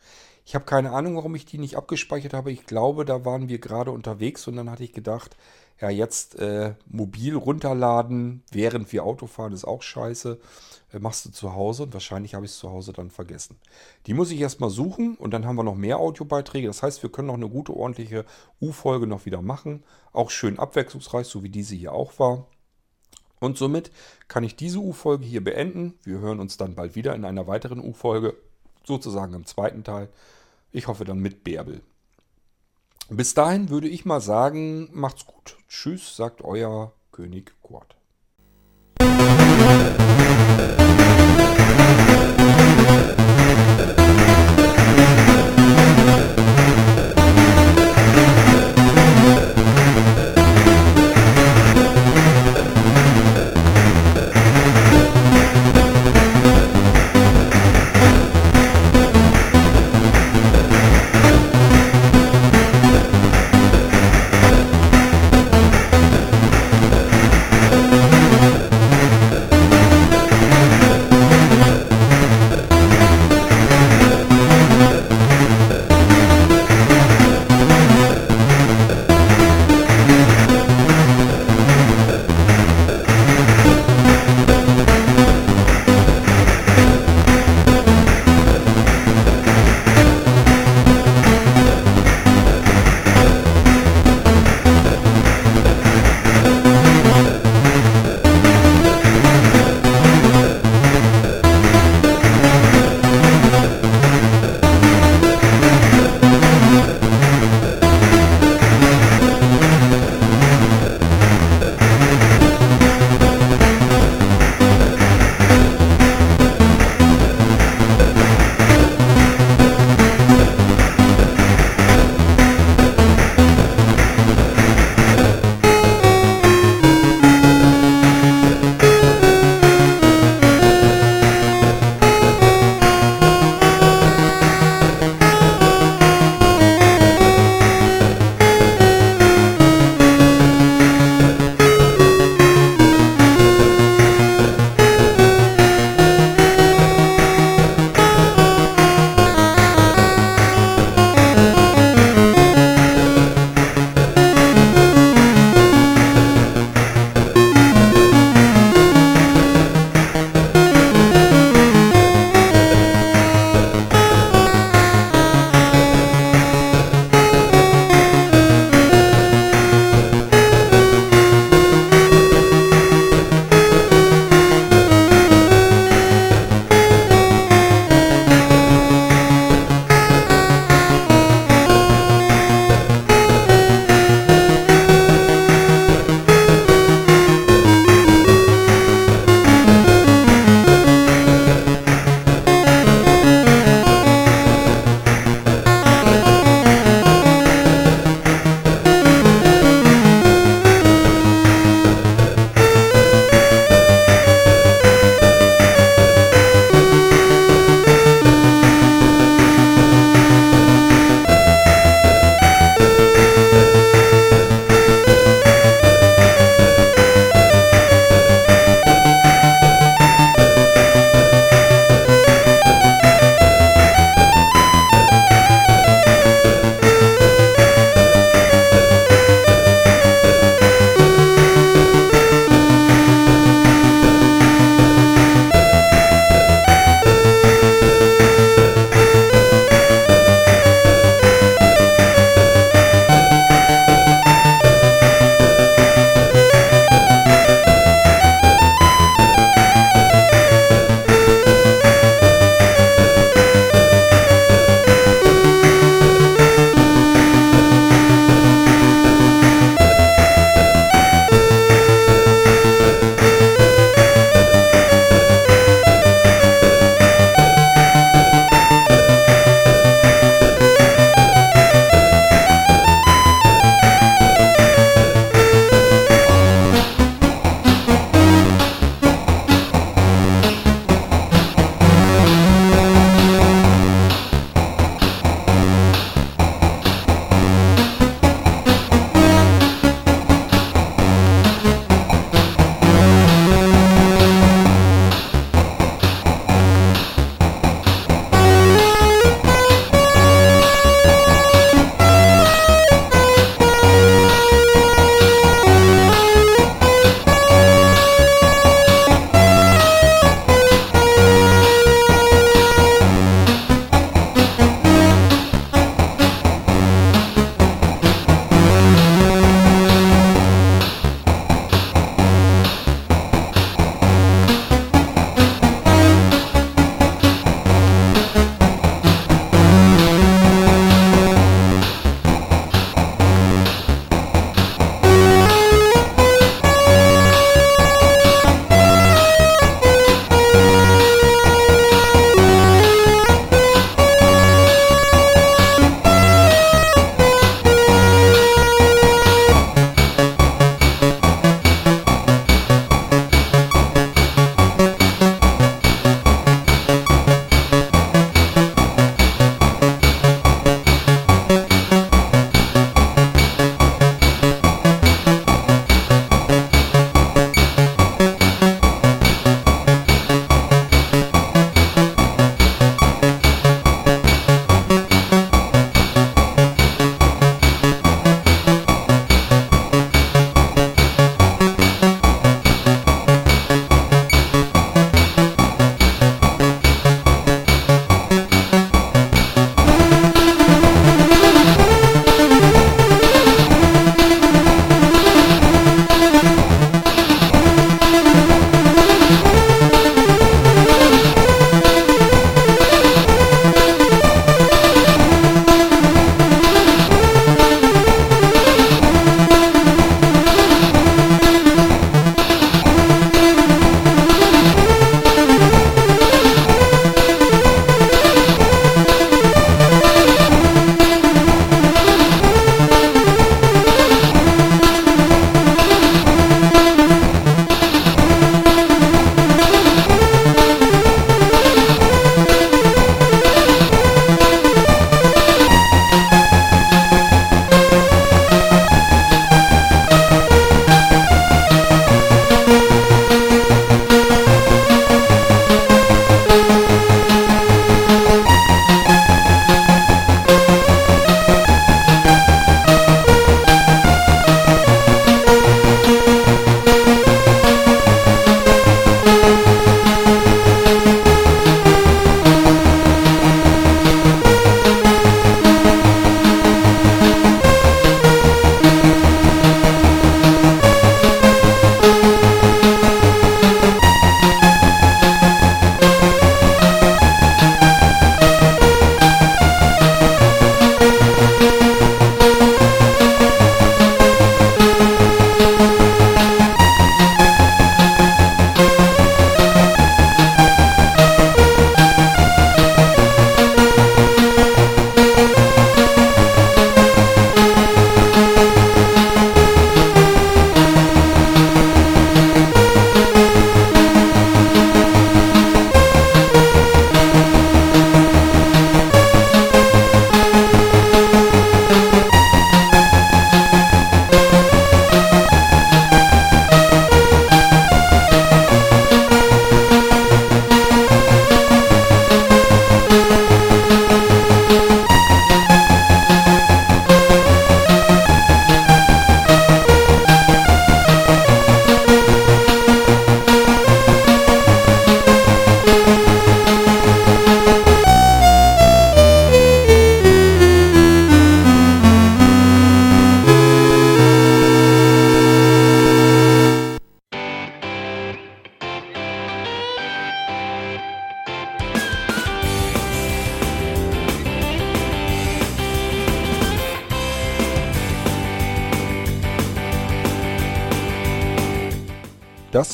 Ich 0.47 0.55
habe 0.55 0.65
keine 0.65 0.93
Ahnung, 0.93 1.17
warum 1.17 1.35
ich 1.35 1.45
die 1.45 1.59
nicht 1.59 1.77
abgespeichert 1.77 2.33
habe. 2.33 2.51
Ich 2.51 2.65
glaube, 2.65 3.05
da 3.05 3.27
waren 3.27 3.51
wir 3.51 3.59
gerade 3.59 3.91
unterwegs 3.91 4.49
und 4.49 4.57
dann 4.57 4.71
hatte 4.71 4.85
ich 4.85 4.95
gedacht, 4.95 5.37
ja, 5.83 5.91
jetzt 5.91 6.39
äh, 6.39 6.77
mobil 6.87 7.37
runterladen, 7.37 8.43
während 8.51 8.91
wir 8.91 9.05
Auto 9.05 9.27
fahren, 9.27 9.53
ist 9.53 9.67
auch 9.67 9.83
scheiße. 9.83 10.41
Äh, 10.95 10.99
machst 10.99 11.27
du 11.27 11.31
zu 11.31 11.55
Hause 11.55 11.83
und 11.83 11.93
wahrscheinlich 11.93 12.35
habe 12.35 12.47
ich 12.47 12.53
es 12.53 12.59
zu 12.59 12.71
Hause 12.71 12.95
dann 12.95 13.11
vergessen. 13.11 13.57
Die 14.07 14.15
muss 14.15 14.31
ich 14.31 14.41
erstmal 14.41 14.71
suchen 14.71 15.15
und 15.17 15.33
dann 15.35 15.45
haben 15.45 15.57
wir 15.57 15.63
noch 15.63 15.77
mehr 15.77 15.99
Audiobeiträge. 15.99 16.69
Das 16.69 16.83
heißt, 16.83 17.03
wir 17.03 17.13
können 17.13 17.29
noch 17.29 17.35
eine 17.35 17.51
gute, 17.51 17.77
ordentliche 17.77 18.25
U-Folge 18.63 19.07
noch 19.07 19.27
wieder 19.27 19.43
machen. 19.43 19.85
Auch 20.15 20.31
schön 20.31 20.59
abwechslungsreich, 20.59 21.27
so 21.27 21.43
wie 21.43 21.51
diese 21.51 21.75
hier 21.75 21.93
auch 21.93 22.19
war. 22.19 22.47
Und 23.43 23.59
somit 23.59 23.91
kann 24.29 24.45
ich 24.45 24.55
diese 24.55 24.79
U-Folge 24.79 25.25
hier 25.25 25.43
beenden. 25.43 25.99
Wir 26.05 26.21
hören 26.21 26.39
uns 26.39 26.59
dann 26.59 26.77
bald 26.77 26.95
wieder 26.95 27.13
in 27.17 27.25
einer 27.25 27.49
weiteren 27.49 27.81
U-Folge, 27.81 28.37
sozusagen 28.85 29.35
im 29.35 29.47
zweiten 29.47 29.83
Teil. 29.83 30.09
Ich 30.71 30.87
hoffe 30.87 31.05
dann 31.05 31.19
mit 31.19 31.43
Bärbel. 31.43 31.81
Bis 33.11 33.35
dahin 33.35 33.69
würde 33.69 33.89
ich 33.89 34.05
mal 34.05 34.21
sagen, 34.21 34.89
macht's 34.93 35.27
gut. 35.27 35.57
Tschüss, 35.69 36.15
sagt 36.15 36.43
euer 36.43 36.93
König 37.11 37.53
Kurt. 37.63 37.97